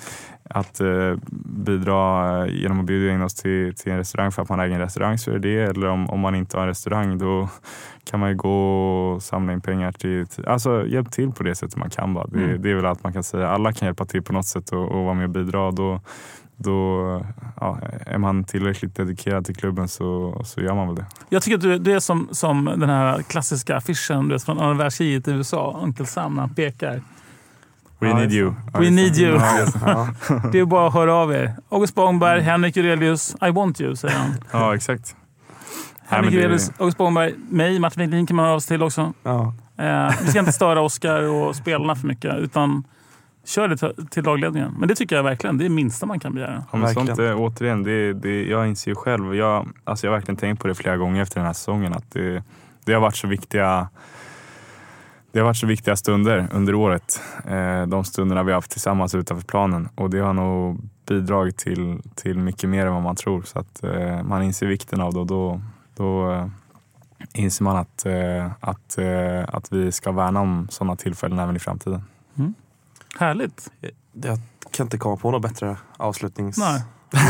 att 0.49 0.79
eh, 0.81 1.15
bidra 1.45 2.47
genom 2.47 2.79
att 2.79 2.85
bjuda 2.85 3.13
in 3.13 3.21
oss 3.21 3.33
till, 3.35 3.75
till 3.75 3.91
en 3.91 3.97
restaurang 3.97 4.31
för 4.31 4.41
att 4.41 4.49
man 4.49 4.59
äger 4.59 4.75
en 4.75 4.81
restaurang 4.81 5.17
så 5.17 5.31
är 5.31 5.39
det. 5.39 5.59
Eller 5.59 5.87
om, 5.87 6.09
om 6.09 6.19
man 6.19 6.35
inte 6.35 6.57
har 6.57 6.61
en 6.61 6.67
restaurang 6.69 7.17
då 7.17 7.49
kan 8.03 8.19
man 8.19 8.29
ju 8.29 8.35
gå 8.35 8.51
och 9.15 9.23
samla 9.23 9.53
in 9.53 9.61
pengar 9.61 9.91
till, 9.91 10.27
till 10.27 10.45
alltså 10.47 10.85
hjälp 10.87 11.11
till 11.11 11.31
på 11.31 11.43
det 11.43 11.55
sättet 11.55 11.77
man 11.77 11.89
kan 11.89 12.13
bara. 12.13 12.27
Det, 12.27 12.39
Mm. 12.43 12.61
det 12.61 12.71
är 12.71 12.75
väl 12.75 12.85
allt 12.85 13.03
man 13.03 13.13
kan 13.13 13.23
säga. 13.23 13.49
Alla 13.49 13.73
kan 13.73 13.85
hjälpa 13.85 14.05
till 14.05 14.21
på 14.23 14.33
något 14.33 14.45
sätt 14.45 14.69
och, 14.71 14.91
och 14.91 15.03
vara 15.03 15.13
med 15.13 15.23
och 15.23 15.29
bidra. 15.29 15.71
Då, 15.71 16.01
då 16.55 17.25
ja, 17.61 17.79
är 18.05 18.17
man 18.17 18.43
tillräckligt 18.43 18.95
dedikerad 18.95 19.45
till 19.45 19.55
klubben 19.55 19.87
så, 19.87 20.41
så 20.45 20.61
gör 20.61 20.75
man 20.75 20.87
väl 20.87 20.95
det. 20.95 21.05
Jag 21.29 21.41
tycker 21.43 21.55
att 21.55 21.61
du, 21.61 21.77
du 21.79 21.93
är 21.93 21.99
som, 21.99 22.27
som 22.31 22.65
den 22.65 22.89
här 22.89 23.21
klassiska 23.21 23.77
affischen 23.77 24.27
du 24.27 24.35
vet, 24.35 24.43
från 24.43 24.59
andra 24.59 24.73
världskriget 24.83 25.27
i 25.27 25.31
USA. 25.31 25.79
Uncle 25.83 26.05
Sam 26.05 26.33
när 26.33 26.41
han 26.41 26.55
pekar. 26.55 27.01
We 27.99 28.13
need 28.13 28.31
you. 28.31 28.53
We 28.73 28.89
need 28.89 29.13
det. 29.13 29.19
you. 29.19 29.39
Det. 30.51 30.59
Är 30.59 30.65
bara 30.65 30.87
att 30.87 30.93
höra 30.93 31.15
av 31.15 31.33
er. 31.33 31.55
August 31.69 31.93
Spångberg, 31.93 32.41
Henrik 32.41 32.75
Jurelius, 32.75 33.35
I 33.41 33.51
want 33.51 33.81
you, 33.81 33.95
säger 33.95 34.15
han. 34.15 34.31
ja 34.51 34.75
exakt. 34.75 35.15
Henrik 36.07 36.33
Jurelius, 36.33 36.71
August 36.77 36.95
Spångberg, 36.95 37.33
mig, 37.49 37.79
Martin 37.79 38.01
Wiklin 38.01 38.27
kan 38.27 38.35
man 38.35 38.45
höra 38.45 38.55
av 38.55 38.59
sig 38.59 38.77
till 38.77 38.83
också. 38.83 39.13
Ja. 39.23 39.53
Eh, 39.77 40.13
vi 40.21 40.27
ska 40.27 40.39
inte 40.39 40.51
störa 40.51 40.81
Oskar 40.81 41.21
och 41.21 41.55
spelarna 41.55 41.95
för 41.95 42.07
mycket, 42.07 42.35
utan 42.35 42.83
kör 43.45 43.67
det 43.67 44.07
till, 44.09 44.23
lagledningen. 44.23 44.75
Men 44.79 44.87
det 44.87 44.95
tycker 44.95 45.15
jag 45.15 45.23
verkligen, 45.23 45.57
det 45.57 45.63
är 45.63 45.69
det 45.69 45.75
minsta 45.75 46.05
man 46.05 46.19
kan 46.19 46.33
begära. 46.33 46.63
Ja, 46.71 46.77
men 46.77 46.93
sånt, 46.93 47.19
återigen, 47.19 47.83
det, 47.83 48.13
det, 48.13 48.45
jag 48.45 48.67
inser 48.67 48.91
ju 48.91 48.95
själv, 48.95 49.35
jag, 49.35 49.69
alltså 49.83 50.07
jag 50.07 50.11
har 50.11 50.17
verkligen 50.17 50.37
tänkt 50.37 50.61
på 50.61 50.67
det 50.67 50.75
flera 50.75 50.97
gånger 50.97 51.21
efter 51.21 51.35
den 51.35 51.45
här 51.45 51.53
säsongen, 51.53 51.93
att 51.93 52.11
det, 52.11 52.43
det 52.85 52.93
har 52.93 53.01
varit 53.01 53.15
så 53.15 53.27
viktiga 53.27 53.89
det 55.31 55.39
har 55.39 55.45
varit 55.45 55.57
så 55.57 55.67
viktiga 55.67 55.95
stunder 55.95 56.47
under 56.51 56.75
året. 56.75 57.21
Eh, 57.45 57.81
de 57.81 58.03
stunderna 58.03 58.43
vi 58.43 58.51
har 58.51 58.57
haft 58.57 58.71
tillsammans 58.71 59.15
utanför 59.15 59.47
planen 59.47 59.89
och 59.95 60.09
det 60.09 60.19
har 60.19 60.33
nog 60.33 60.81
bidragit 61.07 61.57
till, 61.57 62.01
till 62.15 62.39
mycket 62.39 62.69
mer 62.69 62.85
än 62.85 62.93
vad 62.93 63.01
man 63.01 63.15
tror. 63.15 63.41
Så 63.41 63.59
att 63.59 63.83
eh, 63.83 64.23
man 64.23 64.43
inser 64.43 64.67
vikten 64.67 65.01
av 65.01 65.13
det 65.13 65.19
och 65.19 65.27
då, 65.27 65.61
då 65.95 66.31
eh, 66.31 66.47
inser 67.33 67.63
man 67.63 67.77
att, 67.77 68.05
att, 68.59 68.97
att 69.47 69.71
vi 69.71 69.91
ska 69.91 70.11
värna 70.11 70.41
om 70.41 70.67
sådana 70.69 70.95
tillfällen 70.95 71.39
även 71.39 71.55
i 71.55 71.59
framtiden. 71.59 72.03
Härligt. 73.19 73.71
Jag 74.11 74.39
kan 74.71 74.85
inte 74.85 74.97
komma 74.97 75.17
på 75.17 75.31
något 75.31 75.41
bättre 75.41 75.77
avslutnings... 75.97 76.57
Nej. 76.57 76.83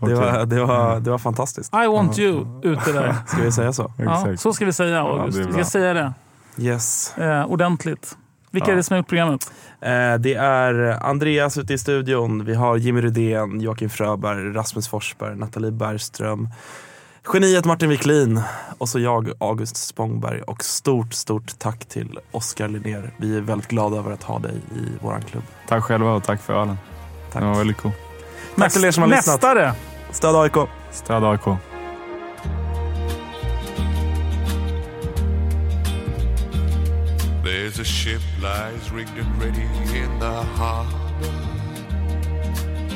Det, 0.00 0.14
var, 0.14 0.46
det, 0.46 0.64
var, 0.64 1.00
det 1.00 1.10
var 1.10 1.18
fantastiskt. 1.18 1.74
I 1.74 1.86
want 1.86 2.18
you 2.18 2.60
ute 2.62 2.92
där. 2.92 3.16
Ska 3.26 3.42
vi 3.42 3.52
säga 3.52 3.72
så? 3.72 3.92
Ja, 3.98 4.36
så 4.36 4.52
ska 4.52 4.64
vi 4.64 4.72
säga 4.72 4.96
Ja, 4.96 5.20
August. 5.20 5.38
är 5.38 5.44
vi 5.44 5.52
ska 5.52 5.64
säga 5.64 5.94
det 5.94 6.12
Yes. 6.58 7.14
eh, 7.18 7.44
ordentligt. 7.50 8.16
Vilka 8.50 8.66
Ja. 8.68 8.72
är 8.72 8.76
det 8.76 8.82
som 8.82 8.94
har 8.94 8.98
gjort 8.98 9.08
programmet? 9.08 9.52
Eh, 9.80 10.14
det 10.18 10.34
är 10.34 10.98
Andreas 11.06 11.58
ute 11.58 11.74
i 11.74 11.78
studion. 11.78 12.44
Vi 12.44 12.54
har 12.54 12.76
Jimmy 12.76 13.00
Rydén, 13.00 13.60
Joakim 13.60 13.90
Fröberg, 13.90 14.52
Rasmus 14.54 14.88
Forsberg, 14.88 15.36
Nathalie 15.36 15.70
Bergström. 15.70 16.48
Geniet 17.34 17.64
Martin 17.64 17.88
Wiklin 17.88 18.42
och 18.78 18.88
så 18.88 18.98
jag, 18.98 19.30
August 19.40 19.76
Spångberg. 19.76 20.42
Och 20.42 20.64
stort, 20.64 21.14
stort 21.14 21.58
tack 21.58 21.84
till 21.86 22.18
Oskar 22.30 22.68
Linnér. 22.68 23.10
Vi 23.16 23.36
är 23.36 23.40
väldigt 23.40 23.68
glada 23.68 23.96
över 23.96 24.12
att 24.12 24.22
ha 24.22 24.38
dig 24.38 24.54
i 24.54 25.04
våran 25.04 25.22
klubb. 25.22 25.42
Tack 25.68 25.84
själva 25.84 26.12
och 26.14 26.24
tack 26.24 26.42
för 26.42 26.52
ölen. 26.62 26.78
Tack. 27.32 27.42
Det 27.42 27.48
var 27.48 27.54
väldigt 27.58 27.76
cool. 27.76 27.92
Tack 28.56 28.72
till 28.72 28.84
er 28.84 28.90
som 28.90 29.02
har 29.02 29.10
lyssnat. 29.10 29.34
Mästare! 29.42 29.72
Stöd 30.10 30.36
AIK! 30.36 30.68
Stöd 30.90 31.24
AIK. 31.24 31.40
There's 37.44 37.78
a 37.78 37.84
ship 37.84 38.22
lies 38.40 38.90
rigged 38.90 39.18
and 39.18 39.38
ready 39.38 39.68
in 39.94 40.18
the 40.18 40.42
harbor. 40.56 41.30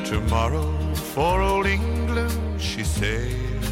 Tomorrow 0.07 0.95
for 0.95 1.43
old 1.43 1.67
England 1.67 2.59
she 2.59 2.83
sails, 2.83 3.67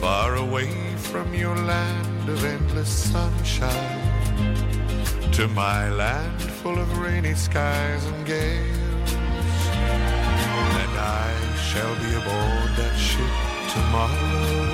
far 0.00 0.36
away 0.36 0.70
from 0.96 1.34
your 1.34 1.54
land 1.54 2.30
of 2.30 2.42
endless 2.42 2.88
sunshine, 2.88 4.52
to 5.32 5.46
my 5.48 5.90
land 5.90 6.40
full 6.62 6.78
of 6.78 6.96
rainy 6.96 7.34
skies 7.34 8.02
and 8.06 8.24
gales. 8.24 9.12
And 10.82 10.94
I 10.98 11.30
shall 11.68 11.94
be 11.96 12.10
aboard 12.14 12.70
that 12.78 12.96
ship 12.96 13.34
tomorrow. 13.74 14.69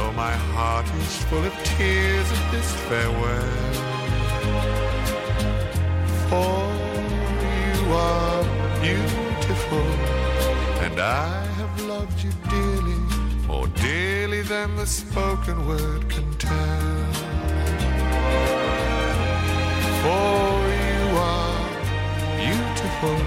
Though 0.00 0.12
my 0.12 0.36
heart 0.56 0.86
is 1.04 1.16
full 1.24 1.44
of 1.44 1.54
tears 1.62 2.28
at 2.32 2.44
this 2.52 2.70
farewell. 2.88 3.56
For 6.28 6.60
you 7.58 7.78
are 7.92 8.42
beautiful, 8.80 9.88
and 10.84 10.98
I 10.98 11.44
have 11.58 11.74
loved 11.82 12.18
you 12.24 12.32
dearly, 12.48 13.02
more 13.46 13.66
dearly 13.88 14.40
than 14.40 14.74
the 14.76 14.86
spoken 14.86 15.66
word 15.68 16.08
can 16.08 16.28
tell. 16.38 17.12
For 20.02 20.48
you 20.86 21.02
are 21.34 21.60
beautiful, 22.40 23.18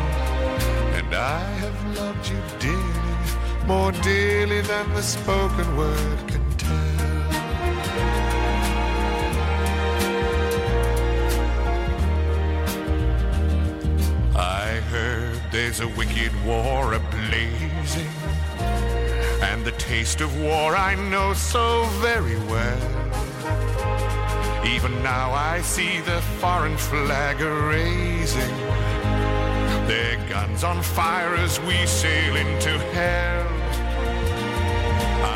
and 0.98 1.14
I 1.14 1.44
have 1.64 1.80
loved 2.00 2.26
you 2.32 2.42
dearly, 2.58 3.68
more 3.68 3.92
dearly 3.92 4.62
than 4.62 4.92
the 4.96 5.04
spoken 5.04 5.78
word 5.78 6.20
can 6.28 6.43
I 14.44 14.82
heard 14.92 15.40
there's 15.52 15.80
a 15.80 15.88
wicked 15.88 16.34
war 16.44 16.92
ablazing, 17.00 18.12
and 19.42 19.64
the 19.64 19.72
taste 19.72 20.20
of 20.20 20.38
war 20.42 20.76
I 20.76 20.96
know 20.96 21.34
so 21.34 21.86
very 22.02 22.36
well. 22.52 22.84
Even 24.66 25.02
now 25.02 25.32
I 25.32 25.62
see 25.62 26.02
the 26.02 26.20
foreign 26.42 26.76
flag 26.76 27.40
a 27.40 27.54
raising, 27.70 28.58
their 29.88 30.18
guns 30.28 30.66
on 30.66 30.82
fire 30.84 31.36
as 31.36 31.62
we 31.62 31.78
sail 31.86 32.36
into 32.36 32.78
hell. 32.92 33.48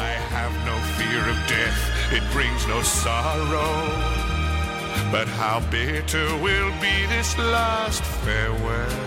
I 0.05 0.09
have 0.35 0.53
no 0.65 0.75
fear 0.97 1.21
of 1.33 1.37
death, 1.47 1.81
it 2.11 2.23
brings 2.33 2.67
no 2.67 2.81
sorrow. 2.81 4.26
But 5.11 5.27
how 5.27 5.61
bitter 5.71 6.27
will 6.37 6.71
be 6.81 7.05
this 7.07 7.37
last 7.37 8.03
farewell? 8.03 9.06